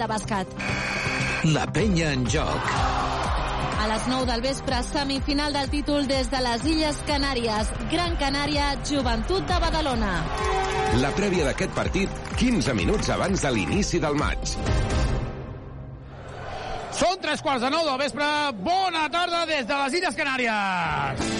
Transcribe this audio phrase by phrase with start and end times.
[0.00, 0.56] de bàsquet.
[1.52, 2.72] La penya en joc.
[3.80, 7.72] A les 9 del vespre, semifinal del títol des de les Illes Canàries.
[7.92, 10.14] Gran Canària, Joventut de Badalona.
[11.00, 14.56] La prèvia d'aquest partit, 15 minuts abans de l'inici del maig.
[17.00, 18.26] Són tres quarts de nou del vespre.
[18.60, 21.39] Bona tarda des de les Illes Canàries.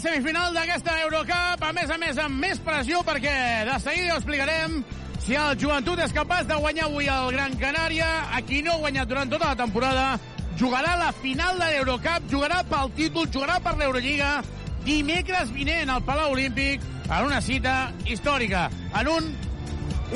[0.00, 3.32] Semifinal d'aquesta Eurocup, a més a més amb més pressió perquè
[3.68, 4.78] de seguida ho explicarem
[5.20, 8.80] si el joventut és capaç de guanyar avui el Gran Canària, a qui no ha
[8.84, 10.06] guanyat durant tota la temporada,
[10.56, 14.30] jugarà la final de l'Eurocup, jugarà pel títol, jugarà per l'Eurolliga,
[14.86, 19.30] dimecres vinent al Palau Olímpic, en una cita històrica, en un,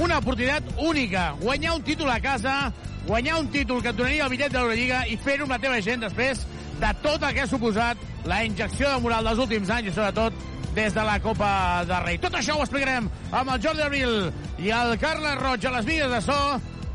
[0.01, 2.73] una oportunitat única, guanyar un títol a casa,
[3.05, 5.85] guanyar un títol que et donaria el bitllet de l'Eurolliga i fer-ho amb la teva
[5.85, 6.47] gent després
[6.85, 10.37] de tot el que ha suposat la injecció de moral dels últims anys i sobretot
[10.77, 12.19] des de la Copa de Rei.
[12.21, 14.15] Tot això ho explicarem amb el Jordi Abril
[14.61, 16.37] i el Carles Roig a les vies de so.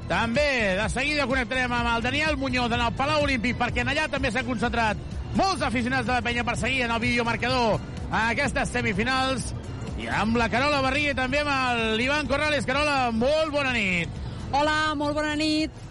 [0.10, 4.06] També de seguida connectarem amb el Daniel Muñoz en el Palau Olímpic perquè en allà
[4.12, 5.02] també s'han concentrat
[5.38, 7.80] molts aficionats de la penya per seguir en el videomarcador
[8.10, 9.54] a aquestes semifinals
[10.02, 12.66] i amb la Carola Barriga i també amb l'Ivan Corrales.
[12.70, 14.22] Carola, molt bona nit.
[14.54, 15.89] Hola, molt bona nit.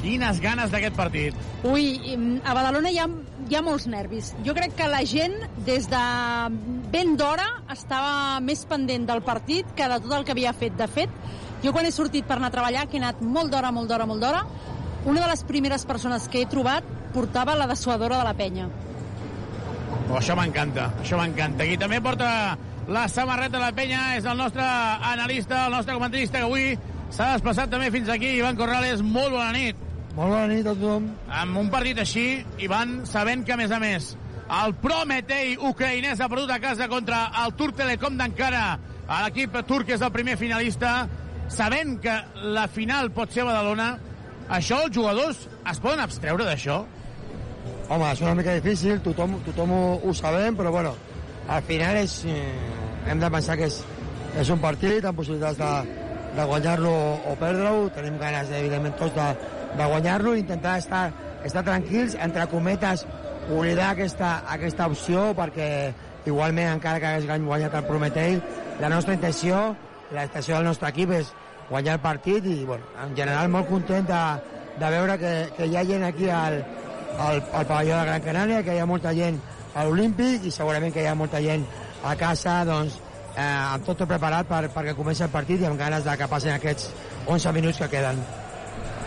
[0.00, 1.36] Quines ganes d'aquest partit.
[1.68, 3.06] Ui, a Badalona hi ha,
[3.48, 4.32] hi ha molts nervis.
[4.46, 6.04] Jo crec que la gent, des de
[6.92, 10.76] ben d'hora, estava més pendent del partit que de tot el que havia fet.
[10.80, 11.12] De fet,
[11.64, 14.08] jo quan he sortit per anar a treballar, que he anat molt d'hora, molt d'hora,
[14.08, 14.44] molt d'hora,
[15.04, 16.84] una de les primeres persones que he trobat
[17.14, 18.70] portava la dessuadora de la penya.
[20.10, 21.66] Oh, això m'encanta, això m'encanta.
[21.68, 22.30] Qui també porta
[22.90, 26.66] la samarreta de la penya és el nostre analista, el nostre comentarista, que avui
[27.10, 28.32] s'ha desplaçat també fins aquí.
[28.38, 29.89] Ivan Corrales, molt bona nit.
[30.16, 31.06] Molt bona nit a tothom.
[31.30, 32.26] Amb un partit així,
[32.64, 34.10] Ivan, sabent que, a més a més,
[34.50, 38.64] el Prometei ucraïnès ha perdut a casa contra el Turc Telecom d'Encara,
[39.10, 41.04] l'equip turc és el primer finalista,
[41.50, 42.16] sabent que
[42.56, 43.92] la final pot ser Badalona,
[44.50, 46.80] això els jugadors es poden abstreure d'això?
[47.90, 50.96] Home, és una mica difícil, tothom, tothom ho, ho sabem, però bueno,
[51.50, 53.80] al final és, eh, hem de pensar que és,
[54.42, 56.02] és un partit amb possibilitats de,
[56.34, 56.92] de guanyar-lo
[57.30, 59.30] o perdre-ho, tenim ganes, evidentment, tots de,
[59.76, 61.12] de guanyar-lo, intentar estar,
[61.44, 63.06] estar tranquils, entre cometes,
[63.50, 65.92] oblidar aquesta, aquesta opció, perquè
[66.26, 68.40] igualment, encara que hagués guanyat el Prometei,
[68.80, 69.74] la nostra intenció,
[70.12, 71.32] la intenció del nostre equip és
[71.70, 74.22] guanyar el partit i, bueno, en general, molt content de,
[74.80, 76.60] de veure que, que hi ha gent aquí al,
[77.18, 79.38] al, al pavelló de Gran Canària, que hi ha molta gent
[79.74, 81.64] a l'Olímpic i segurament que hi ha molta gent
[82.04, 82.98] a casa, doncs,
[83.36, 86.56] eh, amb tot preparat per, perquè comenci el partit i amb ganes de que passin
[86.56, 86.90] aquests
[87.26, 88.22] 11 minuts que queden.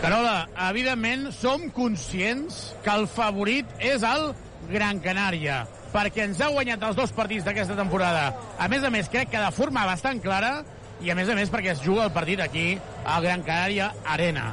[0.04, 4.34] Carola, evidentment som conscients que el favorit és el
[4.68, 5.62] Gran Canària,
[5.94, 8.26] perquè ens ha guanyat els dos partits d'aquesta temporada.
[8.60, 10.58] A més a més, crec que de forma bastant clara,
[11.00, 12.66] i a més a més perquè es juga el partit aquí
[13.00, 14.50] al Gran Canària Arena.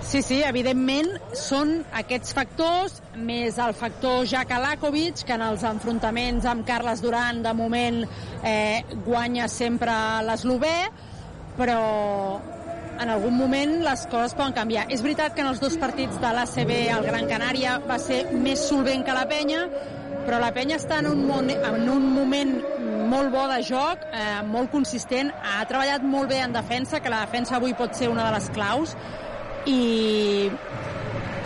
[0.00, 6.48] Sí, sí, evidentment són aquests factors, més el factor Jack Alakovic, que en els enfrontaments
[6.48, 8.00] amb Carles Duran, de moment,
[8.40, 9.92] eh, guanya sempre
[10.24, 10.78] l'eslovè,
[11.60, 11.76] però
[13.00, 14.84] en algun moment les coses poden canviar.
[14.92, 18.62] És veritat que en els dos partits de l'ACB el Gran Canària va ser més
[18.68, 19.64] solvent que la penya,
[20.26, 22.52] però la penya està en un, mon en un moment
[23.10, 27.24] molt bo de joc, eh, molt consistent, ha treballat molt bé en defensa, que la
[27.24, 28.94] defensa avui pot ser una de les claus,
[29.66, 30.50] i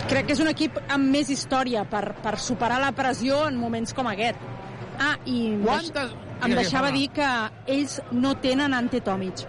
[0.09, 3.95] crec que és un equip amb més història per, per superar la pressió en moments
[3.97, 4.43] com aquest.
[4.99, 6.13] Ah, i Quantes...
[6.45, 7.27] em deixava dir que
[7.71, 9.47] ells no tenen Ante Tomic.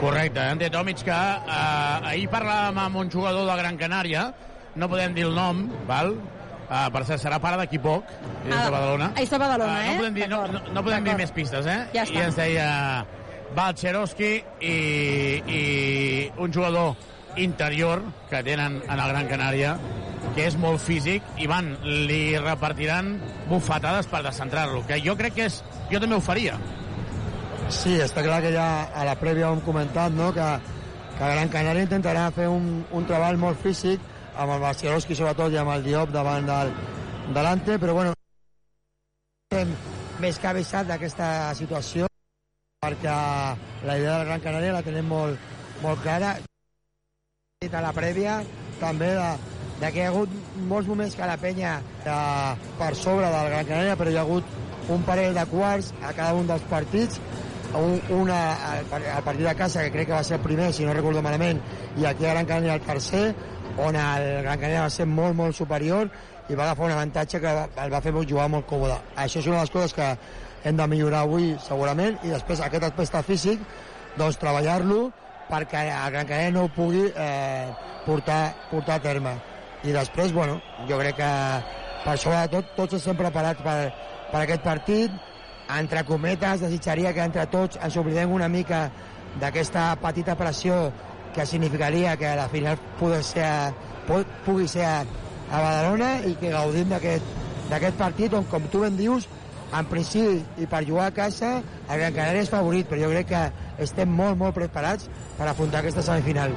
[0.00, 4.30] Correcte, Ante Tomic, que eh, ahir parlàvem amb un jugador de Gran Canària,
[4.80, 6.14] no podem dir el nom, val?
[6.70, 8.06] Uh, per cert, serà pare d'aquí poc,
[8.46, 9.08] és Ah, de Badalona.
[9.18, 9.90] és de Badalona, Uh, eh?
[9.90, 11.80] No podem dir, no, no, no podem dir més pistes, eh?
[11.92, 12.14] Ja està.
[12.14, 12.68] I ens deia
[13.56, 14.28] Balcherowski
[14.60, 14.74] i,
[15.50, 16.94] i un jugador
[17.36, 19.74] interior que tenen en el Gran Canària
[20.36, 23.16] que és molt físic i van, li repartiran
[23.50, 25.64] bufetades per descentrar-lo, que jo crec que és...
[25.90, 26.54] Jo també ho faria.
[27.70, 30.46] Sí, està clar que ja a la prèvia hem comentat, no?, que,
[31.14, 34.02] que Gran Canària intentarà fer un, un treball molt físic
[34.34, 36.72] amb el Barcelowski sobretot i amb el Diop davant del
[37.36, 38.14] delante, però bueno
[39.50, 39.70] estem
[40.22, 41.28] més que avisat d'aquesta
[41.58, 42.08] situació
[42.82, 43.14] perquè
[43.86, 45.38] la idea del Gran Canària la tenim molt,
[45.84, 48.40] molt clara a la prèvia
[48.80, 49.28] també de,
[49.82, 50.34] de que hi ha hagut
[50.70, 54.90] molts moments que la penya eh, per sobre del Gran Canària però hi ha hagut
[54.90, 57.20] un parell de quarts a cada un dels partits
[57.74, 58.40] una,
[58.80, 61.60] el partit de casa que crec que va ser el primer si no recordo malament
[61.96, 63.34] i aquí a Gran Canària el tercer
[63.78, 66.10] on el Gran Canària va ser molt molt superior
[66.48, 67.50] i va agafar un avantatge que
[67.84, 68.96] el va fer jugar molt còmode.
[69.16, 70.08] Això és una de les coses que
[70.64, 73.62] hem de millorar avui segurament i després aquest aspecte físic
[74.16, 75.12] doncs treballar-lo
[75.50, 77.70] perquè el Gran Canària no ho pugui eh,
[78.06, 79.36] portar, portar a terme
[79.84, 81.30] i després, bueno, jo crec que
[82.04, 83.92] per sobre de tot, tots estem preparats per,
[84.32, 85.29] per aquest partit
[85.78, 88.88] entre cometes, desitjaria que entre tots ens oblidem una mica
[89.40, 90.90] d'aquesta petita pressió
[91.34, 93.72] que significaria que la final pugui ser,
[94.46, 95.02] pugui ser a,
[95.50, 99.26] Badalona i que gaudim d'aquest partit on, com tu ben dius,
[99.74, 103.30] en principi i per jugar a casa el Gran Canària és favorit, però jo crec
[103.30, 103.42] que
[103.82, 106.54] estem molt, molt preparats per afrontar aquesta semifinal.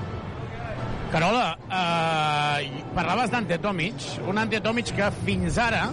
[1.14, 5.88] Carola, eh, parlaves d'Ante Tomic, un Ante Tomic que fins ara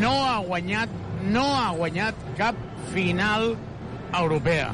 [0.00, 0.88] no ha guanyat
[1.26, 2.58] no ha guanyat cap
[2.94, 3.54] final
[4.14, 4.72] europea.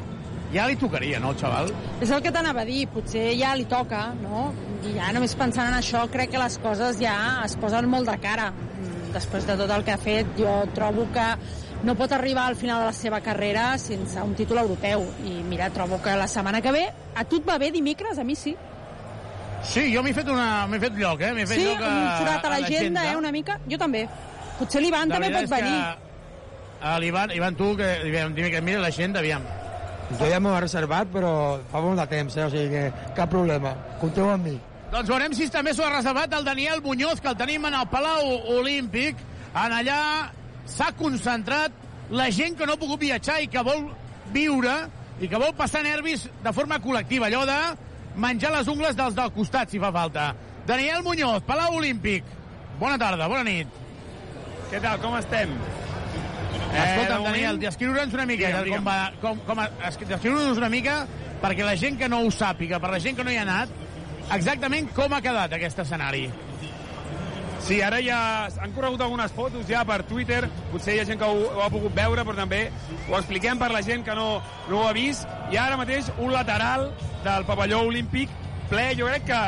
[0.52, 1.70] Ja li tocaria, no, el xaval?
[2.04, 4.50] És el que t'anava a dir, potser ja li toca, no?
[4.84, 7.16] I ja només pensant en això crec que les coses ja
[7.46, 8.50] es posen molt de cara.
[9.14, 11.24] Després de tot el que ha fet, jo trobo que
[11.82, 15.06] no pot arribar al final de la seva carrera sense un títol europeu.
[15.24, 16.84] I mira, trobo que la setmana que ve,
[17.16, 18.20] a tu et va bé dimecres?
[18.20, 18.54] A mi sí.
[19.62, 21.32] Sí, jo m'he fet, una, m'he fet lloc, eh?
[21.32, 23.60] M'he fet sí, lloc a, un forat a l'agenda, eh, una mica.
[23.70, 24.08] Jo també.
[24.58, 25.76] Potser l'Ivan també pot venir.
[25.80, 26.11] Que,
[26.98, 29.44] l'Ivan, Ivan, tu, que dimecres, mira l'agenda, aviam.
[30.18, 31.32] Jo ja m'ho he reservat, però
[31.70, 32.44] fa molt de temps, eh?
[32.44, 33.72] o sigui que cap problema.
[34.00, 34.56] Compteu amb mi.
[34.92, 37.88] Doncs veurem si també s'ho ha reservat el Daniel Muñoz, que el tenim en el
[37.88, 39.20] Palau Olímpic.
[39.52, 40.00] En allà
[40.68, 41.72] s'ha concentrat
[42.12, 43.86] la gent que no ha pogut viatjar i que vol
[44.34, 44.74] viure
[45.22, 47.58] i que vol passar nervis de forma col·lectiva, allò de
[48.20, 50.32] menjar les ungles dels del costat, si fa falta.
[50.66, 52.26] Daniel Muñoz, Palau Olímpic.
[52.80, 53.80] Bona tarda, bona nit.
[54.68, 55.56] Què tal, com estem?
[56.72, 59.60] Eh, Escolta'm, Daniel, descriure'ns una mica digue'm, com va, com, com,
[60.08, 61.02] descriure'ns una mica
[61.42, 63.72] perquè la gent que no ho sàpiga, per la gent que no hi ha anat,
[64.32, 66.28] exactament com ha quedat aquest escenari.
[67.62, 68.18] Sí, ara ja
[68.58, 70.40] han corregut algunes fotos ja per Twitter,
[70.72, 72.64] potser hi ha gent que ho, ho ha pogut veure, però també
[73.08, 74.40] ho expliquem per la gent que no,
[74.70, 75.28] no ho ha vist.
[75.54, 76.88] I ara mateix un lateral
[77.22, 78.32] del pavelló olímpic
[78.72, 79.40] ple, jo crec que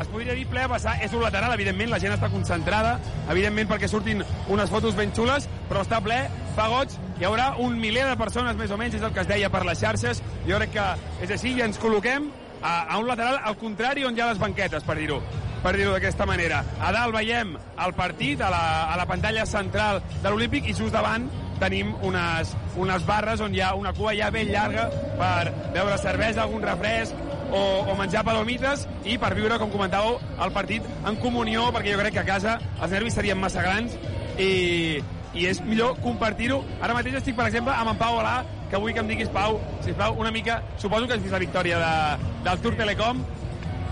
[0.00, 2.96] es podria dir ple a passar, és un lateral, evidentment, la gent està concentrada,
[3.32, 6.18] evidentment perquè surtin unes fotos ben xules, però està ple,
[6.56, 9.28] fa goig, hi haurà un miler de persones més o menys, és el que es
[9.28, 10.88] deia per les xarxes, jo crec que
[11.26, 12.30] és així i ens col·loquem
[12.62, 15.20] a, a un lateral al contrari on hi ha les banquetes, per dir-ho
[15.60, 16.62] per dir-ho d'aquesta manera.
[16.80, 17.50] A dalt veiem
[17.84, 21.28] el partit a la, a la pantalla central de l'Olímpic i just davant
[21.60, 26.44] tenim unes, unes barres on hi ha una cua ja ben llarga per beure cervesa,
[26.44, 27.60] algun refresc, o,
[27.90, 32.16] o menjar palomites i per viure, com comentàveu, el partit en comunió, perquè jo crec
[32.16, 33.96] que a casa els nervis serien massa grans
[34.38, 35.02] i,
[35.34, 36.62] i és millor compartir-ho.
[36.80, 38.40] Ara mateix estic, per exemple, amb en Pau Olà,
[38.70, 40.60] que vull que em diguis, Pau, sisplau, una mica...
[40.78, 43.24] Suposo que has vist la victòria de, del Tour Telecom.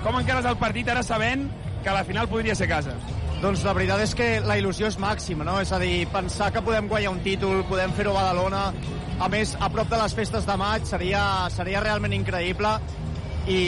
[0.05, 1.49] Com encares el partit ara sabent
[1.83, 2.95] que la final podria ser casa?
[3.38, 5.61] Doncs la veritat és que la il·lusió és màxima, no?
[5.62, 8.62] És a dir, pensar que podem guanyar un títol, podem fer-ho a Badalona,
[9.23, 11.23] a més, a prop de les festes de maig, seria,
[11.54, 12.73] seria realment increïble
[13.47, 13.61] i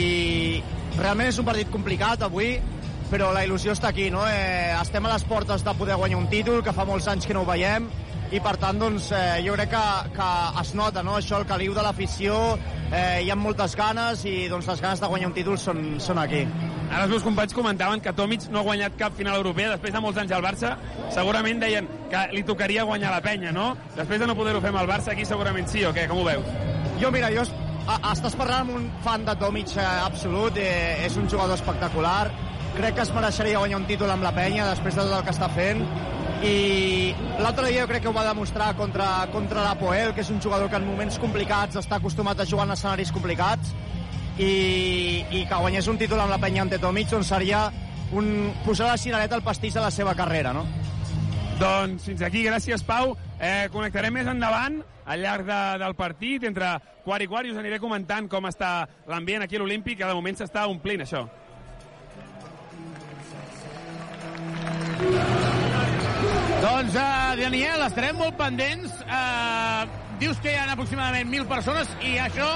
[0.97, 2.57] realment és un partit complicat avui,
[3.07, 4.25] però la il·lusió està aquí, no?
[4.27, 7.37] Eh, estem a les portes de poder guanyar un títol, que fa molts anys que
[7.37, 7.87] no ho veiem,
[8.31, 9.85] i per tant doncs, eh, jo crec que,
[10.15, 10.27] que
[10.61, 11.17] es nota no?
[11.19, 12.35] això, el caliu de l'afició,
[12.87, 16.21] eh, hi ha moltes ganes i doncs, les ganes de guanyar un títol són, són
[16.21, 16.45] aquí.
[16.91, 20.01] Ara els meus companys comentaven que Tomic no ha guanyat cap final europea després de
[20.03, 20.73] molts anys al Barça.
[21.15, 23.73] Segurament deien que li tocaria guanyar la penya, no?
[23.95, 26.07] Després de no poder-ho fer amb el Barça, aquí segurament sí, o què?
[26.11, 26.47] Com ho veus?
[26.99, 27.43] Jo, mira, jo
[28.11, 32.31] estàs parlant amb un fan de Tomic eh, absolut, eh, és un jugador espectacular,
[32.77, 35.33] crec que es mereixeria guanyar un títol amb la penya després de tot el que
[35.33, 35.81] està fent
[36.41, 40.29] i l'altre dia jo crec que ho va demostrar contra, contra la Poel, que és
[40.33, 43.73] un jugador que en moments complicats està acostumat a jugar en escenaris complicats
[44.41, 47.67] i, i que guanyés un títol amb la penya ante Tomic doncs seria
[48.17, 50.65] un, posar la cirereta al pastís de la seva carrera, no?
[51.61, 53.13] Doncs fins aquí, gràcies Pau.
[53.37, 56.73] Eh, connectarem més endavant al llarg de, del partit, entre
[57.05, 60.17] quart i quart, i us aniré comentant com està l'ambient aquí a l'Olímpic, que de
[60.17, 61.27] moment s'està omplint això.
[66.61, 68.93] Doncs, uh, Daniel, estarem molt pendents.
[69.07, 69.87] Uh,
[70.21, 72.49] dius que hi ha aproximadament 1.000 persones i això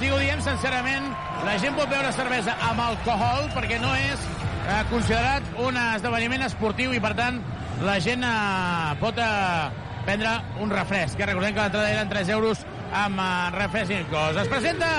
[0.00, 1.10] si ho diem sincerament,
[1.44, 6.94] la gent pot beure cervesa amb alcohol perquè no és eh, considerat un esdeveniment esportiu
[6.96, 7.42] i, per tant,
[7.84, 9.68] la gent eh, pot eh,
[10.06, 10.32] prendre
[10.64, 11.18] un refresc.
[11.18, 14.38] Que recordem que l'entrada eren 3 euros amb eh, refresc inclòs.
[14.42, 14.90] Es presenta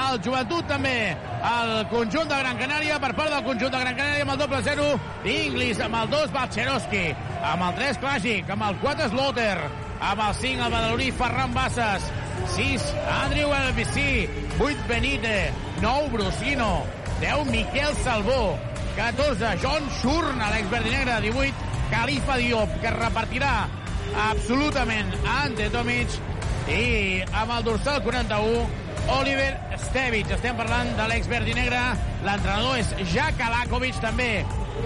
[0.00, 0.94] el Joventut també
[1.50, 4.60] el conjunt de Gran Canària per part del conjunt de Gran Canària amb el doble
[4.66, 4.88] 0
[5.24, 7.04] Inglis, amb el 2 Balcheroski
[7.40, 9.56] amb el 3 Clàssic, amb el 4 Slaughter
[10.00, 12.06] amb el 5 el badaloní Ferran Bassas
[12.56, 12.86] 6
[13.22, 14.28] Andrew Elvisí
[14.58, 16.70] 8 Benite 9 Brusino
[17.20, 18.58] 10 Miquel Salvó
[18.96, 23.54] 14 John Shurna l'exverdinegre 18 Califa Diop que repartirà
[24.30, 26.20] absolutament Ante Tomic
[26.70, 28.66] i amb el dorsal 41
[29.18, 29.50] Oliver
[29.88, 30.30] Stevic.
[30.36, 31.80] Estem parlant de l'exverd i negre.
[32.26, 34.44] L'entrenador és Jack Alakovic, també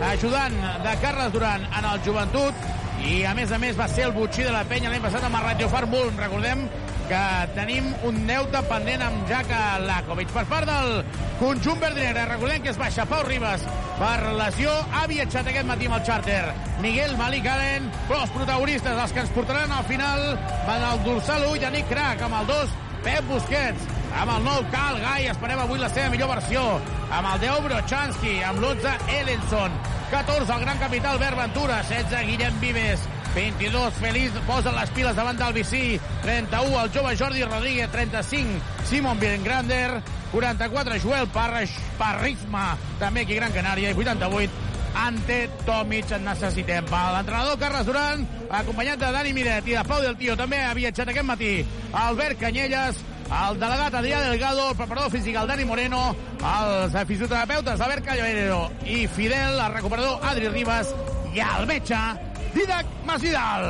[0.08, 2.66] ajudant de Carles Duran en el joventut.
[3.04, 5.36] I, a més a més, va ser el butxí de la penya l'any passat amb
[5.40, 6.12] el Radio Farmbull.
[6.16, 6.64] Recordem
[7.08, 7.22] que
[7.56, 9.50] tenim un deute pendent amb Jack
[9.84, 10.30] Lakovic.
[10.34, 11.02] Per part del
[11.40, 13.64] conjunt verdinegre, recordem que es baixa Pau Ribas
[13.98, 14.72] per lesió.
[14.94, 16.40] Ha viatjat aquest matí amb el xàrter
[16.84, 20.24] Miguel Malik Allen, però els protagonistes, els que ens portaran al final,
[20.68, 23.88] van al dorsal 1, Yannick Crac, amb el 2, Pep Busquets,
[24.20, 26.62] amb el nou Cal Gai, esperem avui la seva millor versió,
[27.10, 29.76] amb el 10 Brochanski, amb l'11 Ellenson,
[30.14, 35.38] 14 el gran capital Bert Ventura, 16 Guillem Vives, 22, Feliç posa les piles davant
[35.38, 43.24] del Vicí, 31, el jove Jordi Rodríguez, 35, Simon Birengrander, 44, Joel Parraix, Parrisma, també
[43.24, 46.86] aquí Gran Canària, i 88, Ante Tomic en necessitem.
[46.86, 51.10] L'entrenador Carles Duran, acompanyat de Dani Miret i de Pau del Tio, també ha viatjat
[51.10, 51.50] aquest matí
[52.04, 56.04] Albert Canyelles, el delegat Adrià Delgado, el preparador físic el Dani Moreno,
[56.38, 60.94] els fisioterapeutes Albert Callavero i Fidel, el recuperador Adri Ribas
[61.34, 61.98] i el metge
[62.54, 63.64] Didac Masvidal.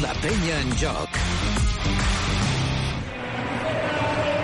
[0.00, 1.18] La penya en joc.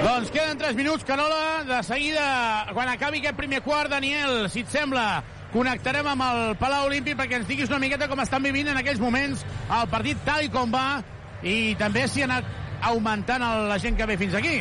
[0.04, 1.64] Doncs queden 3 minuts, Canola.
[1.64, 5.22] De seguida, quan acabi aquest primer quart, Daniel, si et sembla,
[5.54, 9.00] connectarem amb el Palau Olímpic perquè ens diguis una miqueta com estan vivint en aquells
[9.00, 11.00] moments el partit tal i com va
[11.42, 12.44] i també si ha anat
[12.90, 13.40] augmentant
[13.70, 14.60] la gent que ve fins aquí.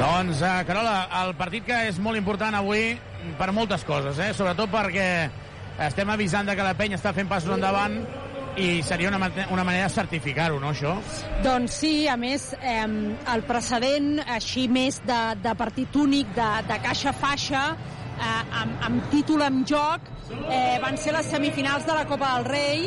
[0.00, 2.94] Doncs, eh, Carola, el partit que és molt important avui
[3.36, 4.30] per moltes coses, eh?
[4.32, 5.04] sobretot perquè
[5.84, 7.98] estem avisant de que la penya està fent passos endavant
[8.56, 10.94] i seria una, una manera de certificar-ho, no, això?
[11.44, 12.80] Doncs sí, a més, eh,
[13.34, 17.66] el precedent així més de, de partit únic, de, de caixa-faixa,
[18.20, 20.06] eh, amb, amb títol en joc,
[20.46, 22.86] eh, van ser les semifinals de la Copa del Rei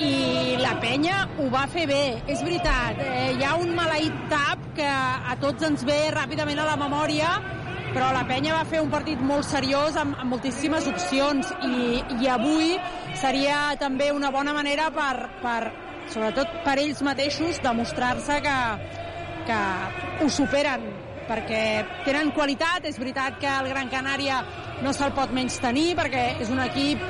[0.00, 2.04] i la penya ho va fer bé.
[2.30, 6.68] És veritat, eh, hi ha un maleït tap que a tots ens ve ràpidament a
[6.70, 7.34] la memòria,
[7.90, 12.30] però la penya va fer un partit molt seriós amb, amb moltíssimes opcions i, i
[12.30, 12.76] avui
[13.18, 15.72] seria també una bona manera per, per
[16.12, 18.58] sobretot per ells mateixos demostrar-se que,
[19.50, 19.60] que
[20.22, 20.86] ho superen
[21.30, 21.62] perquè
[22.06, 24.42] tenen qualitat, és veritat que el Gran Canària
[24.82, 27.02] no se'l pot menys tenir perquè és un equip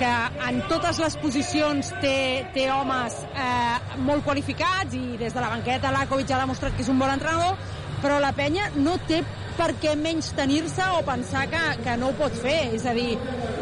[0.00, 0.12] que
[0.48, 2.18] en totes les posicions té,
[2.54, 6.92] té homes eh, molt qualificats i des de la banqueta l'Akovic ha demostrat que és
[6.92, 7.56] un bon entrenador,
[8.02, 9.22] però la penya no té
[9.56, 12.58] per què menys tenir-se o pensar que, que no ho pot fer.
[12.76, 13.14] És a dir,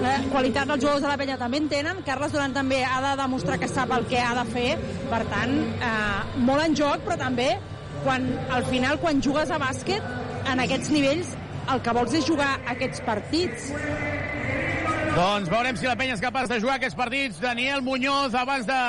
[0.03, 3.13] la qualitat dels jugadors de la penya també en tenen, Carles Duran també ha de
[3.23, 4.73] demostrar que sap el que ha de fer,
[5.13, 7.53] per tant, eh, molt en joc, però també
[8.05, 10.13] quan, al final, quan jugues a bàsquet,
[10.53, 11.35] en aquests nivells,
[11.73, 13.71] el que vols és jugar aquests partits.
[15.15, 17.39] Doncs veurem si la penya és capaç de jugar aquests partits.
[17.43, 18.81] Daniel Muñoz, abans de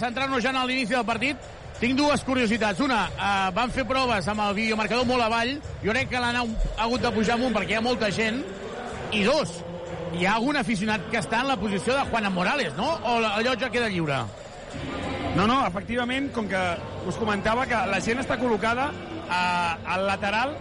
[0.00, 1.38] centrar-nos ja en l'inici del partit,
[1.78, 2.82] tinc dues curiositats.
[2.82, 5.60] Una, eh, van fer proves amb el videomarcador molt avall.
[5.84, 6.40] Jo crec que l'han
[6.76, 8.42] hagut de pujar amunt perquè hi ha molta gent.
[9.12, 9.60] I dos,
[10.18, 12.98] hi ha algun aficionat que està en la posició de Juan Morales, no?
[13.04, 14.24] O el lloc ja queda lliure?
[15.36, 16.60] No, no, efectivament, com que
[17.06, 20.56] us comentava que la gent està col·locada eh, al lateral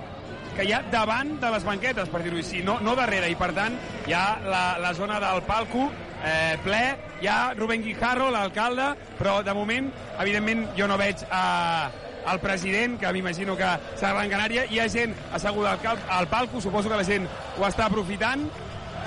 [0.58, 3.52] que hi ha davant de les banquetes, per dir-ho així, no, no darrere, i per
[3.58, 3.78] tant
[4.10, 5.86] hi ha la, la zona del palco
[6.26, 6.82] eh, ple,
[7.22, 12.98] hi ha Rubén Guijarro, l'alcalde, però de moment, evidentment, jo no veig eh, el president,
[13.00, 16.90] que m'imagino que serà Gran Canària, hi ha gent asseguda al, cal, al palco, suposo
[16.90, 18.48] que la gent ho està aprofitant,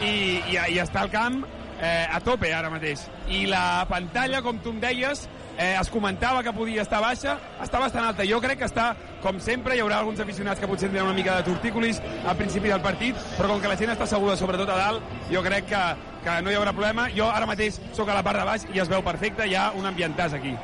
[0.00, 0.14] i,
[0.54, 1.42] i, i està al camp
[1.80, 3.04] eh, a tope ara mateix.
[3.28, 5.26] I la pantalla, com tu em deies,
[5.60, 8.24] eh, es comentava que podia estar baixa, està bastant alta.
[8.24, 11.36] Jo crec que està, com sempre, hi haurà alguns aficionats que potser tindran una mica
[11.36, 14.78] de tortícolis al principi del partit, però com que la gent està asseguda sobretot a
[14.80, 15.82] dalt, jo crec que,
[16.24, 17.10] que no hi haurà problema.
[17.12, 19.70] Jo ara mateix sóc a la part de baix i es veu perfecte, hi ha
[19.76, 20.54] un ambientàs aquí.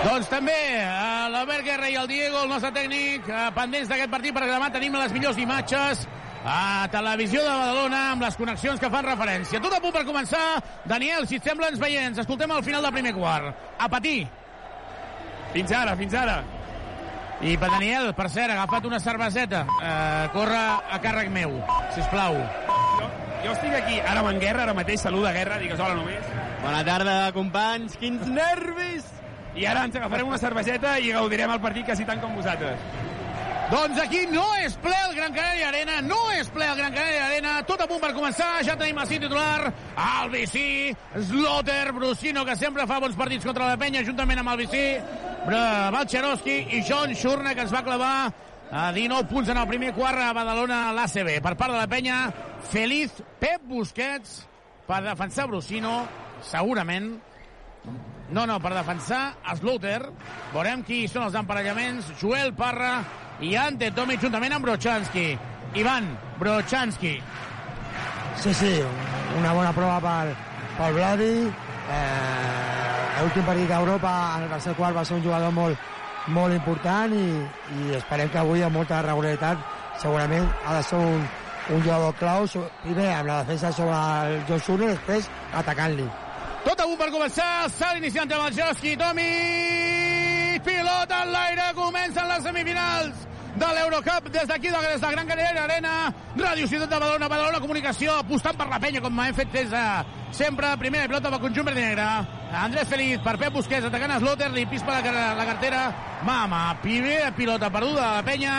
[0.00, 0.56] Doncs també
[1.28, 4.96] l'Albert Guerra i el Diego, el nostre tècnic, eh, pendents d'aquest partit, perquè demà tenim
[4.96, 6.06] les millors imatges
[6.44, 9.60] a Televisió de Badalona amb les connexions que fan referència.
[9.60, 10.44] Tot a punt per començar.
[10.88, 12.10] Daniel, si et sembla, ens veiem.
[12.10, 13.52] Ens escoltem al final del primer quart.
[13.78, 14.24] A patir.
[15.52, 16.40] Fins ara, fins ara.
[17.40, 19.64] I per Daniel, per cert, ha agafat una cerveseta.
[19.80, 21.54] Eh, corre a càrrec meu,
[21.94, 22.36] si plau.
[22.98, 23.06] Jo,
[23.46, 26.26] jo estic aquí, ara amb en Guerra, ara mateix, saluda Guerra, digues hola només.
[26.60, 27.96] Bona tarda, companys.
[28.00, 29.08] Quins nervis!
[29.56, 32.84] I ara ens agafarem una cerveseta i gaudirem el partit quasi tant com vosaltres.
[33.70, 37.28] Doncs aquí no és ple el Gran Canària Arena, no és ple el Gran Canària
[37.28, 40.90] Arena, tot a punt per començar, ja tenim el titular, el Bicí,
[41.28, 44.82] Slotter, Brusino, que sempre fa bons partits contra la penya, juntament amb el Bicí,
[45.46, 48.10] Balcheroski i John Shurna, que ens va clavar
[48.72, 51.36] a 19 punts en el primer quart a Badalona a l'ACB.
[51.38, 52.18] Per part de la penya,
[52.74, 54.40] Feliz Pep Busquets
[54.90, 55.94] per defensar Brusino,
[56.42, 57.12] segurament.
[58.34, 59.24] No, no, per defensar
[59.62, 60.00] Slaughter.
[60.50, 62.16] Veurem qui són els emparellaments.
[62.18, 62.96] Joel Parra
[63.40, 65.38] i Ante Tomic juntament amb Brochanski.
[65.74, 67.14] Ivan Brochanski.
[68.36, 68.72] Sí, sí,
[69.38, 70.34] una bona prova pel,
[70.76, 71.32] pel Vladi.
[71.90, 75.88] Eh, L'últim partit d'Europa, en el tercer quart, va ser un jugador molt,
[76.32, 77.26] molt important i,
[77.76, 79.60] i esperem que avui, amb molta regularitat,
[80.00, 81.26] segurament ha de ser un,
[81.76, 82.48] un jugador clau,
[82.86, 85.28] primer amb la defensa sobre el John Sune, després
[85.60, 86.08] atacant-li.
[86.64, 89.32] Tot a punt per començar, s'ha iniciat amb el Joski, Tomi,
[90.64, 95.92] pilota en l'aire, comencen les semifinals de l'Eurocup des d'aquí, des de Gran Canària Arena,
[96.36, 99.84] Ràdio Ciutat de Badalona, Badalona Comunicació, apostant per la penya, com hem fet des de
[100.36, 102.06] sempre, primera pilota pel conjunt verd negre,
[102.62, 105.82] Andrés Feliz per Pep Busquets, atacant a Slotter, li pispa la, la cartera,
[106.26, 108.56] mama, primera pilota perduda de la penya,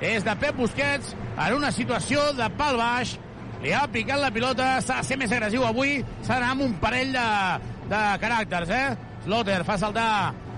[0.00, 3.16] és de Pep Busquets, en una situació de pal baix,
[3.62, 6.78] li ha picat la pilota, s'ha de ser més agressiu avui, s'ha d'anar amb un
[6.82, 7.28] parell de,
[7.92, 9.12] de caràcters, eh?
[9.22, 10.08] Slotter fa saltar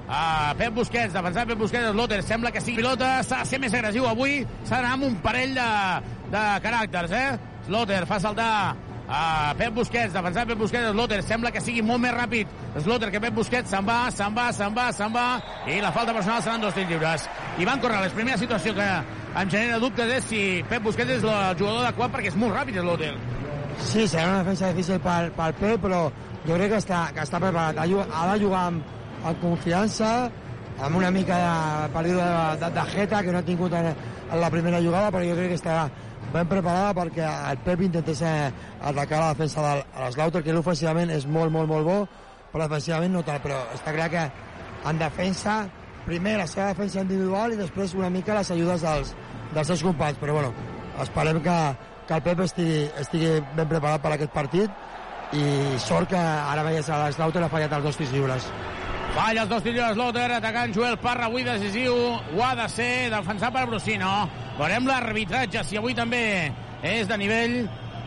[0.08, 3.75] a Pep Busquets, defensar Pep Busquets, Slotter, sembla que sigui pilota, s'ha de ser més
[3.75, 5.68] agressiu avui, s'ha d'anar amb un parell de,
[6.34, 7.54] de caràcters, eh?
[7.64, 8.50] Slotter fa saltar
[9.08, 12.52] a Pep Busquets, defensar Pep Busquets, Slotter, sembla que sigui molt més ràpid
[12.84, 15.28] Slotter que Pep Busquets, se'n va, se'n va, se'n va, se'n va,
[15.68, 17.28] i la falta personal seran dos tirs lliures.
[17.64, 18.88] Ivan Corrales, primera situació que
[19.35, 22.81] em genera dubtes és si Pep Busquets és el jugador adequat perquè és molt ràpid
[22.81, 23.14] Slotter.
[23.81, 26.05] Sí, serà una defensa difícil pel, pel Pep, però
[26.44, 27.81] jo crec que està, que està preparat.
[27.81, 28.92] Ha de jugar amb,
[29.24, 30.30] amb confiança,
[30.80, 34.40] amb una mica de període de, de, de jeta que no ha tingut en, en
[34.40, 35.87] la primera jugada, però jo crec que estarà
[36.34, 41.26] ben preparada perquè el Pep intentés atacar la defensa de l'Slaughter, que ell ofensivament és
[41.26, 41.98] molt, molt, molt bo,
[42.52, 44.24] però defensivament no tal, però està clar que
[44.90, 45.62] en defensa,
[46.04, 49.14] primer la seva defensa individual i després una mica les ajudes dels,
[49.54, 50.52] dels seus companys, però bueno,
[51.00, 51.58] esperem que,
[52.08, 56.90] que el Pep estigui, estigui ben preparat per aquest partit i sort que ara veies
[56.90, 58.50] a l'Slaughter ha fallat els dos tirs lliures.
[59.14, 63.12] Falla els dos tirs lliures Slotter, atacant Joel Parra, avui decisiu, ho ha de ser,
[63.12, 64.11] defensar per Brusino.
[64.59, 66.24] Veurem l'arbitratge, si avui també
[66.83, 67.55] és de nivell.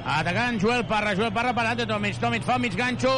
[0.08, 3.12] Atacant Joel Parra, Joel Parra per Ante Tomic, Tomic fa mig ganxo,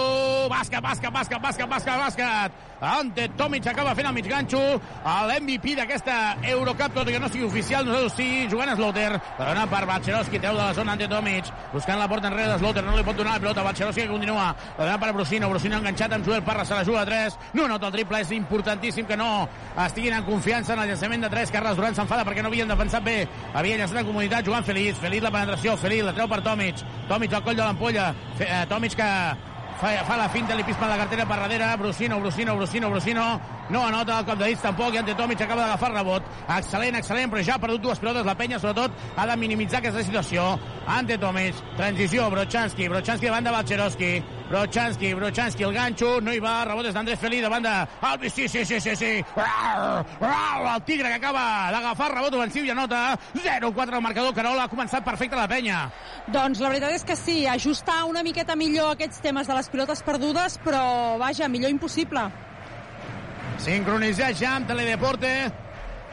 [0.50, 2.66] bàsquet, bàsquet, bàsquet, bàsquet, bàsquet, bàsquet.
[2.82, 4.58] Ante Tomic acaba fent el mig ganxo,
[5.04, 6.16] l'MVP d'aquesta
[6.50, 9.84] Eurocup, tot i que no sigui oficial, nosaltres sí, jugant a Slotter, però dona per
[9.86, 13.04] Bacherovski, treu de la zona Ante Tomic, buscant la porta enrere de Slotter, no li
[13.06, 14.48] pot donar la pilota, Bacherovski que continua,
[14.80, 17.68] la dona per Brusino, Brusino enganxat amb Joel Parra, se la juga a 3, no
[17.68, 19.30] nota el triple, és importantíssim que no
[19.86, 23.04] estiguin en confiança en el llançament de 3, Carles Durant s'enfada perquè no havien defensat
[23.04, 23.20] bé,
[23.54, 27.34] havia llançat en comunitat, jugant Feliz, Feliz la penetració, Feliz la treu per Tomic, Tomic
[27.34, 29.10] al coll de l'ampolla, eh, Tomic que
[29.80, 33.26] fa, fa la finta, li pispa la cartera per darrere, Brusino, Brusino, Brusino, Brusino,
[33.70, 36.26] no anota el cop de dits tampoc, i Ante Tomic acaba d'agafar rebot,
[36.58, 40.04] excel·lent, excel·lent, però ja ha perdut dues pilotes, la penya sobretot ha de minimitzar aquesta
[40.04, 40.50] situació,
[40.90, 44.12] Ante Tomic, transició, Brochanski, Brochanski davant de Balcherovski,
[44.50, 47.76] Brochanski, Brochanski, el ganxo, no hi va, rebot és d'Andrés Felí davant de
[48.10, 53.18] Albi, sí, sí, sí, sí, sí, el tigre que acaba d'agafar rebot ofensiu i anota
[53.36, 55.86] 0-4 al marcador, Carola ha començat perfecte la penya.
[56.34, 60.02] Doncs la veritat és que sí, ajustar una miqueta millor aquests temes de les pilotes
[60.06, 62.30] perdudes, però vaja, millor impossible.
[63.64, 65.32] Sincronitzat ja amb Teledeporte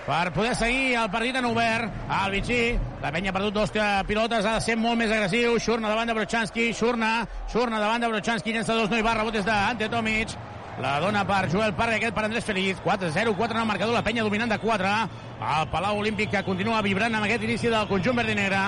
[0.06, 1.92] per poder seguir el partit en obert.
[2.08, 5.56] Al Vichy, la penya ha perdut dos eh, pilotes, ha de ser molt més agressiu.
[5.58, 9.34] Xurna davant de Brochanski, Xurna Xurna davant de Brochanski, llença dos, no hi va rebot
[9.34, 10.36] des d'Ante Tomic.
[10.82, 12.82] La dona per Joel Parra aquest per Andrés Feliz.
[12.84, 14.92] 4-0, 4 en el marcador, la penya dominant de 4
[15.36, 18.62] el Palau Olímpic que continua vibrant amb aquest inici del conjunt verd i negre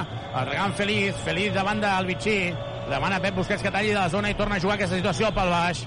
[0.48, 2.40] regant Feliz, Feliz davant del Vichy.
[2.88, 5.52] Demana Pep Busquets que talli de la zona i torna a jugar aquesta situació pel
[5.52, 5.84] baix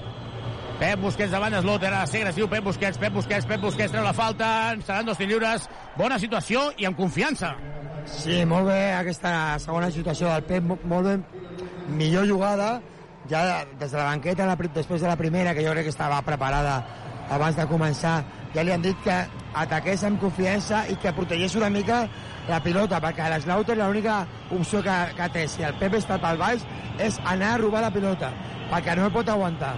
[0.82, 4.02] Pep Busquets davant d'Slotter, ha de ser agressiu Pep Busquets, Pep Busquets, Pep Busquets treu
[4.02, 4.46] la falta,
[4.82, 7.52] seran dos lliures, bona situació i amb confiança.
[8.10, 11.14] Sí, molt bé aquesta segona situació del Pep, mo- molt bé,
[12.00, 12.80] millor jugada,
[13.30, 16.18] ja des de la banqueta, la, després de la primera, que jo crec que estava
[16.26, 16.80] preparada
[17.30, 18.16] abans de començar
[18.52, 19.20] ja li han dit que
[19.54, 22.02] ataqués amb confiança i que protegés una mica
[22.50, 26.66] la pilota, perquè l'Slaughter l'única opció que, que té, si el Pep està pel baix,
[26.98, 28.34] és anar a robar la pilota,
[28.74, 29.76] perquè no el pot aguantar.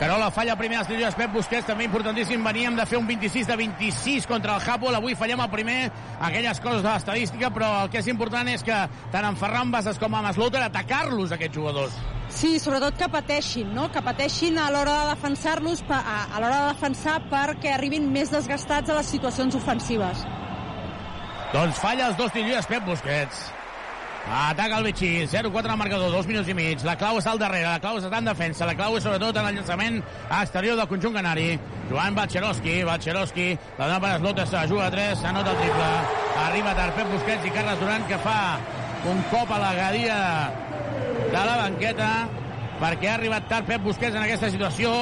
[0.00, 2.40] Carola falla primer als tiros Pep Busquets, també importantíssim.
[2.40, 4.96] Veníem de fer un 26 de 26 contra el Japol.
[4.96, 5.90] Avui fallem el primer,
[6.24, 8.78] aquelles coses de l'estadística, però el que és important és que
[9.12, 12.00] tant en Ferran Bases com en Slaughter atacar-los, aquests jugadors.
[12.32, 13.90] Sí, sobretot que pateixin, no?
[13.92, 18.96] que pateixin a l'hora de defensar-los, a, l'hora de defensar perquè arribin més desgastats a
[19.02, 20.24] les situacions ofensives.
[21.52, 23.50] Doncs falla els dos tiros Pep Busquets.
[24.28, 26.82] Ataca el Vichy, 0-4 al marcador, dos minuts i mig.
[26.84, 29.48] La clau està al darrere, la clau està en defensa, la clau és sobretot en
[29.48, 29.96] el llançament
[30.28, 31.58] exterior del conjunt canari.
[31.90, 33.46] Joan Batxeroski, Batxeroski,
[33.78, 35.88] la dona per Eslotes, juga a 3, s'anota el triple.
[36.44, 38.40] Arriba tard Pep Busquets i Carles Duran que fa
[39.10, 40.18] un cop a la gadia
[41.30, 42.10] de la banqueta
[42.80, 44.92] perquè ha arribat tard Pep Busquets en aquesta situació.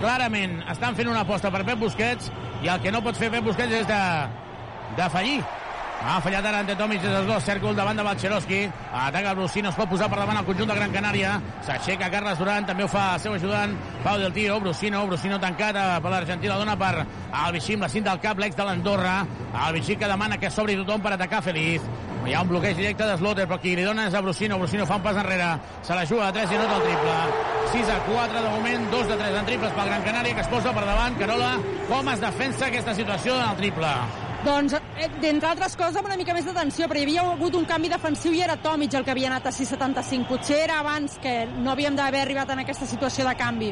[0.00, 2.30] Clarament estan fent una aposta per Pep Busquets
[2.62, 4.04] i el que no pot fer Pep Busquets és de,
[4.96, 5.42] de fallir
[6.04, 8.60] ha fallat ara ante Tomic des dels dos, cèrcol davant de Balcheroski.
[8.92, 11.36] Ataca Brusino, es pot posar per davant el conjunt de Gran Canària.
[11.62, 15.78] S'aixeca Carles Duran, també ho fa el seu ajudant Pau del Tiro, Brusino, Brusino tancat
[15.78, 19.20] eh, per l'Argentí, la dona per el amb la cinta al cap, l'ex de l'Andorra.
[19.72, 21.86] Vichy que demana que s'obri tothom per atacar Feliz.
[22.26, 24.58] Hi ha un bloqueig directe de Slotter, però qui li dona és a Brusino.
[24.58, 25.52] Brusino fa un pas enrere.
[25.82, 27.16] Se la juga a 3 i nota el triple.
[27.72, 30.50] 6 a 4 de moment, 2 de 3 en triples pel Gran Canària, que es
[30.50, 31.18] posa per davant.
[31.18, 31.54] Carola,
[31.88, 33.96] com es defensa aquesta situació en el triple?
[34.42, 37.66] Doncs, eh, d'entre altres coses, amb una mica més d'atenció, però hi havia hagut un
[37.68, 40.26] canvi defensiu i era Tomic el que havia anat a 6,75.
[40.26, 43.70] Potser era abans que no havíem d'haver arribat en aquesta situació de canvi.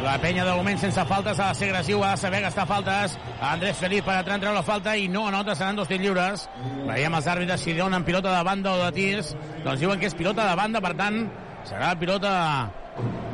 [0.00, 3.18] La penya de moment sense faltes ha de ser agressiu, ha de saber gastar faltes.
[3.42, 6.48] Andrés Feliz per entrar en la falta i no anota, seran dos tirs lliures.
[6.86, 9.34] Veiem els àrbitres si donen pilota de banda o de tirs.
[9.66, 11.26] Doncs diuen que és pilota de banda, per tant,
[11.68, 12.32] serà pilota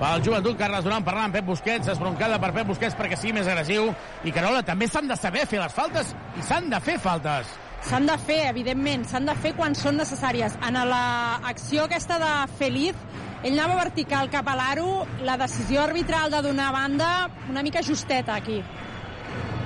[0.01, 3.49] pel joventut Carles Duran parlant amb Pep Busquets, esbroncada per Pep Busquets perquè sigui més
[3.49, 3.93] agressiu.
[4.25, 7.53] I Carola també s'han de saber fer les faltes i s'han de fer faltes.
[7.85, 10.57] S'han de fer, evidentment, s'han de fer quan són necessàries.
[10.65, 12.97] En l'acció aquesta de Feliz,
[13.45, 17.11] ell anava vertical cap a l'aro, la decisió arbitral de donar banda
[17.51, 18.63] una mica justeta aquí.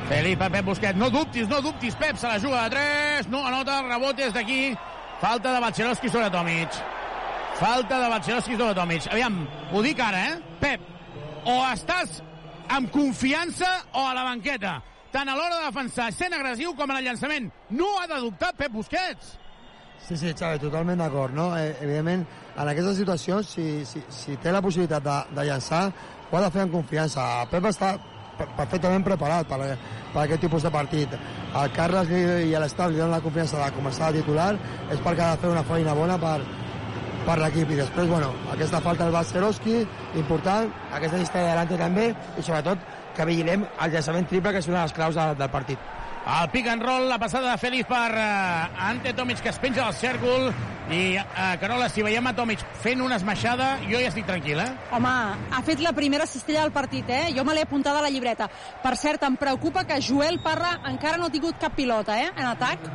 [0.09, 3.81] Felipe Pep Busquets, no dubtis, no dubtis, Pep, se la juga de 3, no anota,
[3.83, 4.63] el rebot és d'aquí,
[5.21, 6.81] falta de Batxeroski sobre Tomic.
[7.59, 9.09] Falta de Batxeroski sobre Tomic.
[9.11, 9.41] Aviam,
[9.73, 10.37] ho dic ara, eh?
[10.61, 10.85] Pep,
[11.51, 12.21] o estàs
[12.71, 14.79] amb confiança o a la banqueta
[15.13, 17.49] tant a l'hora de defensar, sent agressiu com en el llançament.
[17.75, 19.33] No ha de dubtar Pep Busquets.
[20.05, 21.51] Sí, sí, Xavi, totalment d'acord, no?
[21.57, 22.23] Eh, evidentment,
[22.55, 25.89] en aquestes situacions, si, si, si té la possibilitat de, de llançar,
[26.31, 27.25] ho ha de fer amb confiança.
[27.51, 27.97] Pep està
[28.39, 29.59] perfectament preparat per,
[30.13, 31.19] per aquest tipus de partit.
[31.59, 34.53] El Carles i l'Estat li donen la confiança de començar a titular,
[34.93, 36.39] és perquè ha de fer una feina bona per,
[37.27, 37.71] per l'equip.
[37.75, 39.83] I després, bueno, aquesta falta del Balceroski,
[40.21, 42.83] important, aquesta llista de delante també, i sobretot
[43.17, 45.95] que vigilem el llançament triple, que és una de les claus de, del partit.
[46.29, 49.87] El pick and roll, la passada de Félix per uh, Ante Tomic, que es penja
[49.87, 50.51] del cèrcol.
[50.93, 54.69] I, uh, Carola, si veiem a Tomic fent una esmaixada, jo ja estic tranquil, eh?
[54.97, 55.15] Home,
[55.57, 57.23] ha fet la primera cistella del partit, eh?
[57.37, 58.49] Jo me l'he apuntada a la llibreta.
[58.85, 62.29] Per cert, em preocupa que Joel Parra encara no ha tingut cap pilota, eh?
[62.37, 62.91] En atac.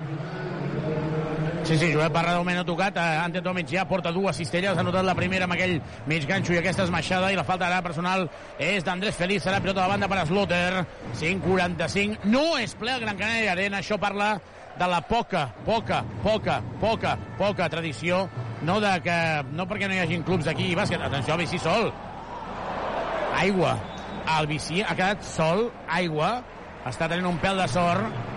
[1.64, 2.98] Sí, sí, Joel Parra de ha tocat.
[2.98, 4.78] Eh, Ante Tomic ja porta dues cistelles.
[4.78, 7.32] Ha notat la primera amb aquell mig ganxo i aquesta esmaixada.
[7.32, 8.28] I la falta ara personal
[8.60, 9.46] és d'Andrés Feliz.
[9.46, 10.84] Serà pilota de banda per Slotter.
[11.16, 12.20] 5'45.
[12.26, 13.80] No és ple el Gran Canària Arena.
[13.80, 14.34] Això parla
[14.78, 18.28] de la poca, poca, poca, poca, poca tradició.
[18.62, 19.18] No de que...
[19.54, 21.00] No perquè no hi hagin clubs d'aquí i bàsquet.
[21.00, 21.94] Atenció, el Bicí Sol.
[23.40, 23.78] Aigua.
[24.38, 26.42] El Bicí ha quedat sol, aigua.
[26.92, 28.33] Està tenint un pèl de sort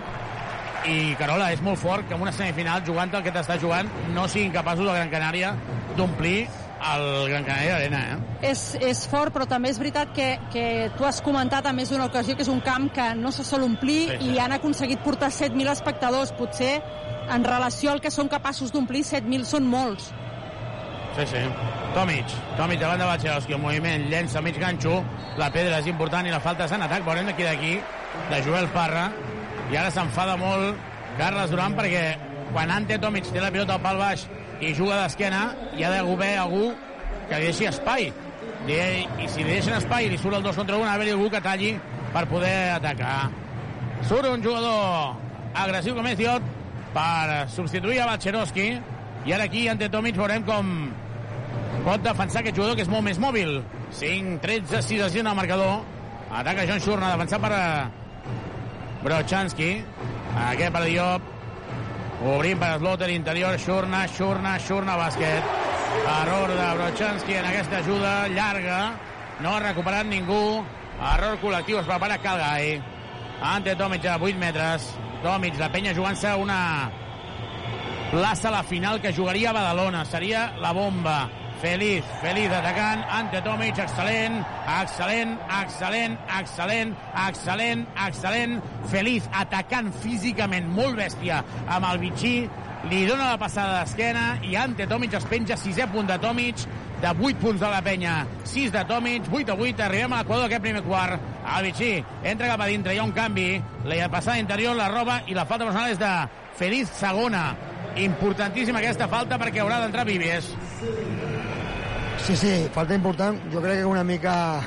[0.87, 4.27] i Carola, és molt fort que en una semifinal jugant el que t'està jugant no
[4.31, 5.53] siguin capaços de Gran Canària
[5.97, 6.47] d'omplir
[6.93, 8.49] el Gran Canària Arena, eh?
[8.51, 10.65] És, és fort, però també és veritat que, que
[10.97, 13.65] tu has comentat a més d'una ocasió que és un camp que no se sol
[13.65, 14.29] omplir sí, sí.
[14.35, 16.35] i han aconseguit portar 7.000 espectadors.
[16.37, 16.77] Potser
[17.33, 20.11] en relació al que són capaços d'omplir 7.000 són molts.
[21.17, 21.41] Sí, sí.
[21.95, 24.99] Tomic, Tomic davant de Batxeroski, el moviment llença mig ganxo,
[25.41, 27.71] la pedra és important i la falta és en atac, veurem d'aquí d'aquí,
[28.29, 29.07] de Joel Parra,
[29.71, 30.77] i ara s'enfada molt
[31.17, 32.03] Carles Duran perquè
[32.53, 34.27] quan Ante Tomic té la pilota al pal baix
[34.63, 35.41] i juga d'esquena
[35.75, 36.69] hi ha d'haver algú
[37.27, 38.11] que deixi espai.
[38.67, 41.29] I si li deixen espai i li surt el 2 contra 1 ha d'haver algú
[41.33, 41.73] que talli
[42.13, 43.29] per poder atacar.
[44.07, 45.17] Surt un jugador
[45.57, 46.47] agressiu com és Diot
[46.93, 48.69] per substituir a Batxeroski
[49.27, 50.73] i ara aquí Ante Tomic veurem com
[51.83, 53.59] pot defensar aquest jugador que és molt més mòbil.
[53.91, 55.79] 5, 13, 6 a 6 en el marcador.
[56.31, 57.53] Ataca John Shurna defensat per
[59.03, 59.71] Brochanski.
[60.49, 61.33] Aquest per Diop.
[62.33, 63.57] Obrim per Slotter interior.
[63.61, 65.55] Xurna, Xurna, Xurna, bàsquet.
[65.97, 68.79] Error de Brochanski en aquesta ajuda llarga.
[69.39, 70.63] No ha recuperat ningú.
[70.97, 72.81] Error col·lectiu, es prepara Calgai.
[73.41, 74.87] Ante Tomic a 8 metres.
[75.23, 76.89] Tomic, la penya jugant-se una
[78.11, 80.05] plaça a la final que jugaria a Badalona.
[80.05, 81.19] Seria la bomba.
[81.61, 84.43] Feliz, feliz atacant, Ante Tomic, excel·lent,
[84.75, 86.93] excel·lent, excel·lent, excel·lent,
[87.25, 88.59] excel·lent, excel·lent,
[88.91, 92.35] Feliz atacant físicament, molt bèstia, amb el Vichy,
[92.91, 96.61] li dona la passada d'esquena i Ante Tomic es penja sisè punt de Tomic,
[97.01, 100.45] de 8 punts de la penya, 6 de Tomic, 8 a 8, arribem a l'equador
[100.45, 101.17] d'aquest primer quart.
[101.57, 101.91] El Vichy
[102.23, 103.49] entra cap a dintre, hi ha un canvi,
[103.85, 106.13] la passada interior la roba i la falta personal és de
[106.57, 107.49] Feliz segona.
[107.97, 110.53] Importantíssima aquesta falta perquè haurà d'entrar Vives.
[112.27, 113.37] Sí, sí, falta important.
[113.53, 114.59] Jo crec que una mica,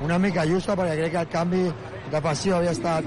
[0.00, 1.64] una mica justa, perquè crec que el canvi
[2.08, 3.04] defensiu havia estat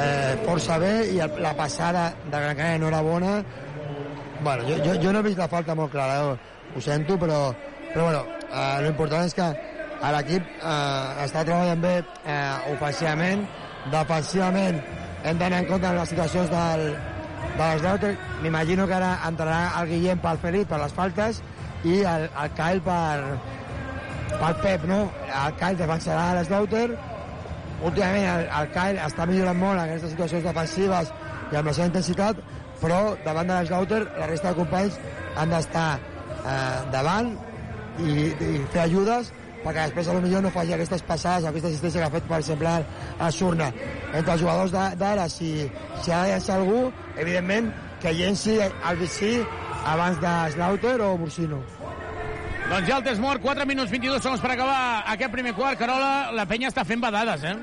[0.00, 3.34] eh, força bé i la passada de Gran Canària no era bona.
[4.40, 6.56] Bueno, jo, jo, jo no he vist la falta molt clara, eh?
[6.72, 7.52] ho sento, però,
[7.90, 9.50] però bueno, eh, l'important és que
[10.16, 13.44] l'equip eh, està treballant bé eh, ofensivament,
[13.92, 14.80] defensivament
[15.28, 16.88] hem d'anar en compte en les situacions del,
[17.60, 18.26] de les deutes.
[18.40, 21.44] M'imagino que ara entrarà el Guillem pel Felip per les faltes
[21.84, 23.38] i el, el Kyle per,
[24.34, 25.00] pel Pep, no?
[25.28, 26.86] El Kyle defensarà les Lauter.
[27.78, 31.12] Últimament el, el Kyle està millorant molt en aquestes situacions defensives
[31.52, 32.40] i amb la seva intensitat,
[32.82, 34.98] però davant de les Lauter la resta de companys
[35.38, 37.34] han d'estar eh, davant
[37.98, 42.14] i, i fer ajudes perquè després potser no faci aquestes passades, aquesta assistència que ha
[42.14, 42.74] fet, per exemple,
[43.18, 43.72] a Surna.
[44.14, 45.50] Entre els jugadors d'ara, si,
[46.02, 46.84] si ha de llançar algú,
[47.16, 49.32] evidentment que llenci el Vichy
[49.84, 51.62] abans de Slaughter o Bursino.
[52.68, 55.78] Doncs ja el temps mort, 4 minuts 22 segons per acabar aquest primer quart.
[55.80, 57.56] Carola, la penya està fent badades, eh?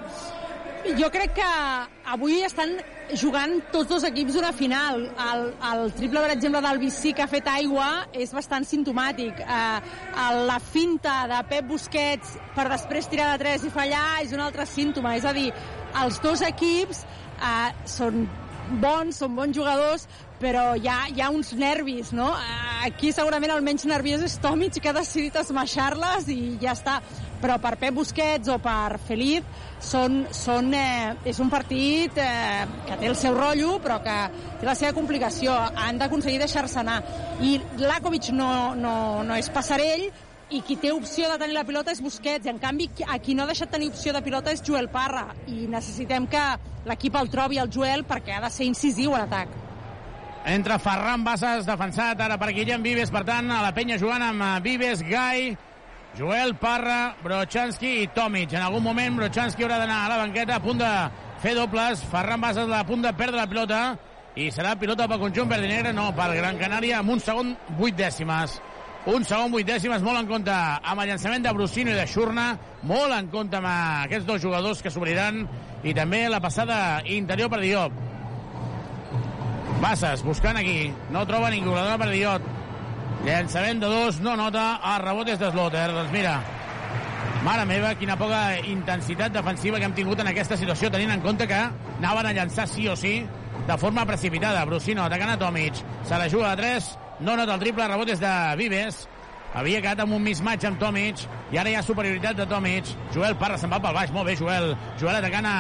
[0.98, 1.46] Jo crec que
[2.14, 2.76] avui estan
[3.18, 5.04] jugant tots dos equips una final.
[5.28, 9.42] El, el triple, per exemple, del Vicí que ha fet aigua és bastant sintomàtic.
[9.42, 14.46] Eh, la finta de Pep Busquets per després tirar de 3 i fallar és un
[14.46, 15.16] altre símptoma.
[15.18, 15.52] És a dir,
[16.02, 18.26] els dos equips eh, són
[18.82, 20.06] bons, són bons jugadors,
[20.42, 22.32] però hi ha, hi ha uns nervis, no?
[22.86, 27.00] Aquí segurament el menys nerviós és Tomic, que ha decidit esmaixar-les i ja està.
[27.42, 29.44] Però per Pep Busquets o per Feliz
[29.84, 34.16] són, són, eh, és un partit eh, que té el seu rotllo, però que
[34.62, 35.54] té la seva complicació.
[35.54, 37.02] Han d'aconseguir deixar-se anar.
[37.46, 38.50] I Lakovic no,
[38.80, 38.96] no,
[39.28, 40.08] no és passarell,
[40.56, 43.36] i qui té opció de tenir la pilota és Busquets, i en canvi a qui
[43.36, 46.44] no ha deixat tenir opció de pilota és Joel Parra, i necessitem que
[46.88, 49.52] l'equip el trobi el Joel perquè ha de ser incisiu a l'atac.
[50.46, 54.46] Entra Ferran Bassas, defensat ara per Guillem Vives, per tant, a la penya jugant amb
[54.46, 55.56] eh, Vives, Gai,
[56.16, 58.54] Joel Parra, Brochanski i Tomic.
[58.54, 60.92] En algun moment Brochanski haurà d'anar a la banqueta a punt de
[61.44, 62.06] fer dobles.
[62.12, 63.82] Ferran Bassas a punt de perdre la pilota
[64.40, 68.60] i serà pilota pel conjunt negre, no, pel Gran Canària, amb un segon vuit dècimes.
[69.06, 72.46] Un segon vuit dècimes, molt en compte amb el llançament de Brusino i de Xurna,
[72.90, 75.44] molt en compte amb aquests dos jugadors que s'obriran
[75.86, 76.78] i també la passada
[77.14, 78.00] interior per Diop.
[79.84, 82.50] Bassas buscant aquí, no troba ningú, la dona per Diop.
[83.28, 84.66] Llançament de dos, no nota,
[84.96, 85.86] el rebot és de Slotter.
[85.94, 86.40] Doncs mira,
[87.46, 91.46] mare meva, quina poca intensitat defensiva que hem tingut en aquesta situació, tenint en compte
[91.46, 93.20] que anaven a llançar sí o sí
[93.70, 94.66] de forma precipitada.
[94.66, 98.20] Brusino atacant a Tomic, se la juga a 3, no nota el triple, rebot és
[98.20, 99.06] de Vives.
[99.56, 101.22] Havia quedat amb un mismatch amb Tomic
[101.54, 102.92] i ara hi ha superioritat de Tomic.
[103.16, 104.74] Joel Parra se'n va pel baix, molt bé Joel.
[105.00, 105.56] Joel atacant a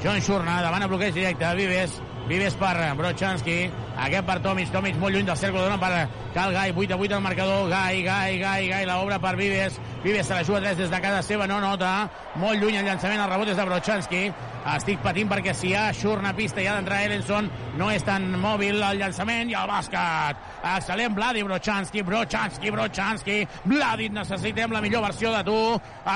[0.00, 1.98] John Shurna, davant a bloqueig directe, Vives.
[2.30, 3.56] Vives per Brochanski,
[3.98, 6.04] aquest per Tomic, Tomic molt lluny del cercle, dona per
[6.34, 10.28] Cal Gai, 8 a 8 al marcador, Gai, Gai, Gai, Gai, l'obra per Vives, Vives
[10.28, 11.90] se la juga 3 des de casa seva, no nota,
[12.38, 14.22] molt lluny el llançament, el rebot és de Brochanski,
[14.76, 18.30] estic patint perquè si hi ha Shurna pista i ha d'entrar Ellenson, no és tan
[18.38, 25.02] mòbil el llançament i el bàsquet, excel·lent Vladi Brochanski, Brochanski, Brochanski, Vladi, necessitem la millor
[25.08, 25.58] versió de tu,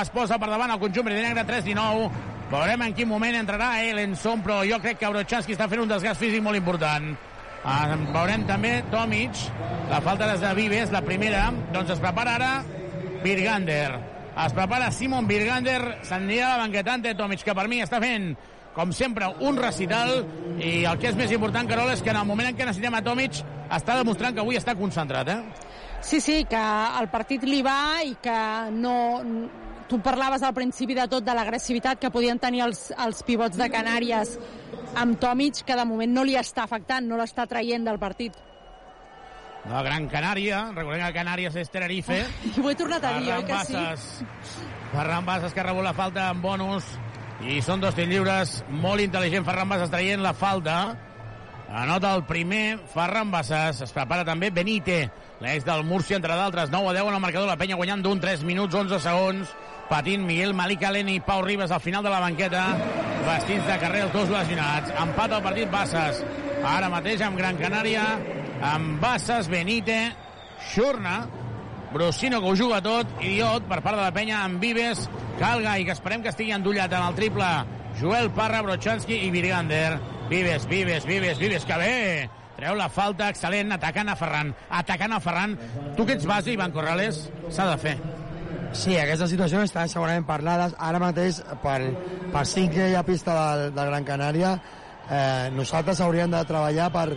[0.00, 2.10] es posa per davant el conjunt negre 3-19,
[2.54, 6.20] Veurem en quin moment entrarà Ellenson, però jo crec que Brochanski està fent un desgast
[6.20, 7.14] físic molt important.
[7.64, 9.46] Uh, veurem també Tomic,
[9.88, 12.50] la falta des de Vives, la primera, doncs es prepara ara
[13.24, 13.94] Birgander.
[14.44, 18.34] Es prepara Simon Birgander, s'anirà a la banqueta ante Tomic, que per mi està fent
[18.74, 20.24] com sempre, un recital
[20.58, 22.98] i el que és més important, Carol, és que en el moment en què necessitem
[22.98, 23.40] a Tomic
[23.72, 25.70] està demostrant que avui està concentrat, eh?
[26.04, 26.62] Sí, sí, que
[27.00, 28.38] el partit li va i que
[28.76, 28.96] no,
[29.88, 33.70] tu parlaves al principi de tot de l'agressivitat que podien tenir els, els pivots de
[33.72, 34.34] Canàries
[35.00, 38.36] amb Tomic, que de moment no li està afectant, no l'està traient del partit.
[39.70, 42.20] La Gran Canària, recordem que Canàries és Tenerife.
[42.50, 44.26] I ho he tornat a dir, oi que sí?
[44.92, 46.92] Ferran Bassas que ha rebut la falta en bonus
[47.44, 48.54] i són dos tirs lliures.
[48.70, 50.78] Molt intel·ligent Ferran Bassas traient la falta.
[51.74, 53.82] Anota el primer, Ferran Bassas.
[53.84, 55.10] Es prepara també Benite,
[55.44, 56.70] l'ex del Múrcia, entre d'altres.
[56.72, 57.48] 9 a 10 en el marcador.
[57.50, 59.54] La penya guanyant d'un 3 minuts, 11 segons
[59.88, 62.62] patint Miguel Malik Allen i Pau Ribas al final de la banqueta,
[63.26, 64.94] vestits de carrer els dos lesionats.
[65.02, 66.22] Empat el partit Bassas.
[66.64, 68.04] Ara mateix amb Gran Canària,
[68.64, 69.98] amb Bassas, Benite,
[70.72, 71.18] Xurna,
[71.94, 75.06] Brusino que ho juga tot, Idiot per part de la penya amb Vives,
[75.38, 77.50] Calga i que esperem que estigui endollat en el triple
[78.00, 80.00] Joel Parra, Brochanski i Virgander.
[80.28, 81.94] Vives, Vives, Vives, Vives, que bé!
[82.54, 84.52] Treu la falta, excel·lent, atacant a Ferran.
[84.70, 85.56] Atacant a Ferran.
[85.96, 87.94] Tu que ets base, Ivan Corrales, s'ha de fer.
[88.74, 90.74] Sí, aquestes situacions estan segurament parlades.
[90.78, 91.78] Ara mateix, per,
[92.34, 94.56] per cinquè ha pista del, del Gran Canària,
[95.10, 97.08] eh, nosaltres hauríem de treballar per,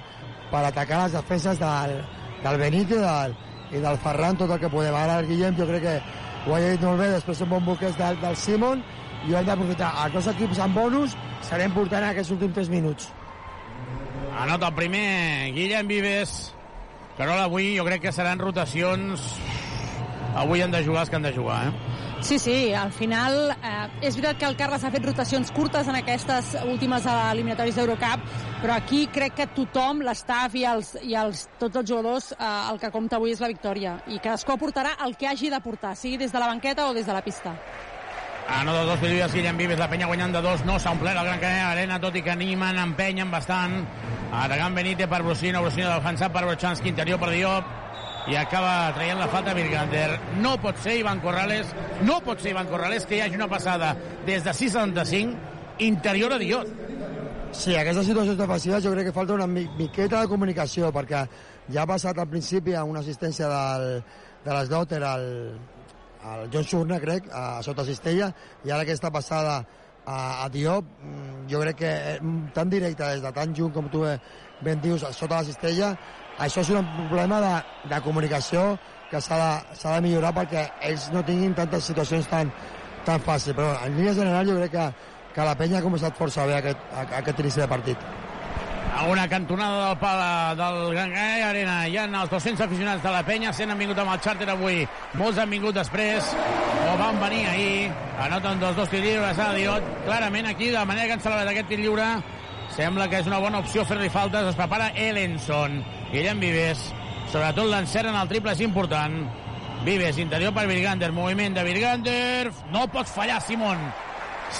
[0.51, 1.97] per atacar les defenses del,
[2.43, 3.37] del Benítez del,
[3.71, 4.95] i del Ferran tot el que podem.
[4.95, 5.95] Ara el Guillem jo crec que
[6.47, 8.83] ho ha dit molt bé, després un bon buquet del, del Simon
[9.27, 9.91] i ho hem d'aprofitar.
[10.05, 13.09] Els dos equips amb bonus serà important en aquests últims 3 minuts.
[14.37, 15.07] Anota el primer
[15.55, 16.37] Guillem Vives.
[17.17, 19.31] Carola, avui jo crec que seran rotacions...
[20.37, 21.86] Avui han de jugar els que han de jugar, eh?
[22.19, 25.95] Sí, sí, al final eh, és veritat que el Carles ha fet rotacions curtes en
[25.99, 28.23] aquestes últimes eliminatòries d'Eurocup,
[28.63, 32.81] però aquí crec que tothom, l'estaf i, els, i els, tots els jugadors, eh, el
[32.81, 33.99] que compta avui és la victòria.
[34.09, 37.13] I cadascú aportarà el que hagi d'aportar, sigui des de la banqueta o des de
[37.13, 37.53] la pista.
[38.49, 41.19] Ah, no, de dos Vives, Guillem Vives, la penya guanyant de dos, no s'ha omplert
[41.19, 43.81] el Gran Canària Arena, tot i que animen, empenyen bastant.
[44.31, 47.73] Atacant Benítez per Brusino, Brusino defensat per Brochanski, interior per Diop,
[48.27, 50.19] i acaba traient la falta Virgander.
[50.41, 51.71] No pot ser Ivan Corrales,
[52.03, 53.93] no pot ser Ivan Corrales que hi hagi una passada
[54.25, 55.35] des de 6'75
[55.79, 56.67] interior a Diot.
[57.55, 61.23] Sí, aquestes situacions defensives jo crec que falta una miqueta de comunicació, perquè
[61.71, 64.03] ja ha passat al principi a una assistència del,
[64.43, 65.25] de les Dotter al,
[66.27, 68.33] al John Surna, crec, a sota Cistella,
[68.67, 69.61] i ara aquesta passada
[70.03, 72.19] a, a Diop, mm, jo crec que eh,
[72.53, 74.03] tan directa des de tan junt com tu
[74.61, 75.95] ben dius, sota la Cistella,
[76.37, 77.53] això és un problema de,
[77.89, 78.69] de comunicació
[79.09, 82.51] que s'ha de, de millorar perquè ells no tinguin tantes situacions tan,
[83.07, 83.55] tan fàcils.
[83.57, 84.87] Però en línia general jo crec que,
[85.35, 86.87] que la penya ha començat força bé aquest,
[87.21, 88.07] aquest inici de partit.
[88.97, 91.75] A una cantonada del pala del Canària Arena.
[91.87, 94.79] Hi ha els 200 aficionats de la penya, 100 han vingut amb el xàrter avui,
[95.19, 96.31] molts han vingut després,
[96.87, 97.91] o van venir ahir,
[98.25, 101.69] anoten dos dos tir lliures a Diot, clarament aquí, de manera que han celebrat aquest
[101.69, 102.07] tir lliure,
[102.73, 106.79] sembla que és una bona opció fer-li faltes, es prepara Ellenson, Guillem Vives,
[107.33, 109.17] sobretot l'encert en el triple és important.
[109.83, 113.81] Vives, interior per Virgander, moviment de Virgander, no pots fallar, Simon.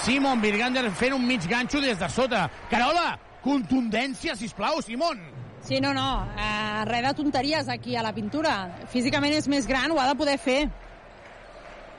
[0.04, 2.44] Simon Virgander fent un mig ganxo des de sota.
[2.68, 5.22] Carola, contundència, si plau, Simon.
[5.64, 8.84] Sí, no, no, uh, res de tonteries aquí a la pintura.
[8.92, 10.58] Físicament és més gran, ho ha de poder fer.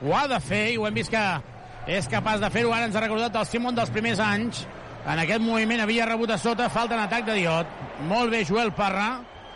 [0.00, 1.24] Ho ha de fer i ho hem vist que
[1.90, 2.70] és capaç de fer-ho.
[2.72, 4.62] Ara ens ha recordat el Simon dels primers anys.
[5.10, 7.76] En aquest moviment havia rebut a sota, falta en atac de Diot.
[8.08, 9.10] Molt bé, Joel Parra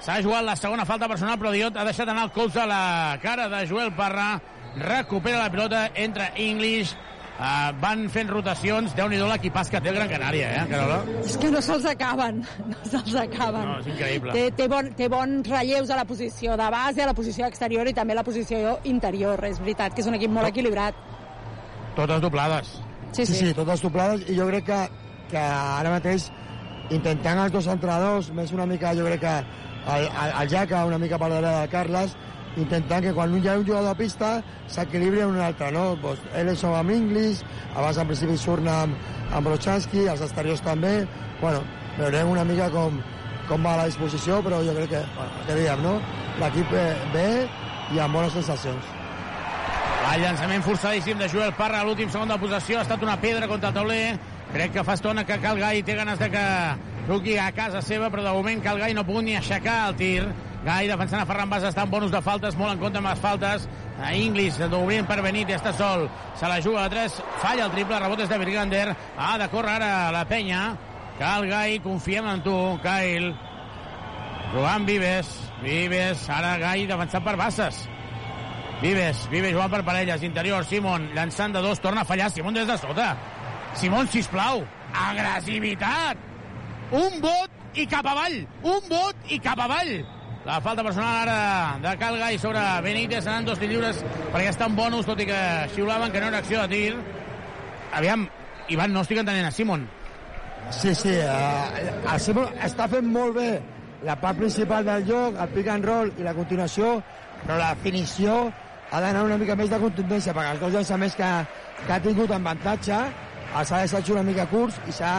[0.04, 3.16] S'ha jugat la segona falta personal, però Diot ha deixat anar el colze a la
[3.22, 4.34] cara de Joel Parra.
[4.76, 6.92] Recupera la pilota, entra English,
[7.34, 11.00] Uh, van fent rotacions, déu nhi l'equipàs que té el Gran Canària, eh, Carola?
[11.18, 12.36] És que no se'ls acaben,
[12.70, 13.64] no se'ls acaben.
[13.66, 14.36] No, és increïble.
[14.36, 17.90] Té, té, bon, té bons relleus a la posició de base, a la posició exterior
[17.90, 19.42] i també a la posició interior.
[19.50, 21.02] És veritat que és un equip molt equilibrat.
[21.98, 22.70] Totes doblades.
[23.10, 24.80] Sí, sí, sí, sí totes doblades, i jo crec que,
[25.34, 26.30] que ara mateix
[26.94, 29.36] intentant els dos entrenadors, més una mica, jo crec que
[29.88, 32.16] el, el, el Jaca una mica per darrere de Carles,
[32.56, 34.30] intentant que quan hi ha un jugador de pista
[34.70, 35.96] s'equilibri en un altre, no?
[36.02, 36.20] Pues,
[36.60, 37.44] som amb Inglis,
[37.74, 38.94] abans en principi surt amb,
[39.32, 41.06] amb Brochanski, els exteriors també,
[41.40, 41.64] bueno,
[41.98, 43.00] veurem una mica com,
[43.48, 45.96] com va la disposició, però jo crec que, bueno, que diguem, no?
[46.40, 46.76] L'equip
[47.14, 47.28] bé
[47.94, 48.94] i amb bones sensacions.
[50.04, 53.48] El llançament forçadíssim de Joel Parra a l'últim segon de possessió ha estat una pedra
[53.48, 54.16] contra el tauler.
[54.52, 56.42] Crec que fa estona que Calgai té ganes de que
[57.06, 60.26] truqui a casa seva, però de moment Calgai no ha pogut ni aixecar el tir.
[60.64, 63.20] Gai defensant a Ferran Bas està en bonus de faltes, molt en compte amb les
[63.20, 63.66] faltes.
[64.00, 66.06] A Inglis, obrint per Benítez, està sol.
[66.40, 68.86] Se la juga a 3, falla el triple, rebot és de Virgander.
[69.16, 70.64] Ha de córrer ara la penya.
[71.18, 73.34] Cal Gai, confiem en tu, Kyle.
[74.54, 77.84] Joan Vives, Vives, ara Gai defensat per Bassas.
[78.80, 82.68] Vives, Vives jugant per parelles, interior, Simon, llançant de dos, torna a fallar, Simon des
[82.68, 83.12] de sota.
[83.76, 84.64] Simon, sisplau,
[85.10, 86.33] agressivitat!
[86.92, 88.36] Un vot i cap avall!
[88.62, 89.96] Un vot i cap avall!
[90.44, 95.20] La falta personal ara de Calgai sobre Benítez, anant dos lliures perquè estan bonus, tot
[95.24, 95.40] i que
[95.72, 96.96] xiulaven que no era acció de tir.
[97.96, 98.26] Aviam,
[98.68, 99.86] Ivan, no estic entenent a Simon.
[100.70, 103.48] Sí, sí, uh, el Simon està fent molt bé
[104.04, 106.98] la part principal del joc, el pick and roll i la continuació,
[107.46, 108.36] però la definició
[108.90, 111.30] ha d'anar una mica més de contundència, perquè els dos llançaments que,
[111.86, 113.00] que ha tingut en avantatge
[113.54, 115.16] els ha deixat una mica curts i s'ha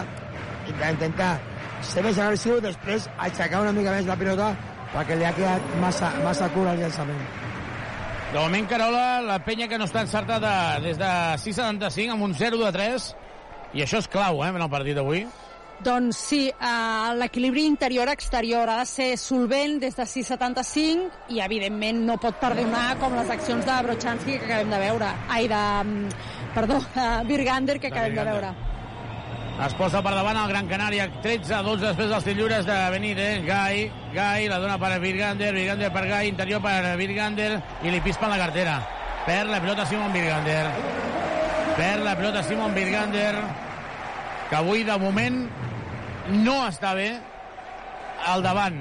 [0.70, 1.34] d'intentar
[1.82, 4.54] ser més agressiu, després aixecar una mica més la pilota
[4.94, 7.26] perquè li ha quedat massa, massa curt el llançament.
[8.34, 11.10] De moment, Carola, la penya que no està encertada des de
[11.40, 13.10] 6,75 amb un 0 de 3,
[13.76, 15.26] i això és clau, eh, en el partit d'avui.
[15.84, 22.16] Doncs sí, eh, l'equilibri interior-exterior ha de ser solvent des de 6,75 i evidentment no
[22.18, 25.12] pot perdonar com les accions de Brochanski que acabem de veure.
[25.28, 25.66] Ai, de...
[25.84, 28.54] mm, Perdó, uh, Virgander que acabem de veure.
[29.56, 33.38] Es posa per davant el Gran Canària, 13-12 després dels tirs lliures de Benítez.
[33.48, 37.54] Gai, Gai, la dona per Virgander, Virgander per Gai, interior per Virgander,
[37.88, 38.76] i li pispa la cartera.
[39.26, 40.66] Perd la pilota Simon Virgander.
[41.78, 43.32] Perd la pilota Simon Virgander,
[44.50, 45.40] que avui, de moment,
[46.36, 47.14] no està bé
[48.28, 48.78] al davant.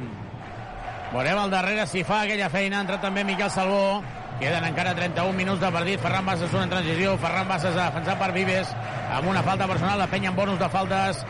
[1.15, 2.81] Veurem al darrere si fa aquella feina.
[2.81, 4.03] Ha entrat també Miquel Salvó.
[4.41, 6.01] Queden encara 31 minuts de partit.
[6.01, 7.17] Ferran Bassas una en transició.
[7.19, 8.73] Ferran Bassas defensat per Vives
[9.15, 9.99] amb una falta personal.
[9.99, 11.23] La penya amb bonus de faltes.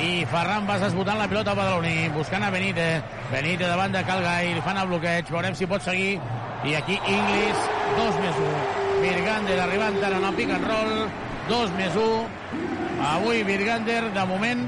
[0.00, 2.08] I Ferran Bassas botant la pilota a Badaloni.
[2.14, 3.02] Buscant a Benítez.
[3.32, 4.54] Benítez davant de Calgai.
[4.54, 5.34] Li fan el bloqueig.
[5.34, 6.20] Veurem si pot seguir.
[6.64, 7.66] I aquí Inglis.
[7.98, 8.64] 2 més 1.
[9.02, 10.96] Virgander arribant ara en el pick and roll.
[11.50, 12.72] 2 més 1.
[13.04, 14.64] Avui Virgander, de moment,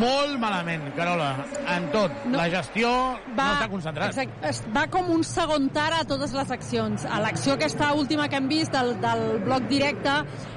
[0.00, 1.30] molt malament, Carola.
[1.70, 2.12] En tot.
[2.26, 2.36] No.
[2.38, 2.90] La gestió
[3.34, 4.12] no està concentrat.
[4.12, 7.06] Exacte, va com un segon tar a totes les accions.
[7.06, 10.16] A l'acció aquesta última que hem vist del, del bloc directe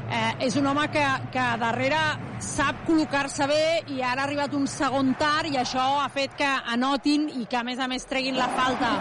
[0.09, 2.01] eh, és un home que, que darrere
[2.43, 3.63] sap col·locar-se bé
[3.93, 7.59] i ara ha arribat un segon tar i això ha fet que anotin i que
[7.59, 8.97] a més a més treguin la falta.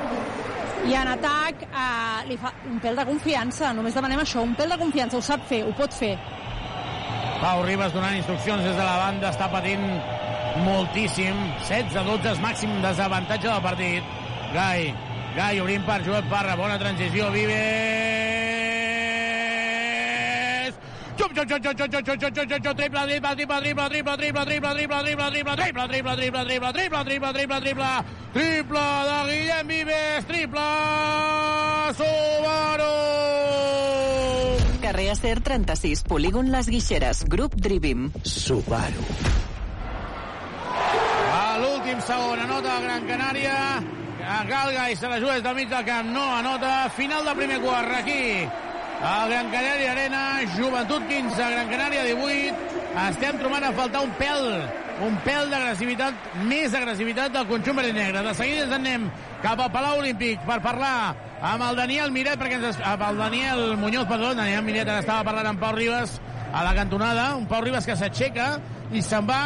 [0.83, 4.75] I en atac eh, li fa un pèl de confiança, només demanem això, un pèl
[4.75, 6.17] de confiança, ho sap fer, ho pot fer.
[7.43, 9.83] Pau Ribas donant instruccions des de la banda, està patint
[10.63, 11.35] moltíssim.
[11.67, 14.13] 16-12 és màxim desavantatge del partit.
[14.55, 14.95] Gai,
[15.35, 17.59] Gai obrint per Joel Parra, bona transició, Vives!
[21.19, 24.47] Xup, xup, xup, xup, xup, xup, xup, xup, xup, xup, triple, triple, triple, triple, triple,
[24.47, 27.91] triple, triple, triple, triple, triple, triple, triple, triple, triple, triple, triple, triple, triple,
[28.39, 30.69] triple de Guillem Vives, triple
[31.99, 32.95] Subaru!
[34.93, 38.11] Carrer Acer 36, Polígon Les Guixeres, Grup Drivim.
[38.29, 39.05] Subaru.
[41.33, 43.55] A l'últim segon anota el Gran Canària.
[44.21, 46.13] A Galga i se la juga des del mig del camp.
[46.13, 46.91] No anota.
[46.93, 47.89] Final de primer quart.
[48.03, 48.45] Aquí.
[48.45, 50.23] El Gran Canària Arena.
[50.59, 52.53] Joventut 15, Gran Canària 18.
[53.09, 54.45] Estem trobant a faltar un pèl
[55.03, 58.23] un pèl d'agressivitat, més agressivitat del conjunt verd negre.
[58.23, 59.09] De seguida ens anem
[59.43, 60.95] cap al Palau Olímpic per parlar
[61.43, 65.03] amb el Daniel Miret, perquè ens, amb el Daniel Muñoz, perdó, el Daniel Miret ara
[65.03, 66.21] estava parlant amb Pau Ribas
[66.53, 68.55] a la cantonada, un Pau Ribas que s'aixeca
[68.93, 69.43] i se'n va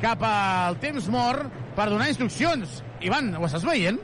[0.00, 2.80] cap al temps mort per donar instruccions.
[3.04, 3.98] Ivan, ho estàs veient?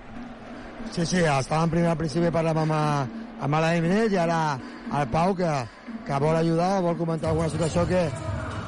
[0.90, 4.40] Sí, sí, estàvem primer al principi parlant amb, amb l'Alain Minet i ara
[4.96, 5.52] el Pau que,
[6.06, 8.06] que vol ajudar, vol comentar alguna situació que,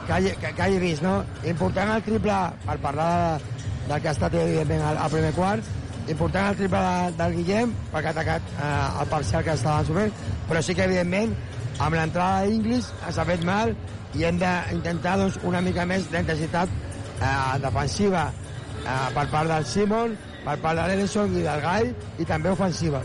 [0.09, 1.21] que, hagi, que, que hagi vist, no?
[1.45, 5.69] Important el triple, per parlar de, del que ha estat evidentment al, primer quart,
[6.09, 8.71] important el triple de, del Guillem, perquè ha atacat eh,
[9.03, 11.37] el parcial que estava sofrent, però sí que evidentment
[11.79, 13.75] amb l'entrada d'Inglis s'ha fet mal
[14.17, 20.17] i hem d'intentar doncs, una mica més d'intensitat eh, defensiva eh, per part del Simon,
[20.49, 23.05] per part de l'Edison i del Gai i també ofensiva.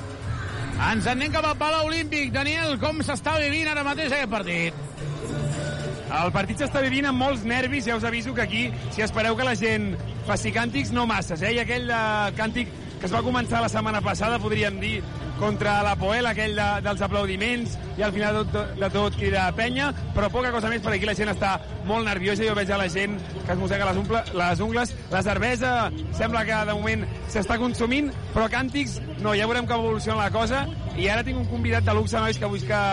[0.74, 2.32] Ens anem cap al Palau Olímpic.
[2.34, 4.93] Daniel, com s'està vivint ara mateix aquest partit?
[6.14, 9.48] El partit s'està vivint amb molts nervis, ja us aviso que aquí, si espereu que
[9.48, 9.96] la gent
[10.28, 11.56] faci càntics, no masses, eh?
[11.56, 12.02] I aquell de
[12.38, 15.00] càntic que es va començar la setmana passada, podríem dir,
[15.40, 19.48] contra la Poel, aquell de, dels aplaudiments, i al final de tot, de tot crida
[19.58, 21.56] penya, però poca cosa més, perquè aquí la gent està
[21.90, 25.24] molt nerviosa, jo veig a la gent que es mossega les, umple, les ungles, la
[25.26, 25.74] cervesa
[26.16, 27.04] sembla que de moment
[27.34, 30.64] s'està consumint, però càntics, no, ja veurem com evoluciona la cosa,
[30.96, 32.86] i ara tinc un convidat de luxe, nois, que vull que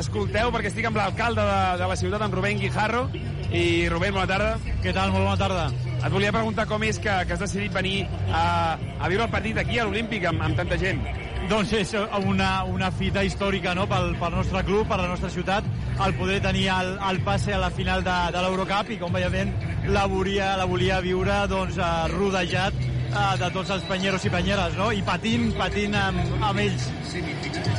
[0.00, 3.06] escolteu, perquè estic amb l'alcalde de, de la ciutat, amb Rubén Guijarro,
[3.52, 4.56] i Rubén, bona tarda.
[4.82, 5.12] Què tal?
[5.14, 5.66] Molt bona tarda.
[5.96, 9.58] Et volia preguntar com és que, que has decidit venir a, a viure el partit
[9.58, 11.00] aquí a l'Olímpic amb, amb tanta gent.
[11.46, 11.92] Doncs és
[12.26, 13.86] una, una fita històrica no?
[13.86, 15.68] pel, pel nostre club, per la nostra ciutat,
[16.02, 19.54] el poder tenir el, el passe a la final de, de l'Eurocup i, com veiem,
[19.94, 24.76] la volia, la volia viure doncs, eh, rodejat eh, de tots els panyeros i panyeres,
[24.78, 24.90] no?
[24.92, 26.88] i patint, patint amb, amb ells.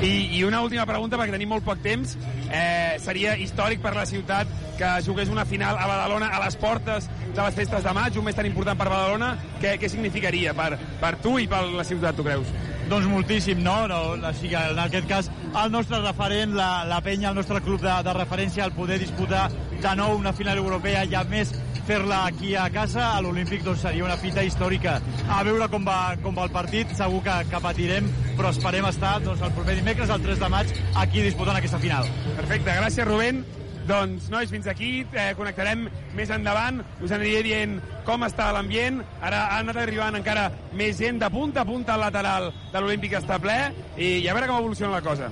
[0.01, 2.15] I, I una última pregunta, perquè tenim molt poc temps.
[2.47, 7.09] Eh, seria històric per la ciutat que jugués una final a Badalona a les portes
[7.09, 9.35] de les festes de maig, un mes tan important per Badalona.
[9.61, 12.53] Què, què significaria per, per tu i per la ciutat, tu creus?
[12.87, 13.75] Doncs moltíssim, no?
[13.91, 13.97] no
[14.29, 15.29] així que en aquest cas
[15.63, 19.49] el nostre referent, la, la penya, el nostre club de, de referència, el poder disputar
[19.77, 21.51] de nou una final europea i a més
[21.87, 24.97] fer-la aquí a casa, a l'Olímpic doncs seria una fita històrica.
[25.27, 28.09] A veure com va, com va el partit, segur que, que patirem,
[28.39, 32.07] però esperem estar doncs, el proper dimecres, el 3 de maig, aquí disputant aquesta final.
[32.39, 33.43] Perfecte, gràcies Rubén.
[33.87, 35.85] Doncs, nois, fins aquí, eh, connectarem
[36.17, 41.21] més endavant, us aniré dient com està l'ambient, ara ha anat arribant encara més gent
[41.21, 43.55] de punta a punta al lateral de l'Olímpic està ple,
[43.95, 45.31] i, i a veure com evoluciona la cosa.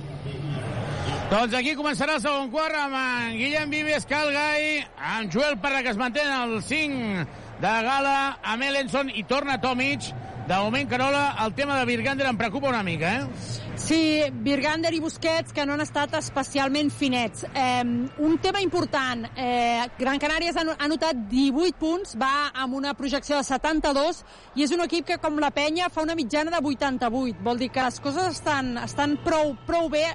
[1.26, 5.92] Doncs aquí començarà el segon quart amb en Guillem Vives, Calgai, amb Joel Parra, que
[5.92, 7.26] es manté en el 5
[7.60, 10.06] de Gala, amb Ellenson i torna Tomic.
[10.46, 13.56] De moment, Carola, el tema de Virgander em preocupa una mica, eh?
[13.74, 17.42] Sí, Virgander i Busquets, que no han estat especialment finets.
[17.50, 22.94] Eh, un tema important, eh, Gran Canària ha ha notat 18 punts, va amb una
[22.94, 24.24] projecció de 72,
[24.54, 27.42] i és un equip que, com la penya, fa una mitjana de 88.
[27.42, 30.06] Vol dir que les coses estan, estan prou, prou bé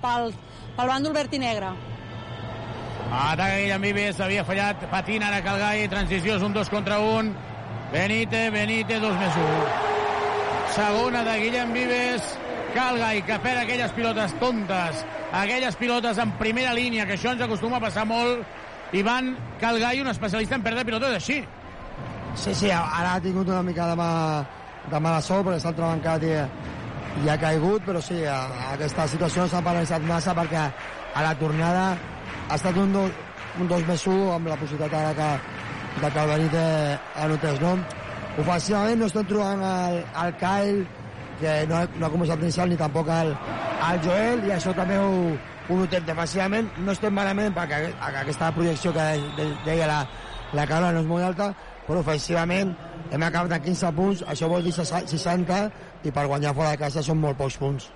[0.00, 0.30] pel,
[0.76, 1.74] pel bàndol verd i negre.
[3.10, 7.51] Ataca Guillem Vives, havia fallat, patina ara Calgai, transició és un 2 contra 1.
[7.92, 9.56] Benite, Benite, 2 més 1.
[10.72, 12.28] Segona de Guillem Vives,
[12.72, 15.02] Calgai, que perd aquelles pilotes tontes,
[15.36, 18.46] aquelles pilotes en primera línia, que això ens acostuma a passar molt.
[18.96, 21.42] Ivan Calgai, un especialista en perdre pilotes així.
[22.34, 24.08] Sí, sí, ara ha tingut una mica de, mà,
[24.88, 26.32] de mala sort perquè està entrebancat i,
[27.26, 30.64] i ha caigut, però sí, a, a aquesta situació s'ha paralitzat massa perquè
[31.12, 31.90] a la tornada
[32.48, 33.20] ha estat un 2
[33.60, 35.61] un dos més 1 amb la possibilitat ara que,
[36.00, 37.76] de que el Benítez anotés, no?
[38.40, 40.84] Ofensivament no estem trobant el, el Kyle,
[41.40, 43.34] que no no ha començat inicial, ni tampoc el,
[43.88, 45.12] el Joel, i això també ho,
[45.68, 46.06] ho notem.
[46.08, 47.90] Defensivament no estem malament, perquè
[48.22, 50.00] aquesta projecció que de, deia la,
[50.56, 51.52] la Carla no és molt alta,
[51.86, 52.72] però ofensivament
[53.12, 55.58] hem acabat amb 15 punts, això vol dir 60,
[56.08, 57.90] i per guanyar fora de casa són molt pocs punts.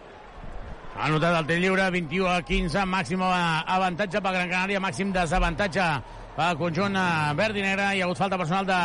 [0.97, 5.89] Ha notat el tir lliure, 21 a 15, màxim avantatge per Gran Canària, màxim desavantatge
[6.37, 7.93] pel conjunt eh, verd i negre.
[7.97, 8.81] Hi ha hagut falta personal de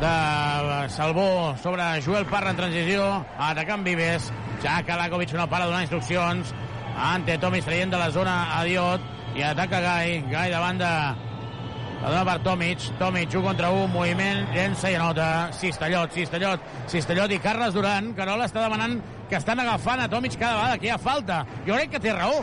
[0.00, 3.04] de Salvó sobre Joel Parra en transició,
[3.38, 4.32] atacant Vives,
[4.62, 6.50] ja Kalakovic no para donar instruccions,
[6.98, 9.00] Ante Tomis traient de la zona a Diot,
[9.34, 10.90] i ataca Gai, Gai davant de
[12.02, 17.32] la dona per Tomic, Tomic 1 contra 1, moviment, llença i anota, Cistellot, Cistellot, Cistellot
[17.32, 18.98] i Carles Duran, Carola està demanant
[19.30, 21.44] que estan agafant a Tomic cada vegada que hi ha falta.
[21.64, 22.42] Jo crec que té raó.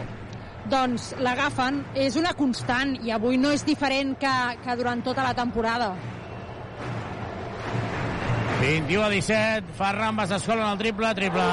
[0.69, 5.33] Doncs l'agafen, és una constant, i avui no és diferent que, que durant tota la
[5.33, 5.95] temporada.
[8.61, 11.47] 21 a 17, Ferran Bassas cola en el triple, triple.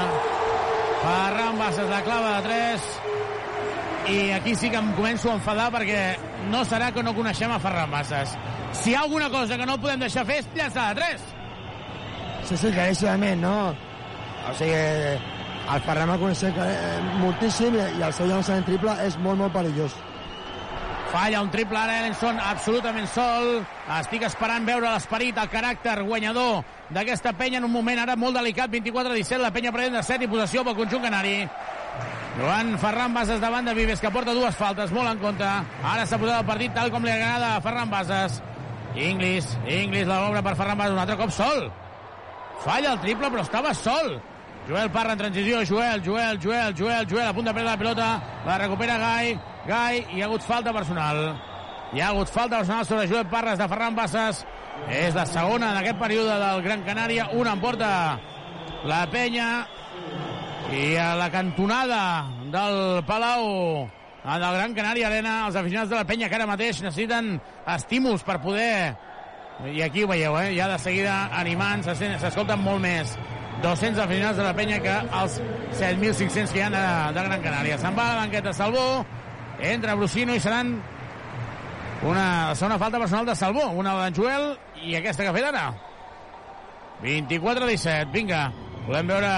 [1.01, 2.89] Ferran Bassas la clava de 3,
[4.09, 6.03] i aquí sí que em començo a enfadar perquè
[6.53, 8.37] no serà que no coneixem a Ferran Bassas.
[8.77, 11.27] Si hi ha alguna cosa que no podem deixar fer és llançar de 3.
[12.49, 13.57] Sí, sí, claríssimament, no?
[14.49, 15.38] O sigui,
[15.69, 16.55] el Ferran el coneixem
[17.21, 19.93] moltíssim i el seu llançament triple és molt, molt perillós.
[21.09, 23.63] Falla un triple ara Ellenson, absolutament sol.
[23.97, 26.63] Estic esperant veure l'esperit, el caràcter guanyador
[26.93, 30.29] d'aquesta penya en un moment ara molt delicat, 24-17, la penya prenent de 7 i
[30.29, 31.35] possessió pel conjunt canari.
[32.37, 35.45] Joan Ferran Bases davant de Vives, que porta dues faltes, molt en compte.
[35.83, 38.41] Ara s'ha posat el partit tal com li agrada a Ferran Bases.
[38.95, 41.71] Inglis, Inglis la obra per Ferran Bases, un altre cop sol.
[42.65, 44.19] Falla el triple, però estava sol.
[44.69, 48.09] Joel Parra en transició, Joel, Joel, Joel, Joel, Joel, a punt de perdre la pilota,
[48.45, 49.31] la recupera Gai,
[49.65, 51.21] Gai, hi ha hagut falta personal.
[51.91, 54.43] Hi ha hagut falta personal sobre Joel Parres de Ferran Bassas.
[54.93, 57.31] És la segona en aquest període del Gran Canària.
[57.33, 57.89] Una en porta
[58.85, 59.47] la penya.
[60.69, 63.89] I a la cantonada del Palau
[64.21, 68.37] del Gran Canària Arena, els aficionats de la penya que ara mateix necessiten estímuls per
[68.37, 68.93] poder...
[69.65, 70.53] I aquí ho veieu, eh?
[70.55, 73.17] Ja de seguida animant, s'escolten molt més
[73.63, 75.39] 200 aficionats de la penya que els
[75.79, 76.85] 7.500 que hi ha de,
[77.15, 77.77] de Gran Canària.
[77.81, 79.03] Se'n va a la banqueta Salvó,
[79.59, 80.77] entra Brusino i seran
[82.07, 84.53] una segona falta personal de Salvó, una de Joel
[84.83, 85.65] i aquesta que ha fet ara.
[87.03, 88.45] 24-17, vinga,
[88.87, 89.33] volem veure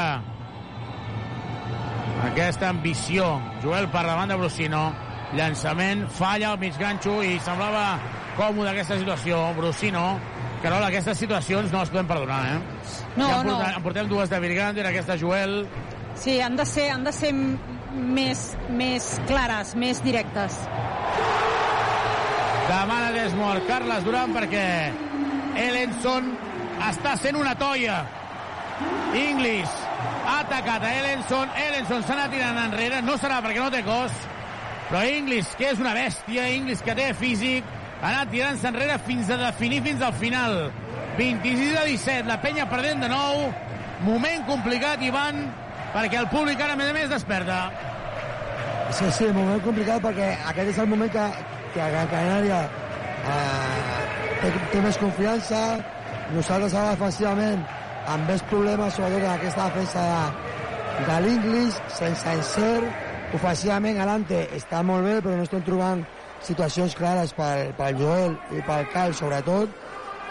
[2.30, 3.34] aquesta ambició.
[3.64, 4.84] Joel per davant de Brusino,
[5.38, 7.98] llançament, falla al mig ganxo i semblava
[8.38, 9.42] còmode aquesta situació.
[9.58, 10.06] Brusino,
[10.62, 12.60] Carola, aquestes situacions no les podem perdonar, eh?
[13.18, 13.58] No, ja no.
[13.66, 15.66] en portem dues de Virgander, aquesta Joel...
[16.22, 20.60] Sí, han de ser, han de ser més, més clares, més directes.
[22.68, 24.66] Demana Desmond Carles Duran perquè
[25.60, 26.30] Ellenson
[26.88, 28.04] està sent una toia.
[29.18, 29.74] Inglis
[30.26, 31.52] ha atacat a Ellenson.
[31.66, 33.02] Ellenson s'ha anat tirant enrere.
[33.04, 34.16] No serà perquè no té cos,
[34.90, 37.68] però Inglis, que és una bèstia, Inglis que té físic,
[38.02, 40.72] ha anat tirant-se enrere fins a definir fins al final.
[41.18, 43.46] 26 a 17, la penya perdent de nou.
[44.02, 45.44] Moment complicat, Ivan,
[45.94, 47.60] perquè el públic ara, a més a més, desperta.
[48.92, 51.28] Sí, sí, moment complicat perquè aquest és el moment que,
[51.76, 53.92] que Gran Canària eh,
[54.42, 55.62] té, té més confiança,
[56.34, 57.62] nosaltres ara defensivament
[58.12, 64.82] amb més problemes, sobretot en aquesta defensa de, de l'Inglis, sense encert, ofensivament Alante està
[64.84, 66.04] molt bé, però no estem trobant
[66.46, 69.74] situacions clares pel, pel Joel i pel Cal, sobretot,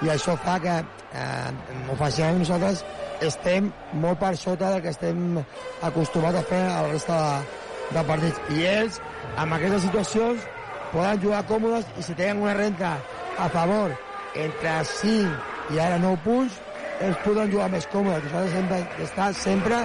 [0.00, 1.50] i això fa que eh,
[1.92, 2.84] ofensivament nosaltres
[3.26, 3.68] estem
[4.00, 5.36] molt per sota del que estem
[5.84, 7.58] acostumats a fer a la resta de,
[7.98, 8.40] de partits.
[8.56, 9.00] I ells,
[9.36, 10.48] amb aquestes situacions,
[10.94, 12.96] poden jugar còmodes i si tenen una renta
[13.38, 13.94] a favor
[14.40, 16.58] entre 5 i ara 9 punts,
[17.00, 18.26] ells poden jugar més còmodes.
[18.32, 19.84] Nosaltres hem d'estar sempre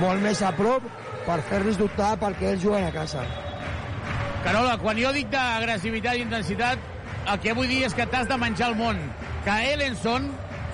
[0.00, 0.88] molt més a prop
[1.26, 3.51] per fer-los dubtar perquè ells juguen a casa.
[4.42, 6.80] Carola, quan jo dic d'agressivitat i intensitat,
[7.30, 8.98] el que vull dir és que t'has de menjar el món.
[9.46, 10.26] Que Ellenson,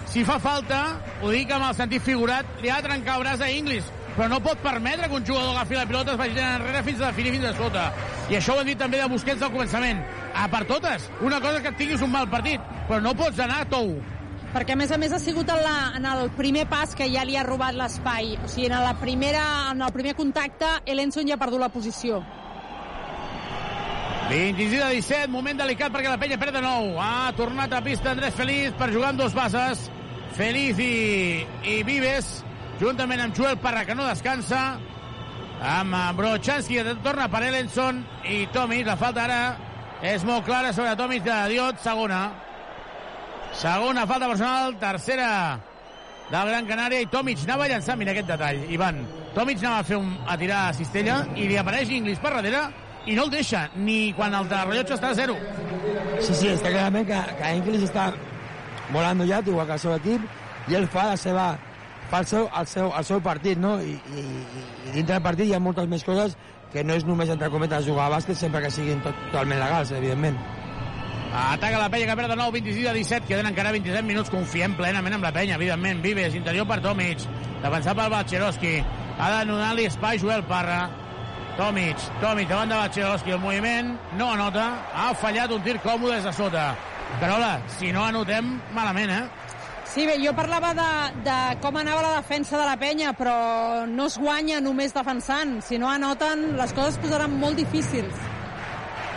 [0.08, 0.78] si fa falta,
[1.20, 4.30] ho dic amb el sentit figurat, li ha de trencar el braç a Inglis, però
[4.32, 7.34] no pot permetre que un jugador agafi la pilota es vagi enrere fins a definir
[7.36, 7.84] fins a sota.
[8.32, 10.00] I això ho hem dit també de Busquets al començament.
[10.34, 13.68] A per totes, una cosa que tinguis un mal partit, però no pots anar a
[13.68, 13.98] tou.
[14.48, 17.20] perquè a més a més ha sigut en, la, en el primer pas que ja
[17.28, 19.42] li ha robat l'espai o sigui, en, la primera,
[19.74, 22.22] en el primer contacte Elenson ja ha perdut la posició
[24.28, 26.98] 26 a 17, moment delicat perquè la penya perd de nou.
[27.00, 29.86] Ha tornat a pista Andrés Feliz per jugar amb dos bases.
[30.36, 32.42] Feliz i, i Vives,
[32.76, 34.60] juntament amb Joel Parra, que no descansa.
[35.64, 38.84] Amb Brochanski, que torna per Ellenson i Tomic.
[38.86, 39.38] La falta ara
[40.04, 42.20] és molt clara sobre Tomic de Diot, segona.
[43.56, 45.30] Segona falta personal, tercera
[46.28, 49.00] del Gran Canària i Tomic anava a llançar, mira aquest detall, Ivan.
[49.32, 52.66] Tomic anava a, fer un, a tirar a cistella i li apareix Inglis per darrere
[53.08, 55.36] i no el deixa, ni quan el de rellotge està a zero.
[56.20, 58.10] Sí, sí, està clarament que, que Inglis està
[58.92, 60.28] volant ja, igual que el seu equip,
[60.68, 61.48] i ell fa la seva
[62.08, 63.76] fa el seu, el seu, el seu partit, no?
[63.84, 64.22] I, i,
[64.88, 66.36] I dintre del partit hi ha moltes més coses
[66.72, 69.92] que no és només, entre cometes, jugar a bàsquet sempre que siguin tot, totalment legals,
[69.96, 70.36] evidentment.
[71.28, 74.76] Ataca la penya que perd de nou 26 a 17, queden encara 27 minuts, confiem
[74.76, 76.00] plenament amb la penya, evidentment.
[76.04, 77.24] Vives, interior per Tomic,
[77.62, 78.74] defensat pel Batxeroski,
[79.18, 80.86] ha de donar-li espai Joel Parra,
[81.58, 86.28] Tomic, Tomic davant de Batxeroski, el moviment, no anota, ha fallat un tir còmode des
[86.28, 86.68] de sota.
[87.18, 89.24] Carola, si no anotem, malament, eh?
[89.88, 90.86] Sí, bé, jo parlava de,
[91.26, 93.34] de com anava la defensa de la penya, però
[93.90, 95.56] no es guanya només defensant.
[95.66, 98.22] Si no anoten, les coses es posaran molt difícils.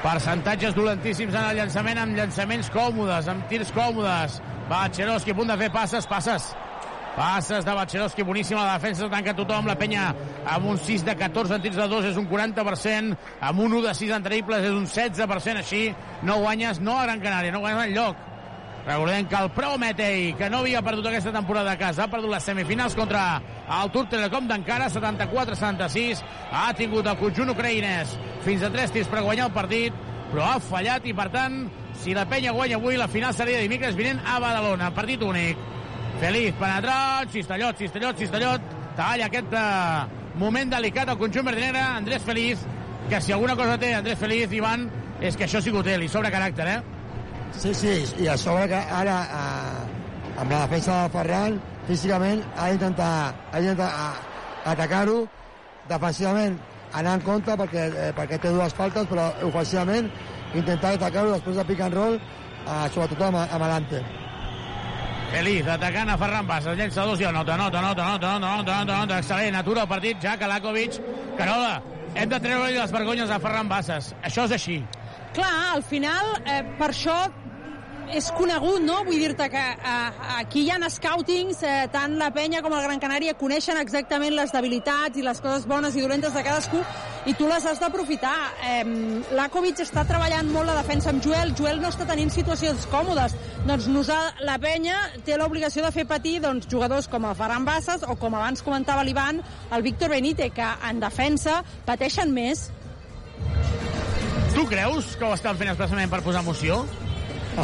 [0.02, 4.42] Percentatges dolentíssims en el llançament, amb llançaments còmodes, amb tirs còmodes.
[4.72, 6.50] Batxeroski a punt de fer passes, passes.
[7.16, 10.08] Passes de Batxeroski, boníssima la defensa, tanca tothom, la penya
[10.48, 13.88] amb un 6 de 14 en tirs de 2 és un 40%, amb un 1
[13.90, 15.82] de 6 en triples és un 16%, així
[16.24, 18.28] no guanyes, no a Gran Canària, no guanyes enlloc.
[18.86, 22.48] Recordem que el Prometei, que no havia perdut aquesta temporada a casa, ha perdut les
[22.48, 23.42] semifinals contra
[23.82, 26.24] el Tour Telecom d'encara, 74-76.
[26.50, 28.16] Ha tingut el conjunt ucraïnès
[28.48, 30.00] fins a 3 tirs per guanyar el partit,
[30.32, 31.68] però ha fallat i, per tant,
[32.02, 34.90] si la penya guanya avui, la final seria dimecres vinent a Badalona.
[34.96, 35.60] Partit únic.
[36.22, 38.62] Feliz, penetrat, Cistellot, Cistellot, Cistellot.
[38.94, 40.04] Talla aquest uh,
[40.38, 41.82] moment delicat al conjunt verdinegre.
[41.82, 42.62] Andrés Feliz,
[43.10, 44.86] que si alguna cosa té Andrés Feliz, Ivan,
[45.18, 46.78] és que això ha sigut ell, i sobre caràcter, eh?
[47.58, 51.58] Sí, sí, i a sobre que ara, eh, amb la defensa de Ferran,
[51.90, 53.12] físicament ha d'intentar
[53.52, 53.90] ha d'intentar
[54.72, 55.18] atacar-ho
[55.90, 56.58] defensivament
[56.94, 60.12] anar en compte perquè, eh, perquè té dues faltes però ofensivament
[60.54, 64.21] intentar atacar-ho després de pick and roll eh, sobretot amb, amb Alante
[65.32, 68.96] Feliz, atacant a Ferran Bassas, llença dos i anota, anota, anota, anota, anota, anota, anota,
[68.98, 70.98] anota, excel·lent, atura el partit, ja Kalakovic,
[71.38, 71.78] Carola,
[72.20, 74.76] hem de treure les vergonyes a Ferran Bassas, això és així.
[75.32, 77.16] Clar, al final, eh, per això
[78.10, 79.02] és conegut, no?
[79.08, 83.00] Vull dir-te que eh, aquí hi ha scoutings, eh, tant la penya com el Gran
[83.00, 86.82] Canària coneixen exactament les debilitats i les coses bones i dolentes de cadascú
[87.30, 88.34] i tu les has d'aprofitar.
[88.66, 88.82] Eh,
[89.38, 93.38] L'Akovic està treballant molt la defensa amb Joel, Joel no està tenint situacions còmodes.
[93.68, 98.04] Doncs nosaltres, la penya té l'obligació de fer patir doncs, jugadors com el Ferran Bassas
[98.08, 99.42] o com abans comentava l'Ivan,
[99.72, 102.70] el Víctor Benítez, que en defensa pateixen més.
[104.52, 106.82] Tu creus que ho estan fent expressament per posar emoció?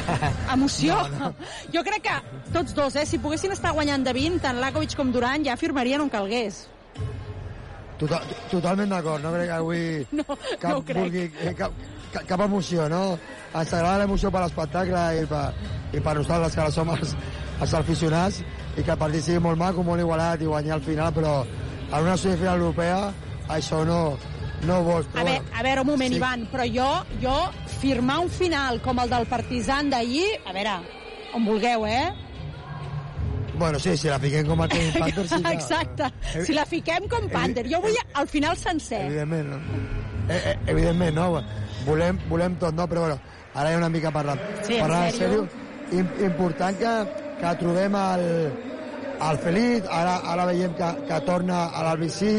[0.56, 0.98] Emoció?
[1.14, 1.50] No, no.
[1.74, 2.16] Jo crec que
[2.54, 3.06] tots dos, eh?
[3.10, 6.66] Si poguessin estar guanyant de 20, tant Lakovic com Duran ja firmarien on calgués.
[7.98, 9.84] Total, totalment d'acord, no crec que avui
[10.20, 10.26] no,
[10.62, 11.00] cap, no crec.
[11.02, 11.74] vulgui, eh, cap,
[12.14, 13.18] cap, cap emoció, no?
[13.54, 15.46] Ens agrada l'emoció per l'espectacle i, per,
[15.98, 17.16] i per nosaltres que som els,
[17.58, 18.44] els aficionats
[18.78, 21.40] i que el partit sigui molt maco, molt igualat i guanyar al final, però
[21.88, 23.00] en una semifinal europea
[23.50, 24.02] això no,
[24.66, 25.08] no vols.
[25.14, 26.18] Però A, veure, a veure, un moment, sí.
[26.22, 26.88] Ivan, però jo,
[27.22, 27.36] jo
[27.82, 30.80] firmar un final com el del Partizan d'ahir, a veure,
[31.38, 32.08] on vulgueu, eh?
[33.58, 35.42] Bueno, sí, si la fiquem com a Kevin Panther, sí.
[35.52, 36.12] Exacte.
[36.46, 37.66] Si la fiquem com Panther.
[37.70, 39.06] Jo vull al final sencer.
[39.08, 39.62] Evidentment, no?
[40.30, 41.44] Eh, eh, evidentment, no?
[41.88, 42.86] Volem, volem tot, no?
[42.90, 43.20] Però, bueno,
[43.56, 44.42] ara hi ha una mica parlant.
[44.68, 45.48] Sí, en parlant sèrio?
[45.96, 46.94] Im, important que,
[47.40, 48.26] que trobem el,
[49.30, 52.34] el Feliz, ara, ara veiem que, que torna a l'Albicí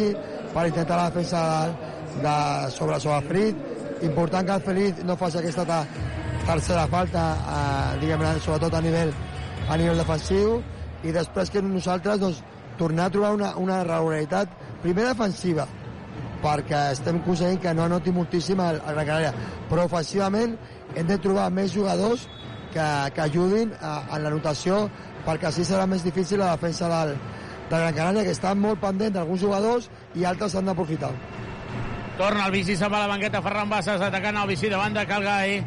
[0.53, 1.88] per intentar la defensa de,
[2.22, 2.36] de
[2.74, 3.56] sobre, sobre el Frit.
[4.02, 5.80] Important que el Feliz no faci aquesta ta,
[6.46, 9.11] tercera falta, eh, diguem sobretot a nivell,
[9.68, 10.62] a nivell defensiu,
[11.04, 12.40] i després que nosaltres doncs,
[12.78, 14.50] tornar a trobar una, una regularitat,
[14.82, 15.66] primer defensiva,
[16.42, 19.32] perquè estem aconseguint que no anoti moltíssim el, Gran Canària.
[19.70, 20.54] Però ofensivament
[20.94, 22.28] hem de trobar més jugadors
[22.72, 24.86] que, que ajudin a, a la notació
[25.26, 27.16] perquè així serà més difícil la defensa del,
[27.68, 31.12] del Gran Canària, que estan molt pendents d'alguns jugadors i altres s'han d'aprofitar.
[32.19, 35.05] Torna el bici, se'n va a la banqueta, Ferran Bassas atacant el bici de banda,
[35.07, 35.61] Calgai.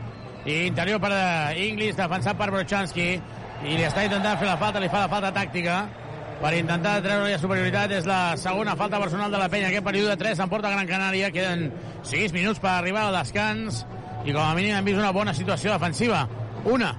[0.44, 3.06] I interior per eh, Inglis, defensat per Brochanski.
[3.64, 5.78] I li està intentant fer la falta, li fa la falta tàctica
[6.42, 7.96] per intentar treure la superioritat.
[8.02, 9.70] És la segona falta personal de la penya.
[9.72, 11.32] Aquest període 3 s'emporta Gran Canària.
[11.32, 11.70] Queden
[12.12, 13.86] 6 minuts per arribar al descans.
[14.26, 16.26] I com a mínim hem vist una bona situació defensiva.
[16.68, 16.92] Una.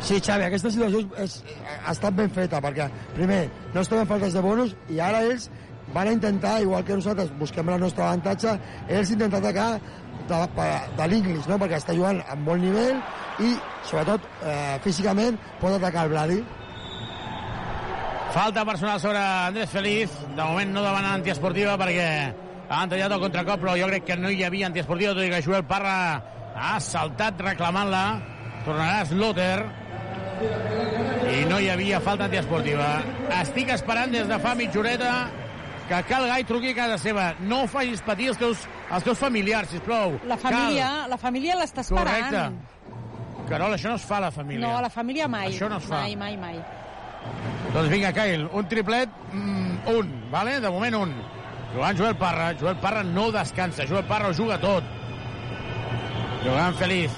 [0.00, 1.42] Sí, Xavi, aquesta situació és,
[1.84, 3.42] ha estat ben feta, perquè, primer,
[3.74, 5.50] no es troben faltes de bonus, i ara ells
[5.94, 8.54] van intentar, igual que nosaltres busquem el nostre avantatge,
[8.88, 9.70] ells intentar atacar
[10.30, 11.58] de, de, l'Inglis, no?
[11.58, 13.00] perquè està jugant amb bon nivell
[13.42, 13.54] i,
[13.88, 16.40] sobretot, eh, físicament, pot atacar el Brady.
[18.30, 20.12] Falta personal sobre Andrés Feliz.
[20.36, 22.06] De moment no demana antiesportiva perquè
[22.70, 25.42] ha tallat el contracop, però jo crec que no hi havia antiesportiva, tot i que
[25.42, 25.96] Joel Parra
[26.54, 28.04] ha saltat reclamant-la.
[28.62, 29.56] Tornarà Slotter.
[31.30, 32.92] I no hi havia falta antiesportiva.
[33.40, 35.12] Estic esperant des de fa mitja horeta
[35.90, 37.30] que cal Gai truqui a casa seva.
[37.42, 40.20] No facis patir els teus, els teus familiars, sisplou.
[40.30, 41.10] La família, cal.
[41.10, 42.28] la família l'està esperant.
[42.30, 43.48] Correcte.
[43.50, 44.62] Carol, això no es fa a la família.
[44.62, 45.48] No, a la família mai.
[45.50, 46.04] Això no es fa.
[46.04, 46.60] Mai, mai, mai.
[47.74, 50.60] Doncs vinga, Kyle, un triplet, mm, un, vale?
[50.60, 51.16] de moment un.
[51.74, 54.84] Jugant Joel Parra, Joel Parra no descansa, Joel Parra ho juga tot.
[56.44, 57.10] Jugant Feliz,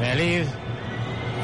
[0.00, 0.48] Feliz,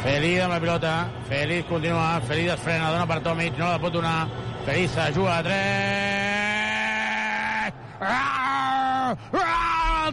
[0.02, 0.96] Feliz amb la pilota,
[1.28, 4.28] Feliz continua, Feliz es frena, dona per Tomic, no la pot donar,
[4.66, 6.37] Feliz juga a 3,
[8.00, 8.06] el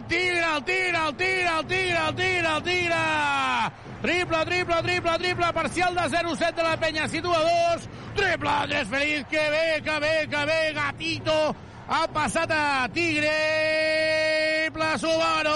[0.08, 3.72] tira, el tira, el tira, el tira, el tira, el tira!
[4.02, 7.88] Triple, triple, triple, triple, parcial de 0-7 de la penya, situa dos.
[8.14, 11.56] Triple, Andrés Feliz, que bé, que bé, que bé, gatito.
[11.88, 15.54] Ha passat a Tigre, Triple Subaru!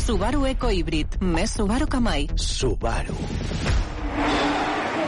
[0.00, 1.18] Subaru Eco Híbrid.
[1.20, 2.24] Més Subaru que mai.
[2.40, 3.12] Subaru.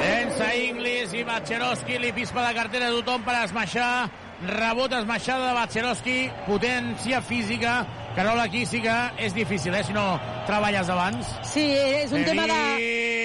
[0.00, 4.10] Densa Inglis i Bacherovski li pispa la cartera a tothom per esmaixar.
[4.40, 7.86] Rebot esmaixada de Bacherovski, potència física.
[8.16, 11.26] Carol, aquí sí que és difícil, eh, si no treballes abans.
[11.44, 12.54] Sí, és un tema de...
[12.72, 13.20] Feliz!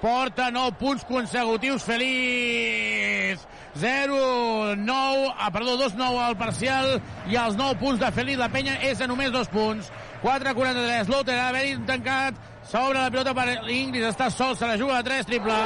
[0.00, 3.44] Porta 9 punts consecutius, Feliz!
[3.76, 8.48] 0, 9, ah, perdó, 2, 9 al parcial i els 9 punts de Feliz la
[8.48, 9.92] penya és de només 2 punts.
[10.22, 12.34] 4-43, Lotter ha d'haver tancat,
[12.74, 15.58] s'obre la pilota per Inglis, està sol, se la juga a 3, triple.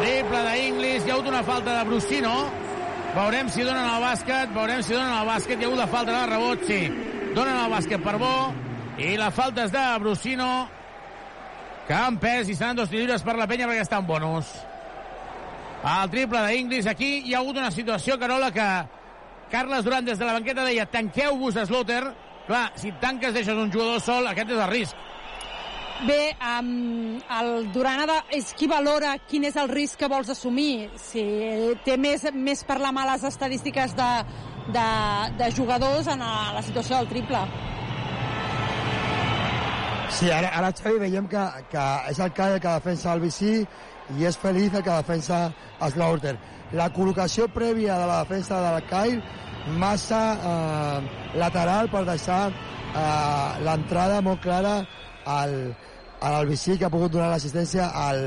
[0.00, 2.36] Triple d'Inglis, hi ha hagut una falta de Brusino,
[3.12, 6.14] veurem si donen el bàsquet, veurem si donen el bàsquet, hi ha hagut la falta
[6.14, 6.78] de rebot, sí.
[7.36, 8.32] Donen el bàsquet per bo,
[8.96, 10.48] i la falta és de Brusino,
[11.86, 14.54] que han pes i seran dos lliures per la penya perquè està en bonus.
[15.84, 16.88] El triple d'Inglis.
[16.88, 18.70] Aquí hi ha hagut una situació, Carola, que
[19.52, 22.06] Carles Durant des de la banqueta deia tanqueu-vos a Slotter.
[22.46, 25.04] Clar, si tanques deixes un jugador sol, aquest és el risc.
[26.04, 30.28] Bé, um, el Duran ha de, és qui valora quin és el risc que vols
[30.28, 30.90] assumir.
[31.00, 31.22] Si
[31.86, 34.10] té més, més per la mà les estadístiques de,
[34.76, 34.88] de,
[35.38, 37.40] de jugadors en la, la situació del triple.
[40.16, 43.48] Sí, ara, ara Xavi, veiem que, que és el Kyle que defensa el BC
[44.18, 45.40] i és Feliz el que defensa
[45.80, 46.36] Slaughter.
[46.76, 54.20] La col·locació prèvia de la defensa del Kyle massa eh, lateral per deixar eh, l'entrada
[54.22, 54.78] molt clara
[55.26, 55.54] al,
[56.20, 58.22] a l'Albicí que ha pogut donar l'assistència al,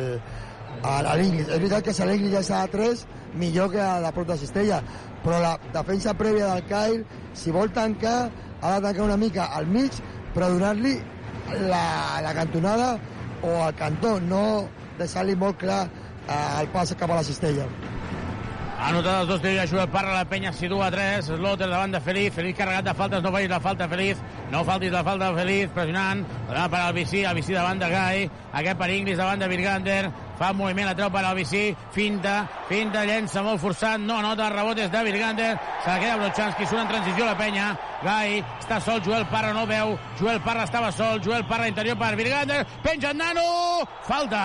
[0.83, 1.47] a, l'Inglis.
[1.47, 3.05] És veritat que l'Inglis ja està a 3,
[3.39, 4.81] millor que a la prop de Cistella,
[5.23, 8.17] però la defensa prèvia del Kyle, si vol tancar,
[8.61, 9.95] ha de tancar una mica al mig,
[10.33, 10.97] però donar-li
[11.69, 11.85] la,
[12.23, 12.97] la cantonada
[13.43, 14.43] o al cantó, no
[14.99, 17.67] deixar-li molt clar eh, el pas cap a la cistella.
[18.79, 21.99] Ha notat els dos tirs, ajuda Parra, la penya situa a 3, Slotter davant de
[21.99, 24.21] Feliz, Feliz carregat de faltes, no facis la falta, Feliz,
[24.53, 28.23] no faltis la falta, Feliz, pressionant, donant per al Bicí, el Bicí davant de Gai,
[28.61, 29.99] aquest per Inglis davant de Virgander,
[30.39, 32.35] fa moviment, la treu per al Bicí, finta,
[32.69, 35.49] finta, llença molt forçat, no nota, el rebot és de Virgander,
[35.83, 37.69] se la queda Brochanski, surt en transició la penya,
[38.03, 42.13] Gai, està sol, Joel Parra no veu, Joel Parra estava sol, Joel Parra interior per
[42.15, 43.43] Virgander, penja en nano,
[44.07, 44.41] falta,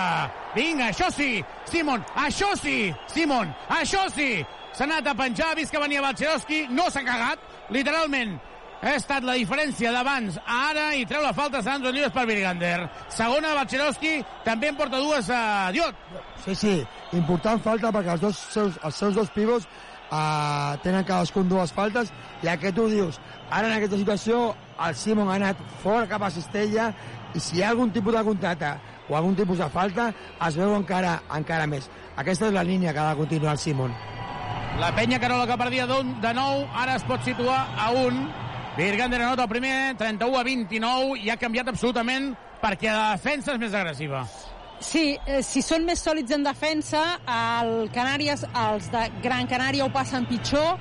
[0.55, 1.39] vinga, això sí,
[1.71, 4.43] Simon, això sí, Simon, això sí,
[4.75, 7.39] s'ha anat a penjar, ha vist que venia Balcerowski, no s'ha cagat,
[7.71, 8.35] literalment,
[8.81, 12.89] ha estat la diferència d'abans a ara i treu la falta Sandro Llibres per Virgander.
[13.09, 16.05] Segona, Balcerowski, també en porta dues a Diot.
[16.45, 16.75] Sí, sí,
[17.17, 19.67] important falta perquè els, dos seus, els seus dos pivots
[20.11, 22.11] uh, tenen cadascun dues faltes
[22.43, 23.19] i aquest ho dius.
[23.49, 24.47] Ara en aquesta situació
[24.85, 26.91] el Simon ha anat fora cap a Cistella
[27.35, 28.75] i si hi ha algun tipus de contracte
[29.09, 30.11] o algun tipus de falta
[30.47, 31.89] es veu encara encara més.
[32.15, 33.95] Aquesta és la línia que ha de continuar el Simon.
[34.79, 38.44] La penya Carola que perdia de 9, ara es pot situar a 1.
[38.75, 43.61] Virgander anota el primer, 31 a 29, i ha canviat absolutament perquè la defensa és
[43.61, 44.25] més agressiva.
[44.83, 49.93] Sí, eh, si són més sòlids en defensa, el Canàries, els de Gran Canària ho
[49.93, 50.75] passen pitjor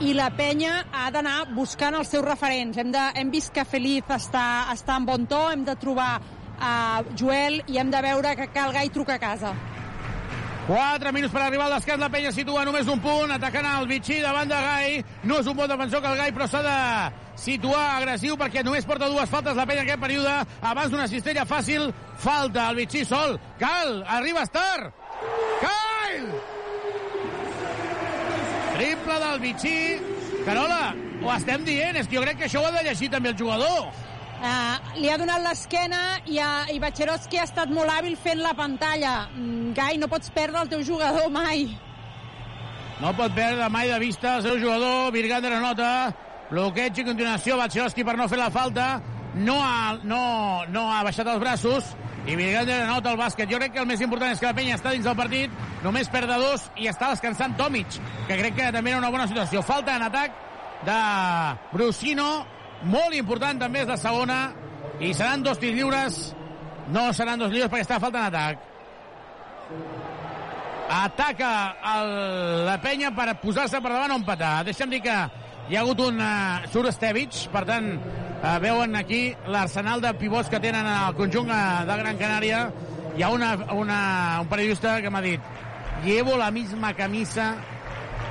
[0.00, 2.78] i la penya ha d'anar buscant els seus referents.
[2.80, 6.14] Hem, de, hem vist que Feliz està, està en bon to, hem de trobar
[6.64, 6.74] a
[7.12, 9.52] Joel i hem de veure que cal gai truca a casa.
[10.64, 14.22] 4 minuts per arribar al descans, la penya situa només un punt, atacant el Vichy
[14.24, 15.04] davant de Gai.
[15.28, 16.78] No és un bon defensor que el Gai, però s'ha de
[17.36, 20.34] situar agressiu perquè només porta dues faltes la penya en aquest període.
[20.62, 21.90] Abans d'una cistella fàcil,
[22.22, 23.38] falta el Vichy sol.
[23.60, 24.92] Cal, arriba Star.
[25.62, 26.28] Cal!
[28.74, 29.78] Triple del Vichy.
[30.44, 33.30] Carola, ho estem dient, és que jo crec que això ho ha de llegir també
[33.32, 33.92] el jugador.
[34.44, 38.52] Uh, li ha donat l'esquena i, uh, i Bacherovski ha estat molt hàbil fent la
[38.58, 39.14] pantalla.
[39.32, 41.70] Mm, Gai, no pots perdre el teu jugador mai.
[43.00, 45.12] No pot perdre mai de vista el seu jugador.
[45.14, 45.88] Virgander anota.
[46.50, 47.58] Bloqueig i continuació.
[47.60, 48.88] Bacherovski per no fer la falta.
[49.34, 51.92] No ha, no, no ha baixat els braços.
[52.24, 53.50] I Virgander anota el bàsquet.
[53.50, 55.56] Jo crec que el més important és que la penya està dins del partit.
[55.84, 59.28] Només perd de dos i està descansant Tomic, que crec que també era una bona
[59.28, 59.62] situació.
[59.62, 60.38] Falta en atac
[60.86, 61.00] de
[61.72, 62.30] Brusino.
[62.84, 64.38] Molt important també és de segona.
[65.00, 66.22] I seran dos tirs lliures.
[66.94, 68.70] No seran dos lliures perquè està falta en atac
[70.94, 72.10] ataca el,
[72.66, 74.64] la penya per posar-se per davant o empatar.
[74.68, 75.16] Deixa'm dir que
[75.68, 80.50] hi ha hagut un uh, Sur Estevich, per tant, uh, veuen aquí l'arsenal de pivots
[80.52, 82.64] que tenen el conjunt uh, de Gran Canària.
[83.16, 84.00] Hi ha una, una,
[84.42, 85.40] un periodista que m'ha dit
[86.04, 87.54] llevo la misma camisa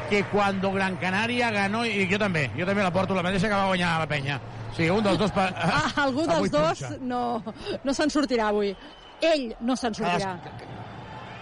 [0.10, 3.56] que cuando Gran Canaria ganó i jo també, jo també la porto la mateixa que
[3.56, 4.40] va guanyar la penya.
[4.70, 5.32] O sigui, un dels dos...
[5.32, 6.98] Pa, Ah, algú dels dos punxa.
[7.02, 7.42] no,
[7.84, 8.74] no se'n sortirà avui.
[9.24, 10.36] Ell no se'n sortirà.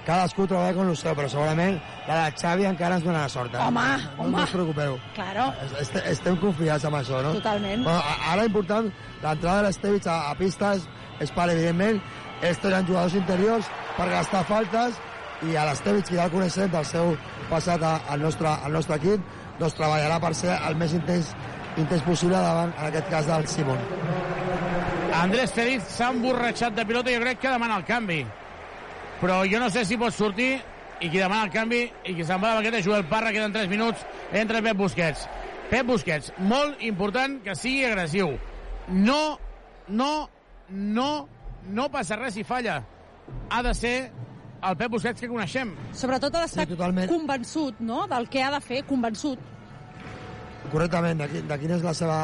[0.05, 1.75] Cadascú treballa con el seu, però segurament
[2.07, 3.53] la de Xavi encara ens donarà sort.
[3.53, 3.59] Eh?
[3.61, 3.83] Home,
[4.17, 4.31] no, home.
[4.37, 4.95] No us preocupeu.
[5.13, 5.43] Claro,
[5.79, 7.33] Est estem confiats amb això, no?
[7.37, 7.83] totalment.
[7.85, 8.89] Bueno, ara important,
[9.21, 10.87] l'entrada de l'Estevich a, a pista és,
[11.21, 12.01] és per, evidentment,
[12.41, 14.97] ells tenen jugadors interiors per gastar faltes
[15.45, 17.13] i a l'Estevich, que ja el coneixem del seu
[17.49, 19.21] passat a- al nostre, al nostre equip,
[19.61, 21.35] doncs treballarà per ser el més intens,
[21.77, 23.77] intens possible davant, en aquest cas, del Simon.
[25.21, 28.23] Andrés Feliz s'ha emborratxat de pilota i jo crec que demana el canvi.
[29.21, 30.55] Però jo no sé si pot sortir
[31.01, 33.53] i qui demana el canvi i qui se'n va de baqueta és Joel Parra, queden
[33.53, 34.01] 3 minuts,
[34.33, 35.27] entra Pep Busquets.
[35.69, 38.33] Pep Busquets, molt important que sigui agressiu.
[38.89, 39.37] No,
[39.87, 40.27] no,
[40.69, 41.11] no,
[41.69, 42.81] no passa res si falla.
[43.49, 43.95] Ha de ser
[44.61, 45.71] el Pep Busquets que coneixem.
[45.97, 47.09] Sobretot ha d'estar Sí, totalment.
[47.09, 49.39] convençut, no?, del que ha de fer, convençut.
[50.71, 52.17] correctament de, de quina és la seva,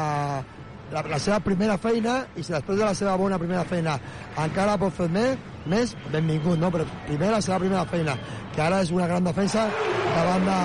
[0.92, 3.98] la, la seva primera feina i si després de la seva bona primera feina
[4.40, 6.70] encara pot fer més, més benvingut, no?
[6.74, 8.16] però primer la seva primera feina
[8.54, 9.68] que ara és una gran defensa
[10.14, 10.60] davant de,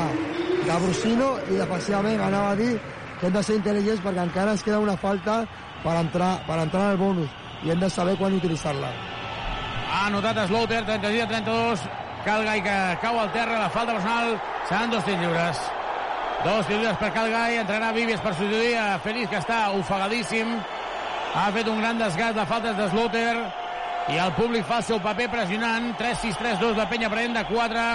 [0.68, 2.74] de Brusino i defensivament anava a dir
[3.20, 5.44] que hem de ser intel·ligents perquè encara ens queda una falta
[5.84, 8.92] per entrar, per entrar en el bonus i hem de saber quan utilitzar-la
[9.94, 11.84] Ha anotat Slaughter, 36 a 32.
[12.26, 14.42] Calgai que cau al terra, la falta personal.
[14.68, 15.60] Seran dos tirs lliures.
[16.44, 17.58] Dos lliures per Calgai.
[17.62, 20.58] Entrarà Vives per substituir a Félix, que està ofegadíssim.
[21.34, 23.36] Ha fet un gran desgast de faltes de Slaughter.
[24.12, 25.94] I el públic fa el seu paper pressionant.
[26.00, 27.86] 3-6-3-2, la penya prenent de 4.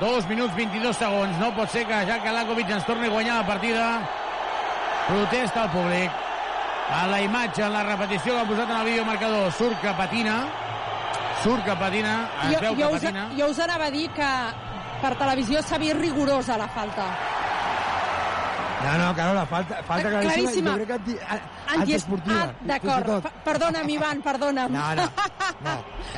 [0.00, 1.38] 2 minuts 22 segons.
[1.38, 3.86] No pot ser que Jack Alakovic ens torni a guanyar la partida.
[5.06, 6.10] Protesta el públic.
[6.94, 10.42] A la imatge, en la repetició que ha posat en el videomarcador, surt que patina.
[11.44, 13.28] Surt que patina, es Jo, veu jo, que us, patina.
[13.38, 14.28] jo us anava a dir que
[15.00, 17.06] per televisió s'ha vist rigorosa la falta.
[18.84, 20.70] No, no, Carola, falta, falta Eh, claríssima, claríssima.
[20.70, 23.26] jo crec que anti, a- Anti antiesportiva, ah, d'acord.
[23.44, 24.72] Perdona'm, Ivan, perdona'm.
[24.72, 25.02] No, no,
[25.64, 25.74] no.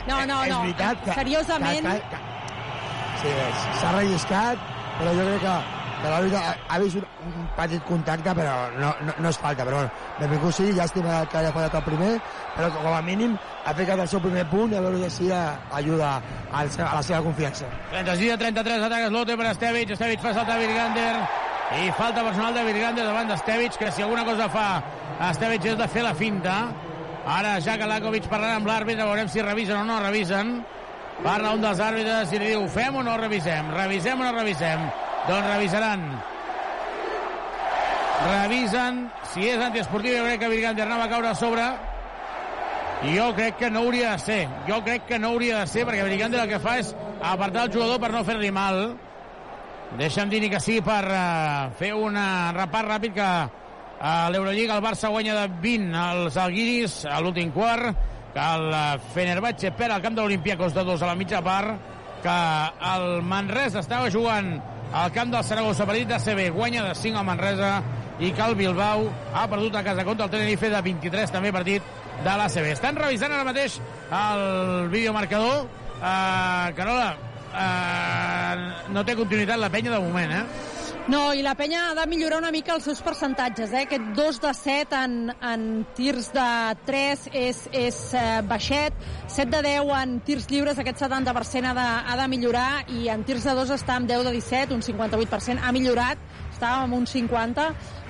[0.08, 0.60] no, no, és no.
[0.62, 1.14] veritat que...
[1.14, 4.58] Seriosament, Que, que, que, sí, és- s'ha relliscat,
[4.98, 5.56] però jo crec que,
[5.96, 9.64] que l'àrbitre ha, ha vist un, un petit contacte, però no, no, no és falta.
[9.64, 9.90] Però bueno,
[10.20, 12.10] benvingut sigui, llàstima que hagi fallat el primer,
[12.56, 16.20] però com a mínim ha ficat el seu primer punt i a veure si ajuda
[16.52, 17.64] a la seva confiança.
[17.90, 19.90] 36 a 33, ataca Slote per Estevich.
[19.96, 21.16] Estevich fa saltar Virgander.
[21.74, 24.66] I falta personal de Virgander davant d'Estevich, que si alguna cosa fa
[25.30, 26.54] Estevich és de fer la finta.
[27.26, 30.60] Ara Jack Alakovic parlarà amb l'àrbitre, veurem si revisen o no revisen.
[31.24, 33.72] Parla un dels àrbitres i li diu, fem o no revisem?
[33.74, 34.84] Revisem o no revisem?
[35.26, 36.06] Doncs revisaran.
[38.26, 39.02] Revisen.
[39.32, 41.66] Si és antiesportiu, jo crec que Virgander anava a caure a sobre.
[43.10, 44.40] Jo crec que no hauria de ser.
[44.68, 47.74] Jo crec que no hauria de ser, perquè Virgander el que fa és apartar el
[47.74, 48.84] jugador per no fer-li mal.
[49.94, 53.26] Deixa'm dir que sí per uh, fer un uh, repart ràpid que
[53.96, 57.94] a l'Eurolliga el Barça guanya de 20 als Alguiris a l'últim quart,
[58.34, 58.74] que el
[59.14, 61.78] Fenerbahce perd al camp de l'Olimpiakos de dos a la mitja part,
[62.22, 62.38] que
[62.92, 64.56] el Manresa estava jugant
[64.92, 67.70] al camp del Saragossa, partit de CB, guanya de 5 al Manresa
[68.20, 71.94] i que el Bilbao ha perdut a casa contra el Tenerife de 23, també partit
[72.24, 72.72] de l'ACB.
[72.74, 73.78] Estan revisant ara mateix
[74.10, 75.66] el videomarcador.
[75.96, 77.14] Uh, Carola,
[77.56, 80.74] uh, no té continuïtat la penya de moment, eh?
[81.06, 83.70] No, i la penya ha de millorar una mica els seus percentatges.
[83.70, 83.84] Eh?
[83.84, 85.12] Aquest 2 de 7 en,
[85.52, 86.46] en tirs de
[86.88, 88.96] 3 és, és eh, baixet,
[89.30, 93.22] 7 de 10 en tirs lliures, aquest 70% ha de, ha de millorar, i en
[93.28, 95.62] tirs de 2 està amb 10 de 17, un 58%.
[95.62, 97.68] Ha millorat, estava amb un 50,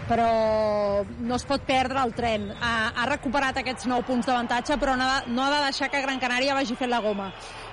[0.08, 2.48] però no es pot perdre el tren.
[2.56, 5.92] Ha, ha recuperat aquests 9 punts d'avantatge, però no ha, de, no ha de deixar
[5.92, 7.28] que Gran Canària vagi fent la goma.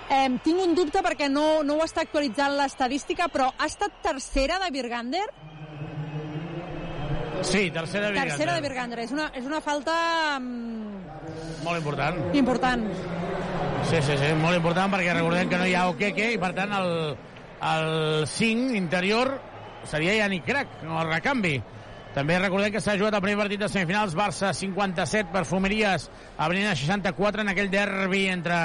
[0.09, 4.59] Eh, tinc un dubte perquè no, no ho està actualitzant l'estadística, però ha estat tercera
[4.63, 5.25] de Virgander?
[7.43, 8.31] Sí, tercera de Virgander.
[8.31, 8.99] Tercera de Virgander.
[9.03, 10.39] És una, és una falta...
[11.63, 12.19] Molt important.
[12.35, 12.87] important.
[13.89, 16.71] Sí, sí, sí, molt important perquè recordem que no hi ha Okeke i per tant
[16.75, 16.89] el,
[17.67, 19.33] el 5 interior
[19.87, 21.57] seria Yannick Crac, no el recanvi.
[22.13, 27.41] També recordem que s'ha jugat el primer partit de semifinals, Barça 57, Perfumeries, Avenida 64,
[27.41, 28.59] en aquell derbi entre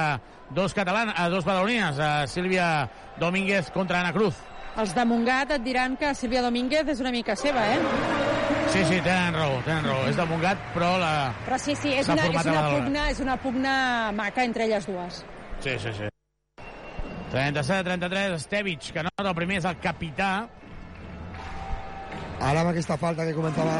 [0.50, 2.88] dos catalans, eh, dos badalonines, eh, Sílvia
[3.18, 4.36] Domínguez contra Ana Cruz.
[4.78, 7.78] Els de Montgat et diran que Sílvia Domínguez és una mica seva, eh?
[8.68, 10.04] Sí, sí, tenen raó, tenen raó.
[10.06, 11.32] És de Montgat, però la...
[11.46, 12.84] Però sí, sí, és una, és una, Badalona.
[12.84, 13.74] pugna, és una pugna
[14.14, 15.24] maca entre elles dues.
[15.64, 16.08] Sí, sí, sí.
[17.32, 20.30] 37-33, Estevich, que nota el primer és el capità.
[22.38, 23.74] Ara amb aquesta falta que comentava,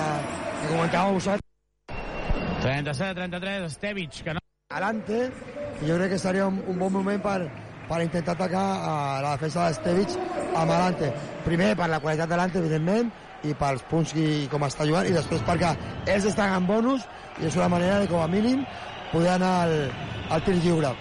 [0.64, 1.46] que comentava vosaltres,
[2.64, 4.47] 37-33, Estevich, que no...
[4.68, 5.32] adelante,
[5.80, 7.38] i jo crec que seria un, un bon moment per,
[7.88, 10.16] per intentar atacar a la defensa d'Estevich
[10.52, 11.08] amb adelante.
[11.46, 13.08] Primer, per la qualitat delante, evidentment,
[13.48, 15.70] i pels punts i com està jugant, i després perquè
[16.04, 17.06] ells estan en bonus
[17.40, 18.66] i és una manera de, com a mínim,
[19.14, 19.74] poder anar al,
[20.36, 20.92] al tir lliure.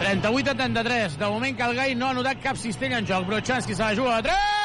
[0.00, 1.20] 38 a 33.
[1.20, 3.28] De moment que el Gai no ha notat cap cistella en joc.
[3.28, 4.59] Brochanski se la juga a 3!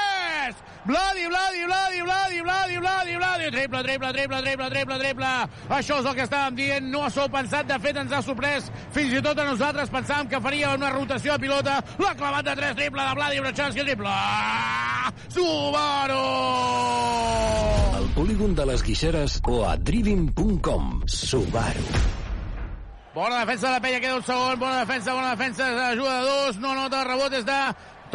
[0.85, 3.51] Vladi, Vladi, Vladi, Vladi, Vladi, Vladi, Vladi.
[3.51, 5.31] Triple, triple, triple, triple, triple, triple.
[5.69, 6.89] Això és el que estàvem dient.
[6.93, 7.65] No s'ho pensat.
[7.65, 8.69] De fet, ens ha sorprès.
[8.93, 11.79] Fins i tot a nosaltres pensàvem que faria una rotació de pilota.
[11.97, 14.13] L'ha clavat de 3, triple de Vladi, Brochanski, triple.
[15.33, 16.21] Subaru!
[17.97, 21.01] Al polígon de les Guixeres o a driving.com.
[21.07, 21.89] Subaru.
[23.15, 24.59] Bona defensa de la penya, queda un segon.
[24.59, 25.67] Bona defensa, bona defensa.
[25.89, 26.57] Ajuda de dos.
[26.59, 27.59] No nota el rebot és de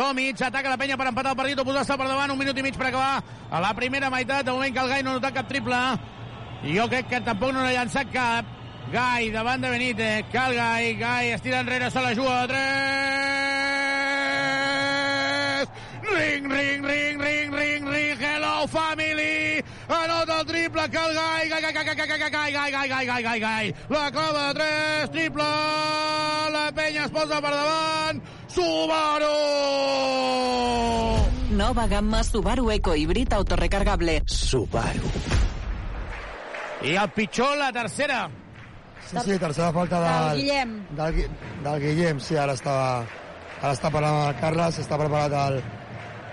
[0.01, 0.41] Tomic.
[0.41, 2.33] Ataca la penya per empatar el partit o posar-se per davant.
[2.33, 3.21] Un minut i mig per acabar
[3.51, 4.47] a la primera meitat.
[4.47, 5.77] De moment que el Gai no ha notat cap triple.
[6.65, 8.45] I jo crec que tampoc no n'ha llançat cap.
[8.95, 10.25] Gai davant de Benítez.
[10.33, 10.97] Cal Gai.
[10.97, 12.57] Gai es tira enrere, se la juga 3.
[16.11, 18.19] Ring, ring, ring, ring, ring, ring.
[18.19, 19.63] Hello, family.
[19.87, 20.89] Anota el triple.
[20.89, 21.49] Cal Gai.
[21.51, 23.75] Gai, gai, gai, gai, gai, gai, gai, gai, gai, gai, gai, gai, gai.
[23.91, 25.11] La clava de 3.
[25.13, 25.53] Triple.
[26.57, 28.30] La penya es posa per davant.
[28.51, 29.37] Subaru!
[31.55, 34.23] Nova gamma Subaru Eco Híbrid autorecargable.
[34.27, 35.11] Subaru.
[36.83, 38.29] I el pitjor, la tercera.
[39.07, 40.75] Sí, sí, tercera falta del, Del Guillem.
[40.97, 41.31] Del,
[41.65, 43.07] del Guillem, sí, ara estava,
[43.61, 45.63] ara està parlant amb el Carles, està preparat el,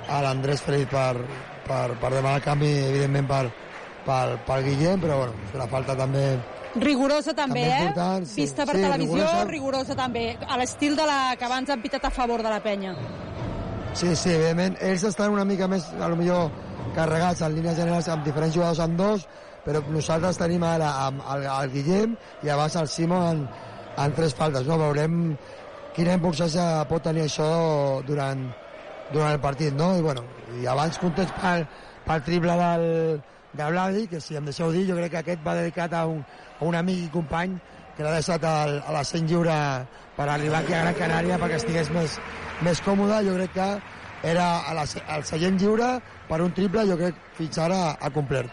[0.10, 1.16] a l'Andrés Feliz per,
[1.68, 3.44] per, per demanar el canvi, evidentment, per,
[4.06, 6.30] per, per Guillem, però bueno, és una falta també...
[6.82, 7.64] Rigorosa també,
[7.94, 8.26] També eh?
[8.26, 8.42] sí.
[8.42, 9.46] Vista per Sí, televisió, rigorosa.
[9.50, 9.96] rigorosa.
[9.96, 10.38] també.
[10.48, 12.96] A l'estil de la que abans han pitat a favor de la penya.
[13.94, 16.52] Sí, sí, evidentment, ells estan una mica més, a lo millor,
[16.96, 19.28] carregats en línies generals amb diferents jugadors amb dos,
[19.66, 22.14] però nosaltres tenim ara amb el, el Guillem
[22.44, 23.48] i abans el Simon en,
[23.98, 24.78] en tres faltes, no?
[24.78, 25.36] Veurem
[25.96, 28.46] quina importància pot tenir això durant,
[29.12, 29.96] durant el partit, no?
[29.98, 30.24] I, bueno,
[30.62, 31.66] i abans contents pel,
[32.06, 33.22] pel triple del,
[33.58, 36.22] de Vladi, que si em deixeu dir, jo crec que aquest va dedicat a un,
[36.62, 37.58] un amic i company
[37.98, 39.58] que l'ha deixat al, a la Cent Lliure
[40.18, 42.20] per arribar aquí a Gran Canària perquè estigués més,
[42.66, 43.24] més còmode.
[43.26, 43.70] Jo crec que
[44.28, 48.50] era al seient lliure per un triple, jo crec fins ara ha complert.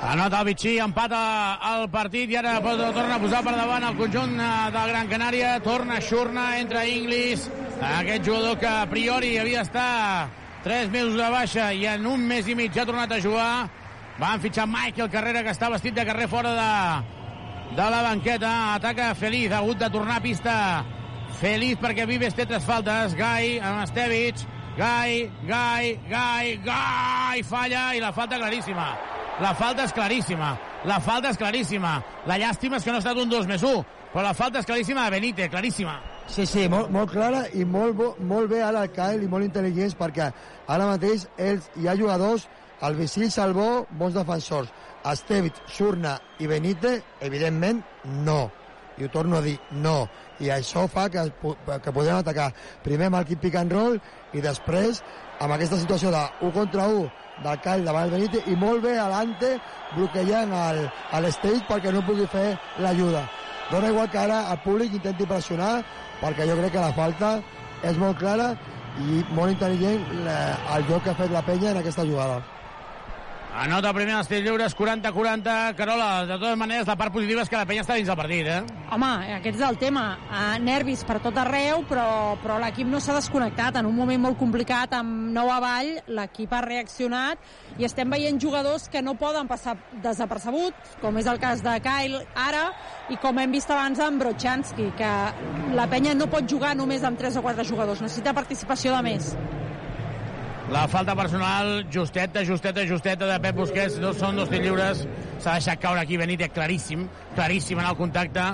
[0.00, 3.96] Anota el Vichy, empata el partit i ara pot- torna a posar per davant el
[3.98, 5.56] conjunt eh, de Gran Canària.
[5.64, 7.48] Torna a Xurna, entra Inglis,
[7.82, 10.30] aquest jugador que a priori havia estat
[10.62, 13.68] 3 mesos de baixa i en un mes i mig ha tornat a jugar.
[14.18, 18.50] Van fitxar Michael Carrera, que està vestit de carrer fora de, de la banqueta.
[18.74, 20.54] Ataca Feliz, ha hagut de tornar a pista
[21.38, 23.14] Feliz perquè Vives té tres faltes.
[23.18, 24.42] Gai amb Estevich.
[24.78, 28.90] Gai, Gai, Gai, Gai, falla i la falta claríssima.
[29.42, 30.52] La falta és claríssima.
[30.86, 31.96] La falta és claríssima.
[32.26, 34.66] La llàstima és que no ha estat un 2 més 1, però la falta és
[34.66, 35.98] claríssima de Benítez, claríssima.
[36.28, 39.96] Sí, sí, molt, molt clara i molt, molt bé ara el Kyle i molt intel·ligents
[39.98, 40.28] perquè
[40.68, 42.48] ara mateix ells, hi ha jugadors,
[42.82, 44.70] el Vicil, Salvó, bons defensors.
[45.08, 47.82] Estevit, Surna i Benítez, evidentment,
[48.24, 48.50] no.
[48.98, 50.08] i ho torno a dir, no.
[50.40, 51.22] I això fa que,
[51.84, 52.50] que podem atacar
[52.84, 53.98] primer amb el pick and roll
[54.34, 55.02] i després
[55.40, 57.08] amb aquesta situació de 1 contra 1
[57.44, 59.54] del Call davant el Benítez i molt bé Alante
[59.94, 60.50] bloquejant
[61.30, 63.28] stage perquè no pugui fer l'ajuda.
[63.70, 65.84] Dona igual que ara el públic intenti pressionar
[66.20, 67.38] perquè jo crec que la falta
[67.84, 68.54] és molt clara
[68.98, 70.06] i molt intel·ligent
[70.74, 72.57] el joc que ha fet la penya en aquesta jugada.
[73.58, 75.52] Anota primer els tirs lliures, 40-40.
[75.74, 78.46] Carola, de totes maneres, la part positiva és que la penya està dins del partit,
[78.46, 78.84] eh?
[78.94, 80.04] Home, aquest és el tema.
[80.28, 83.80] Uh, nervis per tot arreu, però, però l'equip no s'ha desconnectat.
[83.80, 87.42] En un moment molt complicat, amb nou avall, l'equip ha reaccionat
[87.82, 89.74] i estem veient jugadors que no poden passar
[90.06, 92.68] desapercebuts, com és el cas de Kyle ara,
[93.10, 95.14] i com hem vist abans amb Brochanski, que
[95.74, 99.34] la penya no pot jugar només amb 3 o 4 jugadors, necessita participació de més.
[100.70, 103.94] La falta personal, justeta, justeta, justeta de Pep Busquets.
[104.02, 105.06] No són dos tirs lliures.
[105.40, 107.06] S'ha deixat caure aquí Benítez, claríssim,
[107.36, 108.44] claríssim en el contacte.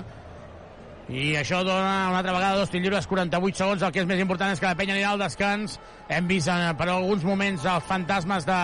[1.10, 3.82] I això dona una altra vegada dos tirs lliures, 48 segons.
[3.82, 5.74] El que és més important és que la penya anirà al descans.
[6.08, 8.60] Hem vist per alguns moments els fantasmes de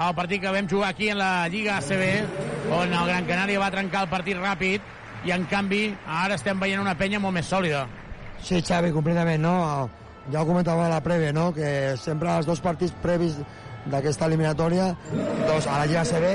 [0.00, 2.04] el partit que vam jugar aquí en la Lliga ACB,
[2.76, 6.80] on el Gran Canària va trencar el partit ràpid i en canvi ara estem veient
[6.80, 7.86] una penya molt més sòlida.
[8.40, 9.56] Sí, Xavi, completament, no?
[10.32, 11.50] Ja ho comentava a la prèvia, no?
[11.54, 13.38] que sempre els dos partits previs
[13.90, 14.92] d'aquesta eliminatòria,
[15.48, 16.32] dos a la Lliga CB,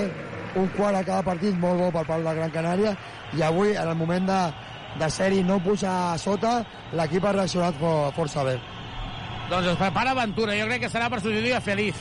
[0.59, 2.95] un quart a cada partit molt bo per part de Gran Canària,
[3.35, 4.39] i avui, en el moment de,
[4.99, 6.57] de ser-hi no puja a sota,
[6.95, 8.57] l'equip ha reaccionat for, força bé.
[9.49, 11.99] Doncs es prepara aventura, jo crec que serà per substituir a Feliz,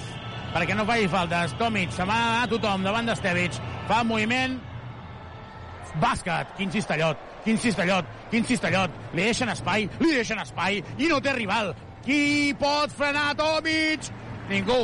[0.54, 1.44] perquè no faci falta.
[1.60, 3.58] Tomic, se m'ha a tothom davant d'Estevic,
[3.90, 4.56] fa moviment,
[6.00, 11.20] bàsquet, quin cistellot, quin cistellot, quin cistellot, li deixen espai, li deixen espai, i no
[11.22, 11.74] té rival.
[12.04, 14.10] Qui pot frenar Tomic?
[14.50, 14.82] Ningú.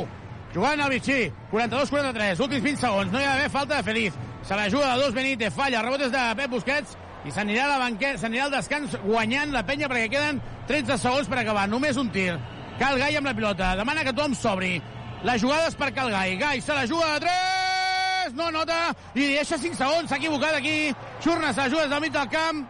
[0.55, 4.17] Jugant al Vichy, 42-43, últims 20 segons, no hi ha d'haver falta de Feliz.
[4.43, 8.47] Se la juga de dos Benítez, falla, rebotes de Pep Busquets, i s'anirà la s'anirà
[8.47, 12.33] al descans guanyant la penya perquè queden 13 segons per acabar, només un tir.
[12.81, 14.79] Cal Gai amb la pilota, demana que tothom s'obri.
[15.23, 16.39] La jugada és per Cal Gai.
[16.41, 17.60] Gai se la juga de 3,
[18.37, 20.93] no nota, i deixa 5 segons, s'ha equivocat aquí.
[21.25, 22.67] Juga des del mig del camp,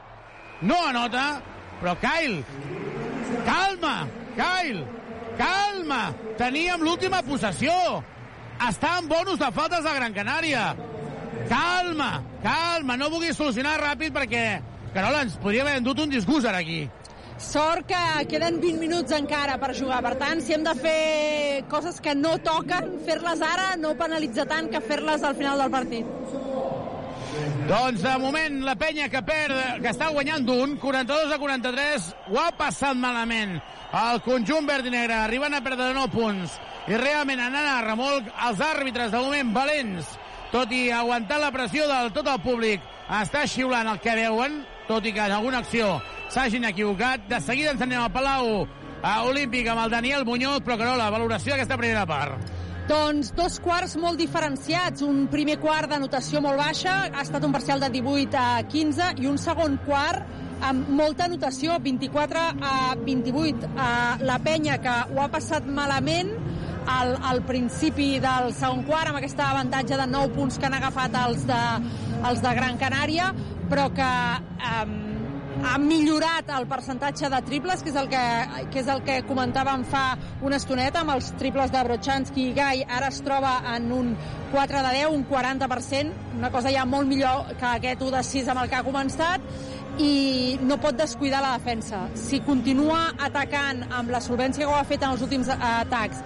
[0.63, 1.41] no anota,
[1.81, 2.45] però Kyle,
[3.47, 4.07] calma,
[4.37, 4.87] Kyle,
[5.39, 6.03] calma,
[6.39, 7.73] teníem l'última possessió,
[8.69, 10.75] està en bonus de faltes de Gran Canària,
[11.49, 14.45] calma, calma, no vulguis solucionar ràpid perquè,
[14.95, 16.83] Carola, ens podria haver endut un disgust ara aquí.
[17.41, 20.03] Sort que queden 20 minuts encara per jugar.
[20.05, 24.69] Per tant, si hem de fer coses que no toquen, fer-les ara, no penalitza tant
[24.71, 26.07] que fer-les al final del partit.
[27.71, 32.41] Doncs de moment la penya que perd, que està guanyant d'un, 42 a 43, ho
[32.43, 33.57] ha passat malament.
[33.97, 36.59] El conjunt verd i negre arriben a perdre 9 punts
[36.91, 40.13] i realment anant a remolc els àrbitres de moment valents,
[40.53, 42.85] tot i aguantar la pressió del tot el públic,
[43.21, 44.61] està xiulant el que veuen,
[44.91, 46.01] tot i que en alguna acció
[46.35, 47.29] s'hagin equivocat.
[47.31, 48.65] De seguida ens anem al Palau
[49.07, 52.51] a Olímpic amb el Daniel Muñoz, però que no, la valoració d'aquesta primera part.
[52.91, 55.05] Doncs dos quarts molt diferenciats.
[55.07, 59.13] Un primer quart de notació molt baixa, ha estat un parcial de 18 a 15,
[59.23, 60.27] i un segon quart
[60.67, 63.71] amb molta notació, 24 a 28.
[63.71, 66.35] Uh, la penya que ho ha passat malament
[66.91, 71.15] al, al principi del segon quart, amb aquest avantatge de 9 punts que han agafat
[71.23, 71.63] els de,
[72.27, 73.31] els de Gran Canària,
[73.71, 74.11] però que
[74.83, 74.97] um,
[75.65, 78.23] ha millorat el percentatge de triples, que és el que,
[78.73, 80.05] que, és el que comentàvem fa
[80.47, 82.85] una estoneta amb els triples de Brochanski i Gai.
[82.89, 84.15] Ara es troba en un
[84.53, 88.51] 4 de 10, un 40%, una cosa ja molt millor que aquest 1 de 6
[88.53, 89.47] amb el que ha començat
[90.01, 92.07] i no pot descuidar la defensa.
[92.17, 96.23] Si continua atacant amb la solvència que ho ha fet en els últims atacs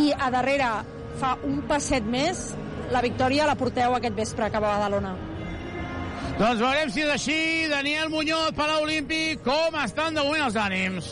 [0.00, 0.70] i a darrere
[1.18, 2.52] fa un passet més,
[2.94, 5.27] la victòria la porteu aquest vespre cap a Badalona.
[6.38, 7.36] Doncs veurem si és així.
[7.66, 11.08] Daniel Muñoz, Palau Olímpic, com estan de moment els ànims?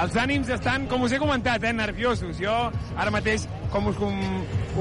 [0.00, 2.38] Els ànims estan, com us he comentat, eh, nerviosos.
[2.40, 2.54] Jo,
[2.96, 4.16] ara mateix, com us, com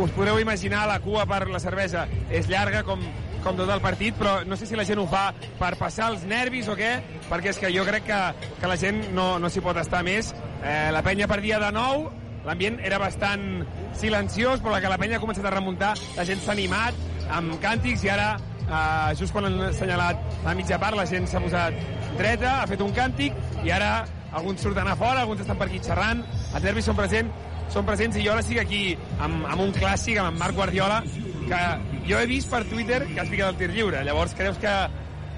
[0.06, 3.04] us podreu imaginar, la cua per la cervesa és llarga, com,
[3.44, 6.24] com tot el partit, però no sé si la gent ho fa per passar els
[6.24, 6.94] nervis o què,
[7.28, 8.22] perquè és que jo crec que,
[8.62, 10.32] que la gent no, no s'hi pot estar més.
[10.64, 12.08] Eh, la penya perdia de nou,
[12.48, 13.68] l'ambient era bastant
[14.00, 17.60] silenciós, però la que la penya ha començat a remuntar, la gent s'ha animat amb
[17.60, 18.32] càntics i ara
[18.64, 21.76] Uh, just quan han assenyalat la mitja part, la gent s'ha posat
[22.18, 25.82] dreta, ha fet un càntic, i ara alguns surten a fora, alguns estan per aquí
[25.84, 26.24] xerrant,
[26.54, 28.82] els nervis són presents, són presents i jo ara estic aquí
[29.20, 31.02] amb, amb un clàssic, amb en Marc Guardiola,
[31.44, 31.62] que
[32.08, 34.04] jo he vist per Twitter que has ficat el tir lliure.
[34.08, 34.74] Llavors, creus que,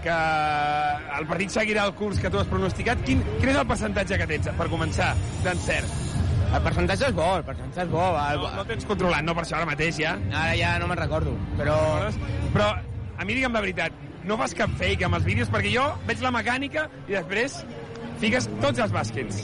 [0.05, 0.15] que
[1.19, 3.03] el partit seguirà el curs que tu has pronosticat?
[3.07, 5.13] Quin, quin és el percentatge que tens, per començar,
[5.45, 6.01] d'encert?
[6.55, 8.03] El percentatge és bo, el percentatge és bo.
[8.21, 8.43] El...
[8.43, 10.15] No, no tens controlat, no per això ara mateix ja?
[10.31, 11.79] Ara ja no me'n recordo, però...
[12.55, 12.69] Però
[13.17, 13.91] a mi digue'm la veritat,
[14.25, 17.59] no fas cap fake amb els vídeos, perquè jo veig la mecànica i després
[18.21, 19.43] fiques tots els bàsquets.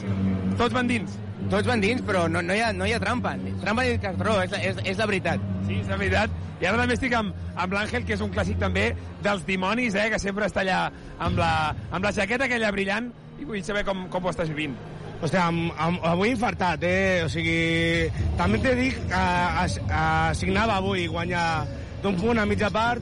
[0.57, 1.17] Tots van dins.
[1.51, 3.33] Tots van dins, però no, no, hi, ha, no hi ha trampa.
[3.61, 5.41] Trampa ni cartró, és, la- és, és la veritat.
[5.67, 6.29] Sí, és la veritat.
[6.61, 8.91] I ara també estic amb, amb l'Àngel, que és un clàssic també
[9.25, 11.51] dels dimonis, eh, que sempre està allà amb la,
[11.91, 13.09] amb la jaqueta aquella brillant,
[13.41, 14.75] i vull saber com, com ho estàs vivint.
[15.21, 17.23] Hòstia, amb, amb, avui infartat, eh?
[17.25, 19.23] O sigui, també t'he dit que
[19.65, 21.65] es, assignava avui guanyar
[22.01, 23.01] d'un punt a mitja part.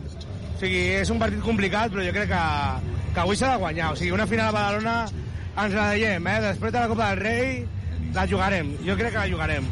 [0.59, 2.39] O sigui, és un partit complicat, però jo crec que,
[3.15, 3.93] que avui s'ha de guanyar.
[3.93, 4.95] O sigui, una final a Badalona
[5.63, 6.33] ens la veiem, eh?
[6.43, 7.61] Després de la Copa del Rei
[8.17, 8.73] la jugarem.
[8.83, 9.69] Jo crec que la jugarem.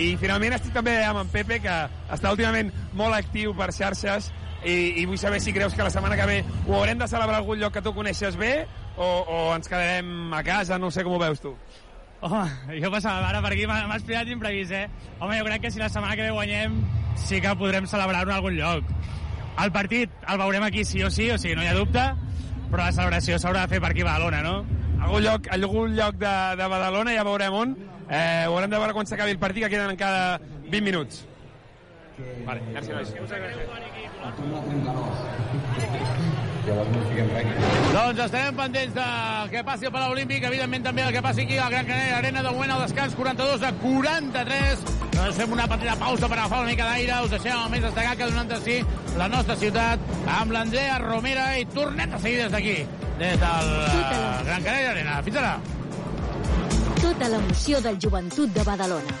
[0.00, 1.76] I finalment estic també amb en Pepe, que
[2.16, 4.30] està últimament molt actiu per xarxes,
[4.64, 7.36] i, i vull saber si creus que la setmana que ve ho haurem de celebrar
[7.36, 8.54] a algun lloc que tu coneixes bé,
[8.96, 11.52] o, o ens quedarem a casa, no sé com ho veus tu.
[12.24, 14.88] Home, jo passava ara per aquí, m'ha m'ha explicat imprevist, eh?
[15.18, 16.80] Home, jo crec que si la setmana que ve guanyem,
[17.28, 18.96] sí que podrem celebrar-ho en algun lloc.
[19.60, 22.04] El partit el veurem aquí sí o sí, o sigui, no hi ha dubte,
[22.70, 24.80] però la celebració s'haurà de fer per aquí a Badalona, no?
[25.00, 27.74] algun lloc, algun lloc de, de Badalona, ja veurem on.
[28.10, 30.38] Eh, ho haurem de veure quan s'acabi el partit, que queden encara
[30.68, 31.24] 20 minuts.
[32.46, 33.08] Vale, merci, nois.
[37.90, 39.06] Doncs estarem pendents de
[39.50, 42.42] que passi al Palau Olímpic, evidentment també el que passi aquí al Gran Canària Arena,
[42.46, 44.84] de moment al descans 42 a 43.
[45.16, 48.20] Doncs fem una petita pausa per agafar una mica d'aire, us deixem el més destacat
[48.20, 48.78] que donant de si
[49.18, 50.06] la nostra ciutat
[50.38, 52.78] amb l'Andrea Romera i tornem a seguir des d'aquí,
[53.18, 55.20] des del eh, Gran Canària Arena.
[55.26, 55.54] Fins ara.
[57.00, 59.20] Tota l'emoció del joventut de Badalona.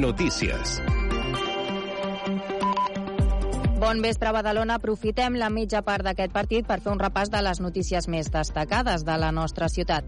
[0.00, 0.82] Notícies.
[3.82, 4.76] Bon vespre, Badalona.
[4.78, 9.02] Aprofitem la mitja part d'aquest partit per fer un repàs de les notícies més destacades
[9.02, 10.06] de la nostra ciutat.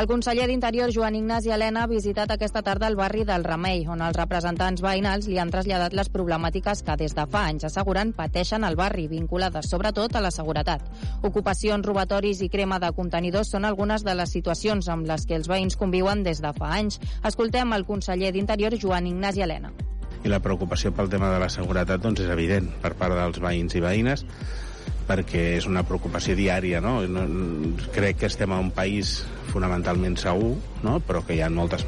[0.00, 4.00] El conseller d'Interior, Joan Ignasi Helena, ha visitat aquesta tarda el barri del Remei, on
[4.00, 8.64] els representants veïnals li han traslladat les problemàtiques que des de fa anys asseguren pateixen
[8.64, 10.88] al barri, vinculades sobretot a la seguretat.
[11.20, 15.52] Ocupacions, robatoris i crema de contenidors són algunes de les situacions amb les que els
[15.52, 17.02] veïns conviuen des de fa anys.
[17.20, 19.76] Escoltem el conseller d'Interior, Joan Ignasi Helena.
[20.24, 23.76] I la preocupació pel tema de la seguretat doncs, és evident per part dels veïns
[23.76, 24.26] i veïnes
[25.10, 27.00] perquè és una preocupació diària, no?
[27.10, 27.24] no?
[27.94, 29.20] Crec que estem a un país
[29.50, 30.52] fonamentalment segur,
[30.84, 31.00] no?
[31.02, 31.82] però que hi ha moltes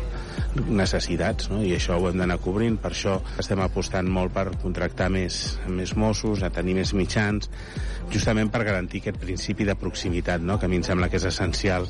[0.66, 1.60] necessitats, no?
[1.64, 5.38] i això ho hem d'anar cobrint, per això estem apostant molt per contractar més,
[5.70, 7.48] més Mossos, a tenir més mitjans,
[8.12, 10.58] justament per garantir aquest principi de proximitat, no?
[10.58, 11.86] que a mi em sembla que és essencial.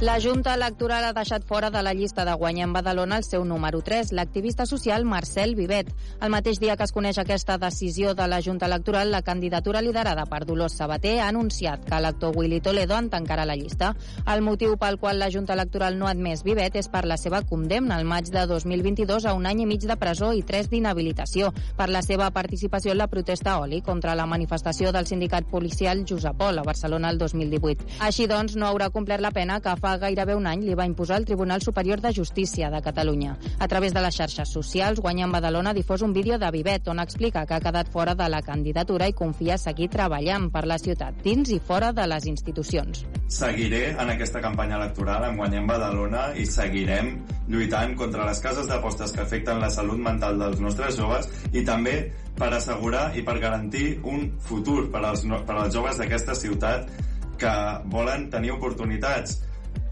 [0.00, 3.78] La Junta Electoral ha deixat fora de la llista de Guanyem Badalona el seu número
[3.80, 5.92] 3, l'activista social Marcel Vivet.
[6.20, 10.24] El mateix dia que es coneix aquesta decisió de la Junta Electoral, la candidatura liderada
[10.26, 13.92] per Dolors Sabater ha anunciat que l'actor Willy Toledo en tancarà la llista.
[14.26, 17.44] El motiu pel qual la Junta Electoral no ha admès Vivet és per la seva
[17.46, 21.52] condemna al maig de 2022 a un any i mig de presó i tres d'inhabilitació
[21.78, 26.36] per la seva participació en la protesta oli contra la manifestació del sindicat policial Josep
[26.36, 28.02] Pol a Barcelona el 2018.
[28.02, 31.18] Així doncs, no haurà complert la pena que fa gairebé un any li va imposar
[31.20, 33.34] el Tribunal Superior de Justícia de Catalunya.
[33.60, 37.44] A través de les xarxes socials, Guanyem Badalona difós un vídeo de Vivet on explica
[37.44, 41.52] que ha quedat fora de la candidatura i confia seguir treballant per la ciutat, dins
[41.52, 43.04] i fora de les institucions.
[43.28, 47.18] Seguiré en aquesta campanya electoral amb Guanyem Badalona i seguirem
[47.52, 51.98] lluitant contra les cases d'apostes que afecten la salut mental dels nostres joves i també
[52.38, 56.88] per assegurar i per garantir un futur per als, no- per als joves d'aquesta ciutat
[57.36, 57.52] que
[57.90, 59.42] volen tenir oportunitats.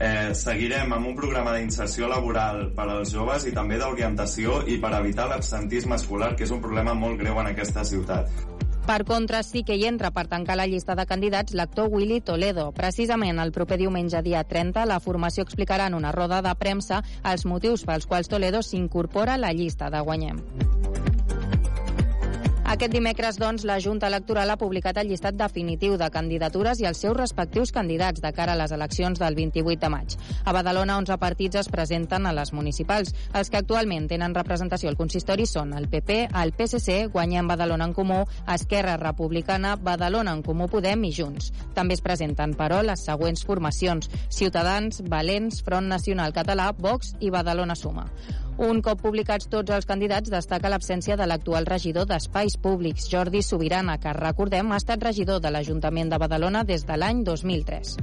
[0.03, 4.91] Eh, seguirem amb un programa d'inserció laboral per als joves i també d'orientació i per
[4.99, 8.33] evitar l'absentisme escolar, que és un problema molt greu en aquesta ciutat.
[8.83, 12.73] Per contra, sí que hi entra per tancar la llista de candidats l'actor Willy Toledo.
[12.75, 17.47] Precisament el proper diumenge, dia 30, la formació explicarà en una roda de premsa els
[17.47, 20.43] motius pels quals Toledo s'incorpora a la llista de Guanyem.
[22.73, 27.03] Aquest dimecres, doncs, la Junta Electoral ha publicat el llistat definitiu de candidatures i els
[27.05, 30.15] seus respectius candidats de cara a les eleccions del 28 de maig.
[30.49, 33.13] A Badalona, 11 partits es presenten a les municipals.
[33.37, 37.93] Els que actualment tenen representació al consistori són el PP, el PSC, Guanyem Badalona en
[37.93, 38.23] Comú,
[38.55, 41.51] Esquerra Republicana, Badalona en Comú Podem i Junts.
[41.77, 44.09] També es presenten, però, les següents formacions.
[44.31, 48.09] Ciutadans, Valents, Front Nacional Català, Vox i Badalona Suma.
[48.59, 53.99] Un cop publicats tots els candidats, destaca l'absència de l'actual regidor d'Espais Públics, Jordi Sobirana,
[53.99, 57.97] que, recordem, ha estat regidor de l'Ajuntament de Badalona des de l'any 2003.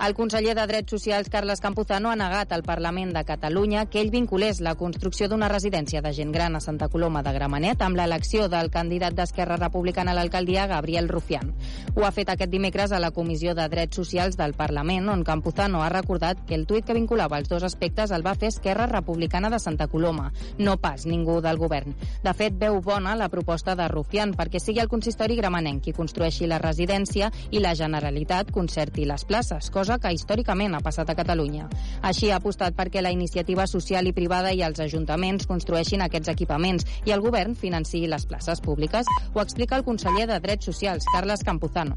[0.00, 4.12] El conseller de Drets Socials, Carles Campuzano, ha negat al Parlament de Catalunya que ell
[4.14, 8.46] vinculés la construcció d'una residència de gent gran a Santa Coloma de Gramenet amb l'elecció
[8.48, 11.50] del candidat d'Esquerra Republicana a l'alcaldia, Gabriel Rufián.
[11.96, 15.82] Ho ha fet aquest dimecres a la Comissió de Drets Socials del Parlament, on Campuzano
[15.82, 19.50] ha recordat que el tuit que vinculava els dos aspectes el va fer Esquerra Republicana
[19.50, 21.98] de Santa Coloma, no pas ningú del govern.
[22.22, 26.46] De fet, veu bona la proposta de Rufián perquè sigui el consistori gramenenc qui construeixi
[26.46, 31.70] la residència i la Generalitat concerti les places, cosa que històricament ha passat a Catalunya.
[32.04, 36.84] Així ha apostat perquè la iniciativa social i privada i els ajuntaments construeixin aquests equipaments
[37.08, 39.08] i el govern financiï les places públiques.
[39.32, 41.96] Ho explica el conseller de Drets Socials, Carles Campuzano.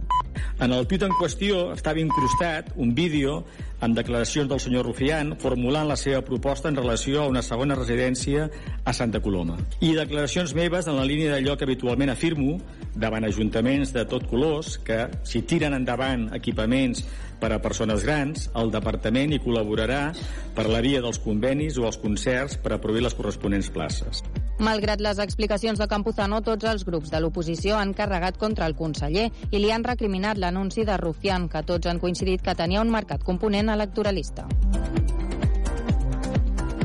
[0.63, 3.41] En el tuit en qüestió estava incrustat un vídeo
[3.81, 8.45] amb declaracions del senyor Rufián formulant la seva proposta en relació a una segona residència
[8.85, 9.57] a Santa Coloma.
[9.81, 12.59] I declaracions meves en la línia d'allò que habitualment afirmo
[12.93, 17.03] davant ajuntaments de tot colors que si tiren endavant equipaments
[17.41, 20.01] per a persones grans, el departament hi col·laborarà
[20.55, 24.21] per la via dels convenis o els concerts per a proveir les corresponents places.
[24.61, 29.31] Malgrat les explicacions de Campuzano, tots els grups de l'oposició han carregat contra el conseller
[29.49, 33.25] i li han recriminat l'anunci de Rufián, que tots han coincidit que tenia un marcat
[33.25, 34.45] component electoralista.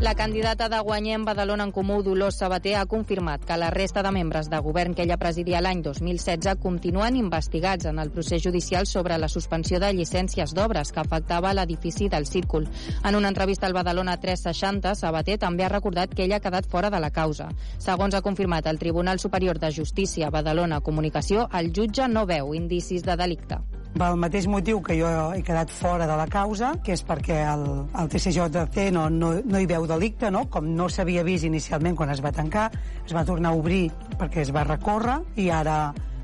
[0.01, 4.11] La candidata de Guanyem Badalona en Comú, Dolors Sabater, ha confirmat que la resta de
[4.13, 9.17] membres de govern que ella presidia l'any 2016 continuen investigats en el procés judicial sobre
[9.17, 12.69] la suspensió de llicències d'obres que afectava l'edifici del Círcul.
[13.05, 16.91] En una entrevista al Badalona 360, Sabater també ha recordat que ella ha quedat fora
[16.91, 17.49] de la causa.
[17.79, 23.03] Segons ha confirmat el Tribunal Superior de Justícia Badalona Comunicació, el jutge no veu indicis
[23.03, 23.65] de delicte
[23.99, 27.65] pel mateix motiu que jo he quedat fora de la causa, que és perquè el,
[27.99, 30.47] el TCJC no, no, no hi veu delicte, no?
[30.53, 32.69] com no s'havia vist inicialment quan es va tancar,
[33.05, 33.87] es va tornar a obrir
[34.21, 35.79] perquè es va recórrer i ara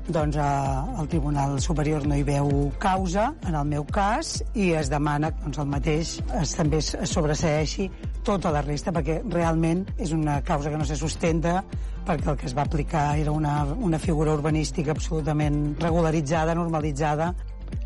[0.07, 4.89] doncs eh, el Tribunal Superior no hi veu causa en el meu cas i es
[4.91, 7.89] demana doncs, el mateix es, també es sobreseeixi
[8.23, 11.61] tota la resta perquè realment és una causa que no se sustenta
[12.03, 17.33] perquè el que es va aplicar era una, una figura urbanística absolutament regularitzada, normalitzada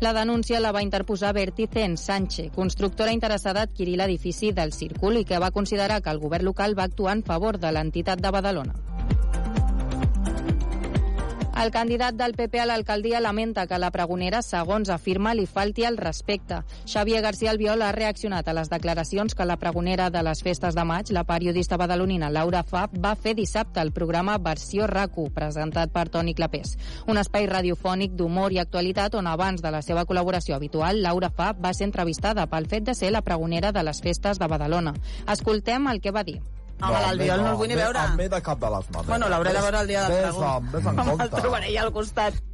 [0.00, 5.24] la denúncia la va interposar Verticen Sánchez, constructora interessada a adquirir l'edifici del Círcul i
[5.24, 8.87] que va considerar que el govern local va actuar en favor de l'entitat de Badalona.
[11.58, 15.96] El candidat del PP a l'alcaldia lamenta que la pregonera, segons afirma, li falti el
[15.98, 16.60] respecte.
[16.86, 20.84] Xavier García Albiol ha reaccionat a les declaracions que la pregonera de les festes de
[20.86, 26.06] maig, la periodista badalonina Laura Fab, va fer dissabte al programa Versió RACU, presentat per
[26.14, 26.76] Toni Clapés.
[27.10, 31.58] Un espai radiofònic d'humor i actualitat on abans de la seva col·laboració habitual, Laura Fab
[31.58, 34.94] va ser entrevistada pel fet de ser la pregonera de les festes de Badalona.
[35.26, 36.38] Escoltem el que va dir.
[36.78, 38.04] Home, no, l'Albiol no el vull ni veure.
[38.04, 39.08] Amb de cap de les maneres.
[39.08, 40.70] Bueno, l'hauré de veure el dia del pregun.
[40.76, 41.24] Vés en compte.
[41.24, 42.46] El trobaré allà al costat.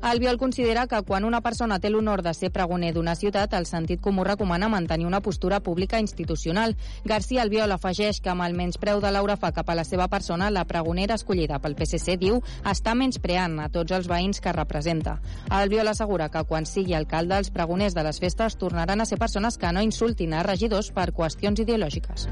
[0.00, 4.00] Albiol considera que quan una persona té l'honor de ser pregoner d'una ciutat, el sentit
[4.00, 6.76] comú recomana mantenir una postura pública institucional.
[7.04, 10.52] García Albiol afegeix que amb el menyspreu de Laura fa cap a la seva persona,
[10.54, 15.18] la pregonera escollida pel PSC, diu, està menyspreant a tots els veïns que representa.
[15.50, 19.58] Albiol assegura que quan sigui alcalde, els pregoners de les festes tornaran a ser persones
[19.58, 22.30] que no insultin a regidors per qüestions ideològiques.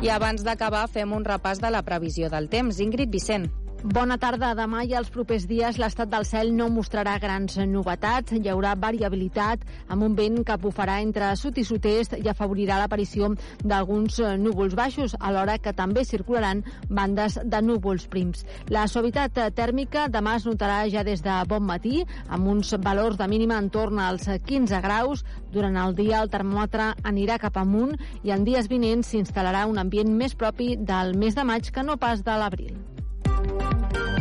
[0.00, 2.78] I abans d'acabar, fem un repàs de la previsió del temps.
[2.80, 3.50] Ingrid Vicent.
[3.80, 4.50] Bona tarda.
[4.52, 8.34] Demà i els propers dies l'estat del cel no mostrarà grans novetats.
[8.36, 13.30] Hi haurà variabilitat amb un vent que bufarà entre sud i sud-est i afavorirà l'aparició
[13.64, 18.44] d'alguns núvols baixos, alhora que també circularan bandes de núvols prims.
[18.68, 23.32] La suavitat tèrmica demà es notarà ja des de bon matí, amb uns valors de
[23.32, 25.24] mínima en torn als 15 graus.
[25.56, 30.12] Durant el dia el termòmetre anirà cap amunt i en dies vinents s'instal·larà un ambient
[30.12, 32.76] més propi del mes de maig que no pas de l'abril.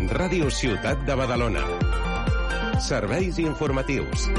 [0.09, 1.61] Ràdio Ciutat de Badalona.
[2.81, 4.29] Serveis informatius.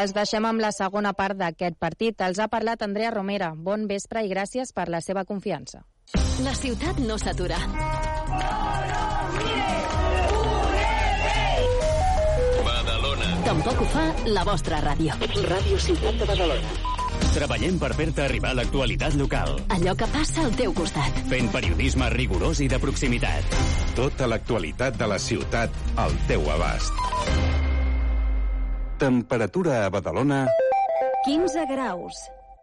[0.00, 2.20] Els deixem amb la segona part d'aquest partit.
[2.24, 3.50] Els ha parlat Andrea Romera.
[3.56, 5.82] Bon vespre i gràcies per la seva confiança.
[6.44, 7.58] La ciutat no s'atura.
[12.64, 13.34] Badalona.
[13.50, 14.06] Tampoc ho fa
[14.38, 15.20] la vostra ràdio.
[15.50, 16.89] Ràdio Ciutat de Badalona.
[17.30, 19.52] Treballem per fer-te arribar l'actualitat local.
[19.70, 21.20] Allò que passa al teu costat.
[21.30, 23.54] Fent periodisme rigorós i de proximitat.
[23.94, 27.06] Tota l'actualitat de la ciutat al teu abast.
[28.98, 30.42] Temperatura a Badalona...
[31.24, 32.18] 15 graus.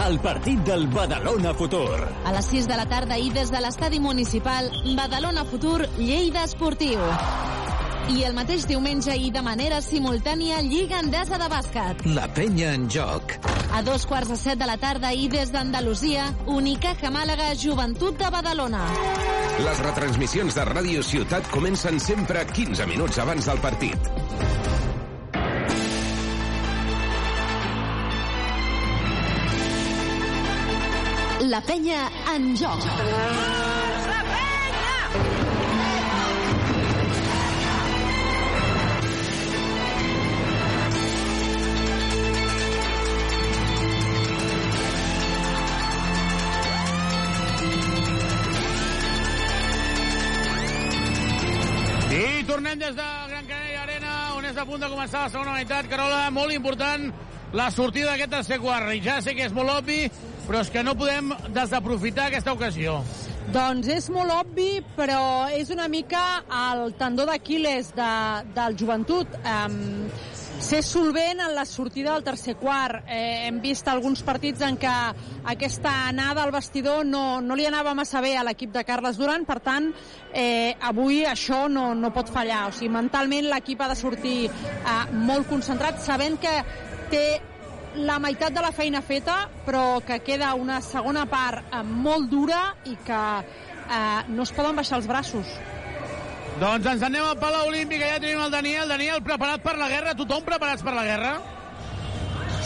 [0.00, 2.00] El partit del Badalona Futur.
[2.24, 6.98] A les 6 de la tarda i des de l'estadi municipal, Badalona Futur, Lleida Esportiu.
[8.10, 12.02] I el mateix diumenge i de manera simultània Lliga Endesa de Bàsquet.
[12.16, 13.36] La penya en joc.
[13.72, 18.32] A dos quarts de set de la tarda i des d'Andalusia, Unicaja Màlaga, Joventut de
[18.32, 18.82] Badalona.
[19.62, 24.71] Les retransmissions de Ràdio Ciutat comencen sempre 15 minuts abans del partit.
[31.52, 32.80] La penya en joc.
[52.08, 52.94] I tornem des de
[53.28, 55.84] Gran Canària Arena, on és a punt de començar la segona meitat.
[55.92, 57.10] Carola, molt important
[57.52, 58.94] la sortida d'aquest tercer quart.
[58.96, 60.06] I ja sé que és molt obvi,
[60.46, 63.00] però és que no podem desaprofitar aquesta ocasió.
[63.52, 68.12] Doncs és molt obvi, però és una mica el tendó d'Aquiles de,
[68.54, 69.34] del joventut.
[69.42, 70.06] Um,
[70.62, 73.02] ser solvent en la sortida del tercer quart.
[73.08, 74.92] Eh, hem vist alguns partits en què
[75.52, 79.44] aquesta anada al vestidor no, no li anava massa bé a l'equip de Carles Duran,
[79.44, 79.90] per tant,
[80.32, 82.68] eh, avui això no, no pot fallar.
[82.70, 86.54] O sigui, mentalment l'equip ha de sortir eh, molt concentrat, sabent que
[87.12, 87.26] té
[87.96, 92.62] la meitat de la feina feta, però que queda una segona part eh, molt dura
[92.88, 95.56] i que eh, no es poden baixar els braços.
[96.60, 98.88] Doncs ens anem al Palau Olímpic, ja tenim el Daniel.
[98.88, 100.14] Daniel, preparat per la guerra?
[100.18, 101.32] Tothom preparats per la guerra?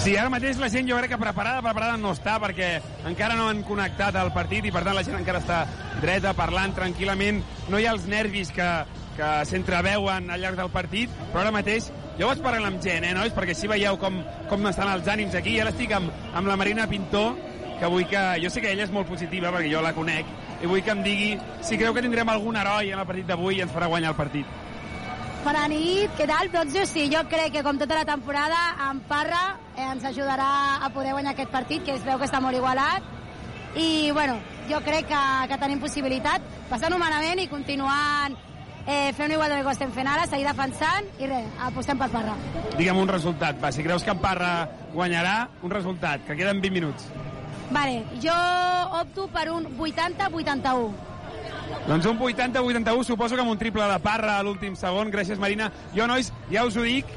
[0.03, 2.77] Sí, ara mateix la gent jo crec que preparada, preparada no està perquè
[3.09, 5.63] encara no han connectat al partit i per tant la gent encara està
[6.03, 7.41] dreta, parlant tranquil·lament.
[7.73, 8.69] No hi ha els nervis que,
[9.17, 11.89] que s'entreveuen al llarg del partit, però ara mateix
[12.19, 13.35] jo vaig parlar amb gent, eh, nois?
[13.37, 15.57] Perquè així veieu com, com estan els ànims aquí.
[15.57, 17.35] I ara estic amb, amb la Marina Pintor,
[17.81, 18.23] que vull que...
[18.43, 20.29] Jo sé que ella és molt positiva perquè jo la conec,
[20.63, 21.35] i vull que em digui
[21.65, 24.19] si creu que tindrem algun heroi en el partit d'avui i ens farà guanyar el
[24.19, 24.63] partit.
[25.45, 26.49] Bona nit, què tal?
[26.51, 29.45] Doncs jo sí, jo crec que com tota la temporada, en Parra
[29.77, 30.49] eh, ens ajudarà
[30.83, 33.15] a poder guanyar aquest partit, que es veu que està molt igualat.
[33.77, 34.41] I, bueno,
[34.71, 35.23] jo crec que,
[35.53, 38.35] que tenim possibilitat, passant humanament i continuant
[38.87, 42.37] eh, fent igual que ho estem fent ara, seguir defensant i res, apostem per Parra.
[42.77, 46.75] Digue'm un resultat, va, si creus que en Parra guanyarà, un resultat, que queden 20
[46.75, 47.11] minuts.
[47.71, 48.37] Vale, jo
[49.01, 50.91] opto per un 80-81.
[51.87, 55.11] Doncs un 80-81, suposo que amb un triple de Parra a l'últim segon.
[55.11, 55.73] Gràcies, Marina.
[55.95, 57.11] Jo, nois, ja us ho dic,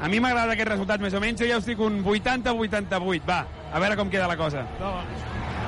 [0.00, 3.28] a mi m'agrada aquest resultat més o menys, jo ja us dic un 80-88.
[3.28, 4.64] Va, a veure com queda la cosa.
[4.80, 4.96] No.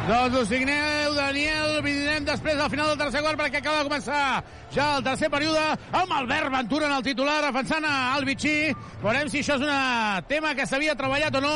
[0.03, 4.23] Doncs ho signeu, Daniel, vindrem després al final del tercer quart perquè acaba de començar
[4.75, 5.63] ja el tercer període
[5.95, 8.73] amb Albert Ventura en el titular defensant a Albici.
[9.05, 11.53] Veurem si això és un tema que s'havia treballat o no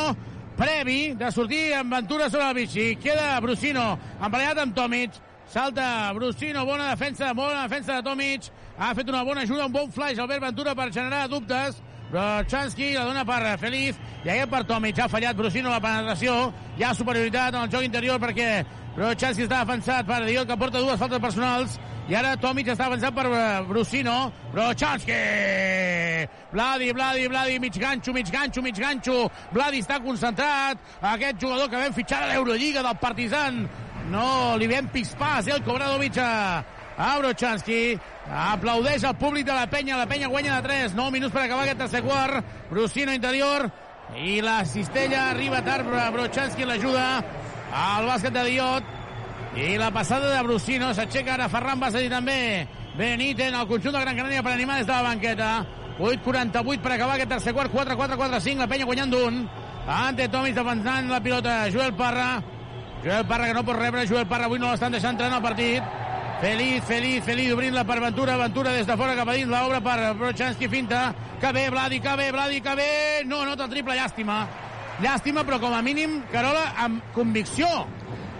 [0.55, 2.87] previ de sortir amb Ventura sobre el bici.
[3.03, 5.19] Queda Brusino, emparellat amb Tomic.
[5.51, 8.47] Salta Brusino, bona defensa, bona defensa de Tomic.
[8.79, 11.83] Ha fet una bona ajuda, un bon flash Albert Ventura per generar dubtes.
[12.11, 14.99] Brochanski la dona per Feliz i aquest per Tomic.
[14.99, 16.37] Ha fallat Brusino la penetració.
[16.77, 18.63] Hi ha superioritat en el joc interior perquè
[18.95, 21.77] Brochanski està defensat per Diot, que porta dues faltes personals.
[22.07, 23.27] I ara Tomic està avançant per
[23.67, 24.15] Brusino.
[24.53, 25.17] Brochanski!
[26.53, 29.17] Vladi, Vladi, Vladi, mig ganxo, mig ganxo, mig ganxo.
[29.51, 30.79] Vladi està concentrat.
[31.01, 33.67] Aquest jugador que vam fitxar a l'Eurolliga del Partizan.
[34.07, 36.31] No, li vam pispar a Zelko Bradovic a,
[36.63, 37.99] a Brochanski.
[38.27, 39.97] Aplaudeix el públic de la penya.
[39.97, 40.95] La penya guanya de 3.
[40.95, 42.43] 9 minuts per acabar aquest tercer quart.
[42.71, 43.69] Brusino interior.
[44.15, 45.85] I la cistella arriba tard.
[46.13, 47.23] Brochanski l'ajuda
[47.73, 48.83] al bàsquet de Diot.
[49.57, 52.67] I la passada de Brusino s'aixeca ara Ferran Basadi també.
[52.97, 55.65] Benítez, el conjunt de Gran Canària per animar des de la banqueta.
[55.99, 57.71] 8-48 per acabar aquest tercer quart.
[57.73, 58.57] 4-4-4-5.
[58.57, 59.41] La penya guanyant d'un.
[59.87, 61.69] Ante Tomis defensant la pilota.
[61.71, 62.41] Joel Parra.
[63.03, 64.07] Joel Parra que no pot rebre.
[64.09, 66.06] Joel Parra avui no l'estan deixant entrar en el partit.
[66.41, 70.13] Feliz, feliz, feliz, obrint-la per Ventura, Ventura des de fora cap a dins, l'obra per
[70.19, 72.91] Brochanski, finta, que bé, Vladi, que bé, Vladi, que bé,
[73.25, 74.35] no, nota el triple, llàstima,
[75.01, 77.65] llàstima, però com a mínim, Carola, amb convicció.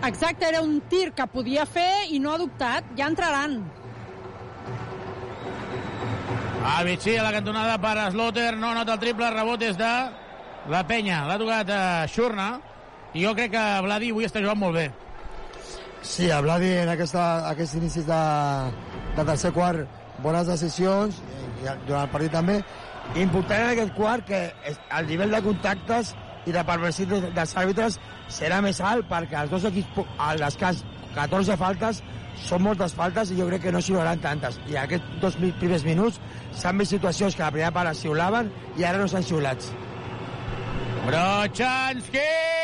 [0.06, 3.58] Exacte, era un tir que podia fer i no ha dubtat, ja entraran.
[6.68, 9.92] A Vichy a la cantonada per Slotter, no nota el triple, rebot des de
[10.70, 11.84] la penya, l'ha tocat a
[12.14, 12.48] Xurna,
[13.18, 14.88] i jo crec que Vladi avui està jugant molt bé.
[16.02, 18.20] Sí, el Vladi en aquesta, aquest inici de,
[19.18, 19.88] de tercer quart,
[20.24, 21.22] bones decisions,
[21.62, 22.60] i durant el partit també.
[23.16, 24.42] Important en aquest quart que
[24.98, 26.14] el nivell de contactes
[26.48, 27.98] i de perversitat dels àrbitres
[28.32, 30.84] serà més alt perquè els dos equips, a l'escàs
[31.16, 32.04] 14 faltes,
[32.38, 34.60] són moltes faltes i jo crec que no xiularan tantes.
[34.70, 36.22] I aquests dos primers minuts
[36.54, 39.74] s'han vist situacions que a la primera part xiulaven i ara no s'han xiulats.
[41.08, 42.57] Brochanski!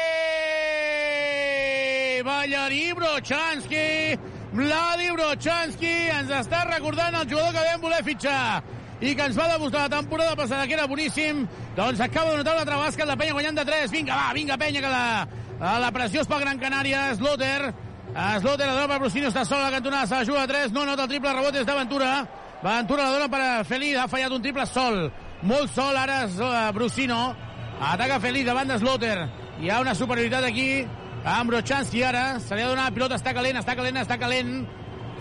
[2.23, 4.17] Ballarí Brochanski!
[4.53, 8.61] Vladi Brochanski ens està recordant el jugador que vam voler fitxar
[9.03, 11.41] i que ens va demostrar la temporada passada que era boníssim,
[11.75, 13.91] doncs acaba de notar una altra la penya guanyant de 3.
[13.91, 15.27] Vinga, va, vinga, penya, que la,
[15.83, 17.03] la pressió és pel Gran Canària.
[17.19, 17.73] Sloter,
[18.39, 20.71] Sloter, la dona per Brusino, està sola a la cantonada, se la juga a 3,
[20.71, 22.13] no nota el triple, rebot és d'Aventura.
[22.63, 25.09] Ventura la dona per a Feliz, ha fallat un triple sol.
[25.43, 27.21] Molt sol, ara és uh, Brusino.
[27.83, 29.17] Ataca Feliz davant de Sloter.
[29.59, 30.85] Hi ha una superioritat aquí
[31.23, 32.39] amb Brochanski ara.
[32.39, 34.55] Se li ha donat la pilota, està calent, està calent, està calent.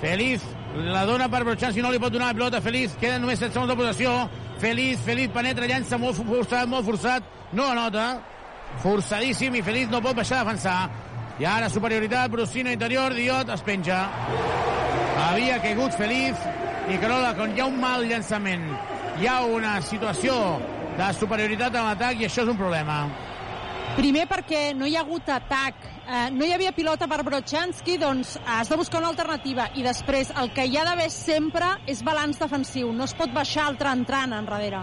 [0.03, 0.43] Feliz
[0.75, 2.61] la dona per Brochanski, no li pot donar la pilota.
[2.65, 4.17] Feliz, queden només 7 segons de possessió.
[4.63, 7.27] Feliz, Feliz penetra, llança molt forçat, molt forçat.
[7.53, 8.07] No anota.
[8.83, 10.79] Forçadíssim i Feliz no pot baixar a defensar.
[11.41, 14.05] I ara superioritat, Brusino interior, Diot es penja.
[15.29, 16.41] Havia caigut Feliz
[16.91, 18.65] i Carola, quan hi ha un mal llançament,
[19.21, 20.35] hi ha una situació
[20.99, 23.05] de superioritat en l'atac i això és un problema.
[23.93, 28.39] Primer perquè no hi ha hagut atac, eh, no hi havia pilota per Brochanski, doncs
[28.49, 29.67] has de buscar una alternativa.
[29.77, 33.67] I després, el que hi ha d'haver sempre és balanç defensiu, no es pot baixar
[33.69, 34.81] altre entrant enrere.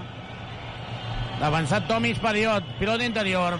[1.41, 3.57] Avançat Tomic per Diot, pilota interior,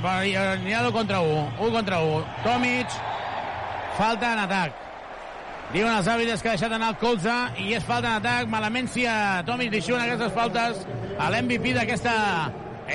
[0.66, 2.26] Niado contra 1, 1 contra 1.
[2.44, 3.00] Tomic,
[3.98, 4.76] falta en atac.
[5.74, 8.48] Diuen els àrbitres que ha deixat anar el colze i és falta en atac.
[8.50, 10.86] Malament si a Tomic li aquestes faltes
[11.18, 12.14] a l'MVP d'aquesta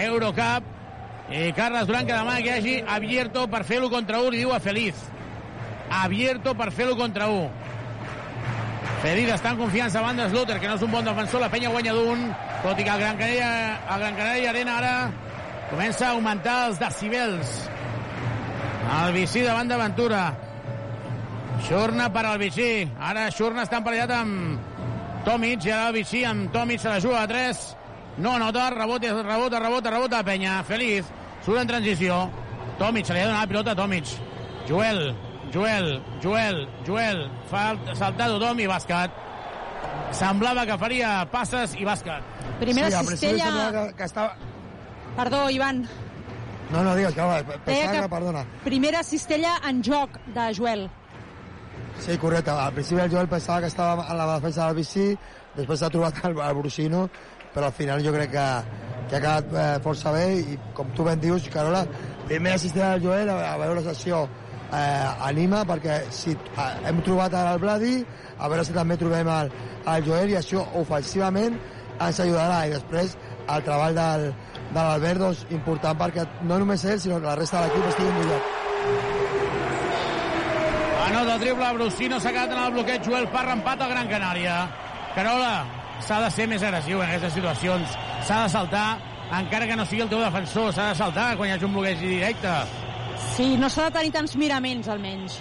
[0.05, 0.74] Eurocup.
[1.31, 4.61] I Carles Duran que demana que hagi abierto per fer-lo contra 1 i diu a
[4.61, 4.95] Feliz.
[5.91, 7.49] Abierto per fer-lo contra 1.
[9.05, 11.41] Feliz està en confiança davant de Slaughter, que no és un bon defensor.
[11.43, 12.27] La penya guanya d'un,
[12.63, 13.51] tot i que el Gran Canària,
[13.93, 14.95] el Gran Canària Arena ara
[15.69, 17.55] comença a augmentar els decibels.
[19.01, 20.23] El Vicí davant d'Aventura.
[21.69, 22.71] Xurna per al Vicí.
[23.01, 27.23] Ara Xurna està emparellat amb Tomic, i ara el Vicí amb Tomic se la juga
[27.23, 27.65] a 3.
[28.19, 30.63] No nota, rebota, rebota, rebota, rebota Penya.
[30.65, 31.05] Feliz,
[31.45, 32.31] surt en transició.
[32.79, 34.07] Tomic, se li ha donat la pilota a Tomic.
[34.69, 35.15] Joel,
[35.53, 39.21] Joel, Joel, Joel, fa saltar tothom i bàsquet.
[40.15, 42.23] Semblava que faria passes i bàsquet.
[42.61, 44.37] Primera sí, cistella- Que, que estava...
[45.17, 45.85] Perdó, Ivan.
[46.73, 48.45] No, no, digues, que va, pensava que que, perdona.
[48.65, 50.91] primera cistella en joc de Joel.
[52.01, 52.51] Sí, correcte.
[52.51, 55.17] Al principi el Joel pensava que estava a la defensa del BC,
[55.55, 57.09] després s'ha trobat el, el Brusino,
[57.55, 58.47] però al final jo crec que,
[59.09, 61.85] que ha quedat eh, força bé i com tu ben dius, Carola,
[62.27, 67.03] primera assistent del Joel a, a veure la sessió eh, anima perquè si eh, hem
[67.07, 67.95] trobat ara el Bladi
[68.39, 69.53] a veure si també trobem el,
[69.95, 71.57] el Joel i això ofensivament
[71.95, 73.15] ens ajudarà i després
[73.45, 74.29] el treball del,
[74.73, 78.15] de l'Albert doncs, important perquè no només ell sinó que la resta de l'equip estigui
[78.19, 78.53] millor
[81.05, 84.55] Anota el triple, Brusino s'ha quedat en el bloqueig, Joel Parra empat al Gran Canària.
[85.15, 87.99] Carola, s'ha de ser més agressiu en aquestes situacions.
[88.27, 88.87] S'ha de saltar,
[89.39, 92.01] encara que no sigui el teu defensor, s'ha de saltar quan hi hagi un bloqueig
[92.03, 92.55] directe.
[93.35, 95.39] Sí, no s'ha de tenir tants miraments, almenys.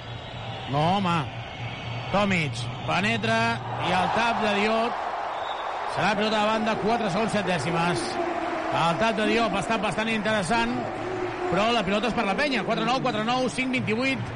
[0.72, 1.18] No, home.
[2.14, 3.38] Tomic penetra
[3.88, 5.00] i el tap de Diop
[5.96, 8.04] serà pilota de banda, 4 segons 7 dècimes.
[8.74, 10.74] El tap de Diop està bastant interessant,
[11.52, 12.64] però la pilota és per la penya.
[12.66, 14.32] 4-9, 4-9, 5-28.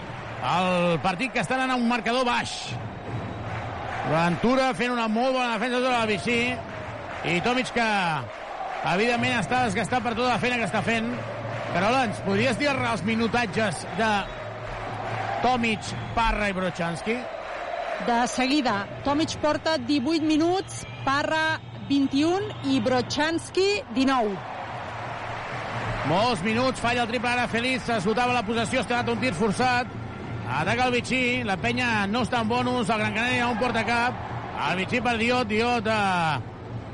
[0.57, 2.53] El partit que està anant a un marcador baix.
[4.07, 6.39] Ventura fent una molt bona defensa sobre el Vicí
[7.27, 7.87] i Tomic que
[8.93, 11.09] evidentment està desgastat per tota la feina que està fent.
[11.73, 14.11] Carola, ens podries dir els minutatges de
[15.43, 17.17] Tomic, Parra i Brochanski?
[18.07, 21.59] De seguida, Tomic porta 18 minuts, Parra
[21.89, 24.37] 21 i Brochanski 19.
[26.07, 30.06] Molts minuts, falla el triple ara Feliz, s'esgotava la possessió, està un tir forçat.
[30.47, 34.15] Ataca el Vichy, la penya no està en bonus, el Gran Canària un porta cap.
[34.69, 36.39] El Vichy per Diot, Diot eh,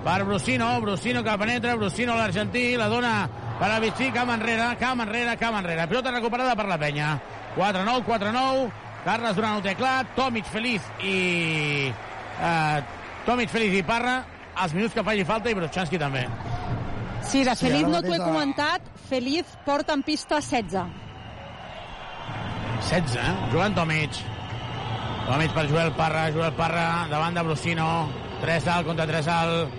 [0.03, 3.13] per Brusino, Brusino que penetra, Brusino l'argentí, la dona
[3.59, 5.85] per al Vichy, camp enrere, camp enrere, camp enrere.
[5.87, 7.13] Pilota recuperada per la penya.
[7.55, 8.71] 4-9, 4-9,
[9.05, 11.93] Carles Durant ho té clar, Tomic Feliz i...
[12.41, 12.83] Eh,
[13.27, 14.17] Tomic Feliz i Parra,
[14.65, 16.25] els minuts que faci falta i Brochanski també.
[17.21, 21.02] Sí, de Sí, Feliz ara no t'ho he comentat, Feliz porta en pista 16.
[22.89, 23.33] 16, eh?
[23.51, 24.11] Jugant Tomic.
[25.27, 28.09] Tomic per Joel Parra, Joel Parra davant de Brusino.
[28.41, 29.69] 3 alt contra 3 alt.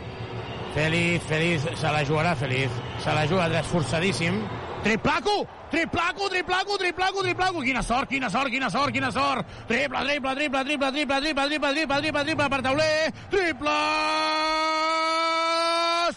[0.74, 2.70] Feliz, Feliz, se la jugarà Feliz.
[2.98, 4.40] Se la juga 3 forçadíssim.
[4.82, 5.47] Triplaco!
[5.70, 7.60] Triplaco, triplaco, triplaco, triplaco!
[7.60, 9.47] Quina sort, quina sort, quina sort, quina sort!
[9.66, 13.12] Triple, triple, triple, triple, triple, triple, triple, triple, triple, triple per tauler!
[13.31, 13.70] Triple!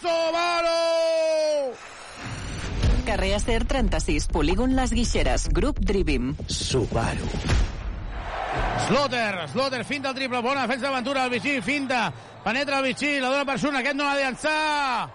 [0.00, 0.78] Subaru!
[3.08, 6.34] Carrer Acer 36, polígon Les Guixeres, grup Drivim.
[6.46, 7.24] Subaru.
[8.86, 12.12] Slaughter, Slaughter, finta el triple, bona defensa d'aventura, el Vichy, finta,
[12.44, 15.08] penetra el Vichy, la dona per Sun, aquest no l'ha de llançar,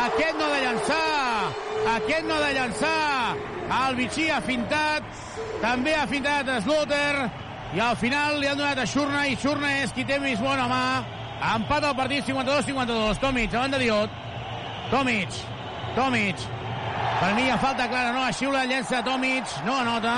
[0.00, 1.04] aquest no ha de llançar,
[1.92, 3.36] aquest no ha de llançar,
[3.78, 5.06] el Vichy ha fintat,
[5.62, 7.30] també ha fintat Slaughter,
[7.78, 10.66] i al final li han donat a Shurna, i Shurna és qui té més bona
[10.66, 10.82] mà,
[11.54, 14.20] empat al partit 52-52, Tomic, davant de Diot,
[14.90, 15.42] Tomic,
[15.94, 16.50] Tomic,
[17.54, 20.14] ha falta clara, no, xiula, llença Tomic, no anota,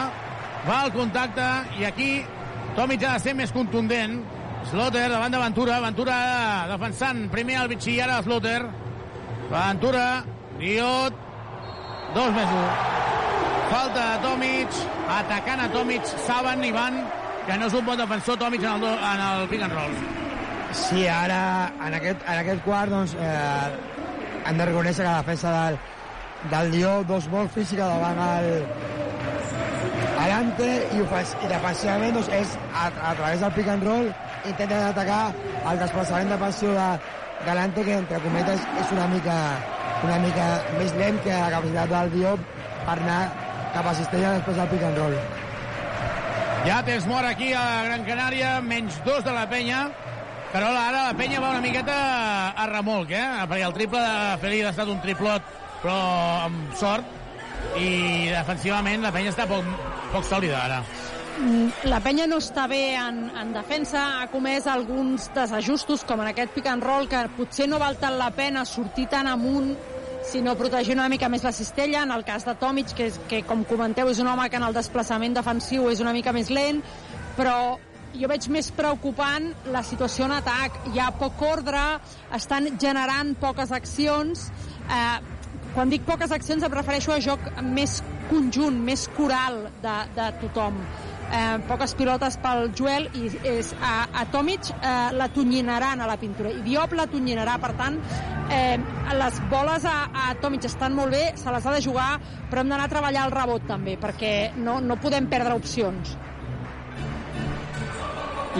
[0.66, 1.44] va al contacte,
[1.78, 2.10] i aquí
[2.76, 4.18] Tomic ha de ser més contundent.
[4.70, 5.78] Slaughter davant de Ventura.
[5.84, 6.16] Ventura
[6.70, 8.60] defensant primer el Vichy, ara Slaughter.
[9.50, 10.06] Ventura,
[10.58, 11.20] Diot,
[12.16, 12.68] dos més un.
[13.70, 14.80] Falta de Tomic,
[15.18, 17.02] atacant a Tomic, saben i van
[17.46, 19.98] que no és un bon defensor Tomic en el, do, en el pick and roll.
[20.76, 21.42] Sí, ara,
[21.86, 25.78] en aquest, en aquest quart, doncs, eh, hem de reconèixer que la defensa del,
[26.50, 28.50] del Lió, dos molt física davant el,
[30.16, 34.08] Alante i, i defensivament doncs, és a, a través del pick and roll
[34.46, 35.20] intenten atacar
[35.70, 36.88] el desplaçament de,
[37.46, 39.36] de l'Ante que entre cometes és una mica,
[40.06, 40.46] una mica
[40.78, 42.46] més lent que la capacitat del Diop
[42.86, 43.20] per anar
[43.74, 45.18] cap a Cistella després del pick and roll.
[46.66, 49.84] Ja temps mort aquí a Gran Canària, menys dos de la penya.
[50.52, 51.96] Carola, ara la penya va una miqueta
[52.56, 53.26] a remolc, eh?
[53.50, 55.98] Perquè el triple de Feliz ha estat un triplot, però
[56.46, 57.14] amb sort.
[57.76, 59.66] I defensivament la penya està poc,
[60.12, 60.80] poc sòlida ara.
[61.36, 66.30] Mm, La penya no està bé en, en defensa, ha comès alguns desajustos, com en
[66.30, 69.74] aquest pick and roll, que potser no val tant la pena sortir tan amunt
[70.26, 72.02] sinó protegir una mica més la cistella.
[72.02, 74.74] En el cas de Tomic, que, que com comenteu és un home que en el
[74.74, 76.82] desplaçament defensiu és una mica més lent,
[77.36, 77.76] però
[78.16, 80.80] jo veig més preocupant la situació en atac.
[80.92, 81.82] Hi ha poc ordre,
[82.34, 84.48] estan generant poques accions.
[84.86, 85.35] Eh,
[85.76, 87.98] quan dic poques accions em refereixo a joc més
[88.30, 90.78] conjunt, més coral de, de tothom.
[91.26, 96.14] Eh, poques pilotes pel Joel i és, a, a Tomic eh, la tonyinaran a la
[96.20, 97.98] pintura i Diop la tonyinarà, per tant
[98.54, 98.78] eh,
[99.18, 102.12] les boles a, a Tomic estan molt bé, se les ha de jugar
[102.46, 106.14] però hem d'anar a treballar el rebot també perquè no, no podem perdre opcions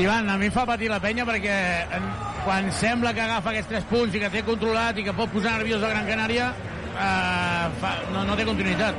[0.03, 1.57] Ivan, a mi em fa patir la penya perquè
[2.01, 2.11] en,
[2.43, 5.55] quan sembla que agafa aquests tres punts i que té controlat i que pot posar
[5.55, 6.51] nerviós a Gran Canària,
[6.97, 8.99] eh, fa, no, no té continuïtat.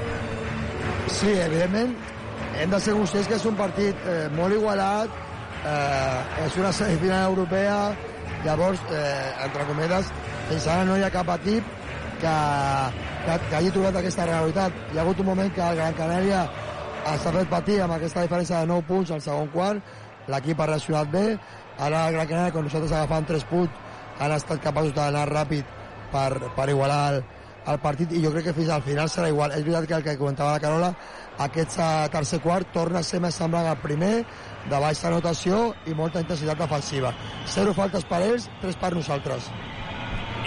[1.07, 1.95] Sí, evidentment,
[2.61, 5.17] hem de ser conscients que és un partit eh, molt igualat,
[5.63, 7.77] eh, és una semifinal europea,
[8.45, 10.11] llavors, eh, entre cometes,
[10.49, 11.75] fins ara no hi ha cap equip
[12.21, 12.35] que,
[13.25, 14.81] que, que hagi trobat aquesta realitat.
[14.91, 16.45] Hi ha hagut un moment que el Gran Canària
[17.07, 19.95] s'ha fet patir amb aquesta diferència de 9 punts al segon quart,
[20.27, 21.25] l'equip ha reaccionat bé,
[21.79, 23.83] ara el Gran Canària, quan nosaltres agafant 3 punts,
[24.19, 25.75] han estat capaços d'anar ràpid
[26.11, 27.21] per, per igualar el,
[27.71, 29.53] el partit i jo crec que fins al final serà igual.
[29.55, 30.91] És veritat que el que comentava la Carola,
[31.47, 34.13] aquest eh, tercer quart torna a ser més semblant al primer,
[34.67, 37.13] de baixa anotació i molta intensitat defensiva.
[37.47, 39.51] Zero faltes per ells, tres per nosaltres.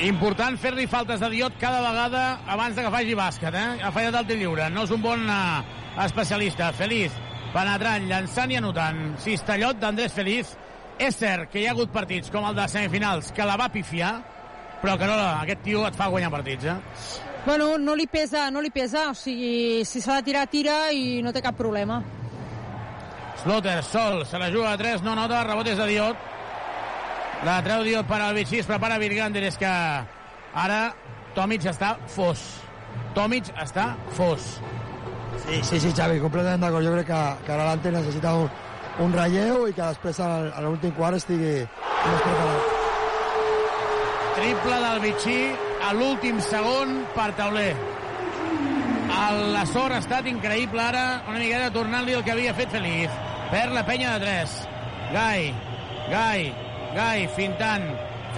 [0.07, 3.83] Important fer-li faltes de Diot cada vegada abans de que faci bàsquet, eh?
[3.85, 5.61] Ha fallat el lliure, no és un bon uh,
[6.07, 6.71] especialista.
[6.73, 7.13] Feliz,
[7.53, 9.03] penetrant, llançant i anotant.
[9.21, 10.55] Cistellot d'Andrés Feliz.
[11.01, 14.15] És cert que hi ha hagut partits com el de semifinals que la va pifiar,
[14.81, 16.77] però que no, aquest tio et fa guanyar partits, eh?
[17.45, 21.21] Bueno, no li pesa, no li pesa, o sigui, si s'ha de tirar, tira i
[21.25, 22.03] no té cap problema.
[23.43, 26.27] Slaughter, sol, se la juga a 3, no nota, rebot és de Diot.
[27.49, 29.71] La treu Diot per al Vichy, es prepara Virgander, és que
[30.65, 30.81] ara
[31.35, 32.43] Tomic està fos.
[33.17, 34.59] Tomic està fos.
[35.47, 36.85] Sí, sí, sí, Xavi, completament d'acord.
[36.85, 38.51] Jo crec que, que ara l'Ante necessita un,
[39.07, 42.80] un relleu i que després a l'últim quart estigui més preparat.
[44.41, 45.41] Triple del Vichy
[45.85, 47.75] a l'últim segon per tauler.
[49.53, 53.13] La sort ha estat increïble ara, una miqueta tornant-li el que havia fet Feliz.
[53.51, 54.55] Perd la penya de 3.
[55.13, 55.51] Gai,
[56.09, 56.47] Gai,
[56.95, 57.85] Gai, fintant,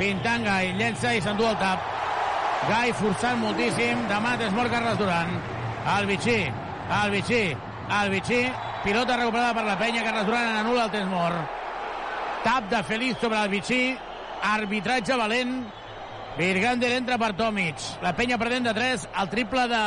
[0.00, 1.84] fintant Gai, llença i s'endú el tap.
[2.66, 5.30] Gai forçant moltíssim, demà es mort Carles Duran.
[5.92, 6.40] El Vichy,
[6.96, 7.44] el Vichy,
[8.00, 8.40] el Vichy,
[8.82, 11.62] pilota recuperada per la penya, Carles Duran anul·la el temps mort.
[12.42, 13.94] Tap de Feliz sobre el Vichy,
[14.50, 15.54] arbitratge valent,
[16.38, 17.76] Virgander entra per Tomic.
[18.02, 19.82] La penya perdent de 3, el triple de,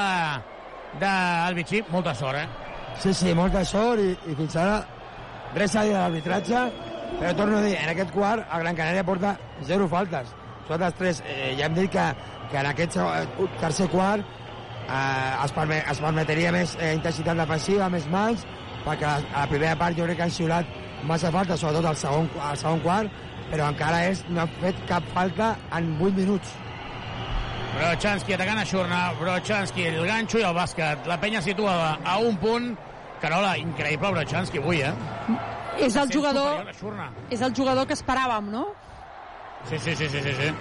[1.02, 1.14] de
[1.58, 1.82] Vichy.
[1.90, 2.48] Molta sort, eh?
[3.02, 4.78] Sí, sí, molta sort i, i fins ara
[5.56, 6.62] res a dir l'arbitratge,
[7.20, 9.34] però torno a dir, en aquest quart el Gran Canària porta
[9.68, 10.32] zero faltes.
[10.66, 12.06] Nosaltres tres, eh, ja hem dit que,
[12.52, 17.90] que en aquest segon- tercer quart eh, es, permet, es permetria més eh, intensitat defensiva,
[17.94, 18.46] més mans,
[18.86, 20.72] perquè a, la primera part jo crec que han xiulat
[21.06, 23.12] massa falta, sobretot al segon, al segon quart,
[23.52, 26.54] però encara és, no ha fet cap falta en 8 minuts.
[27.76, 31.08] Brochanski atacant a Xurna, Brochanski, el ganxo i el bàsquet.
[31.12, 32.72] La penya situada a un punt.
[33.20, 34.94] Carola, increïble Brochanski avui, eh?
[35.84, 36.64] És el jugador,
[37.30, 38.70] és el jugador que esperàvem, no?
[39.68, 40.52] Sí, sí, sí, sí, sí, sí.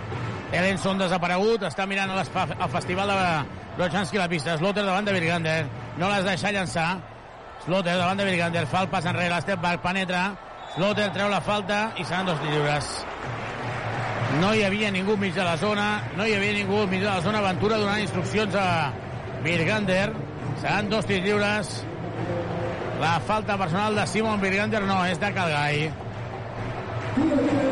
[0.54, 3.18] Ellenson desaparegut, està mirant el, el festival de
[3.76, 4.56] Brochanski a la pista.
[4.58, 5.60] Slotter davant de Virgander,
[6.00, 6.88] no les deixa llançar.
[7.64, 10.24] Slotter davant de Virgander, fa el pas enrere, step back, penetra.
[10.74, 12.86] Slotter treu la falta i seran dos lliures.
[14.40, 15.84] No hi havia ningú mig de la zona,
[16.18, 17.42] no hi havia ningú mig de la zona.
[17.44, 18.90] Ventura donant instruccions a
[19.44, 20.08] Virgander.
[20.58, 21.70] Seran dos tirs lliures.
[22.98, 25.86] La falta personal de Simon Virgander no, és de Calgai.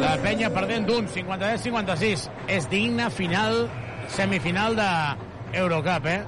[0.04, 2.28] La penya perdent d'un 53-56.
[2.54, 3.64] És digna final,
[4.14, 4.88] semifinal de
[5.64, 6.20] Eurocup, eh?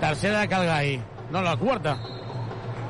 [0.00, 0.96] Tercera de Calgai.
[1.28, 1.98] No, la quarta.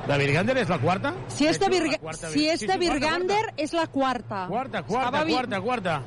[0.02, 1.12] De Virgander és la quarta?
[1.30, 1.98] Si és de, Virga...
[2.18, 4.46] si sí, de sí, Virgander, és la quarta.
[4.50, 6.00] Quarta, quarta, Estava quarta, quarta.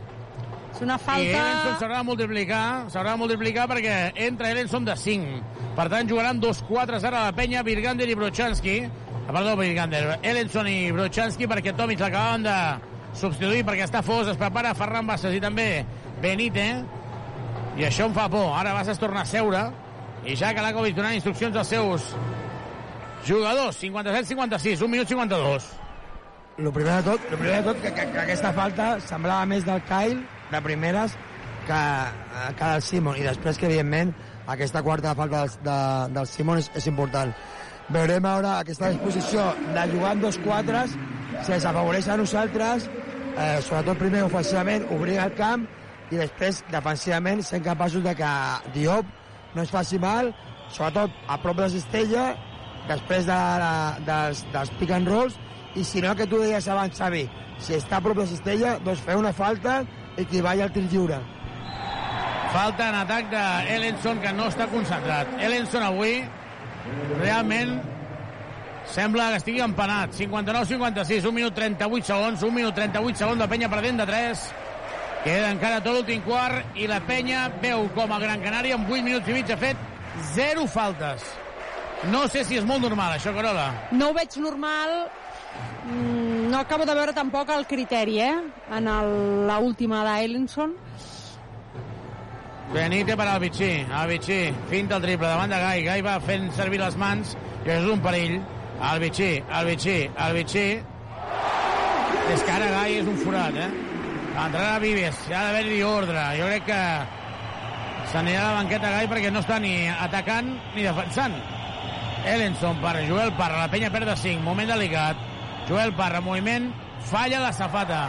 [0.75, 1.39] És una I falta...
[1.39, 3.95] Ellenson s'haurà de multiplicar, s'haurà de multiplicar perquè
[4.25, 5.37] entra Ellenson de 5.
[5.77, 8.75] Per tant, jugaran dos 4 ara la penya, Virgander i Brochanski.
[9.21, 10.19] Ah, perdó, Virgander.
[10.21, 12.57] Ellenson i Brochanski perquè Tomic l'acabaven de
[13.15, 15.85] substituir perquè està fos, es prepara Ferran Bassas i també
[16.21, 16.67] Benite.
[17.79, 18.51] I això em fa por.
[18.59, 19.69] Ara Bassas torna a seure
[20.27, 22.11] i ja Kalakovic donant instruccions als seus
[23.27, 23.81] jugadors.
[23.81, 25.71] 57-56, 1 minut 52.
[26.57, 29.65] El primer de tot, el primer de tot que, que, que aquesta falta semblava més
[29.67, 30.21] del Kyle
[30.53, 31.17] de primeres
[31.65, 34.13] que, eh, que del Simon i després que evidentment
[34.47, 35.77] aquesta quarta falta del, de,
[36.15, 37.33] del Simon és, és important
[37.89, 40.95] veurem ara aquesta disposició de jugar amb dos quatres
[41.45, 45.67] si ens afavoreix a nosaltres eh, sobretot primer ofensivament obrir el camp
[46.13, 48.33] i després defensivament sent capaços de que
[48.77, 49.09] Diop
[49.55, 50.31] no es faci mal
[50.69, 52.29] sobretot a prop de la cistella
[52.89, 53.73] després de, de,
[54.07, 55.39] dels, dels pick and rolls
[55.75, 57.25] i si no, que tu deies abans, Xavi,
[57.59, 59.81] si està a prop de la cistella, doncs fer una falta
[60.15, 61.19] i que vagi al tir lliure.
[62.55, 65.33] Falta en atac d'Ellenson, que no està concentrat.
[65.43, 66.21] Ellenson avui
[67.19, 67.75] realment
[68.87, 70.15] sembla que estigui empanat.
[70.15, 74.45] 59-56, 1 minut 38 segons, 1 minut 38 segons de penya perdent de 3.
[75.25, 79.03] Queda encara tot l'últim quart i la penya veu com a Gran Canària en 8
[79.03, 79.89] minuts i mig ha fet
[80.35, 81.25] 0 faltes.
[82.11, 83.69] No sé si és molt normal, això, Carola.
[83.91, 85.07] No ho veig normal.
[85.85, 88.35] Mm, No acabo de veure tampoc el criteri, eh?
[88.71, 90.73] En el- la última d'Ellenson.
[92.73, 93.85] Benite per al Vichy.
[94.69, 95.83] Finta el triple davant de Gai.
[95.83, 98.41] Gai va fent servir les mans això és un perill.
[98.99, 99.41] Vichy,
[100.19, 100.81] el Vichy.
[102.33, 103.69] És que ara Gai és un forat, eh?
[104.35, 106.23] Entrarà Vives, hi ha d'haver-hi ordre.
[106.39, 106.81] Jo crec que
[108.11, 111.33] s'anirà a la banqueta Gai perquè no està ni atacant ni defensant.
[112.25, 115.17] Ellenson per Joel Parra, la penya perd de 5, moment delicat.
[115.69, 116.71] Joel Parra, moviment,
[117.05, 118.01] falla la safata.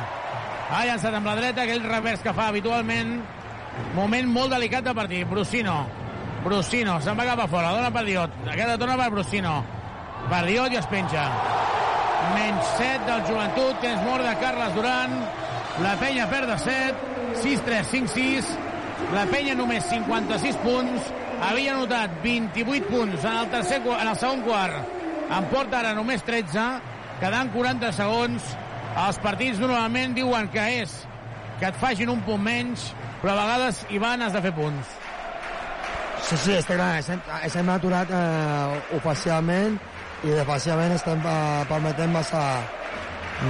[0.73, 3.21] Ha llançat amb la dreta, aquell revers que fa habitualment.
[3.95, 5.29] Moment molt delicat de partit.
[5.29, 5.77] Brusino.
[6.45, 8.41] Brusino, se'n va cap a fora, dona per Diot.
[8.47, 9.57] Aquesta torna per Brusino.
[10.31, 11.27] Per Diot i es penja.
[12.33, 15.21] Menys 7 del joventut, temps mort de Carles Duran.
[15.85, 17.13] La penya perd de 7.
[17.45, 18.51] 6-3, 5-6.
[19.13, 21.13] La penya només 56 punts.
[21.43, 24.95] Havia anotat 28 punts en el, tercer, en el segon quart.
[25.27, 26.65] En porta ara només 13,
[27.21, 28.55] quedant 40 segons.
[28.97, 30.95] Els partits normalment diuen que és
[31.61, 32.89] que et facin un punt menys,
[33.21, 34.95] però a vegades, Ivan, has de fer punts.
[36.27, 39.77] Sí, sí, està clar, estem, estem aturat eh, ofensivament
[40.25, 42.43] i defensivament estem eh, permetent massa,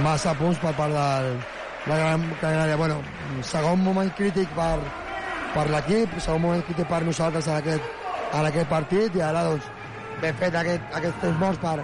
[0.03, 1.31] massa punts per part del,
[1.87, 2.77] de la Gran Canària.
[2.77, 2.99] Bueno,
[3.47, 4.75] segon moment crític per,
[5.53, 7.93] per l'equip, segon moment crític per nosaltres en aquest,
[8.33, 9.69] en aquest partit i ara doncs
[10.21, 11.77] ben fet aquest, aquest temps morts per,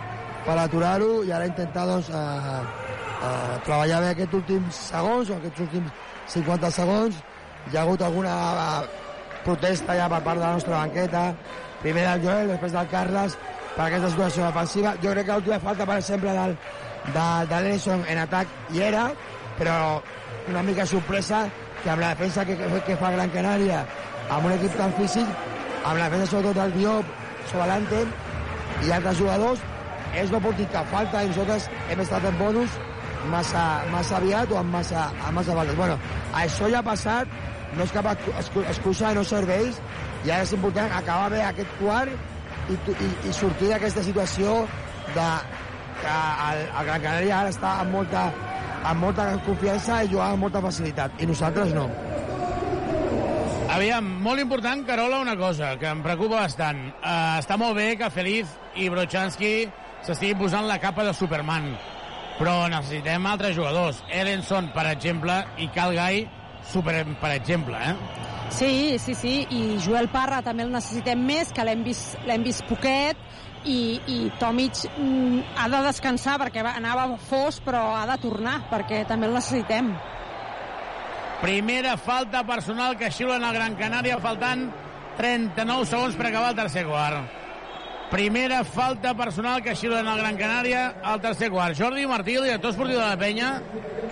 [0.45, 2.59] per aturar-ho i ara intentar doncs eh,
[3.29, 5.91] eh, treballar bé aquests últims segons o aquests últims
[6.35, 7.19] 50 segons.
[7.71, 9.01] Hi ha hagut alguna eh,
[9.43, 11.27] protesta ja per part de la nostra banqueta.
[11.83, 13.37] Primer del Joel, després del Carles
[13.75, 14.95] per aquesta situació defensiva.
[15.03, 16.57] Jo crec que l'última falta per exemple del,
[17.11, 19.09] de, de l'Edison en atac hi era
[19.57, 20.01] però
[20.49, 21.43] una mica sorpresa
[21.83, 23.83] que amb la defensa que, que, que fa Gran Canària
[24.31, 25.27] amb un equip tan físic
[25.83, 27.05] amb la defensa sobretot del Diop
[27.51, 28.05] Sobalante
[28.87, 29.61] i altres jugadors
[30.13, 32.75] ells no portin cap falta i nosaltres hem estat en bonus
[33.31, 35.75] massa, massa aviat o amb massa, amb massa faltes.
[35.79, 35.95] Bueno,
[36.35, 37.27] això ja ha passat,
[37.77, 39.79] no és cap excu- excu- excusa, no serveix,
[40.25, 42.11] i ara és important acabar bé aquest quart
[42.69, 44.57] i, i, i sortir d'aquesta situació
[45.15, 45.27] de
[46.03, 46.17] que
[46.49, 48.25] el, el Gran Canària ara està amb molta,
[48.83, 51.87] amb molta confiança i jugant amb molta facilitat, i nosaltres no.
[53.73, 56.83] Aviam, molt important, Carola, una cosa que em preocupa bastant.
[56.99, 59.53] Uh, està molt bé que Feliz i Brochanski
[60.05, 61.71] s'estiguin posant la capa de Superman,
[62.37, 64.03] però necessitem altres jugadors.
[64.13, 66.25] Ellenson, per exemple, i Calgai,
[66.69, 67.95] super, per exemple, eh?
[68.53, 72.67] Sí, sí, sí, i Joel Parra també el necessitem més, que l'hem vist, l'hem vist
[72.69, 73.17] poquet,
[73.65, 78.61] i, i Tomic mm, ha de descansar perquè va- anava fos, però ha de tornar,
[78.71, 79.93] perquè també el necessitem.
[81.43, 84.69] Primera falta personal que xiulen al Gran Canària, faltant
[85.17, 87.39] 39 segons per acabar el tercer quart.
[88.13, 91.75] Primera falta personal que xiulen al Gran Canària al tercer quart.
[91.75, 93.49] Jordi Martí, el director esportiu de la penya,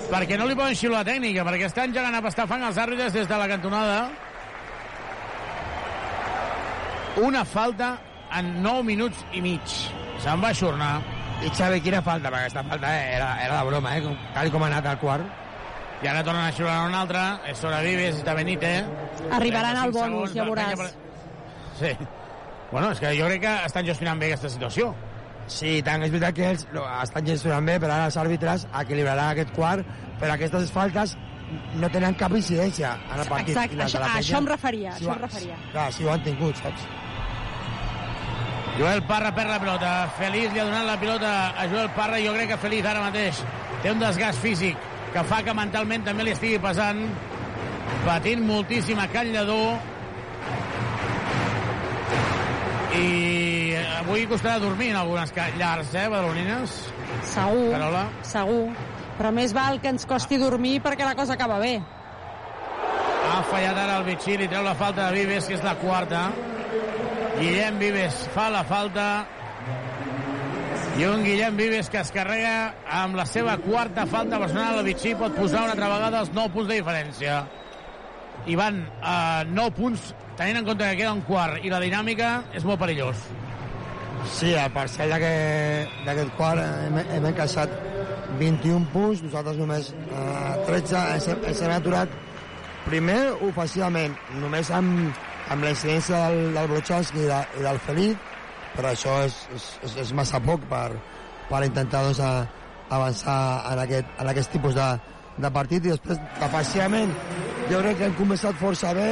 [0.10, 3.14] perquè no li poden xiular la tècnica, perquè estan gegant a pastar fang els àrbitres
[3.14, 4.00] des de la cantonada.
[7.22, 7.98] Una falta
[8.38, 9.76] en 9 minuts i mig.
[10.22, 10.94] Se'n va aixornar.
[11.42, 12.30] I Xavi, quina falta?
[12.30, 14.18] Perquè aquesta falta eh, era, era de broma, eh?
[14.36, 15.38] Tal com ha anat al quart.
[16.02, 17.24] I ara tornen a xiular una altra.
[17.50, 18.74] És sobre Vives i Benite.
[19.38, 20.98] Arribaran al 35 bonus, ja veuràs.
[21.80, 21.96] Sí.
[22.72, 24.94] Bueno, és que jo crec que estan gestionant bé aquesta situació.
[25.52, 29.34] Sí, tant, és veritat que ells lo, estan gestionant bé, però ara els àrbitres equilibraran
[29.34, 29.88] aquest quart,
[30.22, 31.18] però aquestes faltes
[31.82, 33.56] no tenen cap incidència en el partit.
[33.58, 35.58] Exacte, això, la a això em referia, sí això ho em referia.
[35.74, 36.86] Clar, sí ho han tingut, saps?
[38.78, 39.92] Joel Parra perd la pilota.
[40.18, 43.04] Feliç li ha donat la pilota a Joel Parra i jo crec que Feliç ara
[43.04, 43.42] mateix
[43.84, 47.02] té un desgast físic que fa que mentalment també li estigui passant
[48.06, 49.64] patint moltíssim a Can Lledó
[52.96, 56.78] i avui costarà dormir en algunes llars, eh, badalonines?
[57.24, 58.06] Segur, Carola?
[58.24, 58.72] segur.
[59.18, 61.82] Però més val que ens costi dormir perquè la cosa acaba bé.
[63.32, 66.32] Ha fallat ara el Vichy, li treu la falta de Vives, que és la quarta.
[67.42, 69.26] Guillem Vives fa la falta.
[71.00, 74.80] I un Guillem Vives que es carrega amb la seva quarta falta personal.
[74.82, 77.40] El Vichy pot posar una altra vegada els 9 punts de diferència.
[78.50, 82.32] I van a 9 punts, tenint en compte que queda un quart i la dinàmica
[82.58, 83.18] és molt perillós.
[84.32, 87.72] Sí, al parcial d'aquest quart hem, hem encaixat
[88.38, 92.14] 21 punts, nosaltres només eh, 13, ens, hem- ens hem aturat
[92.86, 95.10] primer ofensivament, només amb,
[95.52, 98.28] amb la incidència del, del Brochanski i, de, i del Felip,
[98.76, 99.68] però això és, és,
[100.06, 100.88] és, massa poc per,
[101.50, 102.48] per intentar doncs, a,
[102.92, 103.38] avançar
[103.72, 104.88] en aquest, en aquest tipus de,
[105.44, 105.86] de partit.
[105.86, 107.12] I després defensivament
[107.72, 109.10] jo crec que hem començat força bé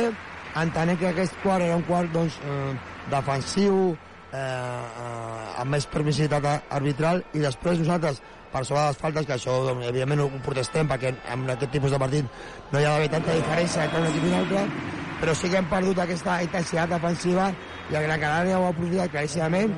[0.59, 2.73] entenent que aquest quart era un quart doncs, eh,
[3.11, 9.35] defensiu eh, eh, amb més permissivitat arbitral i després nosaltres per sobre les faltes, que
[9.35, 12.41] això doncs, evidentment ho protestem perquè en aquest tipus de partit
[12.71, 14.65] no hi ha d'haver tanta diferència entre un equip i un altre
[15.19, 17.49] però sí que hem perdut aquesta intensitat defensiva
[17.89, 19.75] i el Gran Canària ho ha aprofitat claríssimament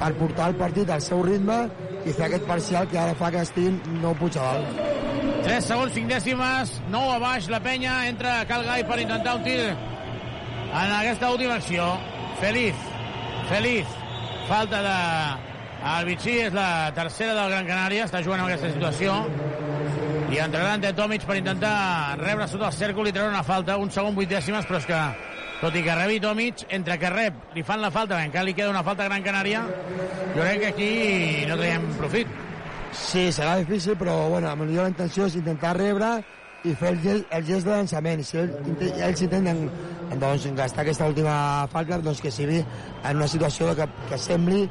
[0.00, 1.58] per portar el partit al seu ritme
[2.04, 4.82] i fer aquest parcial que ara fa que estiguin 9 punts a dalt.
[5.44, 9.44] 3 segons, 5 dècimes, 9 a baix, la penya entra a Calgai per intentar un
[9.44, 11.88] tir en aquesta última acció.
[12.40, 12.74] Feliz,
[13.48, 13.86] Feliz,
[14.48, 15.00] falta de...
[15.84, 19.18] El Vichy és la tercera del Gran Canària, està jugant en aquesta situació
[20.34, 23.90] i entrarà ante Tomic per intentar rebre sota el cèrcol i treure una falta, un
[23.94, 25.00] segon, vuit dècimes, però és que
[25.60, 28.72] tot i que rebi Tomic, entre que rep, li fan la falta, encara li queda
[28.72, 29.60] una falta a Gran Canària,
[30.34, 30.88] jo crec que aquí
[31.46, 32.32] no traiem profit.
[32.94, 36.16] Sí, serà difícil, però bueno, millor la intenció és intentar rebre
[36.64, 38.24] i fer el gest, el gest de llançament.
[38.26, 39.68] Si ells, ells intenten
[40.18, 41.36] doncs, gastar aquesta última
[41.70, 44.64] falta, doncs que sigui en una situació que, que sembli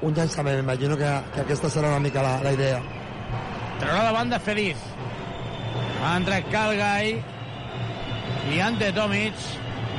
[0.00, 0.62] un llançament.
[0.64, 2.80] Imagino que, que aquesta serà una mica la, la idea.
[3.80, 4.89] Traurà la banda Feliz.
[6.00, 7.10] Entre Calgai
[8.50, 9.36] i Ante Tomic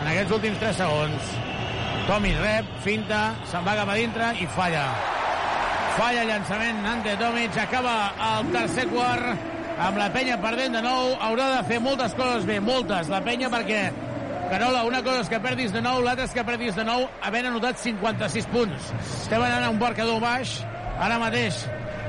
[0.02, 1.34] en aquests últims 3 segons.
[2.08, 3.20] Tomic rep, finta,
[3.52, 4.88] se'n va cap a dintre i falla.
[6.00, 7.96] Falla el llançament Ante Tomic, acaba
[8.32, 11.14] el tercer quart amb la penya perdent de nou.
[11.22, 13.84] Haurà de fer moltes coses bé, moltes, la penya, perquè
[14.52, 17.46] Carola, una cosa és que perdis de nou, l'altra és que perdis de nou havent
[17.48, 18.90] anotat 56 punts.
[19.22, 20.58] Estem anant a un marcador baix,
[21.00, 21.62] ara mateix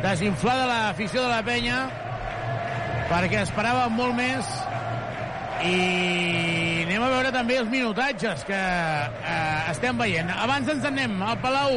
[0.03, 1.85] desinflada l'afició de la penya
[3.13, 4.49] perquè esperava molt més
[5.69, 5.75] i
[6.87, 10.33] anem a veure també els minutatges que eh, estem veient.
[10.33, 11.75] Abans ens en anem al Palau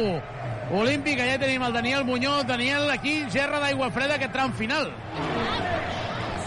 [0.80, 2.46] Olímpic, allà tenim el Daniel Muñoz.
[2.48, 4.88] Daniel, aquí, gerra d'aigua freda aquest tram final.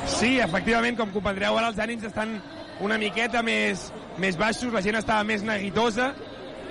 [0.10, 2.40] Sí, efectivament, com comprendreu, ara els ànims estan
[2.84, 3.86] una miqueta més,
[4.20, 6.10] més baixos, la gent està més neguitosa,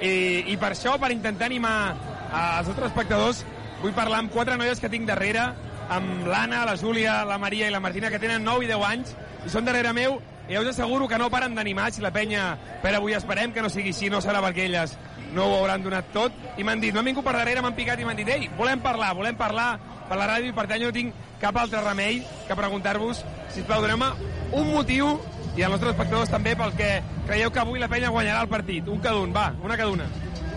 [0.02, 1.94] i, i per això, per intentar animar
[2.28, 3.46] als altres espectadors,
[3.80, 5.46] vull parlar amb quatre noies que tinc darrere,
[5.89, 9.15] amb l'Anna, la Júlia, la Maria i la Martina, que tenen 9 i 10 anys,
[9.47, 12.56] i són darrere meu, i ja us asseguro que no paren d'animar, si la penya
[12.82, 14.97] per avui esperem que no sigui així, no serà perquè elles
[15.32, 18.01] no ho hauran donat tot, i m'han dit, no han vingut per darrere, m'han picat
[18.01, 19.70] i m'han dit, ei, volem parlar, volem parlar
[20.09, 23.20] per la ràdio, i per tant jo no tinc cap altre remei que preguntar-vos,
[23.52, 24.09] sisplau, doneu-me
[24.56, 25.19] un motiu
[25.59, 26.89] i als nostres espectadors també pel que
[27.27, 28.89] creieu que avui la penya guanyarà el partit.
[28.89, 30.09] Un cada un, va, una cada una.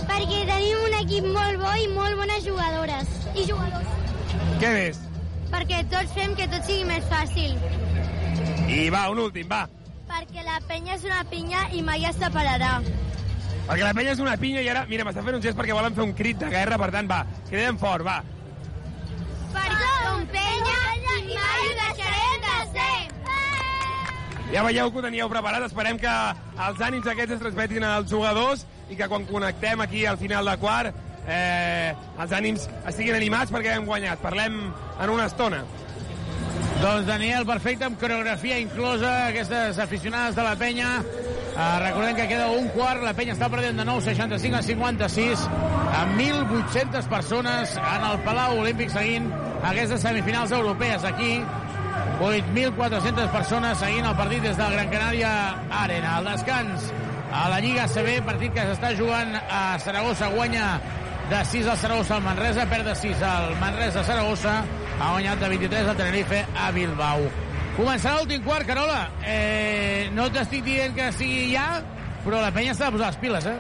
[0.08, 3.96] Perquè tenim un equip molt bo i molt bones jugadores i jugadors.
[4.62, 5.11] Què més?
[5.52, 7.56] Perquè tots fem que tot sigui més fàcil.
[8.72, 9.66] I va, un últim, va.
[10.12, 12.78] Perquè la penya és una pinya i mai es separarà.
[13.68, 15.96] Perquè la penya és una pinya i ara, mira, m'està fent un gest perquè volen
[15.96, 18.18] fer un crit de guerra, per tant, va, cridem fort, va.
[19.52, 22.98] Perquè som penya i mai ho deixarem de ser.
[24.52, 26.18] Ja veieu que ho teníeu preparat, esperem que
[26.68, 30.58] els ànims aquests es transmetin als jugadors i que quan connectem aquí al final de
[30.60, 34.22] quart eh, els ànims estiguin animats perquè hem guanyat.
[34.24, 35.64] Parlem en una estona.
[36.82, 40.96] Doncs Daniel, perfecte, amb coreografia inclosa, aquestes aficionades de la penya.
[41.52, 45.44] Uh, recordem que queda un quart, la penya està perdent de nou 65 a 56,
[46.00, 49.28] amb 1.800 persones en el Palau Olímpic seguint
[49.68, 51.36] aquestes semifinals europees aquí.
[52.22, 55.32] 8.400 persones seguint el partit des del Gran Canària
[55.84, 56.18] Arena.
[56.18, 56.90] El descans
[57.32, 60.80] a la Lliga CB, partit que s'està jugant a Saragossa, guanya
[61.32, 64.66] de 6 al Saragossa al Manresa, perd de 6 al Manresa Saragossa,
[65.00, 67.24] ha guanyat de 23 al Tenerife a Bilbao.
[67.78, 69.06] Començarà l'últim quart, Carola.
[69.24, 71.80] Eh, no t'estic dient que sigui ja,
[72.26, 73.56] però la penya s'ha de posar les piles, eh?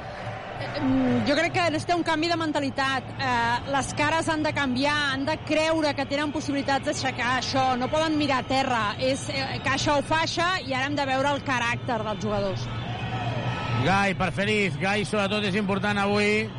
[0.81, 3.07] Mm, Jo crec que necessita un canvi de mentalitat.
[3.15, 7.77] Eh, les cares han de canviar, han de creure que tenen possibilitats d'aixecar això.
[7.79, 8.85] No poden mirar a terra.
[8.99, 12.67] És eh, caixa o faixa i ara hem de veure el caràcter dels jugadors.
[13.85, 16.49] Gai per Feliz, Gai sobretot és important avui.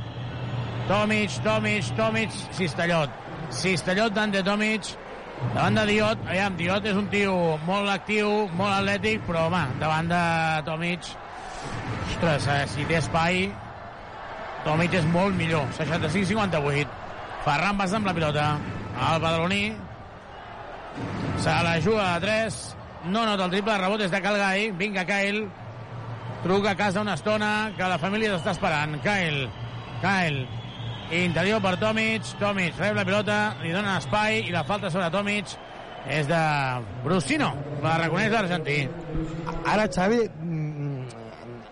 [0.88, 3.10] Tomic, Tomic, Tomic, Cistellot.
[3.52, 4.92] Cistellot d'Ante Tomic,
[5.54, 6.22] davant de Diot.
[6.28, 7.34] Aviam, Diot és un tio
[7.66, 10.22] molt actiu, molt atlètic, però home, davant de
[10.66, 11.12] Tomic,
[12.08, 13.46] ostres, eh, si té espai,
[14.64, 15.66] Tomic és molt millor.
[15.78, 16.86] 65-58.
[17.42, 18.46] Ferran Bas amb la pilota.
[18.92, 19.64] El badaloní
[21.42, 22.76] se la juga a 3.
[23.10, 24.70] No nota el triple de rebot des de Calgai.
[24.78, 25.48] Vinga, Kyle.
[26.44, 29.00] Truca a casa una estona que la família t'està esperant.
[29.02, 29.48] Kyle.
[30.02, 30.61] Kyle.
[31.12, 32.24] Interior per Tomic.
[32.40, 35.50] Tomic rep la pilota, li dona espai i la falta sobre Tomic
[36.08, 36.38] és de
[37.04, 37.50] Brusino.
[37.82, 38.78] La reconeix l'argentí.
[39.68, 41.04] Ara, Xavi, mm,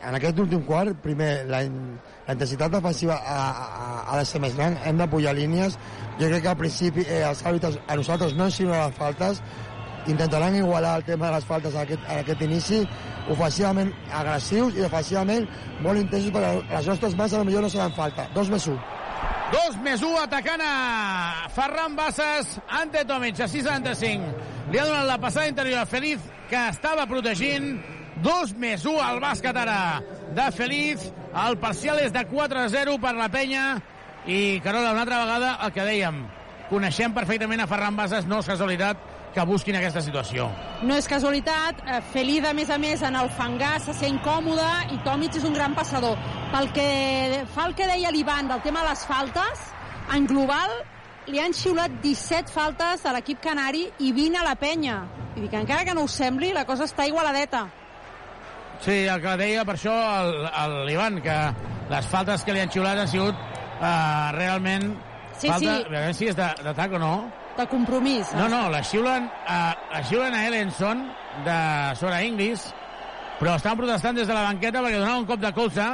[0.03, 4.55] en aquest últim quart, primer, la, la intensitat defensiva ha, ha, ha de ser més
[4.61, 5.79] gran, hem de pujar línies.
[6.21, 9.43] Jo crec que al principi eh, els àrbitres a nosaltres no ens les faltes,
[10.07, 12.85] intentaran igualar el tema de les faltes a aquest, a aquest inici,
[13.33, 15.49] ofensivament agressius i defensivament
[15.81, 18.29] molt intensos perquè les nostres mans potser no seran falta.
[18.35, 18.81] Dos més un.
[19.51, 24.29] 2 més 1 atacant a Ferran Bassas, ante Tomic, a 6-75.
[24.71, 27.81] Li ha donat la passada interior a Feliz, que estava protegint.
[28.23, 29.79] 2 més 1 al bàsquet ara
[30.37, 31.09] de Feliz.
[31.47, 33.65] El parcial és de 4-0 per la penya.
[34.27, 36.23] I, Carola, una altra vegada el que dèiem.
[36.71, 40.49] Coneixem perfectament a Ferran Bassas, no és casualitat que busquin aquesta situació.
[40.83, 44.69] No és casualitat, eh, Felida, a més a més, en el fangar se sent còmode
[44.95, 46.19] i Tomic és un gran passador.
[46.53, 49.67] Pel que fa el que deia l'Ivan del tema de les faltes,
[50.15, 50.71] en global
[51.31, 55.03] li han xiulat 17 faltes a l'equip canari i 20 a la penya.
[55.35, 57.69] Vull dir que encara que no us sembli, la cosa està igualadeta.
[58.81, 59.95] Sí, el que deia per això
[60.89, 61.37] l'Ivan, que
[61.91, 64.95] les faltes que li han xiulat han sigut uh, realment...
[65.41, 65.85] Sí, falta, sí.
[65.87, 67.15] A veure si és d'atac o no.
[67.61, 68.31] De compromís.
[68.33, 69.59] No, no, la xiulen a,
[69.93, 71.03] la xiulen a Ellenson
[71.45, 71.57] de
[72.01, 72.63] sobre Inglis,
[73.41, 75.87] però estan protestant des de la banqueta perquè donaven un cop de colze.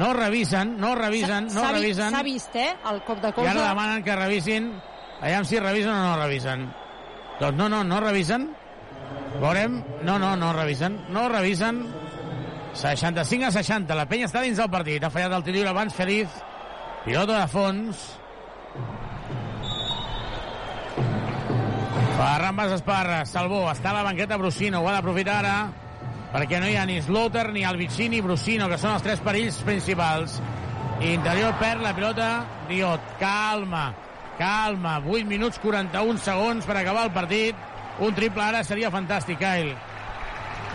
[0.00, 2.10] No revisen, no revisen, no revisen.
[2.10, 3.50] S'ha vist, eh, el cop de I colze.
[3.52, 4.72] ara demanen que revisin.
[5.20, 6.66] Aviam si revisen o no revisen.
[7.40, 8.50] Doncs no, no, no revisen.
[9.40, 9.82] Veurem.
[10.02, 10.98] No, no, no revisen.
[11.12, 11.84] No revisen.
[12.72, 13.94] 65 a 60.
[13.94, 15.04] La penya està dins del partit.
[15.04, 16.28] Ha fallat el tir lliure abans Feliz.
[17.04, 18.06] Pilota de fons.
[22.16, 25.56] Ferran Bas Esparra, Salvó, està a la banqueta Brusino, ho ha d'aprofitar ara,
[26.32, 29.58] perquè no hi ha ni Slaughter, ni Alvicini, ni Brusino, que són els tres perills
[29.66, 30.38] principals.
[31.04, 32.28] Interior perd la pilota,
[32.70, 33.90] Diot, calma,
[34.38, 37.58] calma, 8 minuts 41 segons per acabar el partit.
[38.00, 39.76] Un triple ara seria fantàstic, Kyle.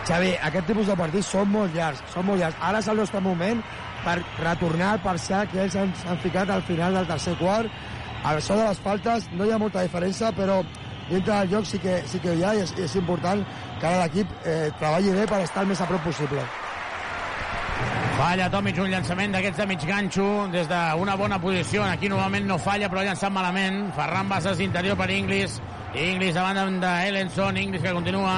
[0.05, 2.61] Xavi, aquest tipus de partits són molt llargs, són molt llargs.
[2.69, 3.65] Ara és el nostre moment
[4.05, 7.81] per retornar al parcial que ells han, han ficat al final del tercer quart.
[8.21, 10.61] A això de les faltes no hi ha molta diferència, però
[11.11, 13.45] dintre del joc sí que, sí que hi ha i és, és important
[13.79, 16.45] que ara l'equip eh, treballi bé per estar el més a prop possible.
[18.21, 21.81] Falla Tomic un llançament d'aquests de mig ganxo des d'una bona posició.
[21.87, 23.87] Aquí normalment no falla, però ha llançat malament.
[23.95, 25.55] Ferran Bassas interior per Inglis.
[25.97, 27.57] Inglis davant d'Ellenson.
[27.57, 28.35] Inglis que continua.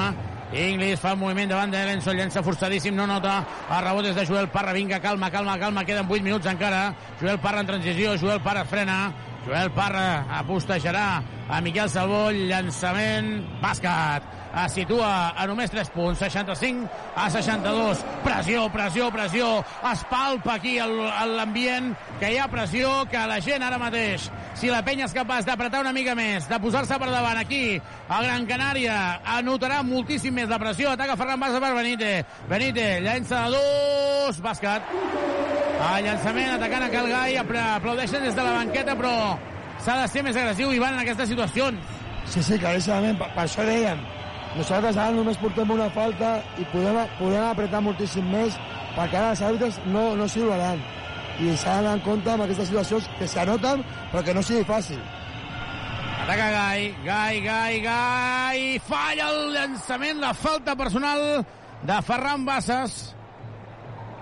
[0.54, 3.40] Inglis fa un moviment davant d'Ellenson, llença forçadíssim, no nota.
[3.68, 4.72] El rebot és de Joel Parra.
[4.72, 5.84] Vinga, calma, calma, calma.
[5.84, 6.94] Queden 8 minuts encara.
[7.20, 8.16] Joel Parra en transició.
[8.16, 8.98] Joel Parra frena.
[9.44, 11.08] Joel Parra apostejarà
[11.48, 12.30] a Miquel Salvó.
[12.32, 13.34] Llançament.
[13.60, 14.43] Bàsquet.
[14.64, 18.04] Es situa a només 3 punts, 65 a 62.
[18.22, 19.48] Pressió, pressió, pressió.
[19.90, 24.82] Es palpa aquí l'ambient, que hi ha pressió, que la gent ara mateix, si la
[24.86, 29.20] penya és capaç d'apretar una mica més, de posar-se per davant aquí, a Gran Canària,
[29.36, 30.92] anotarà moltíssim més la pressió.
[30.94, 32.24] Ataca Ferran Bassa per Benítez.
[32.48, 34.82] Benítez, llença de dos, bàsquet.
[35.84, 39.14] El llançament atacant a Calgai, apla- aplaudeixen des de la banqueta, però
[39.84, 41.80] s'ha de ser més agressiu, Ivan, en aquestes situacions.
[42.30, 43.98] Sí, sí, claríssimament, per, per això dèiem.
[44.54, 48.54] Nosaltres ara només portem una falta i podem, podem apretar moltíssim més
[48.94, 50.82] perquè ara els àrbitres no, no s'hi donaran.
[51.42, 53.82] I s'ha d'anar en compte amb aquestes situacions que s'anoten
[54.12, 55.00] però que no sigui fàcil.
[56.24, 58.60] Ataca Gai, Gai, Gai, Gai...
[58.86, 61.42] Falla el llançament, la falta personal
[61.84, 62.94] de Ferran Bassas.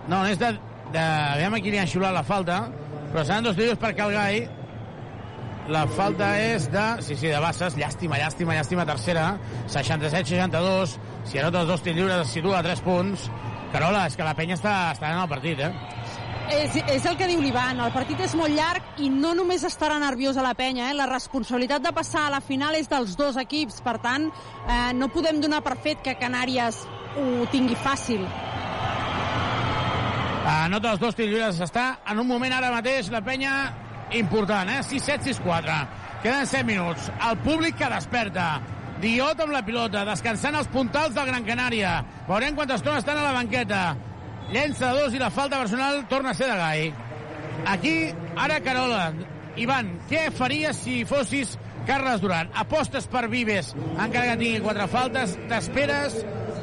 [0.08, 0.50] No, és de...
[0.92, 2.64] de aviam a qui li han xiulat la falta,
[3.12, 4.42] però seran dos tiros per Gai.
[5.70, 6.84] La falta és de...
[7.06, 7.76] Sí, sí, de Bassas.
[7.78, 9.36] Llàstima, llàstima, llàstima, tercera.
[9.70, 10.96] 67-62.
[11.30, 13.28] Si anota els dos tirs lliures, es situa a 3 punts.
[13.72, 15.70] Carola, és que la penya està, està en el partit, eh?
[16.52, 19.94] És, és el que diu l'Ivan, el partit és molt llarg i no només estarà
[20.02, 20.96] nerviosa la penya, eh?
[20.98, 24.26] la responsabilitat de passar a la final és dels dos equips, per tant,
[24.66, 26.82] eh, no podem donar per fet que Canàries
[27.16, 28.26] ho tingui fàcil.
[30.42, 31.62] Anota els dos tirs lliures.
[31.62, 33.54] Està en un moment ara mateix la penya
[34.18, 34.80] important, eh?
[34.82, 35.88] 6-7, 6-4.
[36.22, 37.10] Queden 7 minuts.
[37.28, 38.46] El públic que desperta.
[39.02, 41.96] Diot amb la pilota, descansant els puntals del Gran Canària.
[42.28, 43.82] Veurem quanta estona estan a la banqueta.
[44.52, 46.92] Llença de dos i la falta personal torna a ser de Gai.
[47.72, 47.96] Aquí,
[48.36, 49.12] ara Carola.
[49.56, 51.56] Ivan, què faries si fossis
[51.86, 52.52] Carles Duran?
[52.56, 56.16] Apostes per Vives, encara que tingui quatre faltes, t'esperes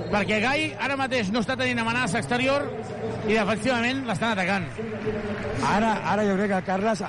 [0.09, 2.65] perquè Gai ara mateix no està tenint amenaça exterior
[3.27, 4.65] i defensivament l'estan atacant.
[5.69, 7.03] Ara, ara jo crec que Carles,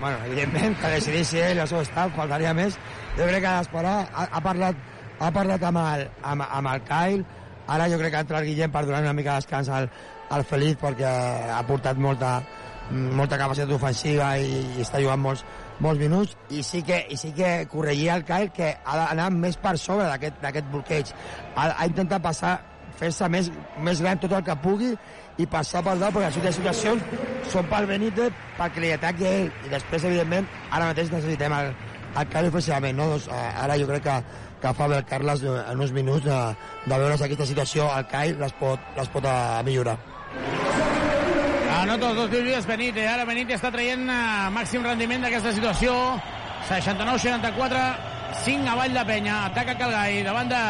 [0.00, 2.78] bueno, evidentment, que decideixi ell, el seu staff, faltaria més.
[3.18, 4.80] Jo crec que d'esperar, ha, ha, parlat,
[5.20, 7.26] ha parlat amb el, amb, amb el Kyle,
[7.70, 9.90] ara jo crec que ha entrat Guillem per donar una mica de descans al,
[10.30, 11.10] al Feliz perquè
[11.54, 12.38] ha portat molta,
[12.90, 15.44] molta capacitat ofensiva i, i està jugant molts,
[15.84, 16.34] molts minuts.
[16.50, 20.08] I sí que, i sí que corregia el Kyle que ha d'anar més per sobre
[20.08, 21.14] d'aquest bloqueig.
[21.54, 22.58] Ha, ha intentat passar
[23.00, 23.48] fer-se més,
[23.80, 24.94] més gran tot el que pugui
[25.40, 29.32] i passar per dalt, perquè les últimes situacions són pel Benítez perquè li ataqui a
[29.40, 31.72] ell i després, evidentment, ara mateix necessitem el,
[32.20, 33.08] el Kyle ofensivament no?
[33.14, 34.16] doncs, eh, ara jo crec que,
[34.62, 36.38] que fa bé el Carles eh, en uns minuts de,
[36.86, 39.36] de veure si aquesta situació el Kyle les pot, les pot eh,
[39.66, 39.98] millorar
[41.80, 43.06] Anota els dos lliures Benítez.
[43.08, 45.94] Ara Benítez està traient eh, màxim rendiment d'aquesta situació.
[46.68, 47.84] 69-64,
[48.44, 49.38] 5 avall de penya.
[49.48, 50.60] Ataca Calgai davant de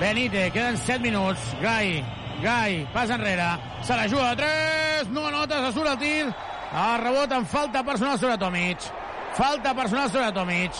[0.00, 0.52] Benítez.
[0.54, 1.50] Queden 7 minuts.
[1.60, 1.98] Gai,
[2.42, 3.48] Gai, pas enrere.
[3.82, 5.08] Se la juga a 3.
[5.10, 6.26] No anota, se surt el tir.
[6.68, 8.86] El rebot amb falta personal sobre Tomic.
[9.34, 10.72] Falta personal sobre Tomic.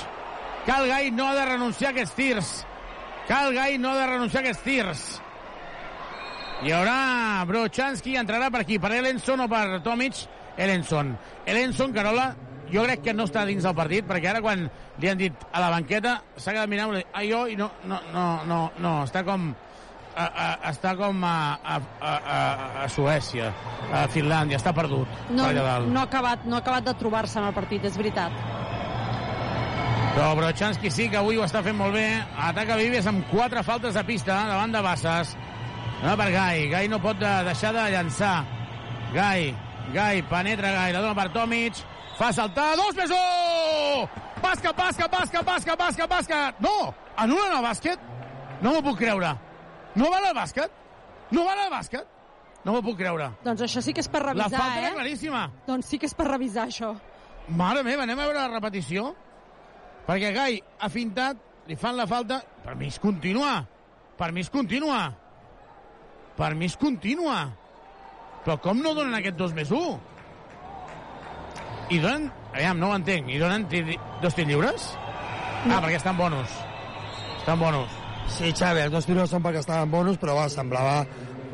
[0.67, 2.51] Calgai no ha de renunciar a aquests tirs.
[3.27, 5.07] Calgai no ha de renunciar a aquests tirs.
[6.63, 10.27] Hi haurà Brochanski, entrarà per aquí, per Ellenson o per Tomic.
[10.59, 11.17] Ellenson.
[11.47, 12.33] Ellenson, Carola,
[12.73, 14.67] jo crec que no està dins del partit, perquè ara quan
[14.99, 18.27] li han dit a la banqueta s'ha quedat mirant a jo i no, no, no,
[18.47, 19.53] no, no està com
[20.19, 22.13] a, a, està com a, a, a,
[22.85, 23.53] a, Suècia,
[23.95, 25.11] a Finlàndia, està perdut.
[25.31, 25.91] No, per allà dalt.
[25.93, 28.35] no, ha acabat, no ha acabat de trobar-se en el partit, és veritat.
[30.17, 32.09] Però Brochanski sí que avui ho està fent molt bé.
[32.49, 35.37] Ataca Vives amb quatre faltes de pista davant de Bassas.
[36.03, 36.65] No per Gai.
[36.73, 38.41] Gai no pot de, deixar de llançar.
[39.15, 39.53] Gai.
[39.95, 40.25] Gai.
[40.27, 40.97] Penetra Gai.
[40.97, 41.79] La dona per Tomic.
[42.19, 42.73] Fa saltar.
[42.81, 44.09] Dos més un!
[44.43, 46.63] Bàsquet, bàsquet, bàsquet, bàsquet, bàsquet, bàsquet.
[46.67, 46.95] No!
[47.19, 48.03] Anulen el bàsquet?
[48.63, 49.37] No m'ho puc creure.
[49.97, 50.71] No val el bàsquet?
[51.31, 52.17] No val el bàsquet?
[52.65, 53.31] No m'ho puc creure.
[53.45, 54.85] Doncs això sí que és per revisar, La falta eh?
[54.85, 55.45] era claríssima.
[55.67, 56.93] Doncs sí que és per revisar, això.
[57.49, 59.13] Mare meva, anem a veure la repetició.
[60.09, 62.43] Perquè Gai ha fintat, li fan la falta.
[62.65, 63.63] Per mi és continua.
[64.19, 65.01] Per mi és continua.
[66.37, 67.39] Per mi és continua.
[68.45, 69.99] Però com no donen aquest 2 més 1?
[71.95, 72.29] I donen...
[72.53, 73.29] Aviam, no ho entenc.
[73.31, 73.85] I donen tir,
[74.23, 74.91] dos tirs lliures?
[75.69, 76.53] Ah, perquè estan bonus.
[77.39, 77.98] Estan bonus.
[78.29, 81.01] Sí, Xavi, els dos tiros són perquè estaven bonus, però va, semblava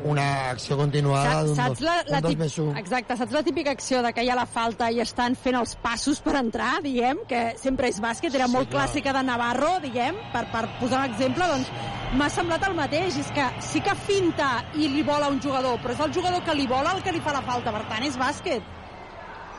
[0.05, 2.75] una acció continuada d'un dos, la, la dos més un.
[2.77, 5.73] Exacte, saps la típica acció de que hi ha la falta i estan fent els
[5.81, 8.83] passos per entrar, diguem, que sempre és bàsquet, era Sí, molt clar.
[8.85, 11.71] clàssica de Navarro, diguem, per, per posar un exemple, doncs
[12.19, 15.97] m'ha semblat el mateix, és que sí que finta i li vola un jugador, però
[15.97, 18.19] és el jugador que li vola el que li fa la falta, per tant és
[18.21, 18.74] bàsquet.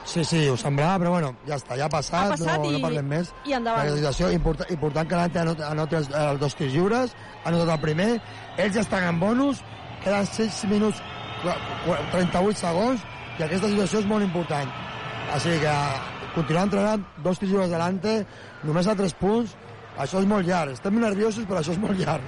[0.06, 2.74] Sí, sí, ho semblava, però bueno, ja està, ja ha passat, Ha passat no, i-
[2.76, 3.32] no parlem més.
[3.44, 3.82] i endavant.
[3.82, 7.14] Aquesta situació, important, important que l'Ante anota, anota els, els dos tirs lliures,
[7.44, 8.20] ha anotat el primer,
[8.56, 9.62] ells ja estan en bonus,
[10.04, 11.02] queden 6 minuts,
[11.42, 13.00] qu- qu- 38 segons,
[13.38, 14.70] i aquesta situació és molt important.
[15.34, 15.74] Així que
[16.36, 18.24] continuar entrenant, dos tirs lliures delante,
[18.62, 19.56] només a 3 punts,
[19.98, 20.72] això és molt llarg.
[20.78, 22.22] Estem nerviosos, però això és molt llarg.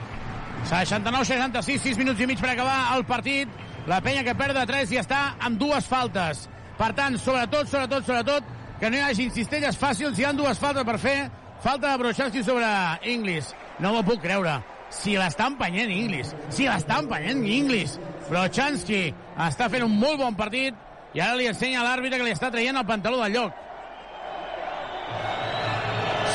[0.68, 3.48] 69-66, 6 minuts i mig per acabar el partit.
[3.86, 6.48] La penya que perd de 3 i està amb dues faltes.
[6.78, 10.18] Per tant, sobretot, sobretot, sobretot, que no hi hagi cistelles fàcils.
[10.18, 11.18] Hi han dues faltes per fer.
[11.62, 12.66] Falta de Brochanski sobre
[13.10, 13.50] Inglis.
[13.82, 14.60] No m'ho puc creure.
[14.94, 16.30] Si l'està empenyent Inglis.
[16.55, 17.98] Si l'està empenyent Inglis.
[18.28, 19.09] Brochanski
[19.48, 20.76] està fent un molt bon partit
[21.16, 23.64] i ara li ensenya a l'àrbitre que li està traient el pantaló del lloc.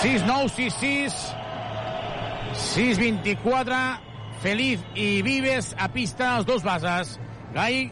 [0.04, 1.20] 6-9, 6-6,
[2.60, 3.78] 6-24,
[4.44, 7.16] Feliz i Vives a pista, els dos bases.
[7.56, 7.86] Gai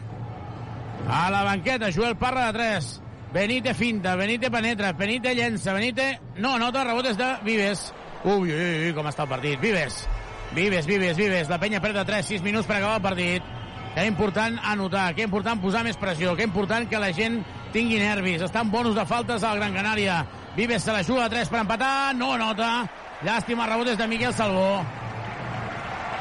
[1.08, 3.02] a la banqueta, Joel Parra de 3.
[3.32, 6.20] Benite finta, Benite penetra, Benite llença, Benite...
[6.36, 7.92] No, nota rebotes de Vives.
[8.24, 9.58] Ui, ui, ui, com està el partit.
[9.60, 10.06] Vives,
[10.52, 11.48] Vives, Vives, Vives.
[11.48, 13.48] La penya perd de 3, 6 minuts per acabar el partit.
[13.94, 17.40] Que important anotar, que important posar més pressió, que important que la gent
[17.72, 18.44] tingui nervis.
[18.44, 20.22] Estan bonus de faltes al Gran Canària.
[20.56, 22.84] Vives se la juga a 3 per empatar, no nota.
[23.24, 24.84] Llàstima, rebotes de Miquel Salvó.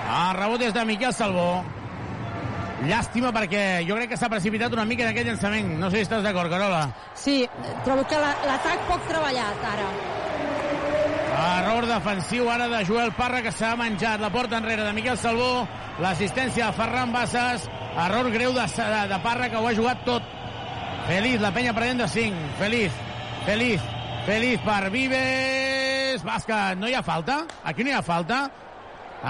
[0.08, 1.64] Ah, rebotes de Miquel Salvó.
[2.82, 5.68] Llàstima perquè jo crec que s'ha precipitat una mica en aquest llançament.
[5.78, 6.88] No sé si estàs d'acord, Carola.
[7.14, 7.48] Sí,
[7.86, 9.90] trobo que la- l'atac poc treballat ara.
[11.42, 15.68] Error defensiu ara de Joel Parra que s'ha menjat la porta enrere de Miquel Salvó.
[16.00, 17.70] L'assistència de Ferran Bassas.
[18.06, 20.24] Error greu de, de, de Parra que ho ha jugat tot.
[21.08, 22.36] Feliz, la penya perdent de 5.
[22.60, 22.92] Feliz,
[23.46, 23.82] Feliz,
[24.26, 26.24] Feliz per Vives.
[26.24, 27.44] Bàsquet, no hi ha falta?
[27.64, 28.44] Aquí no hi ha falta?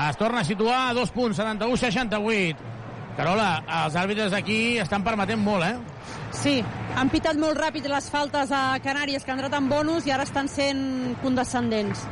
[0.09, 2.55] Es torna a situar a dos punts, 71-68.
[3.17, 3.49] Carola,
[3.83, 5.75] els àrbitres aquí estan permetent molt, eh?
[6.31, 6.55] Sí,
[6.95, 10.23] han pitat molt ràpid les faltes a Canàries que han entrat en bonus i ara
[10.27, 12.05] estan sent condescendents.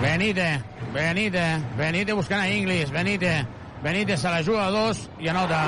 [0.00, 0.48] Benite,
[0.94, 1.44] Benite,
[1.76, 3.34] Benite buscant a Inglis, Benite,
[3.82, 5.60] Benite se la juga a dos i anota.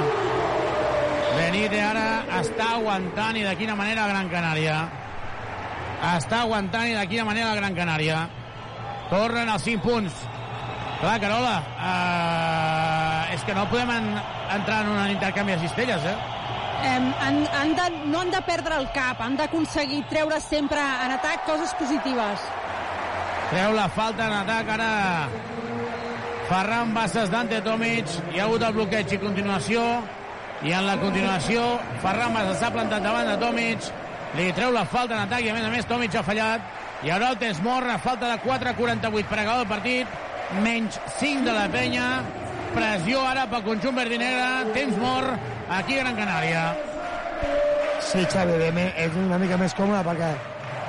[1.36, 4.82] Benite ara està aguantant i de quina manera Gran Canària.
[6.16, 8.27] Està aguantant i de quina manera Gran Canària.
[9.12, 10.24] Tornen els 5 punts.
[11.02, 14.04] Clar, Carola, uh, és que no podem en,
[14.54, 16.14] entrar en un intercanvi de cistelles, eh?
[16.86, 21.16] Em, han, han de, no han de perdre el cap, han d'aconseguir treure sempre en
[21.16, 22.46] atac coses positives.
[23.50, 24.88] Treu la falta en atac ara
[26.46, 28.06] Ferran Bassas d'Ante Tomic.
[28.30, 29.82] Hi ha hagut el bloqueig i continuació.
[30.62, 31.64] I en la continuació
[32.02, 33.90] Ferran Bassas s'ha plantat davant de Tomic.
[34.38, 36.70] Li treu la falta en atac i a més a més Tomic ha fallat.
[37.02, 40.20] I ara el temps mort a falta de 4.48 per acabar el partit.
[40.60, 42.06] Menys 5 de la penya.
[42.72, 44.72] Pressió ara pel conjunt verd i negre.
[44.76, 46.64] Temps mort aquí a Gran Canària.
[48.02, 48.58] Sí, Xavi,
[49.00, 50.32] és una mica més còmode perquè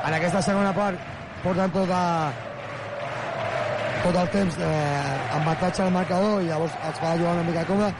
[0.03, 0.99] en aquesta segona part
[1.43, 2.01] porten tota,
[4.03, 7.93] tot el temps eh, avantatge al marcador i llavors els fa jugar una mica còmode.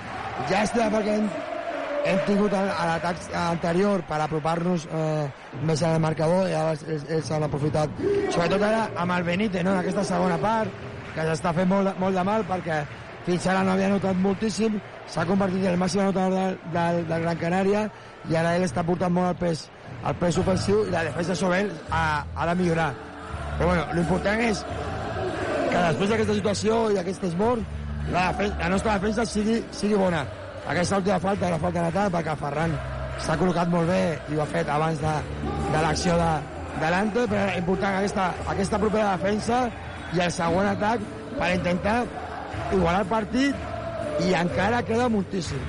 [0.50, 1.28] Llàstima perquè hem,
[2.12, 5.28] hem tingut a l'atac anterior per apropar-nos eh,
[5.64, 8.02] més al marcador i ara ells, ells han aprofitat.
[8.34, 9.78] Sobretot ara amb el Benítez, no?
[9.78, 12.82] en aquesta segona part, que s'està fent molt, molt de mal perquè
[13.26, 17.22] fins ara no havia notat moltíssim, s'ha convertit en el màxim anotador del, del, del
[17.28, 17.84] Gran Canària
[18.30, 19.68] i ara ell està portant molt el pes,
[20.04, 22.90] el pes ofensiu i la defensa sobre ell ha, ha de millorar.
[23.58, 24.64] Però bueno, l'important és
[25.72, 27.62] que després d'aquesta situació i d'aquest esmort,
[28.12, 30.24] la, defen- la nostra defensa sigui, sigui bona.
[30.68, 32.76] Aquesta última falta, la falta d'atac, perquè Ferran
[33.24, 34.02] s'ha col·locat molt bé
[34.34, 35.14] i ho ha fet abans de,
[35.74, 36.30] de l'acció de,
[36.82, 39.64] de l'Ante, però important aquesta, aquesta propera defensa
[40.14, 41.02] i el segon atac
[41.40, 41.98] per intentar
[42.72, 45.62] igualar el partit i encara queda moltíssim.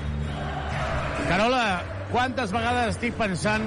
[1.25, 1.63] Carola,
[2.11, 3.65] quantes vegades estic pensant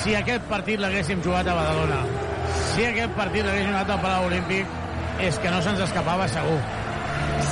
[0.00, 2.00] si aquest partit l'haguéssim jugat a Badalona,
[2.72, 4.78] si aquest partit l'haguéssim jugat al Palau Olímpic,
[5.28, 6.58] és que no se'ns escapava segur.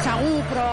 [0.00, 0.70] Segur, però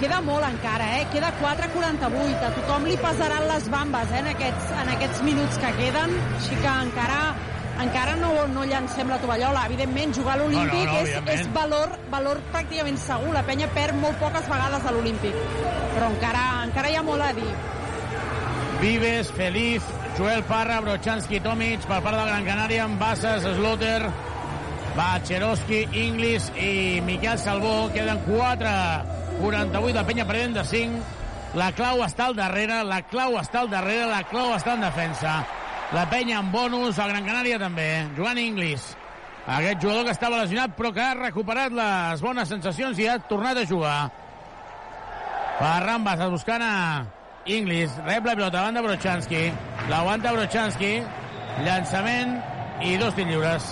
[0.00, 1.04] queda molt encara, eh?
[1.12, 2.46] Queda 4.48.
[2.46, 4.22] A tothom li pesaran les bambes eh?
[4.22, 7.20] en, aquests, en aquests minuts que queden, així que encara
[7.82, 9.66] encara no, no llancem la tovallola.
[9.70, 13.32] Evidentment, jugar a l'Olímpic No, no, no, és, és valor, valor pràcticament segur.
[13.36, 15.40] La penya perd molt poques vegades a l'Olímpic,
[15.94, 17.50] però encara, encara hi ha molt a dir.
[18.80, 19.84] Vives, Feliz,
[20.18, 24.00] Joel Parra, Brochanski, Tomic, per part del Gran Canària, amb Bassas, Sloter,
[24.96, 27.90] Bacheroski, Inglis i Miquel Salvó.
[27.92, 28.72] Queden 4,
[29.42, 31.04] 48 de penya perdent de 5.
[31.56, 35.38] La clau està al darrere, la clau està al darrere, la clau està en defensa.
[35.94, 37.88] La penya en bonus, el Gran Canària també.
[38.16, 38.88] Joan Inglis,
[39.46, 43.60] aquest jugador que estava lesionat però que ha recuperat les bones sensacions i ha tornat
[43.60, 43.98] a jugar.
[45.60, 46.72] Ferran Bassas buscant a
[47.46, 49.44] Inglis, rep la pilota davant de Brochanski,
[49.92, 50.90] l'aguanta Brochanski,
[51.62, 52.34] llançament
[52.82, 53.70] i dos tirs lliures.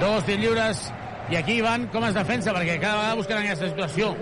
[0.00, 0.82] Dos tirs lliures
[1.28, 4.14] i aquí van com es defensa perquè cada vegada busquen aquesta situació.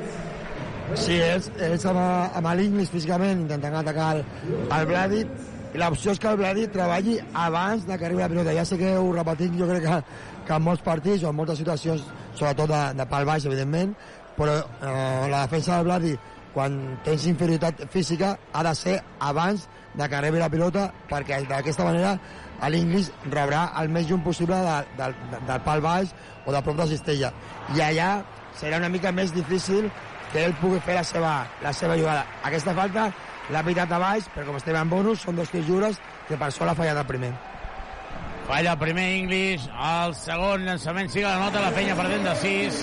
[0.98, 4.26] Sí, ells, ells amb, amb l'Inglis físicament intentant atacar el,
[4.66, 8.54] el Brady i l'opció és que el Bledi treballi abans de que arribi la pilota.
[8.56, 10.00] Ja sé que ho repetim, jo crec que,
[10.48, 12.04] que en molts partits o en moltes situacions,
[12.34, 13.94] sobretot de, de pal baix, evidentment,
[14.36, 16.14] però eh, la defensa del Bledi,
[16.52, 21.84] quan tens inferioritat física, ha de ser abans de que arribi la pilota, perquè d'aquesta
[21.88, 22.16] manera
[22.70, 26.12] l'Inglis rebrà el més lluny possible de, de, de, del pal baix
[26.46, 27.32] o de prop de cistella.
[27.76, 28.12] I allà
[28.60, 29.88] serà una mica més difícil
[30.32, 31.32] que ell pugui fer la seva,
[31.64, 32.24] la seva jugada.
[32.48, 33.10] Aquesta falta
[33.50, 35.98] l'ha pitat a baix, però com estem en bonus, són dos tirs lliures
[36.28, 37.32] que per sol ha fallat el primer.
[38.46, 42.82] Falla el primer English, el segon llançament que la nota, la penya perdent de 6.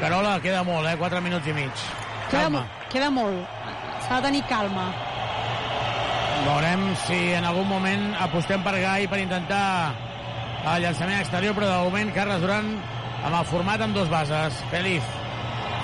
[0.00, 0.96] Carola, queda molt, eh?
[0.98, 1.72] 4 minuts i mig.
[2.30, 2.66] Queda, Calma.
[2.90, 3.46] queda molt.
[4.06, 4.90] S'ha de tenir calma.
[6.44, 9.92] Veurem si en algun moment apostem per Gai per intentar
[10.74, 12.70] el llançament exterior, però de moment Carles Duran
[13.24, 14.56] amb el format amb dos bases.
[14.70, 15.04] Feliz.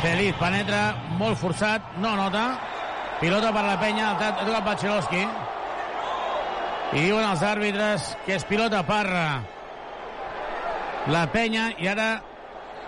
[0.02, 2.48] Feliz penetra, molt forçat, no nota.
[3.20, 5.22] Pilota per la penya, ha tocat Bachelowski.
[6.96, 9.04] I diuen els àrbitres que és pilota per
[11.10, 12.10] la penya i ara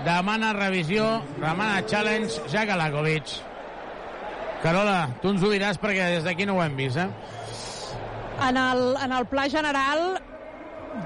[0.04, 1.06] demana revisió,
[1.40, 3.38] demana challenge Jack Alakovic.
[4.62, 7.08] Carola, tu ens ho diràs perquè des d'aquí no ho hem vist, eh?
[8.48, 10.18] En el, en el pla general,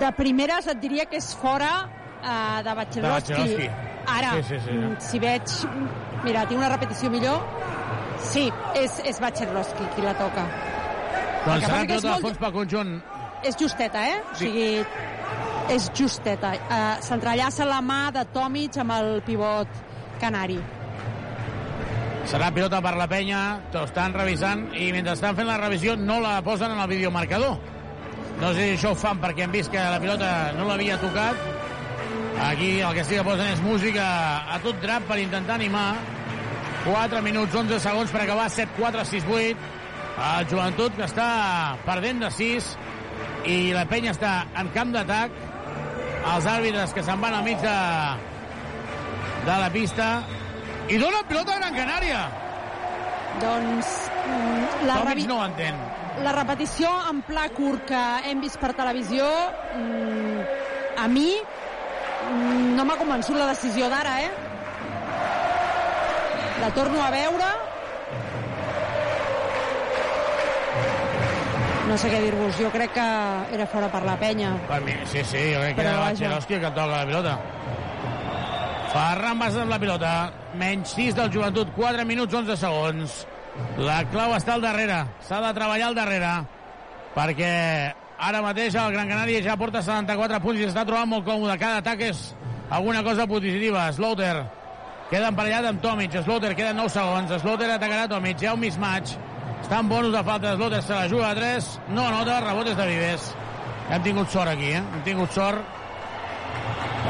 [0.01, 3.70] de primeres et diria que és fora uh, de Bachelowski.
[4.03, 4.78] Ara, Sí, sí, sí.
[4.99, 5.53] si veig...
[6.24, 7.39] Mira, tinc una repetició millor.
[8.23, 8.47] Sí,
[8.78, 10.44] és, és Bachelowski qui la toca.
[11.44, 12.93] Doncs passa que és pilota de molt- fons pel conjunt.
[13.43, 14.20] És justeta, eh?
[14.32, 14.44] O Sí.
[14.47, 14.85] sigui,
[15.74, 16.53] és justeta.
[16.70, 19.66] Uh, S'entrellaça la mà de Tomic amb el pivot
[20.20, 20.61] canari.
[22.31, 23.40] Serà pilota per la penya,
[23.73, 27.59] t'ho estan revisant i mentre estan fent la revisió no la posen en el videomarcador.
[28.40, 31.35] No sé si això ho fan perquè han vist que la pilota no l'havia tocat.
[32.43, 34.05] Aquí el que sí que posen és música
[34.55, 35.97] a tot drap per intentar animar.
[36.85, 39.71] 4 minuts, 11 segons per acabar, 7-4, 6-8.
[40.23, 41.29] El joventut que està
[41.87, 42.73] perdent de 6
[43.49, 45.37] i la penya està en camp d'atac.
[46.33, 47.79] Els àrbitres que se'n van al mig de,
[49.47, 50.09] de la pista
[50.91, 52.21] i dona pilota a Gran Canària.
[53.43, 53.91] Doncs
[54.27, 55.79] mm, la, revi no ho entén.
[56.23, 59.25] la repetició en pla curt que hem vist per televisió
[59.79, 60.43] mm,
[61.01, 64.52] a mi mm, no m'ha convençut la decisió d'ara, eh?
[66.62, 67.47] La torno a veure.
[71.89, 73.06] No sé què dir-vos, jo crec que
[73.56, 74.52] era fora per la penya.
[74.68, 76.12] Per mi, sí, sí, jo crec que Però era vaja.
[76.12, 77.34] Bachelowski que toca la pilota.
[78.93, 80.12] Ferran Bassa amb la pilota.
[80.62, 83.18] Menys 6 del joventut, 4 minuts 11 segons.
[83.82, 85.02] La clau està al darrere.
[85.26, 86.32] S'ha de treballar al darrere.
[87.18, 87.52] Perquè
[88.22, 91.59] ara mateix el Gran Canària ja porta 74 punts i s'està trobant molt còmode.
[91.59, 92.28] Cada atac és
[92.70, 93.90] alguna cosa positiva.
[93.90, 94.36] Slaughter
[95.12, 96.14] queda emparellat amb Tomic.
[96.24, 97.32] Slaughter queda 9 segons.
[97.43, 98.40] Slaughter atacarà Tomic.
[98.40, 99.12] Hi ha un mismatch.
[99.60, 100.55] Està en bonus de falta.
[100.56, 101.68] Slaughter se la juga a 3.
[101.93, 103.26] No anota, rebotes de Vives.
[103.93, 104.80] Hem tingut sort aquí, eh?
[104.80, 105.60] Hem tingut sort.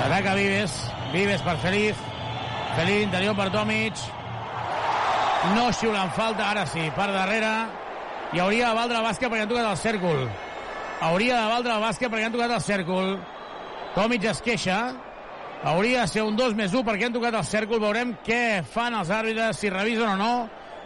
[0.03, 0.75] Ataca Vives.
[1.13, 2.03] Vives per Feliz.
[2.75, 4.03] Feliz interior per Tomic.
[5.55, 7.53] No xiulen falta, ara sí, per darrere.
[8.33, 10.27] I hauria de valdre el bàsquet perquè han tocat el cèrcol.
[11.03, 13.17] Hauria de valdre el bàsquet perquè han tocat el cèrcol.
[13.95, 14.79] Tomic es queixa.
[15.65, 17.81] Hauria de ser un 2 més 1 perquè han tocat el cèrcol.
[17.83, 20.33] Veurem què fan els àrbitres, si revisen o no.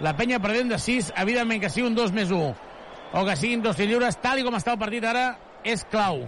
[0.05, 2.55] La penya perdent de 6, evidentment que sigui un 2 més 1
[3.13, 5.27] o que siguin dos lliures, tal i com està el partit ara,
[5.65, 6.25] és clau.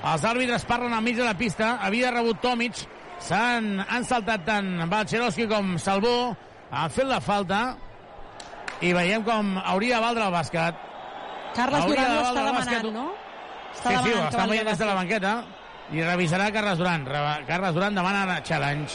[0.00, 1.74] Els àrbitres parlen al mig de la pista.
[1.82, 2.78] Havia rebut Tomic.
[3.20, 6.34] S'han han saltat tant Balcherovski com Salvó.
[6.70, 7.60] Han fet la falta.
[8.80, 10.86] I veiem com hauria de valdre el bàsquet.
[11.56, 12.86] Carles Hauria Duran de ho valdre està el bàsquet.
[12.86, 13.12] demanant, no?
[13.74, 15.34] Sí, sí, ho demanant estan veient des de la banqueta.
[15.92, 17.04] I revisarà Carles Duran.
[17.48, 18.94] Carles Duran demana challenge.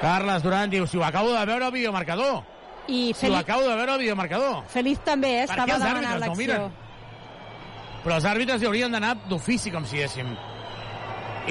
[0.00, 2.42] Carles Duran diu, si ho acabo de veure al videomarcador.
[2.88, 4.62] I Si ho Feliz, acabo de veure al videomarcador.
[4.68, 6.36] Feliz també eh, estava demanant no l'acció.
[6.40, 6.70] miren?
[8.02, 10.32] Però els àrbitres hi haurien d'anar d'ofici, com si diguéssim.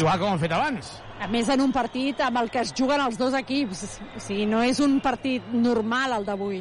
[0.02, 0.90] Igual com han fet abans.
[1.22, 4.00] A més, en un partit amb el que es juguen els dos equips.
[4.16, 6.60] O sigui, no és un partit normal el d'avui.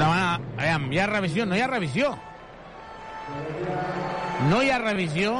[0.00, 1.44] Demana, aviam, hi ha revisió?
[1.46, 2.14] No hi ha revisió.
[4.50, 5.34] No hi ha revisió.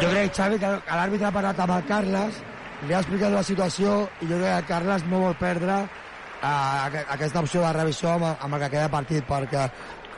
[0.00, 2.40] Jo crec, Xavi, que l'àrbitre ha parlat amb el Carles,
[2.86, 7.40] li ha explicat la situació i jo crec que Carles no vol perdre uh, aquesta
[7.40, 9.64] opció de revisió amb, amb el que queda partit, perquè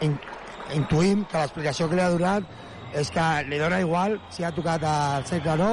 [0.07, 0.17] in,
[0.75, 4.85] intuïm que l'explicació que li ha donat és que li dona igual si ha tocat
[4.91, 5.73] el cercle o no,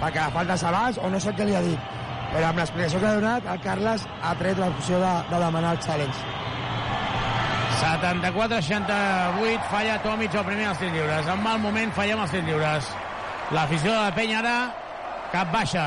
[0.00, 1.92] perquè la falta és abans o no sé què li ha dit.
[2.32, 5.84] Però amb l'explicació que ha donat, el Carles ha tret l'opció de, de demanar el
[5.86, 6.34] challenge.
[7.80, 11.28] 74-68, falla Tomic el primer als tirs lliures.
[11.28, 12.88] En mal moment fallem els tirs lliures.
[13.52, 14.56] L'afició de la penya ara,
[15.32, 15.86] cap baixa.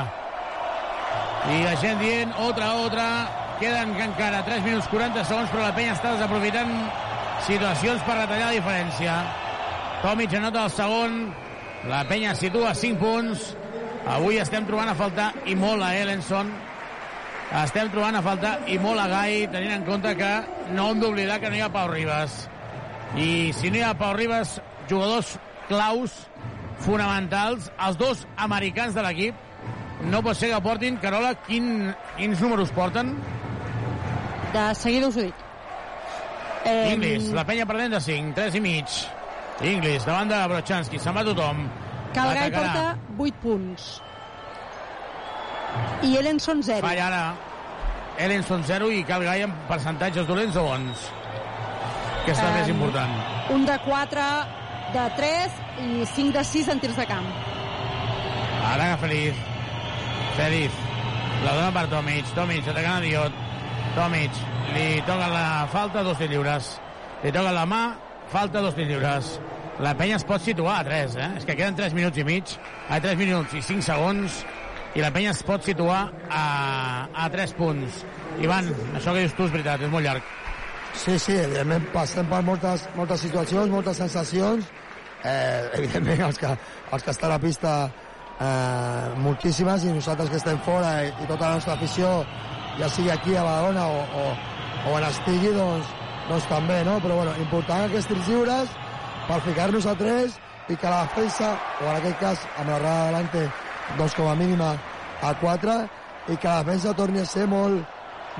[1.49, 3.07] I la gent dient, otra, otra,
[3.59, 6.73] queden encara 3 minuts 40 segons, però la penya està desaprofitant
[7.47, 9.17] situacions per retallar la diferència.
[10.03, 11.19] Tomic anota el segon,
[11.89, 13.51] la penya situa a 5 punts,
[14.15, 16.53] avui estem trobant a faltar i molt a Ellenson,
[17.57, 20.31] estem trobant a faltar i molt a Gai, tenint en compte que
[20.75, 22.43] no hem d'oblidar que no hi ha Pau Ribas.
[23.17, 24.59] I si no hi ha Pau Ribas,
[24.89, 25.35] jugadors
[25.69, 26.13] claus,
[26.85, 29.45] fonamentals, els dos americans de l'equip,
[30.09, 33.15] no pot ser que portin, Carola, quin, quins números porten?
[34.53, 35.45] De seguida us ho dic.
[36.65, 36.93] Eh...
[36.93, 38.99] Inglis, la penya perdent de 5, 3 i mig.
[39.73, 41.65] Inglis, davant de Brochanski, se'n va tothom.
[42.15, 42.85] Calgai porta
[43.17, 43.89] 8 punts.
[46.03, 46.81] I Ellenson 0.
[46.85, 47.23] Falla ara.
[48.19, 51.05] Ellenson 0 i Calgai amb percentatges dolents o bons.
[52.25, 53.13] Que és el Em, més important.
[53.55, 54.25] Un de 4
[54.93, 55.51] de 3
[55.85, 57.25] i 5 de 6 en tirs de camp.
[58.73, 59.35] Ara Feliz.
[60.37, 60.71] Feliz.
[61.45, 62.25] La dona per Tomic.
[62.35, 63.31] Tomic atacant a Diot.
[63.95, 64.31] Tomic.
[64.75, 66.73] Li toca la falta, dos tirs lliures.
[67.23, 67.95] Li toca la mà,
[68.31, 69.39] falta, dos tirs lliures.
[69.79, 71.29] La penya es pot situar a 3, eh?
[71.39, 72.51] És que queden 3 minuts i mig,
[72.89, 74.41] a 3 minuts i 5 segons,
[74.99, 76.43] i la penya es pot situar a,
[77.23, 78.01] a 3 punts.
[78.43, 78.67] Ivan,
[78.97, 80.25] això que dius tu és veritat, és molt llarg.
[80.91, 84.67] Sí, sí, evidentment passem per moltes, moltes situacions, moltes sensacions.
[85.23, 86.51] Eh, evidentment, els que,
[86.91, 91.45] els que estan a pista eh, moltíssimes i nosaltres que estem fora i, i tota
[91.45, 92.11] la nostra afició,
[92.81, 94.27] ja sigui aquí a Badalona o, o,
[94.89, 95.95] o on estigui, doncs,
[96.27, 96.99] doncs també, no?
[97.05, 98.75] Però bueno, important aquests tirs lliures
[99.31, 100.37] per ficar-nos a 3
[100.69, 103.47] i que la defensa, o en aquest cas amb la rada delante,
[103.97, 104.75] doncs com a mínima
[105.21, 105.79] a 4
[106.29, 107.81] i que la defensa torni a ser molt,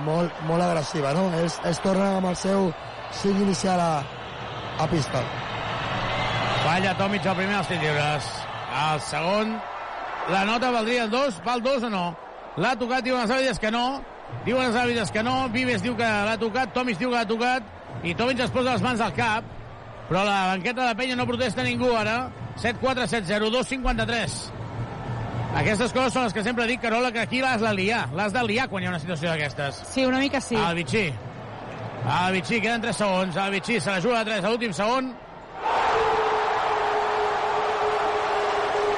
[0.06, 1.30] molt, molt agressiva, no?
[1.40, 2.70] Ells, ells tornen amb el seu
[3.24, 4.04] 5 inicial a,
[4.80, 5.24] a pista.
[6.64, 8.30] Falla Tomic el primer dels lliures.
[8.80, 9.56] El segon,
[10.30, 12.06] la nota valdria el 2, va el 2 o no?
[12.60, 13.86] L'ha tocat, diuen els àrbitres que no.
[14.46, 15.36] Diuen els àrbitres que no.
[15.54, 17.66] Vives diu que l'ha tocat, Tomic diu que l'ha tocat,
[18.04, 19.48] i Tomic es posa les mans al cap.
[20.10, 22.30] Però la banqueta de penya no protesta ningú ara.
[22.60, 24.38] 7-4, 7-0, 2-53.
[25.58, 28.04] Aquestes coses són les que sempre dic, Carola, que aquí l'has de liar.
[28.14, 29.82] L'has de liar quan hi ha una situació d'aquestes.
[29.90, 30.56] Sí, una mica sí.
[30.56, 31.08] Al Vichy.
[32.06, 33.38] Al Vichy, queden 3 segons.
[33.38, 35.10] Al Vichy se la juga a 3 a l'últim segon.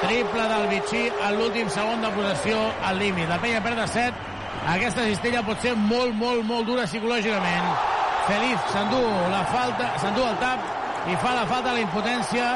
[0.02, 3.28] Triple del Vichy a l'últim segon de possessió al límit.
[3.30, 4.28] La penya perd de 7.
[4.74, 7.72] Aquesta cistella pot ser molt, molt, molt dura psicològicament.
[8.28, 9.00] Feliz s'endú
[9.32, 12.52] la falta, s'endú el tap i fa la falta la impotència.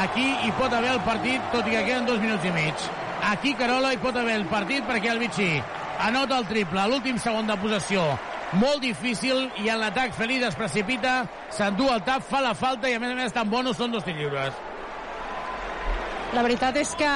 [0.00, 2.88] Aquí hi pot haver el partit, tot i que queden dos minuts i mig.
[3.24, 5.62] Aquí, Carola, hi pot haver el partit perquè el Vichy
[5.98, 8.18] anota el triple a l'últim segon de possessió.
[8.56, 12.94] Molt difícil i en l'atac Feliz es precipita, s'endú el tap, fa la falta i
[12.96, 14.54] a més a més tan bonos són dos lliures.
[16.32, 17.12] La veritat és que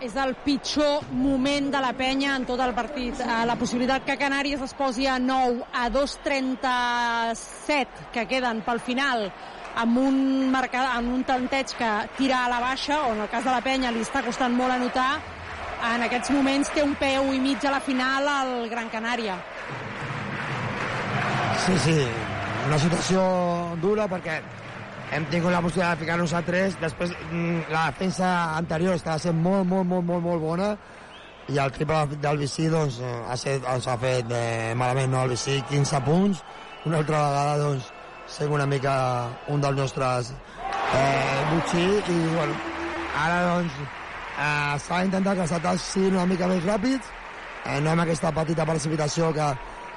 [0.00, 3.20] és el pitjor moment de la penya en tot el partit.
[3.20, 9.30] Eh, La possibilitat que Canàries es posi a 9 a 2.37 que queden pel final
[9.76, 13.44] amb un, marcador, amb un tanteig que tira a la baixa, o en el cas
[13.44, 15.20] de la penya li està costant molt anotar,
[15.88, 19.36] en aquests moments té un peu i mig a la final al Gran Canària.
[21.64, 21.98] Sí, sí,
[22.66, 23.22] una situació
[23.82, 24.40] dura perquè
[25.16, 29.36] hem tingut la possibilitat de ficar-nos a 3, després mm, la defensa anterior estava sent
[29.36, 30.70] molt, molt, molt, molt, molt bona.
[31.50, 35.24] I el triple del Vicí doncs, eh, ha, set, ens ha fet eh, malament no,
[35.24, 36.44] el Vicí 15 punts.
[36.86, 37.88] Una altra vegada doncs,
[38.30, 38.94] sent una mica
[39.50, 40.30] un dels nostres
[40.94, 41.88] eh, Butxí.
[42.14, 42.54] I bueno,
[43.18, 43.80] ara doncs
[44.40, 47.12] eh, s'ha d'intentar que els atacs siguin una mica més ràpids
[47.66, 49.48] eh, no amb aquesta petita precipitació que,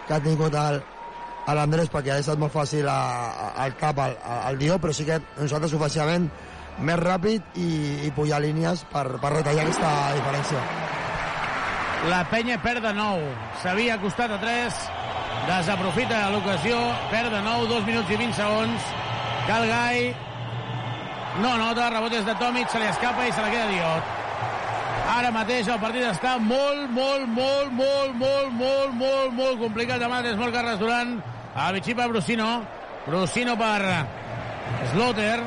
[0.08, 0.82] que ha tingut el,
[1.48, 2.98] a l'Andrés perquè ha estat molt fàcil a,
[3.28, 6.30] a, al cap al, al Dio, però sí que nosaltres ofensivament
[6.84, 7.70] més ràpid i,
[8.08, 10.64] i pujar línies per, per retallar aquesta diferència.
[12.10, 13.28] La penya perd de 9.
[13.62, 14.80] S'havia acostat a 3.
[15.48, 16.80] Desaprofita l'ocasió.
[17.14, 18.90] Perd de 9, 2 minuts i 20 segons.
[19.48, 20.10] Calgai.
[21.44, 24.23] No nota, rebotes de Tomic, se li escapa i se la queda Diot.
[25.04, 30.00] Ara mateix el partit està molt, molt, molt, molt, molt, molt, molt, molt complicat.
[30.00, 31.18] Demà és molt Carles Duran.
[31.56, 32.64] A Vichy per Brusino.
[33.06, 33.82] Brusino per
[34.94, 35.42] Sloter.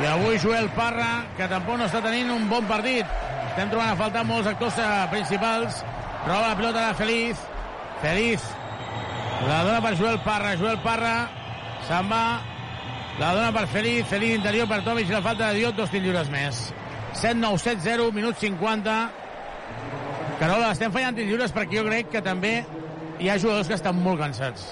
[0.00, 3.06] I avui Joel Parra, que tampoc no està tenint un bon partit.
[3.50, 5.80] Estem trobant a faltar molts actors eh, principals.
[6.26, 7.46] Roba la pilota de Feliz.
[8.02, 8.44] Feliz.
[9.46, 10.56] La dona per Joel Parra.
[10.58, 11.14] Joel Parra
[11.88, 12.24] se'n va.
[13.22, 14.06] La dona per Feliz.
[14.10, 15.10] Feliz interior per Tomic.
[15.10, 16.68] La falta de Diot, dos tirs lliures més.
[17.14, 18.98] 7-9-7-0, minut 50.
[20.40, 22.60] Carola, estem fallant lliures perquè jo crec que també
[23.20, 24.64] hi ha jugadors que estan molt cansats.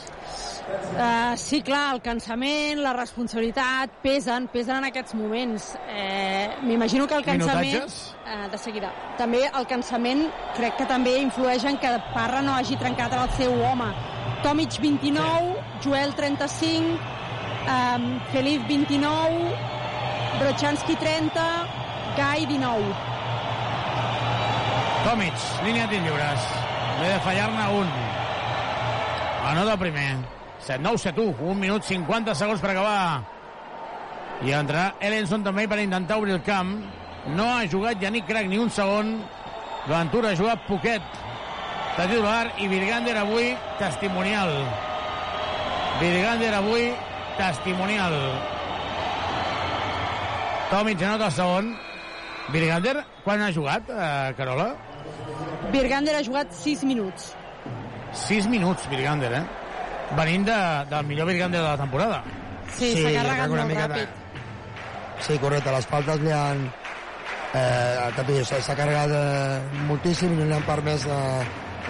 [0.69, 5.70] Uh, sí, clar, el cansament, la responsabilitat, pesen, pesen en aquests moments.
[5.89, 7.65] Eh, M'imagino que el cansament...
[7.65, 8.15] Minutatges?
[8.24, 8.90] Uh, de seguida.
[9.20, 13.55] També el cansament crec que també influeix en que Parra no hagi trencat el seu
[13.65, 13.89] home.
[14.44, 16.98] Tomic 29, Joel 35,
[17.69, 19.56] um, Feliz 29,
[20.39, 21.47] Brochanski 30,
[22.19, 22.82] Gai 19.
[25.05, 26.47] Tomic, línia de lliures.
[26.99, 27.93] Ve de fallar-ne un.
[29.47, 30.16] Anota el primer.
[30.66, 31.36] 7-9, 7-1.
[31.39, 33.23] 1 minut 50 segons per acabar.
[34.43, 36.74] I entrarà Ellenson també per intentar obrir el camp.
[37.39, 39.15] No ha jugat Yannick Crac ni un segon.
[39.86, 41.03] Ventura ha jugat poquet
[41.97, 44.57] de titular i Virgander avui testimonial.
[46.03, 46.90] Virgander avui
[47.39, 48.23] testimonial.
[50.73, 51.77] Tomic anota el segon.
[52.53, 54.75] Virgander, quan ha jugat, eh, Carola?
[55.73, 57.35] Virgander ha jugat 6 minuts.
[58.12, 59.45] 6 minuts, Virgander, eh?
[60.16, 60.59] Venint de,
[60.91, 62.23] del millor Virgander de la temporada.
[62.73, 64.09] Sí, s'ha carregat una molt mica ràpid.
[65.27, 66.69] Sí, correcte, les faltes li han...
[67.59, 71.47] Eh, s'ha carregat eh, moltíssim i no li han permès eh,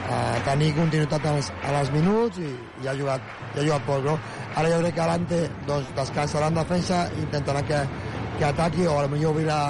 [0.06, 2.52] eh, tenir continuïtat als, a les minuts i,
[2.82, 4.14] i ha jugat, i ha jugat poc, no?
[4.54, 7.82] Ara jo crec que Alante doncs, descansarà en defensa i intentarà que,
[8.38, 9.60] que ataqui o potser obrir la,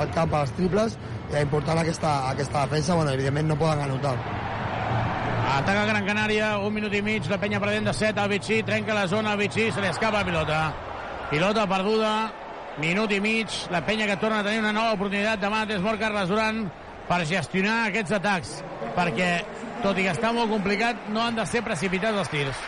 [0.00, 0.96] el camp a les triples
[1.32, 4.16] i important aquesta, aquesta defensa, bueno, evidentment no poden anotar.
[5.56, 8.94] Ataca Gran Canària, un minut i mig, la penya perdent de 7, el Vichy, trenca
[8.94, 10.60] la zona, el Vichy, se li escapa la pilota.
[11.30, 12.12] Pilota perduda,
[12.82, 16.00] minut i mig, la penya que torna a tenir una nova oportunitat demà des mort
[16.00, 16.66] Carles Duran
[17.08, 18.56] per gestionar aquests atacs,
[18.96, 19.30] perquè,
[19.84, 22.66] tot i que està molt complicat, no han de ser precipitats els tirs.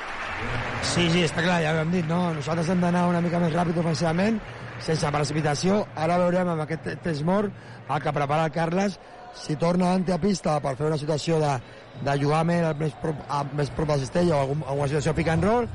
[0.87, 2.29] Sí, sí, està clar, ja ho hem dit, no?
[2.37, 4.39] Nosaltres hem d'anar una mica més ràpid ofensivament,
[4.85, 5.83] sense precipitació.
[5.97, 7.53] Ara veurem amb aquest test mort
[7.89, 8.99] el que prepara el Carles
[9.39, 11.53] si torna ante a pista per fer una situació de,
[12.05, 15.31] de jugar més, més, prop, a, més prop de cistella o algun, alguna situació pick
[15.35, 15.69] and roll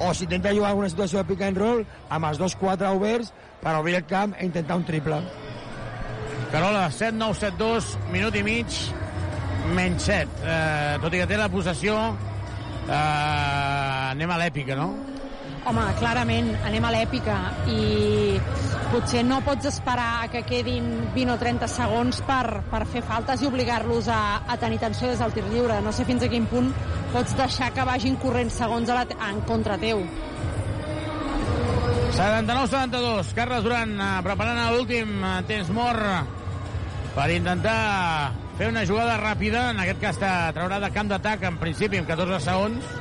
[0.00, 3.32] o si intenta jugar alguna situació de pick and roll amb els dos quatre oberts
[3.62, 5.20] per obrir el camp i intentar un triple.
[6.54, 8.76] Carola, 7-9-7-2, minut i mig,
[9.74, 10.42] menys 7.
[10.44, 11.96] Eh, tot i que té la possessió,
[12.84, 12.98] eh,
[14.12, 14.92] anem a l'èpica, no?
[15.64, 17.34] Home, clarament, anem a l'èpica
[17.72, 18.36] i
[18.90, 23.48] potser no pots esperar que quedin 20 o 30 segons per, per fer faltes i
[23.48, 25.78] obligar-los a, a tenir tensió des del tir lliure.
[25.80, 26.68] No sé fins a quin punt
[27.14, 30.04] pots deixar que vagin corrent segons a la, en contra teu.
[32.14, 36.28] 79-72, Carles Duran eh, preparant l'últim eh, temps mort
[37.16, 37.78] per intentar
[38.58, 42.42] fer una jugada ràpida, en aquest cas traurà de camp d'atac en principi amb 14
[42.44, 42.92] segons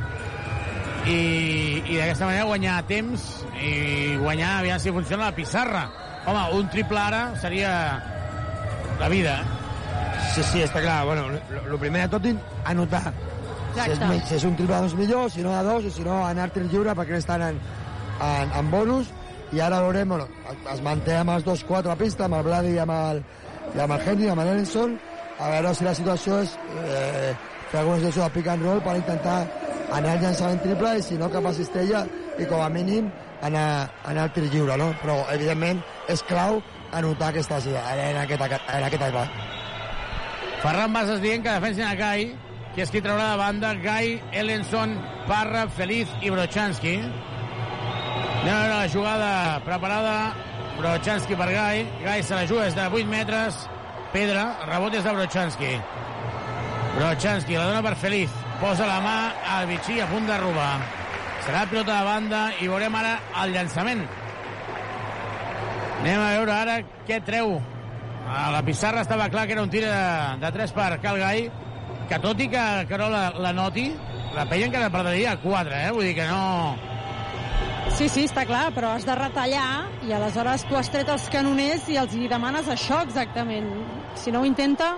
[1.08, 3.26] i, i d'aquesta manera guanyar temps
[3.60, 5.84] i guanyar, aviam si funciona la pissarra.
[6.26, 7.74] Home, un triple ara seria
[9.00, 9.42] la vida.
[9.42, 10.24] eh?
[10.34, 11.04] Sí, sí, està clar.
[11.06, 12.28] Bueno, el primer de tot,
[12.66, 13.12] anotar.
[13.74, 14.00] Si és,
[14.30, 16.50] si és un triple de dos millor, si no de dos, i si no anar
[16.54, 17.60] tir lliure perquè estan en,
[18.22, 19.12] en, en bonus.
[19.54, 20.28] I ara veurem, bueno,
[20.74, 23.20] es manté amb els dos quatre a pista, amb el Vladi i amb el,
[23.76, 24.96] i amb el Henry, amb l'Ellenson,
[25.38, 26.56] a veure si la situació és
[26.86, 27.34] eh,
[27.70, 29.38] fer alguna situació de pick and roll per intentar
[29.92, 32.06] anar al llançament triple i si no cap a cistella
[32.40, 33.12] i com a mínim
[33.44, 34.94] anar, anar al tir lliure, no?
[35.02, 35.82] Però, evidentment,
[36.12, 36.62] és clau
[36.94, 39.44] anotar aquesta, en aquest, en aquest atac.
[40.64, 42.30] Ferran Bases dient que defensen a Gai,
[42.76, 44.96] que és qui traurà de banda Gai, Ellenson,
[45.28, 46.96] Parra, Feliz i Brochanski.
[48.44, 49.34] Anem a veure la jugada
[49.68, 50.16] preparada.
[50.78, 51.84] Brochanski per Gai.
[52.04, 53.60] Gai se la juga des de 8 metres.
[54.14, 55.76] Pedra, rebot és de Brochanski.
[56.96, 58.43] Brochanski la dona per Feliz.
[58.62, 59.18] Posa la mà
[59.58, 60.74] al Vichy a punt de robar.
[61.44, 64.04] Serà pilota de banda i veurem ara el llançament.
[66.00, 67.58] Anem a veure ara què treu
[68.28, 70.00] a la pissarra estava clar que era un tir de,
[70.40, 71.46] de 3 per Calgai,
[72.10, 73.90] que tot i que Carola la noti,
[74.36, 75.92] la penya encara perdria 4, eh?
[75.92, 76.44] Vull dir que no...
[77.94, 79.68] Sí, sí, està clar, però has de retallar
[80.08, 83.68] i aleshores tu has tret els canoners i els hi demanes això exactament.
[84.18, 84.96] Si no ho intenta,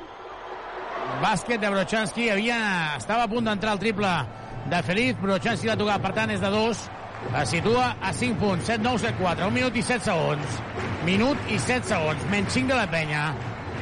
[1.21, 2.57] Bàsquet de Brochanski, havia,
[2.97, 4.11] estava a punt d'entrar el triple
[4.71, 6.81] de Feliz, Brochanski l'ha tocat, per tant és de 2,
[7.41, 10.59] es situa a 5 punts, 7-9, 7-4, 1 minut i 7 segons.
[11.07, 13.23] Minut i 7 segons, menys 5 de la penya.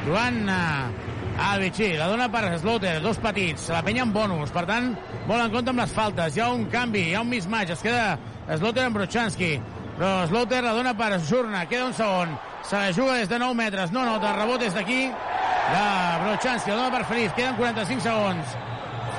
[0.04, 1.10] Jugant uh,
[1.48, 4.92] al Vichy, la dona per Slaughter, dos petits, la penya en bonus, per tant,
[5.26, 7.84] molt en compte amb les faltes, hi ha un canvi, hi ha un mismatch, es
[7.84, 8.14] queda
[8.46, 9.54] Slaughter amb Brochanski,
[9.96, 13.54] però Slaughter la dona per Zurna, queda un segon, se la juga des de 9
[13.54, 15.84] metres, no nota, el rebot és d'aquí, de
[16.24, 18.56] Brochanski, la dona per Feliz, queden 45 segons.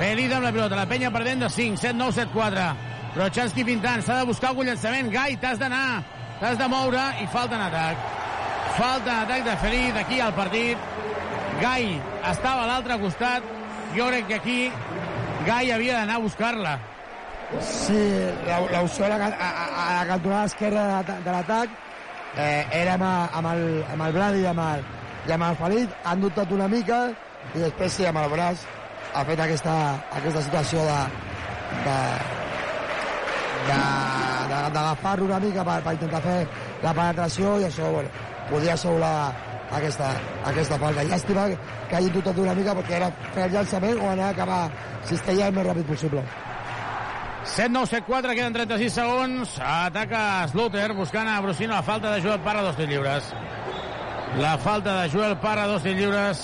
[0.00, 2.66] Feliz amb la pilota, la penya perdent de 5, 7, 9, 7, 4.
[3.14, 5.08] Brochanski pintant, s'ha de buscar algun llançament.
[5.14, 6.02] Gai, t'has d'anar,
[6.40, 8.10] t'has de moure i falta en atac.
[8.76, 10.90] Falta en atac de Feliz aquí al partit.
[11.62, 11.94] Gai
[12.28, 13.46] estava a l'altre costat.
[13.96, 14.58] Jo crec que aquí
[15.46, 16.76] Gai havia d'anar a buscar-la.
[17.62, 18.02] Sí,
[18.74, 21.85] l'opció a la cantonada esquerra de, de l'atac
[22.36, 24.84] eh, era amb, amb, el, amb el Brady i amb el,
[25.26, 27.00] i amb el Felip, han dubtat una mica
[27.54, 28.66] i després sí, amb el braç
[29.16, 29.74] ha fet aquesta,
[30.18, 31.00] aquesta situació de,
[31.86, 31.98] de,
[34.74, 36.38] d'agafar-lo una mica per, per intentar fer
[36.84, 38.10] la penetració i això, bueno,
[38.50, 39.14] podia assegurar
[39.78, 40.10] aquesta,
[40.46, 41.04] aquesta falta.
[41.06, 41.46] Llàstima
[41.88, 44.60] que hagin dubtat una mica perquè era fer el llançament o anar a acabar
[45.08, 46.22] cistella el més ràpid possible.
[47.46, 49.54] 7-9-7-4, queden 36 segons.
[49.62, 53.32] Ataca Slaughter buscant a Brusino la falta de Joel Parra, dos lliures.
[54.38, 56.42] La falta de Joel Parra, dos lliures.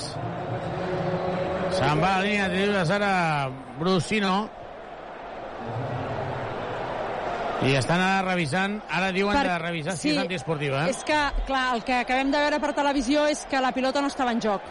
[1.72, 4.48] Se'n va a la línia de lliures ara Brusino.
[7.62, 10.86] I estan ara revisant, ara diuen Per- de revisar si sí, és antiesportiva.
[10.86, 10.90] Eh?
[10.90, 14.08] És que, clar, el que acabem de veure per televisió és que la pilota no
[14.10, 14.62] estava en joc.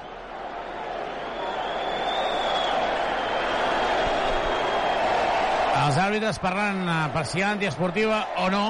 [5.81, 8.65] Els àrbitres parlant eh, per si hi ha antiesportiva o no,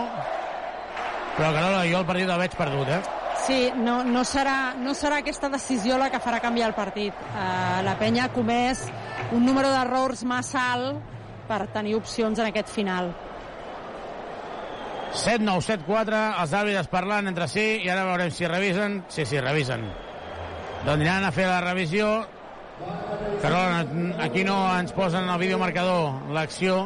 [1.36, 3.02] però Carola, jo el partit el veig perdut, eh?
[3.42, 7.18] Sí, no, no, serà, no serà aquesta decisió la que farà canviar el partit.
[7.32, 8.84] Uh, la penya ha comès
[9.34, 11.02] un número d'errors massa alt
[11.50, 13.10] per tenir opcions en aquest final.
[15.12, 19.02] 7-9-7-4, els àrbitres parlant entre si, i ara veurem si revisen.
[19.12, 19.84] Sí, sí, revisen.
[20.86, 22.12] Doncs aniran a fer la revisió.
[23.42, 23.86] Carola,
[24.22, 26.84] aquí no ens posen el videomarcador l'acció.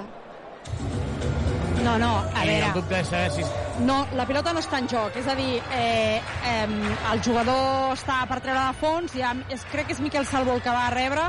[1.83, 2.69] No, no, a I veure...
[2.69, 3.43] el dubte és saber si...
[3.85, 8.21] No, la pilota no està en joc, és a dir, eh, eh, el jugador està
[8.29, 10.93] per treure de fons, ja, és, crec que és Miquel Salvo el que va a
[10.95, 11.27] rebre,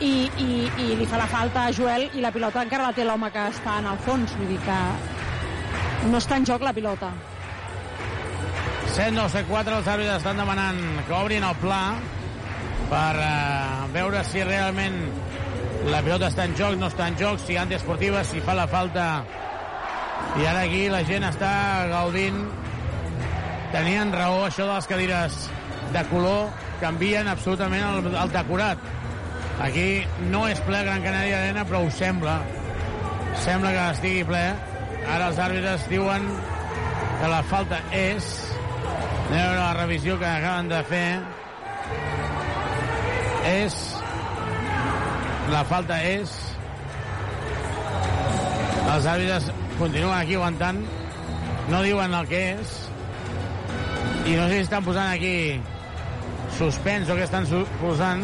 [0.00, 3.04] i, i, i li fa la falta a Joel, i la pilota encara la té
[3.04, 4.78] l'home que està en el fons, vull dir que
[6.08, 7.10] no està en joc la pilota.
[8.94, 11.82] 7-9-7-4, els àrbitres estan demanant que obrin el pla
[12.90, 14.96] per eh, veure si realment
[15.90, 19.06] la pilota està en joc, no està en joc, si antiesportiva, si fa la falta.
[20.36, 21.52] I ara aquí la gent està
[21.90, 22.42] gaudint.
[23.72, 25.38] Tenien raó això de les cadires
[25.94, 26.50] de color
[26.80, 28.82] canvien absolutament el, el decorat.
[29.60, 30.02] Aquí
[30.32, 32.40] no és ple Gran Canària Arena però ho sembla.
[33.44, 34.44] Sembla que estigui ple.
[35.06, 36.26] Ara els àrbitres diuen
[37.20, 38.30] que la falta és.
[39.30, 41.06] Anem a veure la revisió que acaben de fer
[43.50, 43.76] és
[45.50, 46.32] la falta és
[48.90, 50.80] els àrbitres continuen aquí aguantant
[51.70, 52.78] no diuen el que és
[54.26, 55.34] i no sé si estan posant aquí
[56.58, 57.46] suspens o què estan
[57.80, 58.22] posant.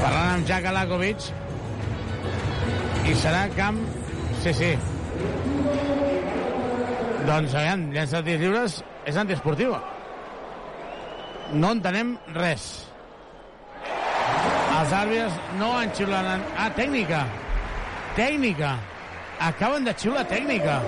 [0.00, 1.28] Parlant amb Jack Alakovic
[3.10, 3.82] i serà camp
[4.40, 4.72] sí, sí.
[7.28, 9.82] Doncs aviam, llença de tirs lliures és antiesportiva
[11.52, 12.70] no entenem res
[14.80, 16.44] els àrbitres no han xiulat...
[16.56, 17.24] Ah, tècnica.
[18.16, 18.74] Tècnica.
[19.50, 20.78] Acaben de xiular tècnica.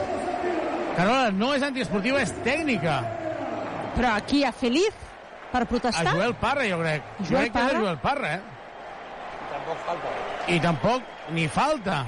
[0.97, 2.99] Carola, no és antiesportiva, és tècnica.
[3.97, 4.97] Però aquí a Feliz,
[5.53, 6.07] per protestar...
[6.09, 7.13] A Joel Parra, jo crec.
[7.21, 7.85] jo Joel crec que és Parra?
[7.85, 8.41] Joel Parra, eh?
[9.53, 10.17] Tampoc falta.
[10.49, 11.99] I tampoc ni falta.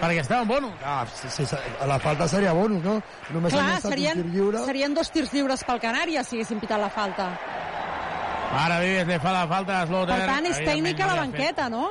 [0.00, 0.72] Perquè estava en bonus.
[0.84, 1.56] Ah, sí, sí, sí,
[1.88, 2.96] la falta seria bonus, no?
[3.32, 4.64] Només Clar, serien, lliure.
[4.66, 7.30] serien dos tirs lliures pel Canària si haguessin pitat la falta.
[8.56, 10.18] Ara Vives li fa la falta a Slaughter.
[10.20, 11.24] Per tant, és tècnica a la ha fet.
[11.24, 11.90] banqueta, no?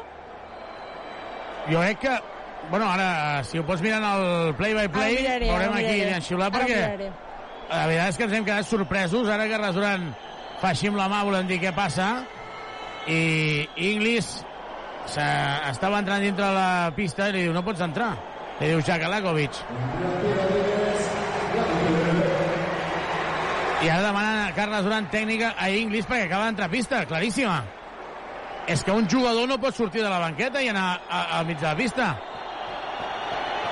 [1.69, 2.15] Jo crec que...
[2.69, 7.09] Bueno, ara, si ho pots mirar en el play-by-play, miraré, veurem aquí ho perquè miraré.
[7.69, 10.07] la veritat és que ens hem quedat sorpresos, ara que Resurant
[10.61, 12.23] fa així amb la mà, volem dir què passa,
[13.05, 14.44] i Inglis
[15.05, 15.25] se,
[15.69, 18.13] estava entrant dintre la pista i li diu, no pots entrar.
[18.59, 19.57] Li diu Jack Alakovic.
[23.83, 27.59] I ara demanen a Carles Durant tècnica a Inglis perquè acaba d'entrar pista, claríssima.
[28.71, 31.67] És que un jugador no pot sortir de la banqueta i anar al mig de
[31.67, 32.07] la pista.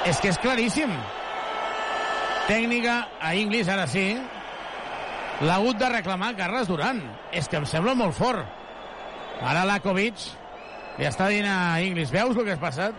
[0.05, 0.91] És que és claríssim.
[2.45, 4.11] Tècnica a Inglis, ara sí.
[5.41, 7.01] L'ha hagut de reclamar Carles Durant.
[7.31, 8.43] És que em sembla molt fort.
[9.41, 10.27] Ara Lakovic
[10.99, 12.93] li està dient a Inglis, veus el que has passat?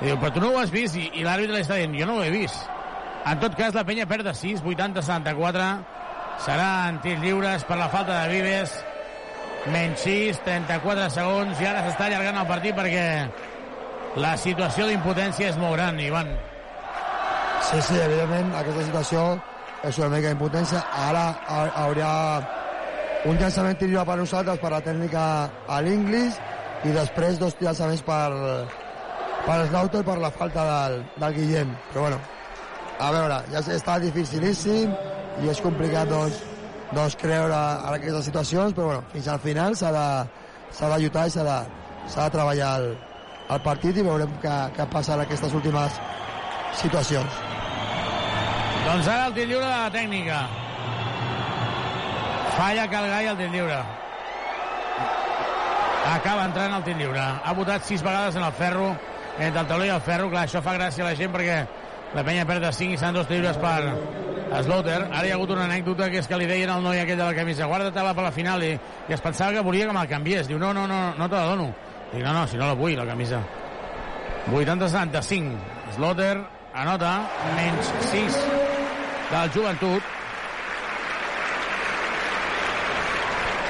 [0.00, 2.06] I diu, però tu no ho has vist, i, i l'àrbitre li està dient, jo
[2.08, 2.66] no ho he vist.
[3.26, 5.70] En tot cas, la penya perd de 6, 80-74.
[6.44, 8.74] Serà en tirs lliures per la falta de Vives.
[9.72, 13.06] Menys 6, 34 segons, i ara s'està allargant el partit perquè
[14.22, 16.28] la situació d'impotència és molt gran, Ivan.
[17.66, 19.24] Sí, sí, evidentment, aquesta situació
[19.82, 20.84] és una mica d'impotència.
[21.08, 22.12] Ara ha- hauria
[23.26, 25.24] un llançament tir lliure per nosaltres, per la tècnica
[25.66, 26.38] a l'Inglis,
[26.84, 28.30] i després dos llançaments per,
[29.46, 31.72] per Slaughter per la falta del, del Guillem.
[31.92, 32.20] Però bueno,
[32.98, 34.92] a veure, ja està dificilíssim
[35.42, 36.38] i és complicat doncs,
[36.92, 40.06] doncs creure en aquestes situacions, però bueno, fins al final s'ha de,
[40.80, 41.58] de lluitar i s'ha de,
[42.14, 42.88] de treballar el,
[43.50, 46.00] el partit i veurem què, què passa en aquestes últimes
[46.80, 47.42] situacions.
[48.86, 50.40] Doncs ara el tir lliure de la tècnica.
[52.56, 53.80] Falla Calgai el tir lliure.
[56.06, 57.20] Acaba entrant al tir lliure.
[57.20, 58.92] Ha votat sis vegades en el ferro,
[59.38, 60.30] entre el tauló i el ferro.
[60.30, 61.58] Clar, això fa gràcia a la gent perquè
[62.14, 63.80] la penya perd de 5 i seran dos lliures per
[64.62, 65.00] Slaughter.
[65.10, 67.26] Ara hi ha hagut una anècdota que és que li deien al noi aquell de
[67.26, 70.46] la camisa guarda-te-la per la final i, i es pensava que volia que me'l canviés.
[70.48, 71.72] Diu, no, no, no, no te la dono.
[72.12, 73.42] Dic, no, no, si no la vull, la camisa.
[74.52, 75.56] 80-75.
[75.96, 76.36] Slaughter
[76.74, 77.16] anota
[77.56, 78.38] menys 6
[79.32, 80.14] del joventut.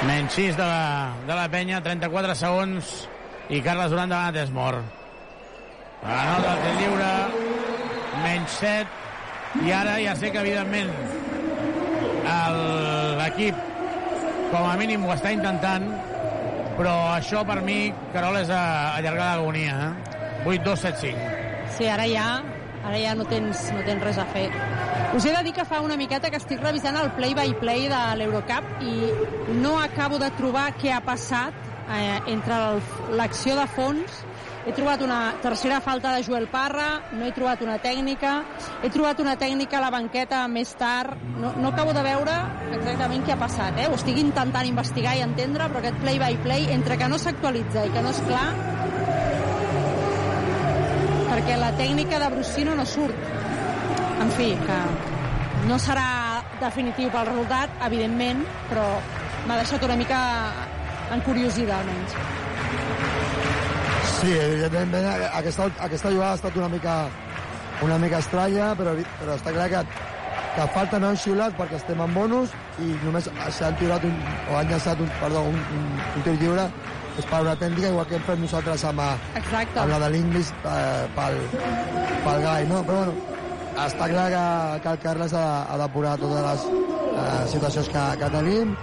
[0.04, 2.92] Menys 6 de la, de la penya, 34 segons
[3.48, 4.82] i Carles Durant davant de Desmor.
[6.04, 7.12] Anota el tir lliure,
[8.22, 10.90] menys 7 i ara ja sé que evidentment
[13.16, 13.56] l'equip
[14.50, 15.86] com a mínim ho està intentant
[16.76, 19.92] però això per mi, Carol, és a, allargar l'agonia eh?
[20.44, 22.26] 8, 2, 7, 5 Sí, ara ja,
[22.86, 24.48] ara ja no tens, no tens res a fer.
[25.16, 28.82] Us he de dir que fa una miqueta que estic revisant el play-by-play de l'Eurocup
[28.84, 28.96] i
[29.62, 31.54] no acabo de trobar què ha passat
[31.90, 32.60] eh, entre
[33.18, 34.24] l'acció de fons
[34.66, 38.40] he trobat una tercera falta de Joel Parra, no he trobat una tècnica,
[38.82, 42.34] he trobat una tècnica a la banqueta més tard, no, no acabo de veure
[42.74, 43.86] exactament què ha passat, eh?
[43.86, 48.02] ho estic intentant investigar i entendre, però aquest play-by-play, entre que no s'actualitza i que
[48.02, 48.48] no és clar,
[51.36, 53.16] perquè la tècnica de Brusino no surt.
[54.24, 54.78] En fi, que
[55.68, 58.40] no serà definitiu pel resultat, evidentment,
[58.70, 58.86] però
[59.44, 60.20] m'ha deixat una mica
[61.12, 62.16] encuriosida, almenys.
[64.16, 66.96] Sí, evidentment aquesta, aquesta jugada ha estat una mica
[67.84, 69.82] una mica estranya, però, però està clar que,
[70.56, 74.16] que falta no han xiulat perquè estem en bonus i només s'han tirat un,
[74.48, 76.64] o han llançat un, perdó, un, un, un tir lliure
[77.16, 79.78] és una tècnica igual que hem fet nosaltres amb, a- Exacte.
[79.80, 81.38] amb la de l'Inglis eh, pel,
[82.26, 82.82] pel Gai, no?
[82.84, 83.14] Però bueno,
[83.86, 86.66] està clar que, que el Carles ha, ha depurar totes les
[87.16, 88.76] eh, situacions que, que tenim.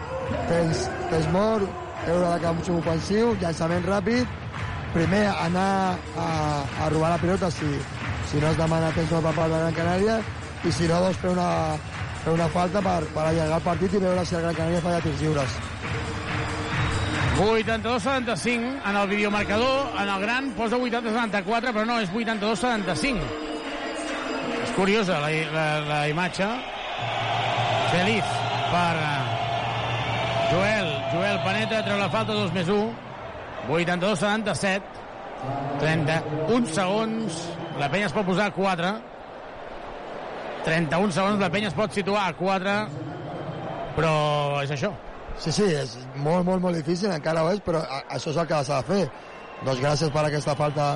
[0.49, 1.67] Tens, tens mort,
[2.07, 4.25] euro de camp ofensiu, llançament ràpid,
[4.93, 6.27] primer anar a,
[6.85, 7.69] a robar la pilota si,
[8.31, 10.17] si no es demana temps per part de Gran Canària
[10.63, 11.47] i si no, doncs fer una,
[12.23, 15.01] fer una falta per, per allargar el partit i veure si el Gran Canària falla
[15.05, 15.57] tirs lliures.
[17.37, 23.17] 82-75 en el videomarcador, en el gran posa 80-74, però no, és 82-75.
[24.63, 26.45] És curiosa la, la, la imatge.
[27.89, 28.35] Feliz
[28.69, 29.23] per eh,
[30.51, 30.91] Joel.
[31.13, 32.91] Joel Paneta treu la falta 2 més 1.
[33.69, 35.01] 82-77.
[35.81, 37.39] 31 segons.
[37.81, 38.93] La penya es pot posar a 4.
[40.63, 42.77] 31 segons, la penya es pot situar a 4.
[43.97, 44.13] Però
[44.61, 44.93] és això.
[45.41, 48.61] Sí, sí, és molt, molt, molt difícil, encara ho és, però això és el que
[48.67, 49.03] s'ha de fer.
[49.63, 50.91] Doncs gràcies per aquesta falta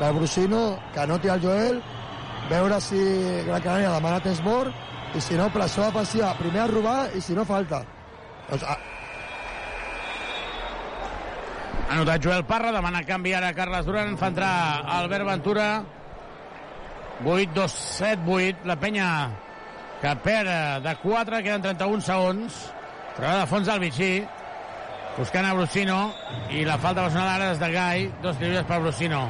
[0.00, 1.80] del Brusino, que anoti el Joel,
[2.50, 2.98] veure si
[3.46, 4.84] Gran Canària demana temps mort,
[5.16, 7.84] i si no, pressió defensiva, primer a robar, i si no, falta.
[8.50, 8.76] Doncs, a,
[11.86, 15.66] Ha notat Joel Parra, demana canvi ara Carles Duran, fa entrar Albert Ventura.
[17.24, 18.66] 8, 2, 7, 8.
[18.66, 19.06] La penya
[20.02, 22.58] que perd de 4, queden 31 segons.
[23.16, 24.10] Trobada de fons al Vichy,
[25.16, 26.00] buscant a Brusino,
[26.52, 29.22] i la falta personal ara és de Gai, dos tiros per Brusino.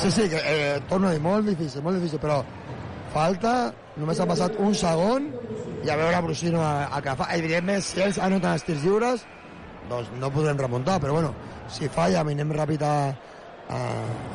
[0.00, 2.40] Sí, sí, eh, torno a dir, molt difícil, molt difícil, però
[3.14, 3.52] falta,
[3.94, 5.28] només ha passat un segon,
[5.84, 7.30] i a veure Brusino a, a que fa.
[7.36, 9.22] Evidentment, si ells anoten els tirs lliures,
[9.92, 11.30] doncs no podrem remuntar, però bueno,
[11.70, 12.96] si falla, anem ràpid a,
[13.70, 13.80] a,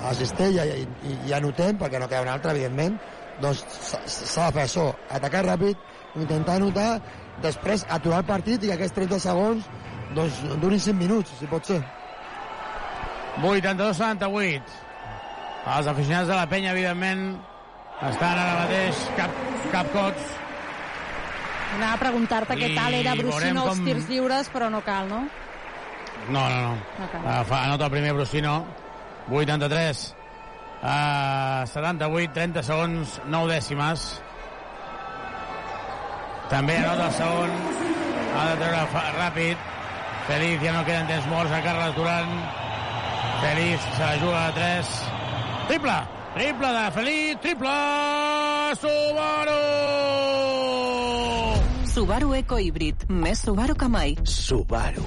[0.08, 2.96] a Cistella i, i, i anotem, perquè no queda un altre, evidentment,
[3.44, 3.68] doncs
[4.08, 4.88] s'ha de fer això,
[5.20, 5.84] atacar ràpid,
[6.16, 7.02] intentar anotar,
[7.44, 9.68] després aturar el partit i que aquests 30 segons
[10.16, 11.82] doncs durin 5 minuts, si pot ser.
[13.42, 14.62] 82-78.
[15.78, 17.24] Els aficionats de la penya, evidentment,
[18.08, 19.32] estan ara mateix cap,
[19.74, 20.30] cap cots.
[21.76, 25.26] Anava a preguntar-te què tal era Brusino com- tirs lliures, però no cal, no?
[26.30, 26.76] No, no, no.
[27.00, 27.26] No cal.
[27.26, 28.66] Uh, fa, anota el primer Brusino.
[29.30, 30.16] 83.
[30.78, 34.08] Uh, 78, 30 segons, 9 dècimes.
[36.52, 37.56] També anota el segon.
[38.38, 39.66] Ha de treure ràpid.
[40.28, 42.32] Feliz, ja no queden temps morts a Carles Duran.
[43.42, 44.94] Feliz se la juga a 3.
[45.68, 45.98] Triple!
[46.38, 47.76] Triple de Feliz, triple!
[48.82, 49.58] Subaru!
[51.94, 53.08] Subaru Eco Híbrid.
[53.10, 54.16] Més Subaru que mai.
[54.24, 55.06] Subaru.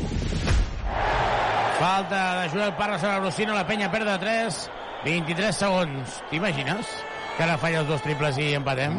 [1.81, 4.59] Falta de Joel Parra sobre Brusino, la penya perd de 3,
[5.05, 6.19] 23 segons.
[6.29, 6.97] T'imagines
[7.37, 8.99] que ara falla els dos triples i empatem?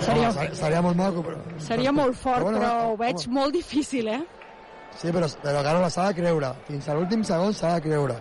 [0.00, 1.36] Seria- Home, ser- seria molt maco, però...
[1.66, 4.20] Seria molt fort, Però bueno, però home, ho veig molt difícil, eh?
[5.00, 6.50] Sí, però, però Carola s'ha de creure.
[6.66, 8.16] Fins a l'últim segon s'ha de creure.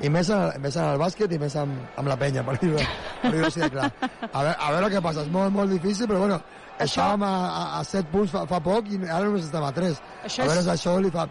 [0.00, 2.78] I més en, més en el bàsquet i més amb, amb la penya, per dir-ho
[3.22, 3.90] per dir així de clar.
[4.32, 5.20] A veure, a veure què passa.
[5.26, 6.38] És molt, molt difícil, però bueno,
[6.78, 9.72] Això- estàvem a, a, a 7 punts fa, fa poc i ara només estem a
[9.76, 10.00] 3.
[10.24, 11.26] Això a veure és- si això li fa...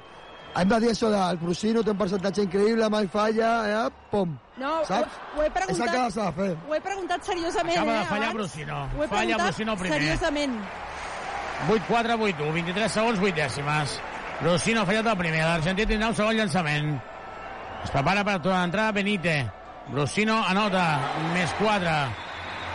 [0.51, 3.83] Hem de dir això del Brusino, té un percentatge increïble, mai falla, eh?
[4.11, 4.33] pum.
[4.59, 5.13] No, Saps?
[5.15, 6.11] ho, ho he És el que preguntat...
[6.11, 6.55] s'ha de fer.
[6.67, 8.31] Ho he preguntat seriosament, Acaba eh, de fallar.
[8.35, 8.80] Brusino.
[8.97, 9.99] Ho he Falla preguntat Brusino primer.
[10.01, 10.57] seriosament.
[11.69, 13.95] 8-4, 8-1, 23 segons, 8 dècimes.
[14.41, 16.91] Brusino ha fallat el primer, l'Argentí tindrà un segon llançament.
[17.85, 19.47] Es prepara per tornar a entrar Benítez.
[19.91, 20.83] Brusino anota,
[21.33, 21.95] més 4.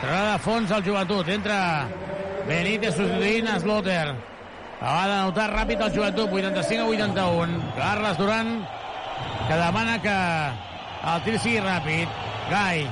[0.01, 1.59] Trarà de fons el joventut, entra
[2.49, 4.15] Benítez substituint a Slotter.
[4.81, 7.61] Va d'anotar ràpid el joventut, 85 a 81.
[7.79, 8.51] Carles Duran,
[9.49, 10.17] que demana que
[11.13, 12.19] el tir sigui ràpid.
[12.51, 12.85] Gai,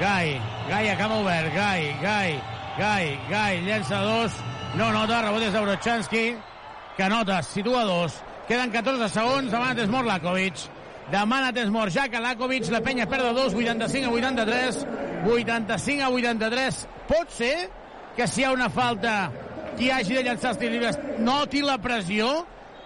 [0.00, 2.40] Gai, Gai a camp obert, Gai, Gai,
[2.78, 4.40] Gai, Gai, llença dos,
[4.74, 6.24] no nota, rebot de Brochanski,
[6.96, 8.18] que nota, situa dos.
[8.48, 10.66] Queden 14 segons, demana Tesmor Lakovic.
[11.10, 14.80] Demana Tesmor, ja que Lakovic, la penya perd 2, 85 a 83,
[15.26, 16.80] 85 a 83.
[17.06, 17.54] Pot ser
[18.16, 19.30] que si hi ha una falta
[19.78, 22.30] qui hagi de llançar els tirs lliures noti la pressió?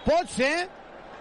[0.05, 0.67] Pot ser?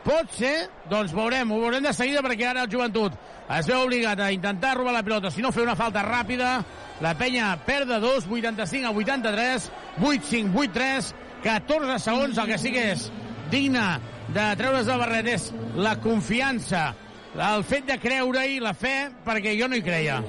[0.05, 0.69] Pot ser?
[0.91, 3.17] Doncs veurem, ho veurem de seguida perquè ara el joventut
[3.49, 6.57] es veu obligat a intentar robar la pilota, si no fer una falta ràpida.
[7.05, 9.71] La penya perd de 2, 85 a 83,
[10.01, 11.13] 8-5, 8-3,
[11.45, 13.09] 14 segons, el que sí que és
[13.53, 13.85] digne
[14.33, 16.87] de treure's del barret és la confiança,
[17.35, 20.23] el fet de creure-hi, la fe, perquè jo no hi creia.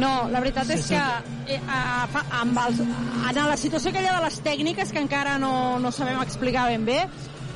[0.00, 0.94] No, la veritat Sí, és sí.
[0.96, 5.36] que eh, a, fa, amb els, en la situació aquella de les tècniques, que encara
[5.38, 7.02] no, no sabem explicar ben bé,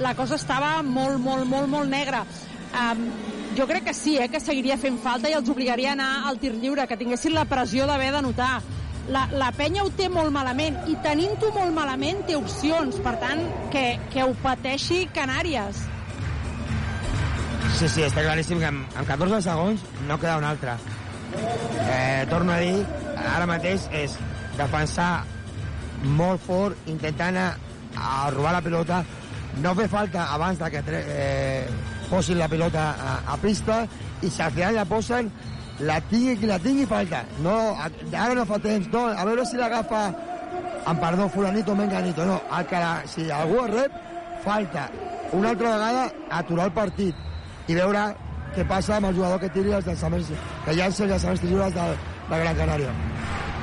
[0.00, 2.24] la cosa estava molt, molt, molt, molt negra.
[2.76, 3.06] Um,
[3.56, 6.40] jo crec que sí, eh, que seguiria fent falta i els obligaria a anar al
[6.42, 8.60] tir lliure, que tinguessin la pressió d'haver d'anotar.
[9.08, 13.44] La, la penya ho té molt malament i tenint-ho molt malament té opcions, per tant,
[13.72, 15.84] que, que ho pateixi Canàries.
[17.76, 20.76] Sí, sí, està claríssim que amb, amb 14 segons no queda un altre.
[21.86, 22.84] Eh, torno a dir,
[23.16, 24.16] ara mateix és
[24.56, 25.24] defensar
[26.16, 27.46] molt fort, intentant a,
[27.96, 29.02] a robar la pilota,
[29.62, 31.66] no fer falta abans de que eh,
[32.10, 33.84] posin la pilota a, a pista
[34.22, 35.30] i si al final la posen
[35.80, 37.22] la tingui qui la tingui falta.
[37.44, 38.88] No, ara no fa temps.
[38.92, 40.06] No, a veure si l'agafa
[40.86, 43.96] amb perdó fulanito menganito no, el que la, si algú es rep
[44.44, 44.88] falta.
[45.32, 48.06] Una altra vegada aturar el partit i veure
[48.56, 50.32] què passa amb el jugador que tiri els llançaments
[50.64, 51.86] que llança els llançaments lliures de,
[52.30, 52.94] de Gran Canària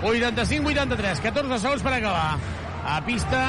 [0.04, 2.38] 85-83, 14 segons per acabar.
[2.84, 3.44] A pista,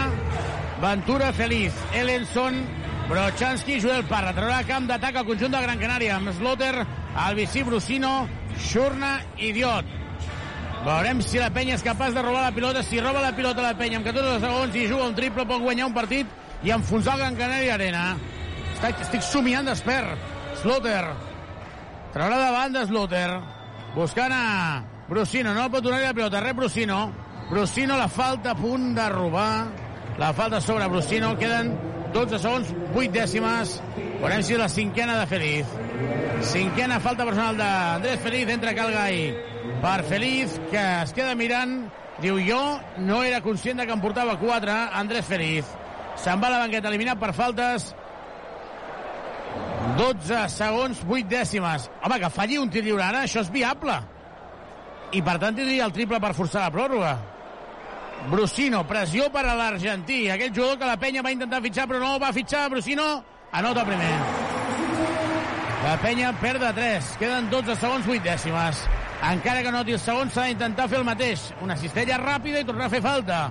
[0.80, 2.60] Ventura Feliz, Ellenson,
[3.08, 4.32] Brochanski, Joel Parra.
[4.36, 6.86] Traurà camp d'atac al conjunt de Gran Canària amb Slotter,
[7.26, 8.14] Albicí, Brusino,
[8.70, 9.90] Xurna i Diot.
[10.84, 12.84] Veurem si la penya és capaç de robar la pilota.
[12.86, 15.88] Si roba la pilota la penya amb 14 segons i juga un triple pot guanyar
[15.88, 18.08] un partit i enfonsar el Gran Canària Arena.
[18.76, 20.30] Estic, estic somiant despert.
[20.62, 21.33] Slotter.
[22.14, 23.40] Traurà de Slotter.
[23.96, 25.52] Buscant a Brusino.
[25.52, 26.40] No pot donar-li la pilota.
[26.40, 27.12] Rep Brusino.
[27.50, 29.66] Brusino la falta a punt de robar.
[30.18, 31.36] La falta sobre Brusino.
[31.36, 31.72] Queden
[32.14, 33.80] 12 segons, 8 dècimes.
[34.20, 35.66] Veurem si la cinquena de Feliz.
[36.52, 38.48] Cinquena falta personal d'Andrés Feliz.
[38.48, 39.34] Entra Calgai
[39.82, 41.90] per Feliz, que es queda mirant.
[42.22, 44.78] Diu, jo no era conscient de que em portava 4.
[45.02, 45.66] Andrés Feliz.
[46.14, 47.90] Se'n va a la banqueta eliminat per faltes.
[49.98, 51.86] 12 segons, 8 dècimes.
[52.02, 53.94] Home, que falli un tir lliure ara, això és viable.
[55.14, 57.12] I per tant tindria el triple per forçar la pròrroga.
[58.30, 60.24] Brusino, pressió per a l'argentí.
[60.32, 62.66] Aquell jugador que la penya va intentar fitxar, però no va fitxar.
[62.72, 63.06] Brusino
[63.52, 64.12] anota primer.
[65.84, 67.14] La penya perd de 3.
[67.20, 68.84] Queden 12 segons, 8 dècimes.
[69.30, 71.50] Encara que noti el segon, s'ha d'intentar fer el mateix.
[71.62, 73.44] Una cistella ràpida i tornar a fer falta.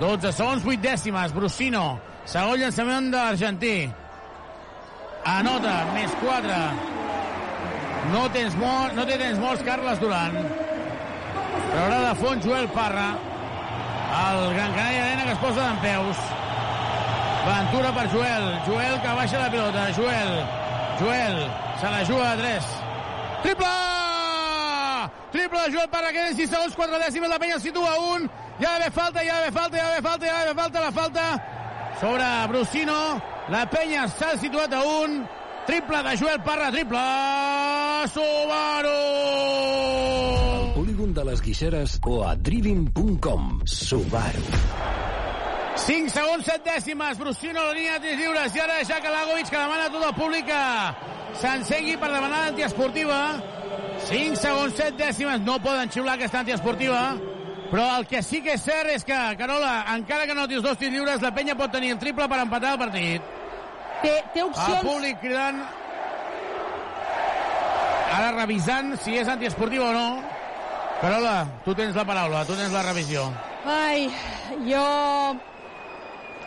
[0.00, 1.32] 12 segons, 8 dècimes.
[1.32, 1.84] Brusino,
[2.26, 3.76] segon llançament de l'argentí.
[5.24, 6.56] Anota, més 4.
[8.12, 10.34] No, tens mort, no té temps morts Carles Duran.
[11.70, 13.06] Traurà de fons Joel Parra.
[14.14, 16.20] El Gran Canària Arena que es posa d'en peus.
[17.46, 18.50] Ventura per Joel.
[18.68, 19.86] Joel que baixa la pilota.
[19.96, 20.36] Joel.
[21.00, 21.40] Joel.
[21.80, 22.70] Se la juga de 3.
[23.48, 23.72] Triple!
[25.32, 26.12] Triple de Joel Parra.
[26.12, 27.32] Queden 6 segons, 4 dècimes.
[27.32, 28.28] La penya situa un.
[28.60, 30.62] Hi ha d'haver falta, hi ha d'haver falta, hi ha d'haver falta, hi ha d'haver
[30.62, 30.84] falta.
[30.84, 31.26] La falta
[32.00, 33.20] sobre Brusino.
[33.48, 35.24] La penya s'ha situat a un.
[35.66, 36.70] Triple de Joel Parra.
[36.72, 37.04] Triple!
[38.12, 38.98] Subaru!
[40.74, 43.62] Polígon de les Guixeres o a driving.com.
[43.64, 44.44] Subaru.
[45.76, 47.18] 5 segons, 7 dècimes.
[47.18, 48.54] Brusino a la línia de lliures.
[48.54, 50.62] I ara Jaka Lagovic que demana a tot el públic que
[51.40, 53.20] s'encengui per demanar l'antiesportiva.
[54.08, 55.40] 5 segons, 7 dècimes.
[55.42, 57.33] No poden xiular aquesta antiesportiva.
[57.74, 60.76] Però el que sí que és cert és que, Carola, encara que no tens dos
[60.78, 63.24] tirs lliures, la penya pot tenir el triple per empatar el partit.
[63.98, 64.84] Té, té El opcions...
[64.86, 65.58] públic cridant...
[68.14, 70.22] Ara revisant si és antiesportiva o no.
[71.00, 71.32] Carola,
[71.64, 73.24] tu tens la paraula, tu tens la revisió.
[73.66, 74.06] Ai,
[74.68, 74.84] jo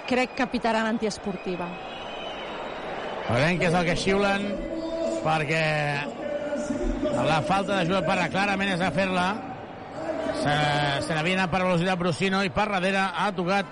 [0.08, 1.68] crec que pitaran antiesportiva.
[3.28, 4.48] Veurem què és el que xiulen,
[5.28, 5.66] perquè
[7.28, 9.28] la falta de Joel Parra clarament és a fer-la.
[10.42, 10.56] Se,
[11.08, 13.70] se n'havia anat per velocitat Brusino i per darrere ha tocat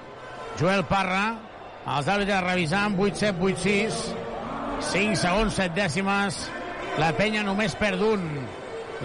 [0.60, 1.26] Joel Parra.
[1.86, 4.00] Els àrbitres revisant 8-7, 8-6.
[4.92, 6.40] 5 segons, 7 dècimes.
[7.02, 8.26] La penya només perd un.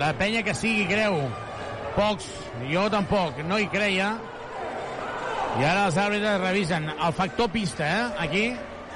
[0.01, 1.19] La penya que sigui creu.
[1.97, 2.29] Pocs,
[2.71, 4.13] jo tampoc, no hi creia.
[5.59, 6.87] I ara els àrbitres revisen.
[6.93, 8.45] El factor pista, eh, aquí,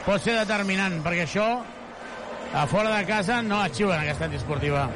[0.04, 1.48] pot ser determinant, perquè això,
[2.54, 4.86] a fora de casa, no la xiulen, aquesta antiesportiva.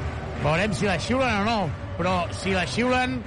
[0.43, 1.59] Veurem si la xiulen o no,
[1.97, 3.19] però si la xiulen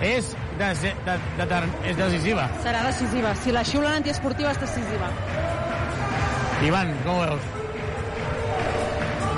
[0.00, 2.48] és, des, de, de, de, és decisiva.
[2.64, 3.34] Serà decisiva.
[3.42, 5.10] Si la xiulen antiesportiva és decisiva.
[6.64, 7.52] Ivan, com ho veus?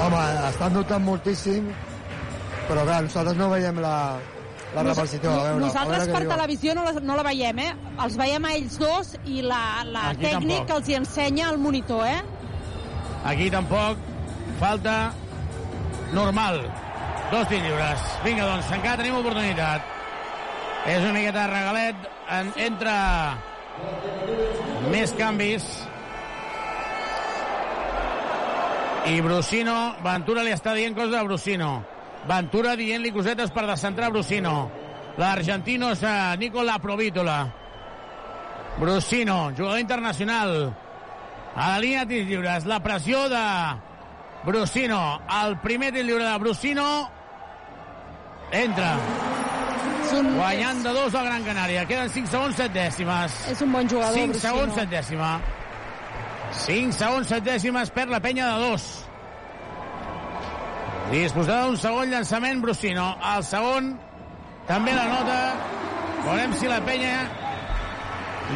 [0.07, 1.68] Home, estan dubtant moltíssim,
[2.68, 3.94] però clar, nosaltres no veiem la,
[4.75, 5.31] la Nos- repetició.
[5.33, 6.35] A veure, Nosaltres a veure per diuen.
[6.36, 7.70] televisió no la, no la veiem, eh?
[8.05, 10.67] Els veiem a ells dos i la, la Aquí tècnic tampoc.
[10.68, 12.23] que els hi ensenya al monitor, eh?
[13.25, 13.99] Aquí tampoc.
[14.60, 15.12] Falta
[16.12, 16.60] normal.
[17.33, 18.05] Dos lliures.
[18.25, 19.83] Vinga, doncs, encara tenim oportunitat.
[20.86, 22.08] És una miqueta de regalet.
[22.31, 22.94] En, entra
[24.90, 25.66] més canvis.
[29.06, 31.70] I Brusino, Ventura li està dient coses a Brusino.
[32.26, 34.56] Ventura dient-li cosetes per descentrar Brusino.
[35.16, 37.36] L'argentino és a Nicola Provítola.
[38.78, 40.74] Brusino, jugador internacional.
[41.56, 43.44] A la línia de lliures, la pressió de
[44.44, 45.20] Brusino.
[45.42, 46.86] El primer tir lliure de Brusino
[48.52, 48.94] entra.
[50.12, 51.85] Guanyant de dos al Gran Canària.
[51.89, 53.36] Queden 5 segons, 7 dècimes.
[53.51, 54.49] És un bon jugador, 5 Brusino.
[54.49, 55.31] segons, 7 dècima.
[56.67, 58.86] 5 segons, 7 dècimes, perd la penya de dos.
[61.10, 63.09] Disposada d'un segon llançament, Brusino.
[63.35, 63.93] El segon
[64.68, 65.41] també la nota.
[66.26, 67.17] Veurem si la penya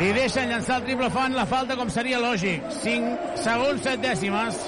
[0.01, 2.63] li deixen llançar el triple fan la falta com seria lògic.
[2.83, 4.63] 5 segons, 7 dècimes.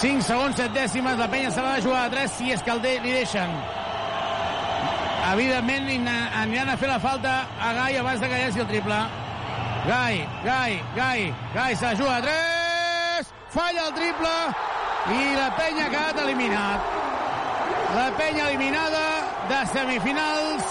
[0.00, 1.18] 5 segons, 7 dècimes.
[1.18, 3.54] La penya se l'ha de jugar a 3 si és que el de, li deixen.
[5.28, 8.98] Evidentment aniran a fer la falta a Gai abans de que llenci el triple.
[9.86, 13.32] Gai, Gai, Gai, Gai se la juga a 3.
[13.52, 14.34] Falla el triple
[15.12, 16.80] i la penya ha quedat eliminat.
[17.96, 19.04] La penya eliminada
[19.50, 20.64] de semifinals.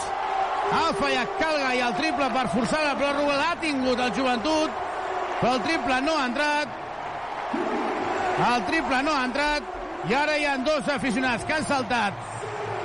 [0.68, 3.38] Ha fallat Calgai el triple per forçar la pròrroga.
[3.38, 4.82] L'ha tingut el joventut,
[5.40, 6.82] però el triple no ha entrat.
[8.48, 9.76] El triple no ha entrat.
[10.08, 12.37] I ara hi ha dos aficionats que han saltat.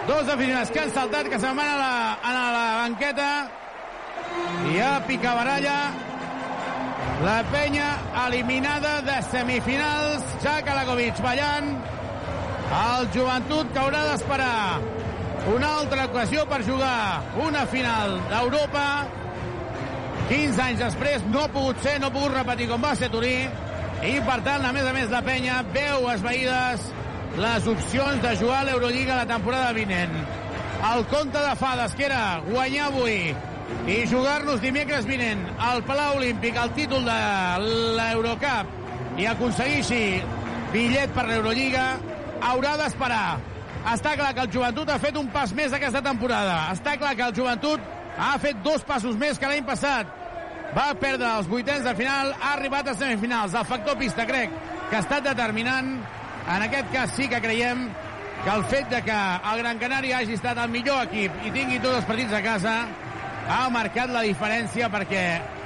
[0.06, 3.28] Dos aficionats que han saltat, que se'n van a la, a la banqueta.
[4.66, 5.76] Hi ha picabaralla.
[7.22, 7.88] La penya
[8.26, 10.24] eliminada de semifinals.
[10.42, 11.70] Jack Alagovic ballant.
[12.80, 14.80] El joventut que haurà d'esperar
[15.52, 18.86] una altra ocasió per jugar una final d'Europa.
[20.32, 23.36] 15 anys després no ha pogut ser, no ha pogut repetir com va ser Turí.
[24.02, 26.90] I, per tant, a més a més, la penya veu esvaïdes
[27.36, 30.12] les opcions de jugar a l'Eurolliga la temporada vinent.
[30.92, 33.32] El compte de fades, que era guanyar avui
[33.88, 37.18] i jugar-nos dimecres vinent al Palau Olímpic el títol de
[37.96, 40.02] l'Eurocup i aconseguir així
[40.72, 41.86] bitllet per l'Eurolliga,
[42.42, 43.38] haurà d'esperar.
[43.92, 46.72] Està clar que el joventut ha fet un pas més aquesta temporada.
[46.72, 47.80] Està clar que el joventut
[48.16, 50.08] ha fet dos passos més que l'any passat.
[50.72, 53.56] Va perdre els vuitens de final, ha arribat a semifinals.
[53.58, 54.54] El factor pista, crec,
[54.88, 55.96] que ha estat determinant.
[56.48, 57.88] En aquest cas sí que creiem
[58.44, 59.18] que el fet de que
[59.52, 62.74] el Gran Canària hagi estat el millor equip i tingui tots els partits a casa
[63.48, 65.22] ha marcat la diferència perquè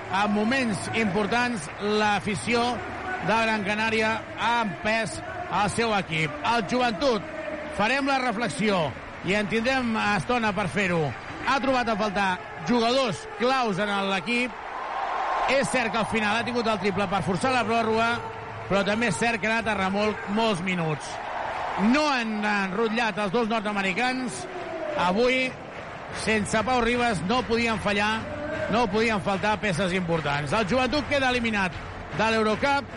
[0.06, 2.62] en moments importants l'afició
[3.26, 5.16] de Gran Canària ha empès
[5.62, 6.32] el seu equip.
[6.52, 7.24] El joventut,
[7.78, 8.86] farem la reflexió
[9.26, 11.02] i en tindrem estona per fer-ho.
[11.46, 12.30] Ha trobat a faltar
[12.68, 14.62] jugadors claus en l'equip.
[15.56, 18.16] És cert que al final ha tingut el triple per forçar la pròrroga,
[18.68, 21.08] però també és cert que ha anat a remolc molts minuts.
[21.92, 24.44] No han enrotllat els dos nord-americans.
[25.06, 25.50] Avui,
[26.24, 28.14] sense Pau Ribas, no podien fallar,
[28.72, 30.54] no podien faltar peces importants.
[30.56, 31.76] El joventut queda eliminat
[32.16, 32.88] de l'Eurocup,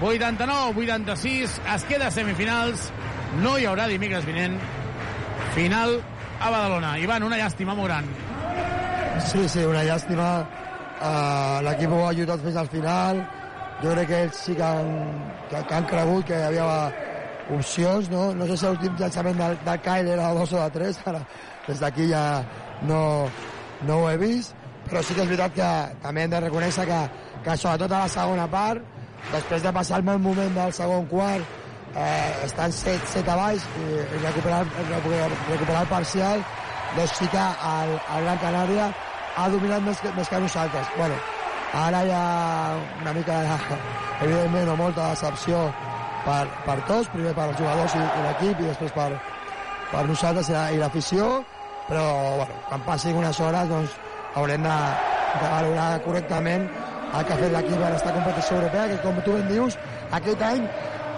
[0.00, 2.86] 89-86, es queda a semifinals,
[3.42, 4.56] no hi haurà dimecres vinent,
[5.56, 5.98] final
[6.40, 6.94] a Badalona.
[7.02, 8.08] Ivan, una llàstima molt gran.
[9.26, 10.30] Sí, sí, una llàstima.
[11.00, 13.20] Uh, L'equip ho ha lluitat fins al final.
[13.82, 14.90] Jo crec que ells sí que han,
[15.50, 16.66] que, que han cregut que hi havia
[17.56, 18.30] opcions, no?
[18.36, 21.22] No sé si l'últim llançament del, del Kyle era de dos o de tres, ara
[21.66, 22.24] des d'aquí ja
[22.88, 23.00] no,
[23.88, 24.54] no ho he vist,
[24.88, 25.70] però sí que és veritat que
[26.02, 27.00] també hem de reconèixer que,
[27.44, 28.84] que sobretot a la segona part
[29.32, 31.58] després de passar el mal moment del segon quart,
[31.94, 36.44] eh, estan 7, 7 a baix i, i recuperar, recuperar, recuperar el parcial,
[36.96, 38.88] doncs sí que el, el Gran Canària
[39.36, 40.96] ha dominat més que, més que nosaltres.
[40.96, 41.18] Bueno,
[41.72, 42.24] ara hi ha
[43.00, 43.78] una mica, de,
[44.26, 45.62] evidentment, o molta decepció
[46.24, 49.10] per, per tots, primer per els jugadors i, i l'equip i després per,
[49.92, 51.30] per nosaltres i la- i l'afició,
[51.88, 52.04] però
[52.36, 53.96] bueno, quan passin unes hores doncs,
[54.34, 54.76] haurem de,
[55.40, 56.68] de valorar correctament
[57.10, 59.78] el que ha fet l'equip en aquesta competició europea, que com tu ben dius,
[60.14, 60.60] aquest any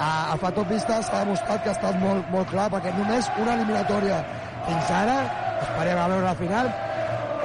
[0.00, 3.56] a, el factor pista s'ha demostrat que ha estat molt, molt clar, perquè només una
[3.58, 4.22] eliminatòria
[4.68, 5.18] fins ara,
[5.66, 6.70] esperem a veure la final,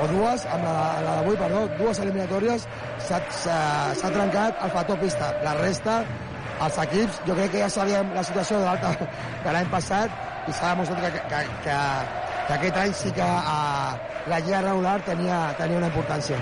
[0.01, 2.67] o dues, amb la, la d'avui, perdó, dues eliminatòries,
[3.08, 5.32] s'ha trencat el factor pista.
[5.45, 6.00] La resta,
[6.66, 8.93] els equips, jo crec que ja sabíem la situació de l'alta
[9.45, 11.77] de l'any passat i s'ha demostrat que, que, que,
[12.48, 13.58] que aquest any sí que a,
[14.27, 16.40] la lliga regular tenia, tenia una importància.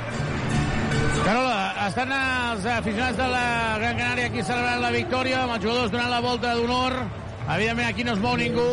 [1.25, 3.47] Carola, estan els aficionats de la
[3.81, 6.99] Gran Canària aquí celebrant la victòria, amb els jugadors donant la volta d'honor.
[7.45, 8.69] Evidentment, aquí no es mou ningú.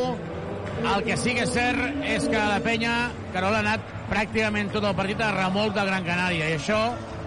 [0.83, 2.95] El que sí que és cert és que la penya,
[3.33, 6.51] Carola, ha anat pràcticament tot el partit a remolc del Gran Canària.
[6.53, 6.81] I això,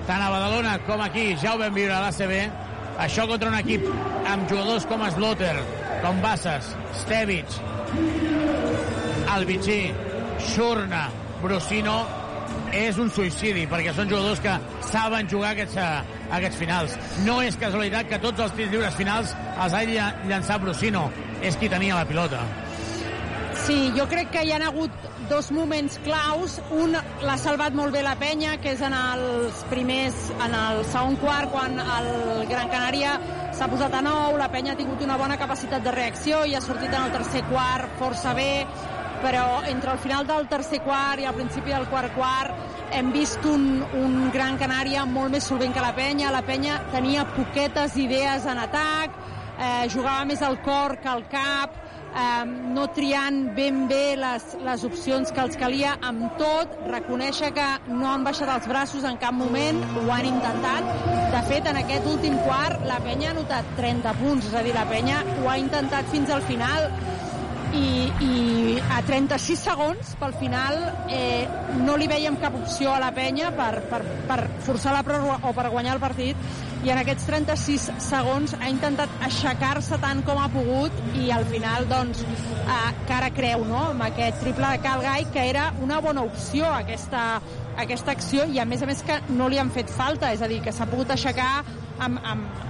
[0.08, 2.36] tant a Badalona com aquí, ja ho vam viure a l'ACB,
[3.02, 3.88] això contra un equip
[4.30, 5.56] amb jugadors com Slotter,
[6.04, 7.50] com Bassas, Stevic,
[9.34, 9.92] Albici,
[10.54, 11.08] Xurna,
[11.42, 11.98] Brusino,
[12.76, 14.54] és un suïcidi, perquè són jugadors que
[14.86, 16.96] saben jugar aquests, eh, aquests finals.
[17.26, 19.34] No és casualitat que tots els tirs lliures finals
[19.64, 21.10] els hagi lla- llançat Brusino.
[21.42, 22.40] És qui tenia la pilota.
[23.66, 26.60] Sí, jo crec que hi ha hagut dos moments claus.
[26.70, 31.16] Un l'ha salvat molt bé la penya, que és en els primers, en el segon
[31.18, 32.10] quart, quan el
[32.52, 33.16] Gran Canària
[33.58, 36.62] s'ha posat a nou, la penya ha tingut una bona capacitat de reacció i ha
[36.62, 38.68] sortit en el tercer quart força bé,
[39.24, 43.48] però entre el final del tercer quart i el principi del quart quart hem vist
[43.50, 46.30] un, un Gran Canària molt més solvent que la penya.
[46.30, 49.18] La penya tenia poquetes idees en atac,
[49.58, 51.82] eh, jugava més al cor que al cap,
[52.16, 52.46] eh,
[52.76, 58.10] no triant ben bé les, les opcions que els calia amb tot, reconèixer que no
[58.12, 60.90] han baixat els braços en cap moment, ho han intentat.
[61.36, 64.76] De fet, en aquest últim quart, la penya ha notat 30 punts, és a dir,
[64.78, 66.90] la penya ho ha intentat fins al final
[67.74, 70.78] i, i a 36 segons pel final
[71.12, 71.48] eh,
[71.82, 75.54] no li veiem cap opció a la penya per, per, per forçar la pròrroga o
[75.58, 80.50] per guanyar el partit i en aquests 36 segons ha intentat aixecar-se tant com ha
[80.54, 83.82] pogut i al final doncs eh, cara creu no?
[83.96, 87.26] amb aquest triple de Calgai que era una bona opció aquesta,
[87.82, 90.52] aquesta acció i a més a més que no li han fet falta és a
[90.52, 91.52] dir, que s'ha pogut aixecar
[92.06, 92.64] amb, amb,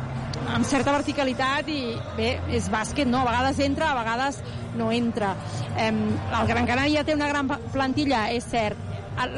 [0.53, 1.80] amb certa verticalitat i
[2.17, 3.24] bé, és bàsquet, no?
[3.24, 4.40] A vegades entra, a vegades
[4.75, 5.33] no entra.
[5.77, 8.80] Eh, el Gran Canària té una gran plantilla, és cert.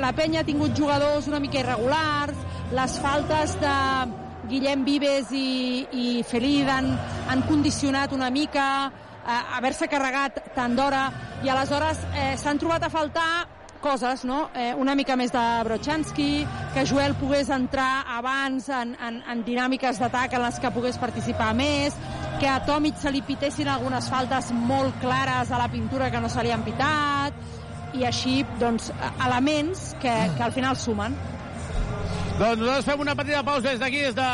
[0.02, 2.40] La penya ha tingut jugadors una mica irregulars,
[2.74, 3.76] les faltes de
[4.48, 6.90] Guillem Vives i, i Felid han,
[7.30, 11.08] han condicionat una mica eh, haver-se carregat tant d'hora
[11.44, 13.30] i aleshores eh, s'han trobat a faltar
[13.84, 14.50] coses, no?
[14.56, 20.02] Eh, una mica més de Brochanski, que Joel pogués entrar abans en, en, en dinàmiques
[20.02, 21.96] d'atac en les que pogués participar més,
[22.42, 26.30] que a Tomic se li pitessin algunes faltes molt clares a la pintura que no
[26.30, 27.34] se li han pitat,
[27.98, 28.92] i així, doncs,
[29.26, 31.16] elements que, que al final sumen.
[32.38, 34.26] Doncs nosaltres fem una petita pausa des d'aquí, des de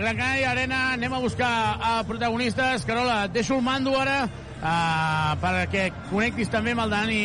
[0.00, 0.78] Gran Canària Arena.
[0.94, 2.86] Anem a buscar a protagonistes.
[2.88, 4.22] Carola, et deixo el mando ara
[4.60, 7.22] uh, perquè connectis també amb el, Dani,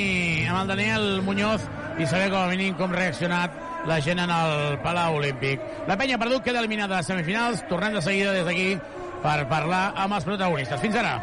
[0.47, 1.67] amb el Daniel Muñoz
[1.99, 5.61] i saber com a mínim com ha reaccionat la gent en el Palau Olímpic.
[5.87, 7.63] La penya perdut, queda eliminada de semifinals.
[7.69, 8.75] Tornem de seguida des d'aquí
[9.21, 10.81] per parlar amb els protagonistes.
[10.81, 11.15] Fins ara.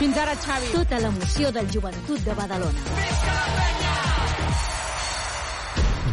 [0.00, 0.74] Fins ara, Xavi.
[0.74, 3.83] Tota l'emoció del joventut de Badalona.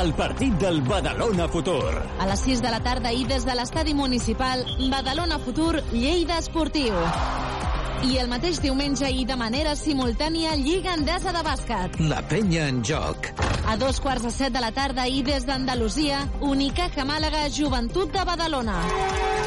[0.00, 1.92] El partit del Badalona Futur.
[2.18, 6.96] A les 6 de la tarda i des de l'estadi municipal Badalona Futur Lleida Esportiu.
[8.02, 12.00] I el mateix diumenge i de manera simultània Lliga Endesa de Bàsquet.
[12.10, 13.30] La penya en joc.
[13.68, 18.24] A dos quarts de set de la tarda i des d'Andalusia, Unicaja Màlaga, Joventut de
[18.26, 18.80] Badalona.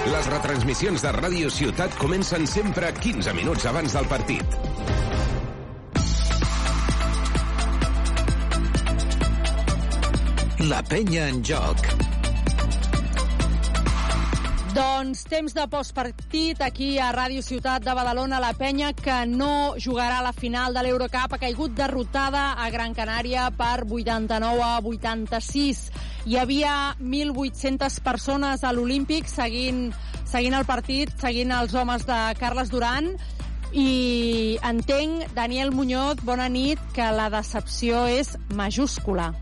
[0.08, 4.95] Les retransmissions de Ràdio Ciutat comencen sempre 15 minuts abans del partit.
[10.66, 11.82] La penya en joc.
[14.74, 18.40] Doncs temps de postpartit aquí a Ràdio Ciutat de Badalona.
[18.42, 23.52] La penya que no jugarà la final de l'Eurocup ha caigut derrotada a Gran Canària
[23.54, 25.86] per 89 a 86.
[26.26, 29.92] Hi havia 1.800 persones a l'Olímpic seguint,
[30.26, 33.14] seguint el partit, seguint els homes de Carles Duran
[33.72, 39.36] i entenc, Daniel Muñoz, bona nit, que la decepció és majúscula.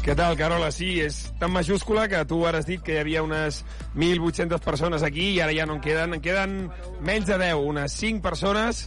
[0.00, 0.70] Què tal, Carola?
[0.72, 3.60] Sí, és tan majúscula que tu ara has dit que hi havia unes
[3.92, 6.54] 1.800 persones aquí i ara ja no en queden, en queden
[7.04, 8.86] menys de 10, unes 5 persones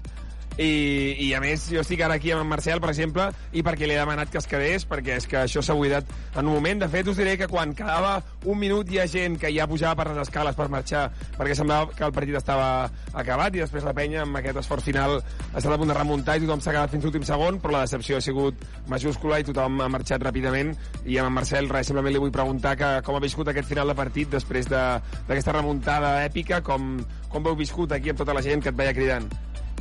[0.57, 3.87] i, i a més jo estic ara aquí amb en Marcel per exemple i perquè
[3.87, 6.83] li he demanat que es quedés perquè és que això s'ha buidat en un moment.
[6.83, 8.15] De fet us diré que quan quedava
[8.45, 11.07] un minut hi ha gent que ja pujava per les escales per marxar
[11.37, 12.67] perquè semblava que el partit estava
[13.13, 16.37] acabat i després la penya amb aquest esforç final ha estat a punt de remuntar
[16.37, 19.81] i tothom s'ha quedat fins l'últim segon però la decepció ha sigut majúscula i tothom
[19.81, 20.75] ha marxat ràpidament.
[21.05, 23.89] I amb en Marcel res, simplement li vull preguntar que, com ha viscut aquest final
[23.89, 26.95] de partit després d'aquesta de, remuntada èpica com,
[27.29, 29.31] com heu viscut aquí amb tota la gent que et veia cridant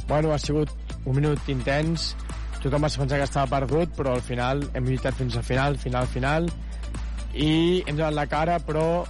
[0.09, 0.71] Bueno, ha sigut
[1.05, 2.13] un minut intens,
[2.63, 6.07] tothom es pensar que estava perdut, però al final hem lluitat fins al final, final,
[6.07, 6.47] final,
[7.35, 9.05] i hem donat la cara, però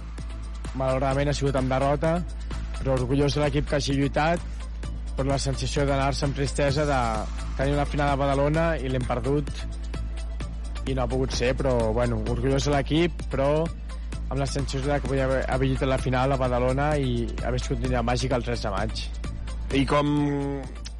[0.79, 2.15] malauradament ha sigut amb derrota,
[2.79, 4.41] però orgullós de l'equip que hagi lluitat,
[5.13, 6.99] però la sensació d'anar-se amb tristesa de
[7.59, 9.51] tenir una final a Badalona i l'hem perdut.
[10.89, 14.97] I no ha pogut ser, però bueno, orgullós de l'equip, però amb la sensació de
[14.99, 18.33] que podia haver, haver lluitat la final a Badalona i haver sigut un dia màgic
[18.33, 19.05] el 3 de maig.
[19.73, 20.09] I com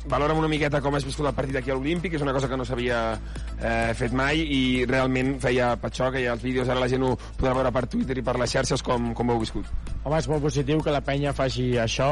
[0.10, 2.58] valora'm una miqueta com has viscut el partit aquí a l'Olímpic, és una cosa que
[2.60, 7.06] no s'havia eh, fet mai i realment feia patxoca i els vídeos ara la gent
[7.06, 9.70] ho podrà veure per Twitter i per les xarxes com, com ho heu viscut.
[10.04, 12.10] Home, és molt positiu que la penya faci això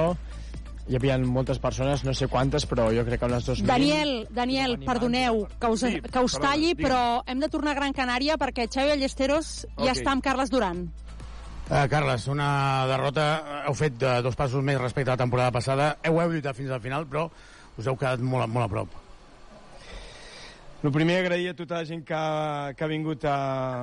[0.92, 3.68] hi havia moltes persones, no sé quantes, però jo crec que unes 2.000...
[3.70, 7.80] Daniel, Daniel, perdoneu que us, sí, que us talli, perdó, però hem de tornar a
[7.82, 9.88] Gran Canària perquè Xavi Allesteros okay.
[9.88, 10.88] ja està amb Carles Duran.
[11.72, 13.26] Uh, Carles, una derrota,
[13.64, 16.74] heu fet uh, dos passos més respecte a la temporada passada, heu, heu lluitat fins
[16.76, 17.30] al final, però
[17.80, 18.98] us heu quedat molt, molt a prop.
[20.84, 22.20] El primer, agrair a tota la gent que,
[22.76, 23.38] que ha vingut a,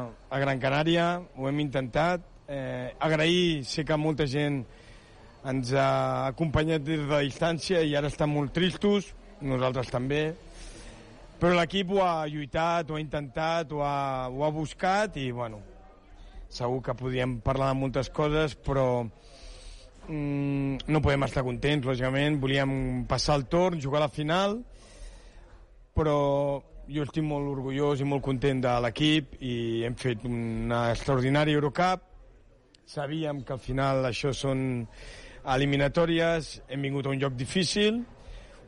[0.05, 1.07] a Gran Canària,
[1.39, 2.29] ho hem intentat.
[2.45, 4.61] Eh, agrair, sé que molta gent
[5.49, 5.89] ens ha
[6.27, 10.27] acompanyat des de distància i ara estan molt tristos, nosaltres també,
[11.41, 15.65] però l'equip ho ha lluitat, ho ha intentat, ho ha, ho ha buscat i, bueno,
[16.49, 19.05] segur que podríem parlar de moltes coses, però
[20.09, 22.41] mm, no podem estar contents, lògicament.
[22.41, 24.59] Volíem passar el torn, jugar a la final,
[25.95, 26.19] però
[26.89, 32.07] jo estic molt orgullós i molt content de l'equip i hem fet una extraordinària Eurocup.
[32.89, 34.87] Sabíem que al final això són
[35.49, 38.01] eliminatòries, hem vingut a un lloc difícil,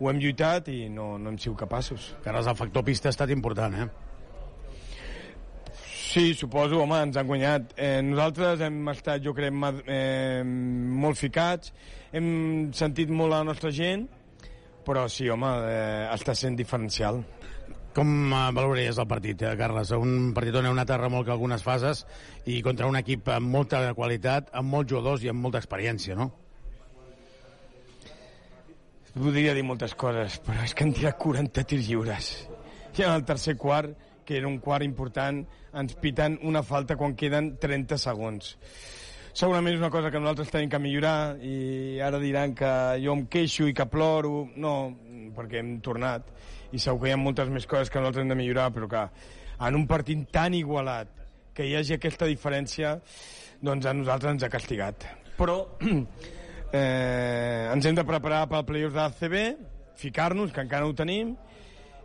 [0.00, 2.12] ho hem lluitat i no, no hem sigut capaços.
[2.24, 4.09] Carles, el factor pista ha estat important, eh?
[6.10, 7.68] Sí, suposo, home, ens han guanyat.
[7.78, 9.54] Eh, nosaltres hem estat, jo crec,
[9.86, 11.70] eh, molt ficats,
[12.10, 14.08] hem sentit molt la nostra gent,
[14.82, 17.22] però sí, home, eh, està sent diferencial.
[17.94, 19.94] Com eh, valoraries el partit, eh, Carles?
[19.94, 22.02] Un partit on heu anat a remolcar algunes fases
[22.44, 26.32] i contra un equip amb molta qualitat, amb molts jugadors i amb molta experiència, no?
[29.14, 32.36] Podria dir moltes coses, però és que han tirat 40 tirs lliures.
[32.98, 37.16] I en el tercer quart que era un quart important, ens piten una falta quan
[37.18, 38.56] queden 30 segons.
[39.32, 42.70] Segurament és una cosa que nosaltres tenim que millorar i ara diran que
[43.02, 44.48] jo em queixo i que ploro.
[44.58, 44.90] No,
[45.36, 46.26] perquè hem tornat
[46.72, 49.04] i segur que hi ha moltes més coses que nosaltres hem de millorar, però que
[49.66, 51.10] en un partit tan igualat
[51.54, 52.96] que hi hagi aquesta diferència,
[53.60, 55.06] doncs a nosaltres ens ha castigat.
[55.38, 55.56] Però
[56.72, 59.36] eh, ens hem de preparar pel playoff de l'ACB,
[60.00, 61.34] ficar-nos, que encara no ho tenim,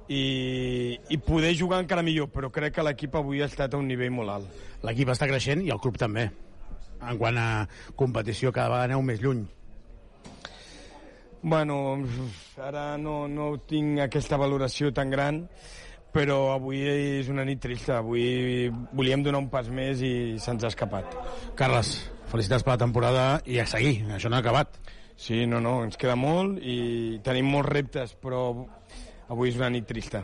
[0.07, 3.87] i, i poder jugar encara millor, però crec que l'equip avui ha estat a un
[3.89, 4.65] nivell molt alt.
[4.85, 6.29] L'equip està creixent i el club també.
[7.05, 7.49] En quant a
[7.97, 9.45] competició, cada vegada aneu més lluny.
[11.45, 11.77] Bueno,
[12.57, 15.43] ara no, no tinc aquesta valoració tan gran,
[16.15, 17.99] però avui és una nit trista.
[17.99, 21.13] Avui volíem donar un pas més i se'ns ha escapat.
[21.59, 21.97] Carles,
[22.31, 24.79] felicitats per la temporada i a seguir, això no ha acabat.
[25.15, 28.49] Sí, no, no, ens queda molt i tenim molts reptes, però
[29.29, 30.23] avui és una nit trista.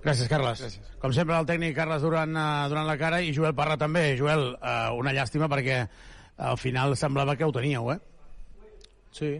[0.00, 0.62] Gràcies, Carles.
[0.62, 0.92] Gràcies.
[1.00, 4.14] Com sempre, el tècnic Carles durant, uh, durant la cara i Joel Parra també.
[4.18, 5.82] Joel, uh, una llàstima perquè
[6.40, 7.98] al final semblava que ho teníeu, eh?
[9.12, 9.34] Sí.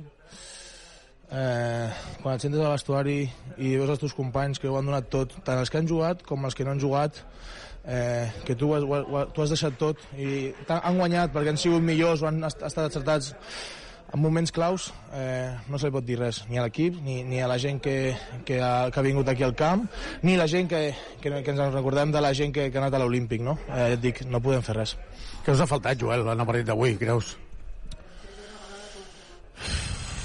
[1.30, 1.88] Eh,
[2.22, 3.20] quan et sentes al vestuari
[3.62, 6.24] i veus els teus companys que ho han donat tot, tant els que han jugat
[6.26, 7.20] com els que no han jugat,
[7.84, 8.82] eh, que tu has,
[9.30, 13.30] tu has deixat tot i han guanyat perquè han sigut millors o han estat acertats
[14.12, 17.42] en moments claus eh, no se li pot dir res, ni a l'equip, ni, ni
[17.42, 18.14] a la gent que,
[18.46, 19.86] que, ha, que ha vingut aquí al camp,
[20.22, 20.82] ni la gent que,
[21.20, 23.58] que, que ens recordem de la gent que, que ha anat a l'Olímpic, no?
[23.68, 24.96] Eh, et dic, no podem fer res.
[25.44, 27.36] Què us ha faltat, Joel, en el partit d'avui, creus?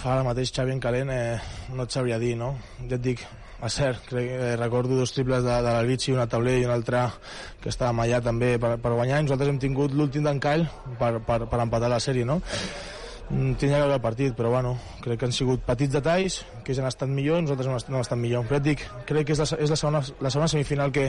[0.05, 1.37] ara mateix Xavi en calent eh,
[1.73, 2.51] no et sabria dir, no?
[2.85, 3.23] Ja et dic,
[3.65, 7.07] a cert, crec, eh, recordo dos triples de, de l'Albici, una tauler i una altra
[7.61, 10.67] que estàvem allà també per, per guanyar i nosaltres hem tingut l'últim d'encall
[10.99, 12.37] per, per, per empatar la sèrie, no?
[12.37, 12.94] Mm,
[13.29, 16.81] tenia que veure el partit, però bueno, crec que han sigut petits detalls, que ells
[16.83, 18.45] han estat millor i nosaltres no, hem- estat millor.
[18.45, 21.07] Però et dic, crec que és la, és la, segona, la segona semifinal que,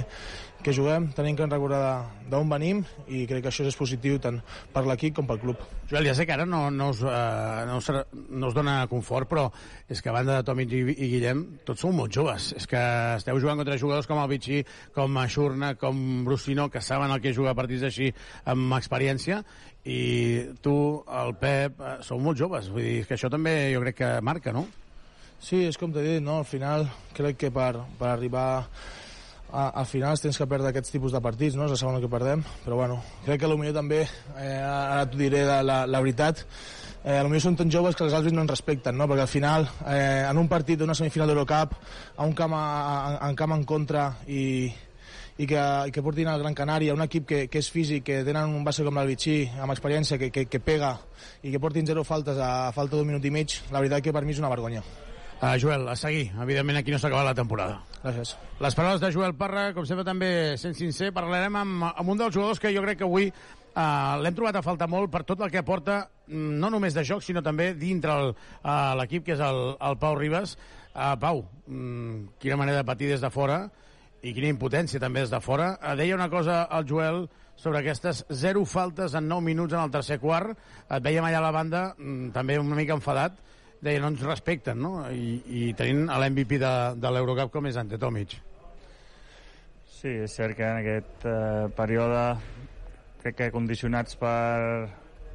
[0.64, 1.90] que juguem, tenim que recordar
[2.32, 4.40] d'on venim i crec que això és positiu tant
[4.72, 5.60] per l'equip com pel club.
[5.90, 7.92] Joel, ja sé que ara no, no, us, uh, no, us,
[8.32, 9.46] no us dona confort, però
[9.88, 12.50] és que a banda de Tomic i, Guillem, tots sou molt joves.
[12.56, 12.80] És que
[13.20, 14.64] esteu jugant contra jugadors com el Vichy,
[14.96, 18.10] com Xurna, com Brusino, que saben el que jugar partits així
[18.48, 19.44] amb experiència,
[19.86, 20.00] i
[20.62, 20.74] tu,
[21.06, 22.70] el Pep, eh, sou molt joves.
[22.74, 24.66] Vull dir que això també jo crec que marca, no?
[25.38, 26.40] Sí, és com t'he dit, no?
[26.40, 28.48] al final crec que per, per arribar
[29.52, 31.66] a, a finals tens que perdre aquests tipus de partits, no?
[31.66, 34.00] és la segona que perdem, però bueno, crec que potser també,
[34.40, 36.42] eh, ara t'ho diré la, la, la veritat,
[37.04, 39.06] eh, potser són tan joves que els àrbitres no ens respecten, no?
[39.06, 41.76] perquè al final, eh, en un partit d'una semifinal d'Eurocup,
[42.16, 42.64] a un camp, a,
[42.96, 44.72] a, en camp en contra i,
[45.36, 48.22] i que, i que portin al Gran Canària un equip que, que és físic, que
[48.24, 50.94] tenen un base com el Vichy, amb experiència, que, que, que pega
[51.42, 54.16] i que portin zero faltes a, a falta d'un minut i mig, la veritat que
[54.16, 54.84] per mi és una vergonya.
[55.36, 56.30] Uh, Joel, a seguir.
[56.40, 57.82] Evidentment aquí no s'ha acabat la temporada.
[58.00, 58.32] Gràcies.
[58.64, 62.32] Les paraules de Joel Parra, com sempre també sent sincer, parlarem amb, amb un dels
[62.32, 65.52] jugadors que jo crec que avui uh, l'hem trobat a faltar molt per tot el
[65.52, 69.44] que aporta, mm, no només de joc, sinó també dintre el, uh, l'equip, que és
[69.44, 70.56] el, el Pau Ribas.
[70.94, 73.66] Uh, Pau, mm, quina manera de patir des de fora
[74.22, 75.74] i quina impotència també des de fora.
[75.80, 79.92] Uh, deia una cosa al Joel sobre aquestes zero faltes en 9 minuts en el
[79.92, 80.56] tercer quart.
[80.90, 83.38] Et veiem allà a la banda, mm, també una mica enfadat,
[83.80, 85.06] deia no ens respecten, no?
[85.10, 88.36] I, i tenint l'MVP de, de l'Eurocup com és Ante Tomic.
[89.96, 92.24] Sí, és cert que en aquest eh, període
[93.22, 94.90] crec que condicionats per,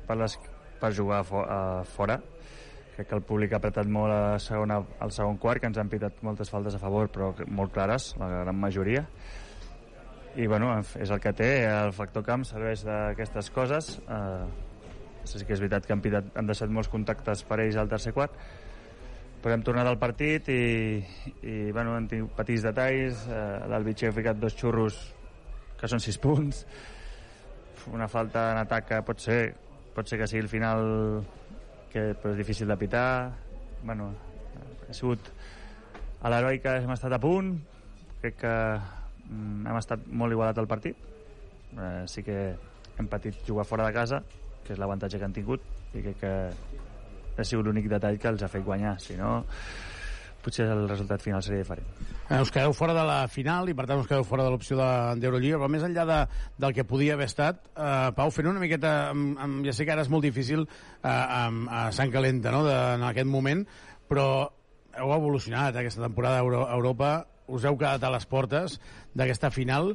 [0.08, 0.38] per, les,
[0.80, 2.20] per jugar fo, eh, fora
[2.96, 5.90] crec que el públic ha apretat molt a segona, al segon quart, que ens han
[5.92, 9.06] pitat moltes faltes a favor, però molt clares, la gran majoria.
[10.36, 13.98] I, bueno, és el que té, el factor camp serveix d'aquestes coses.
[14.08, 14.46] Eh,
[15.28, 18.14] sí que és veritat que han, pitat, han deixat molts contactes per ells al tercer
[18.16, 18.38] quart,
[19.42, 21.02] però hem tornat al partit i,
[21.42, 23.26] i bueno, han tingut petits detalls.
[23.28, 25.02] Eh, L'Albitxer ha ficat dos xurros
[25.80, 26.64] que són sis punts.
[27.92, 29.42] Una falta en atac que pot ser,
[29.96, 30.84] pot ser que sigui el final
[31.92, 33.32] que però és difícil de pitar.
[33.84, 34.12] Bueno,
[34.88, 35.32] ha sigut
[36.22, 37.56] a l'heroica hem estat a punt.
[38.22, 38.56] Crec que
[39.30, 40.98] mm, hem estat molt igualat al partit.
[41.72, 42.38] Eh, sí que
[43.00, 44.22] hem patit jugar fora de casa,
[44.66, 45.64] que és l'avantatge que han tingut,
[45.96, 46.34] i crec que
[47.38, 48.98] ha sigut l'únic detall que els ha fet guanyar.
[49.02, 49.42] Si no,
[50.44, 51.88] potser el resultat final seria diferent.
[52.30, 54.78] Eh, us quedeu fora de la final i per tant us quedeu fora de l'opció
[54.80, 56.20] de- d'Eurolliga però més enllà de,
[56.64, 59.92] del que podia haver estat eh, Pau, fent una miqueta amb, amb, ja sé que
[59.96, 62.64] ara és molt difícil eh, amb, a Sant Calenta no?
[62.68, 63.66] de, en aquest moment
[64.10, 64.26] però
[64.96, 67.12] heu evolucionat aquesta temporada a Euro, Europa
[67.52, 68.80] us heu quedat a les portes
[69.14, 69.94] d'aquesta final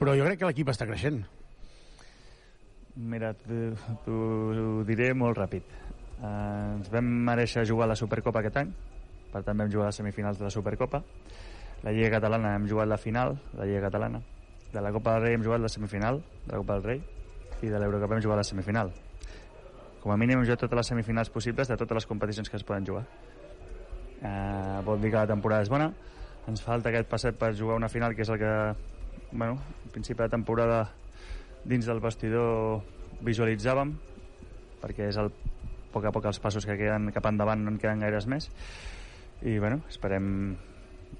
[0.00, 1.22] però jo crec que l'equip està creixent
[3.00, 3.30] Mira,
[4.04, 5.62] t'ho diré molt ràpid.
[6.20, 6.30] Eh,
[6.76, 8.72] ens vam mereixer jugar a la Supercopa aquest any,
[9.32, 11.02] per tant vam jugar a les semifinals de la Supercopa.
[11.82, 14.20] La Lliga Catalana hem jugat la final, la Lliga Catalana.
[14.72, 17.00] De la Copa del Rei hem jugat la semifinal, de la Copa del Rei,
[17.62, 18.92] i de l'Eurocup hem jugat la semifinal.
[20.00, 22.64] Com a mínim hem jugat totes les semifinals possibles de totes les competicions que es
[22.64, 23.04] poden jugar.
[24.20, 25.90] Eh, vol dir que la temporada és bona.
[26.48, 28.54] Ens falta aquest passet per jugar una final, que és el que,
[29.32, 30.86] bueno, al principi de temporada
[31.64, 32.80] dins del vestidor
[33.24, 33.92] visualitzàvem,
[34.80, 37.78] perquè és el, a poc a poc els passos que queden cap endavant no en
[37.82, 38.48] queden gaires més,
[39.42, 40.56] i bueno, esperem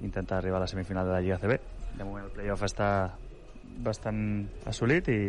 [0.01, 1.59] intentar arribar a la semifinal de la Lliga CB.
[1.97, 2.91] De moment el playoff està
[3.81, 4.21] bastant
[4.69, 5.21] assolit i,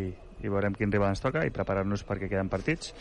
[0.42, 2.94] i veurem quin rival ens toca i preparar-nos perquè queden partits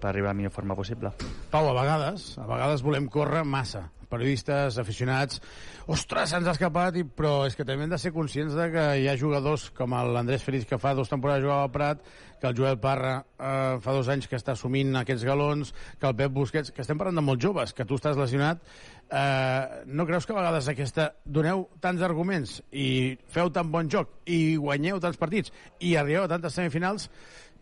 [0.00, 1.12] per arribar a la millor forma possible.
[1.52, 3.90] Pau, a vegades, a vegades volem córrer massa.
[4.10, 5.42] Periodistes, aficionats...
[5.90, 8.82] Ostres, se'ns ha escapat, i, però és que també hem de ser conscients de que
[9.00, 12.04] hi ha jugadors com l'Andrés Félix, que fa dues temporades jugava al Prat,
[12.40, 16.16] que el Joel Parra eh, fa dos anys que està assumint aquests galons, que el
[16.20, 18.62] Pep Busquets, que estem parlant de molts joves, que tu estàs lesionat,
[19.10, 21.10] eh, no creus que a vegades aquesta...
[21.24, 26.30] doneu tants arguments i feu tan bon joc i guanyeu tants partits i arribeu a
[26.30, 27.10] tantes semifinals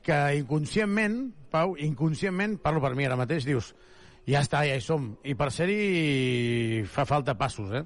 [0.05, 3.73] que inconscientment, Pau, inconscientment, parlo per mi ara mateix, dius,
[4.28, 5.10] ja està, ja hi som.
[5.24, 7.84] I per ser-hi fa falta passos, eh?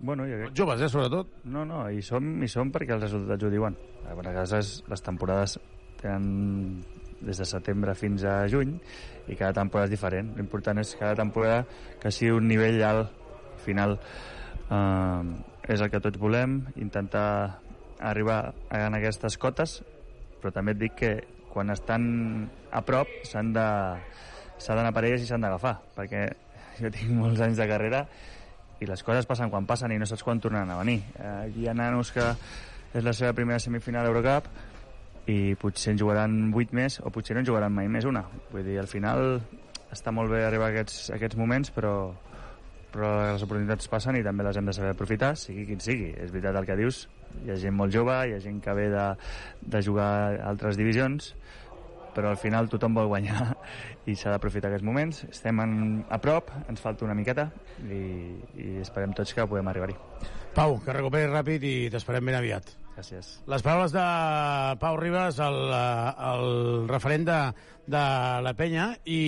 [0.00, 0.52] Bueno, jo crec...
[0.56, 1.32] Joves, eh, sobretot.
[1.44, 3.76] No, no, hi som, hi som perquè els resultats ho diuen.
[4.08, 5.56] A vegades les temporades
[6.00, 6.82] tenen
[7.20, 8.74] des de setembre fins a juny
[9.26, 10.34] i cada temporada és diferent.
[10.36, 11.64] L'important és cada temporada
[12.02, 13.12] que sigui un nivell alt.
[13.56, 15.22] Al final eh,
[15.72, 17.62] és el que tots volem, intentar
[17.98, 19.80] arribar a aquestes cotes,
[20.42, 21.12] però també et dic que
[21.50, 23.66] quan estan a prop s'han de
[24.58, 26.26] s'ha d'anar per elles i s'han d'agafar, perquè
[26.80, 28.06] jo tinc molts anys de carrera
[28.80, 31.00] i les coses passen quan passen i no saps quan tornaran a venir.
[31.16, 32.24] Eh, aquí hi ha nanos que
[32.96, 34.48] és la seva primera semifinal d'Eurocup
[35.32, 38.22] i potser en jugaran 8 més o potser no en jugaran mai més una.
[38.52, 39.40] Vull dir, al final
[39.92, 41.94] està molt bé arribar a aquests, a aquests moments, però,
[42.94, 46.12] però les oportunitats passen i també les hem de saber aprofitar, sigui quin sigui.
[46.14, 47.06] És veritat el que dius,
[47.44, 49.06] hi ha gent molt jove, hi ha gent que ve de,
[49.74, 51.32] de jugar a altres divisions,
[52.16, 53.50] però al final tothom vol guanyar
[54.10, 55.22] i s'ha d'aprofitar aquests moments.
[55.28, 55.76] Estem en,
[56.08, 57.50] a prop, ens falta una miqueta
[57.84, 58.00] i,
[58.56, 59.94] i esperem tots que podem arribar-hi.
[60.56, 62.72] Pau, que recuperis ràpid i t'esperem ben aviat.
[62.96, 63.26] Gràcies.
[63.44, 64.02] Les paraules de
[64.80, 65.58] Pau Ribas, el,
[66.30, 67.40] el referent de,
[67.92, 68.04] de
[68.40, 69.18] la penya, i,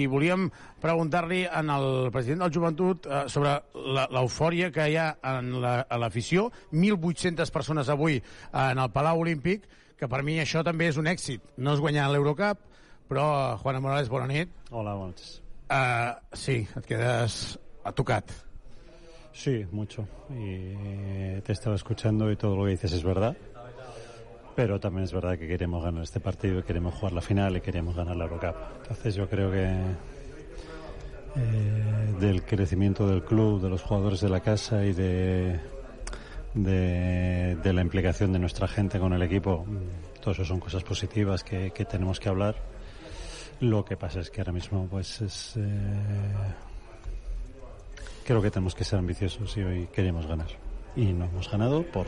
[0.00, 0.46] i volíem
[0.80, 3.52] preguntar-li el president del Joventut eh, sobre
[3.98, 6.46] la- l'eufòria que hi ha en la- l'afició.
[6.72, 9.68] 1.800 persones avui en el Palau Olímpic,
[9.98, 11.42] que per mi això també és un èxit.
[11.58, 12.60] No és guanyar l'Eurocup,
[13.10, 13.28] però,
[13.62, 14.52] Juana Morales, bona nit.
[14.70, 15.40] Hola, buenas.
[15.68, 18.30] Uh, sí, et quedes a tocat.
[19.32, 20.06] Sí, mucho.
[20.30, 23.36] Y te estaba escuchando y todo lo que dices es verdad.
[24.56, 27.94] Pero también es verdad que queremos ganar este partido, queremos jugar la final y queremos
[27.94, 28.56] ganar la Eurocup.
[28.82, 29.66] Entonces yo creo que
[31.36, 35.60] eh, del crecimiento del club, de los jugadores de la casa y de,
[36.54, 39.64] de, de la implicación de nuestra gente con el equipo,
[40.20, 42.56] todo eso son cosas positivas que, que tenemos que hablar.
[43.60, 45.54] Lo que pasa es que ahora mismo pues es...
[45.56, 45.60] eh,
[48.24, 50.48] creo que tenemos que ser ambiciosos y hoy queremos ganar.
[50.94, 52.06] Y no hemos ganado por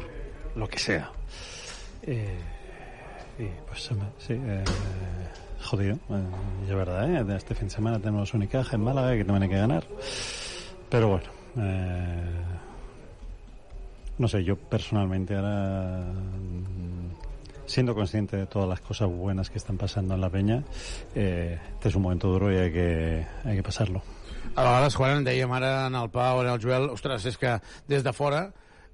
[0.55, 1.11] lo que sea.
[2.03, 2.39] Eh,
[3.39, 4.65] y pues sí, eh,
[5.63, 5.95] jodido.
[5.95, 6.23] Eh,
[6.67, 7.37] y es verdad, ¿eh?
[7.37, 9.85] Este fin de semana tenemos Unicaja en Málaga que también hay que ganar.
[10.89, 12.25] Pero bueno, eh,
[14.21, 19.79] no sé, yo personalmente ahora, mm, siendo consciente de todas las cosas buenas que están
[19.79, 20.63] pasando en la peña,
[21.15, 24.03] eh, este es un momento duro y hay que, hay que pasarlo.
[24.57, 27.55] A vegades, quan en dèiem ara en el Pau, en el Joel, ostres, és que
[27.89, 28.51] des de fora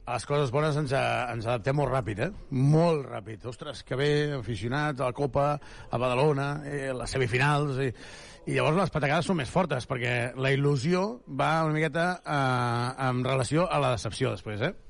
[0.07, 2.31] a les coses bones ens, a, ens adaptem molt ràpid, eh?
[2.55, 3.49] Molt ràpid.
[3.51, 5.49] Ostres, que bé, aficionats a la Copa,
[5.91, 7.83] a Badalona, eh, les semifinals...
[7.83, 7.91] I,
[8.47, 13.25] i llavors les patacades són més fortes, perquè la il·lusió va una miqueta eh, en
[13.27, 14.86] relació a la decepció després, eh?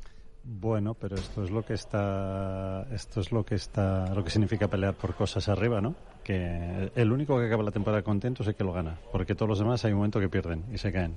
[0.49, 4.69] Bueno, pero esto es lo que está, esto es lo que está, lo que significa
[4.69, 5.97] pelear por cosas arriba, ¿no?
[6.23, 9.49] Que el único que acaba la temporada contento es el que lo gana, porque todos
[9.49, 11.17] los demás hay un momento que pierden y se caen.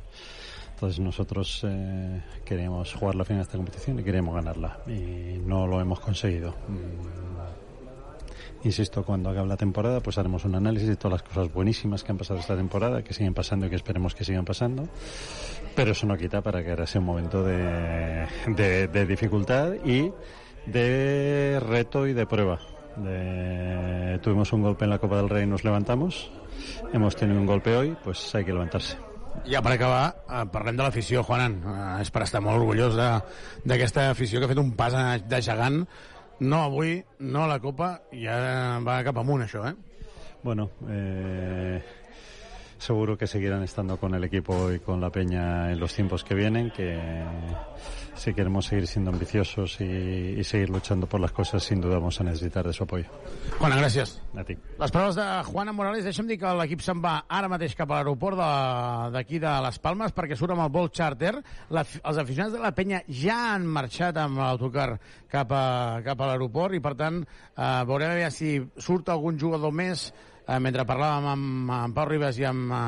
[0.74, 5.68] Entonces nosotros eh, queremos jugar la final de esta competición y queremos ganarla y no
[5.68, 6.56] lo hemos conseguido.
[6.68, 7.30] Mm,
[8.64, 12.12] Insisto, cuando acabe la temporada, pues haremos un análisis de todas las cosas buenísimas que
[12.12, 14.84] han pasado esta temporada, que siguen pasando y que esperemos que sigan pasando.
[15.80, 20.12] Pero eso no quita para que ahora sea un momento de, de- de dificultad y
[20.66, 22.60] de reto y de prueba.
[22.98, 26.30] De- tuvimos un golpe en la Copa del Rey y nos levantamos.
[26.92, 28.98] Hemos tenido un golpe hoy, pues hay que levantarse.
[29.48, 31.62] Ja per acabar, eh, parlem de l'afició, Juanan.
[31.64, 33.22] Eh, és per estar molt orgullós de-
[33.64, 34.92] d'aquesta afició que ha fet un pas
[35.30, 35.86] de gegant.
[36.42, 39.76] No avui, no a la Copa, ja va cap amunt, això, eh?
[40.44, 41.82] Bueno, eh,
[42.80, 46.34] seguro que seguirán estando con el equipo y con la peña en los tiempos que
[46.34, 46.98] vienen, que
[48.16, 52.20] si queremos seguir siendo ambiciosos y, y seguir luchando por las cosas, sin duda vamos
[52.20, 53.06] a necesitar de su apoyo.
[53.60, 54.18] Juana, gràcies.
[54.36, 54.58] A ti.
[54.80, 58.00] Les paraules de Juana Morales, deixa'm dir que l'equip se'n va ara mateix cap a
[58.00, 61.36] l'aeroport de- d'aquí de, de Les Palmes perquè surt amb el vol charter.
[61.70, 64.98] La, els aficionats de la penya ja han marxat amb l'autocar
[65.32, 69.40] cap a, cap a l'aeroport i, per tant, eh, veurem a veure si surt algun
[69.40, 70.10] jugador més
[70.50, 72.80] eh, mentre parlàvem amb, amb Pau Ribas i amb eh,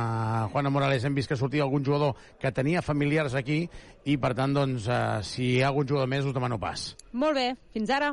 [0.54, 3.62] Juana Morales hem vist que sortia algun jugador que tenia familiars aquí
[4.04, 6.92] i, per tant, doncs, eh, si hi ha algun jugador més us demano pas.
[7.14, 8.12] Molt bé, fins ara.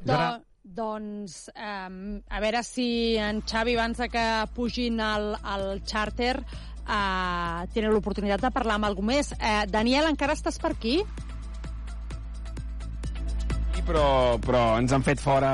[0.00, 0.30] Fins ara.
[0.38, 0.46] Do,
[0.82, 6.36] doncs, um, a veure si en Xavi, abans de que pugin al, al xàrter,
[6.84, 9.32] uh, tenen l'oportunitat de parlar amb algú més.
[9.40, 11.00] Uh, Daniel, encara estàs per aquí?
[13.74, 15.52] Sí, però, però ens han fet fora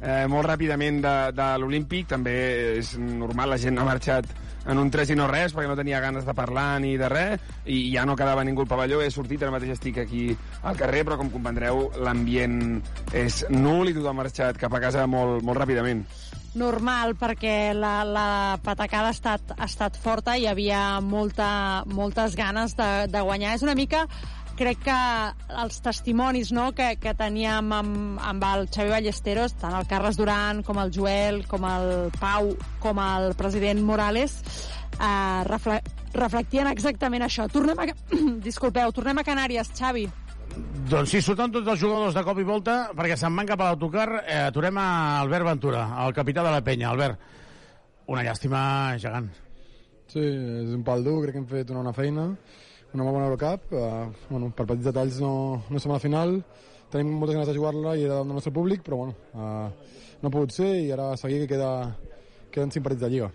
[0.00, 2.08] eh, molt ràpidament de, de l'Olímpic.
[2.10, 2.36] També
[2.80, 4.28] és normal, la gent ha marxat
[4.66, 7.42] en un 3 i no res, perquè no tenia ganes de parlar ni de res,
[7.70, 10.28] i ja no quedava ningú al pavelló, he sortit, ara mateix estic aquí
[10.66, 12.80] al carrer, però com comprendreu, l'ambient
[13.14, 16.02] és nul i tothom ha marxat cap a casa molt, molt ràpidament.
[16.56, 18.28] Normal, perquè la, la
[18.64, 23.52] patacada ha estat, ha estat forta i hi havia molta, moltes ganes de, de guanyar.
[23.58, 24.06] És una mica
[24.56, 24.96] crec que
[25.62, 30.62] els testimonis no, que, que teníem amb, amb el Xavi Ballesteros, tant el Carles Duran
[30.66, 32.50] com el Joel, com el Pau,
[32.82, 34.40] com el president Morales,
[34.96, 35.80] eh, refle
[36.16, 37.44] reflectien exactament això.
[37.52, 37.90] Tornem a...
[38.46, 40.06] Disculpeu, tornem a Canàries, Xavi.
[40.88, 43.70] Doncs sí, surten tots els jugadors de cop i volta perquè se'n van cap a
[43.70, 44.06] l'autocar.
[44.22, 44.86] Eh, aturem a
[45.20, 46.92] Albert Ventura, el capità de la penya.
[46.94, 47.34] Albert,
[48.08, 48.60] una llàstima
[49.02, 49.28] gegant.
[50.06, 52.30] Sí, és un pal dur, crec que hem fet una bona feina,
[52.96, 53.72] una molt bona Eurocup.
[53.72, 55.32] Uh, bueno, per petits detalls no,
[55.68, 56.38] no som a la final,
[56.92, 59.68] tenim moltes ganes de jugar-la i era del nostre públic, però bueno, uh,
[60.22, 61.70] no ha pogut ser i ara seguir que queda,
[62.54, 63.30] queden cinc partits de Lliga.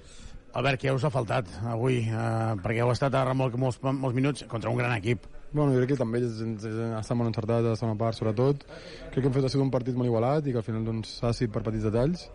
[0.57, 2.01] Albert, què us ha faltat avui?
[2.09, 5.30] Uh, perquè heu estat a remolc molts, molts minuts contra un gran equip.
[5.51, 8.65] Bueno, jo crec que també ells estan molt encertats a la segona part, sobretot.
[9.11, 11.17] Crec que hem fet ha sigut un partit molt igualat i que al final doncs,
[11.23, 12.30] decidit per petits detalls.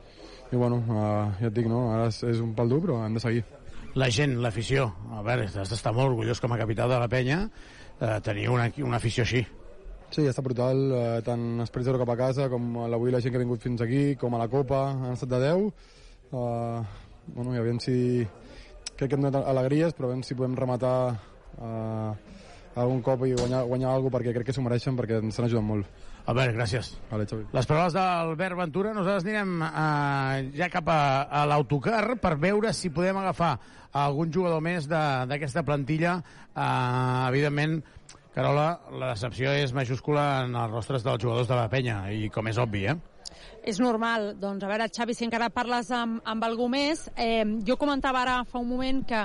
[0.52, 1.88] I bueno, uh, ja et dic, no?
[1.90, 3.44] ara és, és un pal dur, però hem de seguir.
[3.96, 7.38] La gent, l'afició, a veure, has d'estar molt orgullós com a capità de la penya
[7.46, 9.40] eh, tenir una, una afició així.
[10.12, 13.40] Sí, està brutal, eh, tant Esperits d'Euro cap a casa, com l'avui la gent que
[13.40, 15.64] ha vingut fins aquí, com a la Copa, han estat de 10.
[16.28, 16.84] Uh,
[17.32, 17.96] bueno, i aviam si...
[18.96, 20.96] Crec que hem donat alegries, però aviam si podem rematar
[21.56, 22.12] uh,
[22.76, 25.64] algun cop i guanyar, guanyar alguna perquè crec que s'ho mereixen perquè ens han ajudat
[25.64, 25.88] molt.
[26.26, 26.90] Albert, gràcies.
[27.10, 27.44] Vale, Xavi.
[27.54, 32.90] Les paraules d'Albert Ventura, nosaltres anirem eh, ja cap a, a l'autocar per veure si
[32.90, 33.52] podem agafar
[33.96, 36.16] algun jugador més d'aquesta plantilla.
[36.50, 37.78] Eh, evidentment,
[38.34, 42.50] Carola, la decepció és majúscula en els rostres dels jugadors de la penya, i com
[42.50, 42.96] és obvi, eh?
[43.66, 44.32] És normal.
[44.38, 48.36] Doncs a veure, Xavi, si encara parles amb, amb algú més, eh, jo comentava ara
[48.46, 49.22] fa un moment que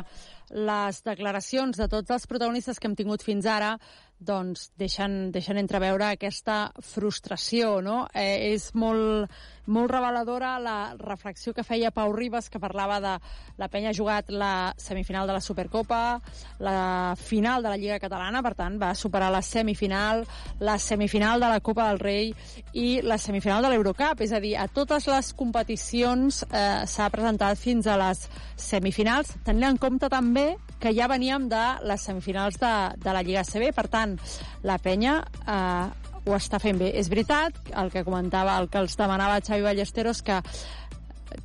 [0.52, 3.78] les declaracions de tots els protagonistes que hem tingut fins ara
[4.22, 8.04] doncs deixen, deixen entreveure aquesta frustració, no?
[8.14, 9.32] Eh, és molt,
[9.66, 13.16] molt reveladora la reflexió que feia Pau Ribas, que parlava de
[13.58, 16.22] la penya ha jugat la semifinal de la Supercopa,
[16.60, 20.24] la final de la Lliga Catalana, per tant, va superar la semifinal,
[20.60, 22.32] la semifinal de la Copa del Rei
[22.78, 27.58] i la semifinal de l'Eurocup, és a dir, a totes les competicions eh, s'ha presentat
[27.58, 30.41] fins a les semifinals, tenint en compte també
[30.82, 34.18] que ja veníem de les semifinals de, de la Lliga CB, per tant,
[34.66, 35.88] la penya eh,
[36.26, 36.92] ho està fent bé.
[36.98, 40.42] És veritat, el que comentava, el que els demanava Xavi Ballesteros, que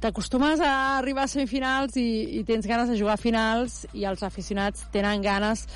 [0.00, 4.24] t'acostumes a arribar a semifinals i, i tens ganes de jugar a finals i els
[4.26, 5.66] aficionats tenen ganes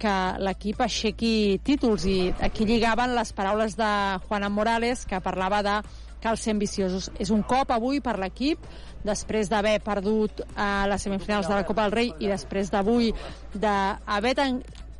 [0.00, 3.90] que l'equip aixequi títols i aquí lligaven les paraules de
[4.28, 5.80] Juan Morales que parlava de
[6.22, 7.10] cal ser ambiciosos.
[7.18, 8.62] És un cop avui per l'equip,
[9.04, 13.12] després d'haver perdut a les semifinals de la Copa del Rei i després d'avui
[13.54, 14.34] d'haver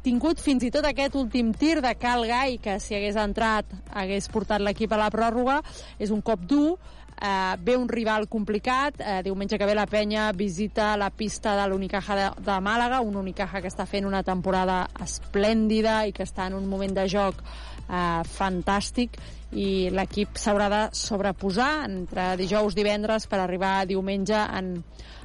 [0.03, 4.31] tingut fins i tot aquest últim tir de Cal Gai, que si hagués entrat hagués
[4.33, 5.61] portat l'equip a la pròrroga,
[5.99, 6.79] és un cop dur,
[7.21, 11.69] eh, ve un rival complicat, eh, diumenge que ve la penya visita la pista de
[11.69, 16.47] l'Unicaja de, de Màlaga, un Unicaja que està fent una temporada esplèndida i que està
[16.47, 19.19] en un moment de joc eh, fantàstic
[19.53, 24.75] i l'equip s'haurà de sobreposar entre dijous i divendres per arribar diumenge en,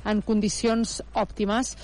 [0.05, 1.75] en condicions òptimes.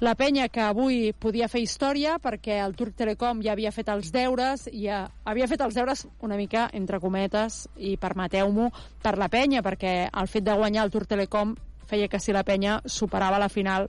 [0.00, 4.12] La penya que avui podia fer història perquè el Turc Telecom ja havia fet els
[4.14, 8.68] deures i ja havia fet els deures una mica entre cometes i permeteu-m'ho
[9.02, 11.56] per la penya perquè el fet de guanyar el Turc Telecom
[11.90, 13.88] feia que si la penya superava la final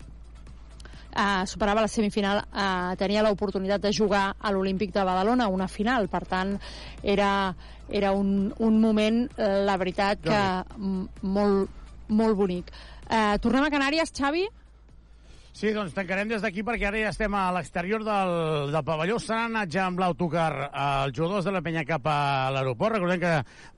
[1.15, 6.07] eh, superava la semifinal eh, tenia l'oportunitat de jugar a l'Olímpic de Badalona, una final.
[6.09, 6.55] Per tant
[7.03, 7.55] era,
[7.89, 10.45] era un, un moment, eh, la veritat que
[11.21, 11.69] molt,
[12.07, 12.71] molt bonic.
[13.09, 14.47] Eh, tornem a Canàries, Xavi?
[15.49, 18.33] Sí, doncs tancarem des d'aquí perquè ara ja estem a l'exterior del,
[18.71, 19.17] del pavelló.
[19.19, 22.95] S'han anat ja amb l'autocar els jugadors de la penya cap a l'aeroport.
[22.95, 23.33] Recordem que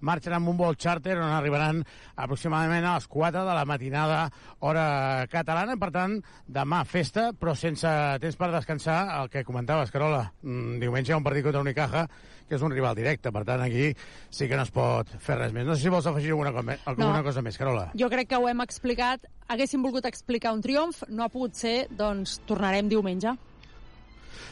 [0.06, 1.80] marxen amb un vol charter on arribaran
[2.16, 4.20] aproximadament a les 4 de la matinada
[4.60, 4.86] hora
[5.32, 5.80] catalana.
[5.80, 9.00] Per tant, demà festa, però sense temps per descansar.
[9.22, 12.06] El que comentaves, Carola, mm, diumenge un partit contra Unicaja
[12.52, 13.32] que és un rival directe.
[13.32, 13.94] Per tant, aquí
[14.30, 15.68] sí que no es pot fer res més.
[15.68, 17.24] No sé si vols afegir alguna, cosa, alguna no.
[17.30, 17.88] cosa més, Carola.
[17.96, 19.24] Jo crec que ho hem explicat.
[19.52, 23.38] Haguéssim volgut explicar un triomf, no ha pogut ser, doncs tornarem diumenge.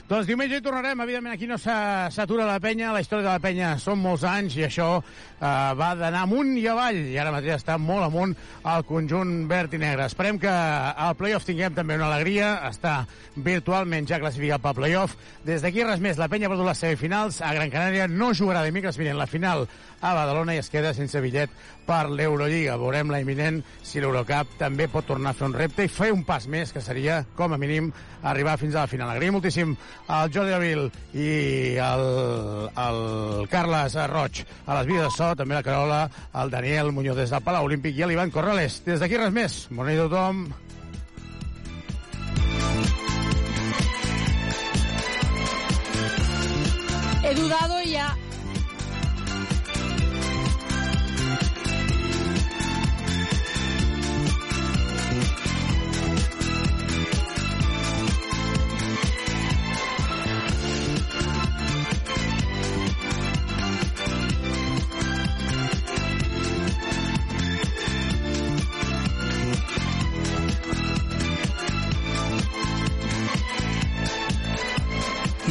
[0.09, 0.97] Doncs diumenge hi tornarem.
[1.03, 2.89] Evidentment, aquí no s'atura la penya.
[2.89, 6.63] La història de la penya són molts anys i això eh, va d'anar amunt i
[6.71, 6.97] avall.
[7.11, 8.33] I ara mateix està molt amunt
[8.73, 10.07] el conjunt verd i negre.
[10.09, 12.55] Esperem que al playoff tinguem també una alegria.
[12.71, 13.03] Està
[13.37, 15.13] virtualment ja classificat pel playoff.
[15.45, 16.17] Des d'aquí res més.
[16.17, 17.37] La penya perdut les semifinals.
[17.45, 19.67] A Gran Canària no jugarà dimecres vinent la final
[20.01, 21.53] a Badalona i es queda sense bitllet
[21.87, 22.77] per l'Eurolliga.
[22.81, 26.23] Veurem la imminent si l'Eurocup també pot tornar a fer un repte i fer un
[26.27, 27.91] pas més, que seria, com a mínim,
[28.23, 29.11] arribar fins a la final.
[29.11, 29.75] Agraïm moltíssim
[30.07, 31.29] al Jordi Avil i
[31.83, 32.05] el,
[32.85, 33.01] el
[33.51, 35.99] Carles Roig a les vides de so, també la Carola,
[36.41, 38.81] el Daniel Muñoz des del Palau Olímpic i l'Ivan Corrales.
[38.85, 39.61] Des d'aquí res més.
[39.69, 40.47] Bona nit a tothom.
[47.21, 48.15] He dudado ya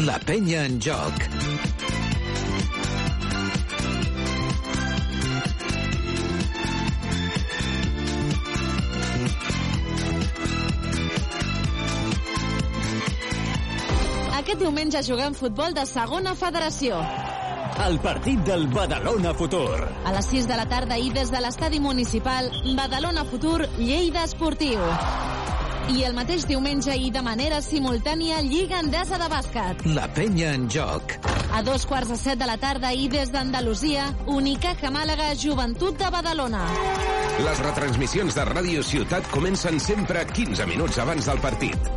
[0.08, 1.24] La penya en joc.
[14.38, 17.02] Aquest diumenge juguem futbol de segona federació.
[17.84, 19.76] El partit del Badalona Futur.
[20.08, 22.48] A les 6 de la tarda i des de l'estadi municipal,
[22.80, 24.80] Badalona Futur, Lleida Esportiu.
[25.88, 29.84] I el mateix diumenge i de manera simultània, Lliga Endesa de Bàsquet.
[29.96, 31.14] La penya en joc.
[31.56, 36.10] A dos quarts de set de la tarda i des d'Andalusia, Unicaja Màlaga, Joventut de
[36.12, 36.66] Badalona.
[37.40, 41.90] Les retransmissions de Ràdio Ciutat comencen sempre 15 minuts abans del partit.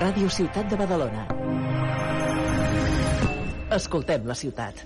[0.00, 1.26] Ràdio Ciutat de Badalona.
[3.80, 4.84] Escoltem la ciutat.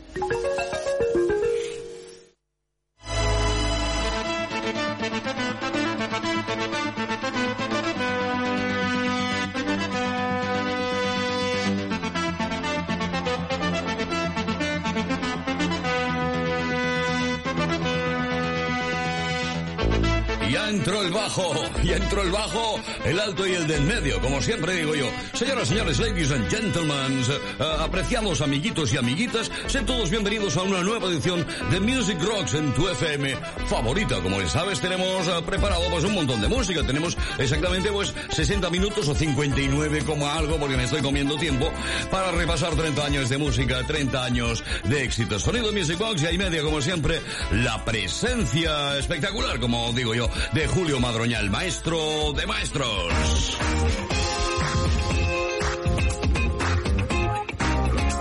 [20.74, 21.54] Entró el bajo,
[21.84, 25.06] ya entró el bajo, el alto y el del medio, como siempre digo yo.
[25.32, 30.82] Señoras, señores, ladies and gentlemen, eh, apreciados amiguitos y amiguitas, sean todos bienvenidos a una
[30.82, 33.36] nueva edición de Music Rocks en tu FM
[33.68, 34.20] favorita.
[34.20, 36.84] Como ya sabes, tenemos eh, preparado pues un montón de música.
[36.84, 41.70] Tenemos exactamente pues 60 minutos o 59 como algo, porque me estoy comiendo tiempo,
[42.10, 45.42] para repasar 30 años de música, 30 años de éxitos.
[45.42, 47.20] Sonido Music Box y ahí media, como siempre,
[47.52, 50.28] la presencia espectacular, como digo yo,
[50.68, 53.58] Julio Madroñal, maestro de maestros.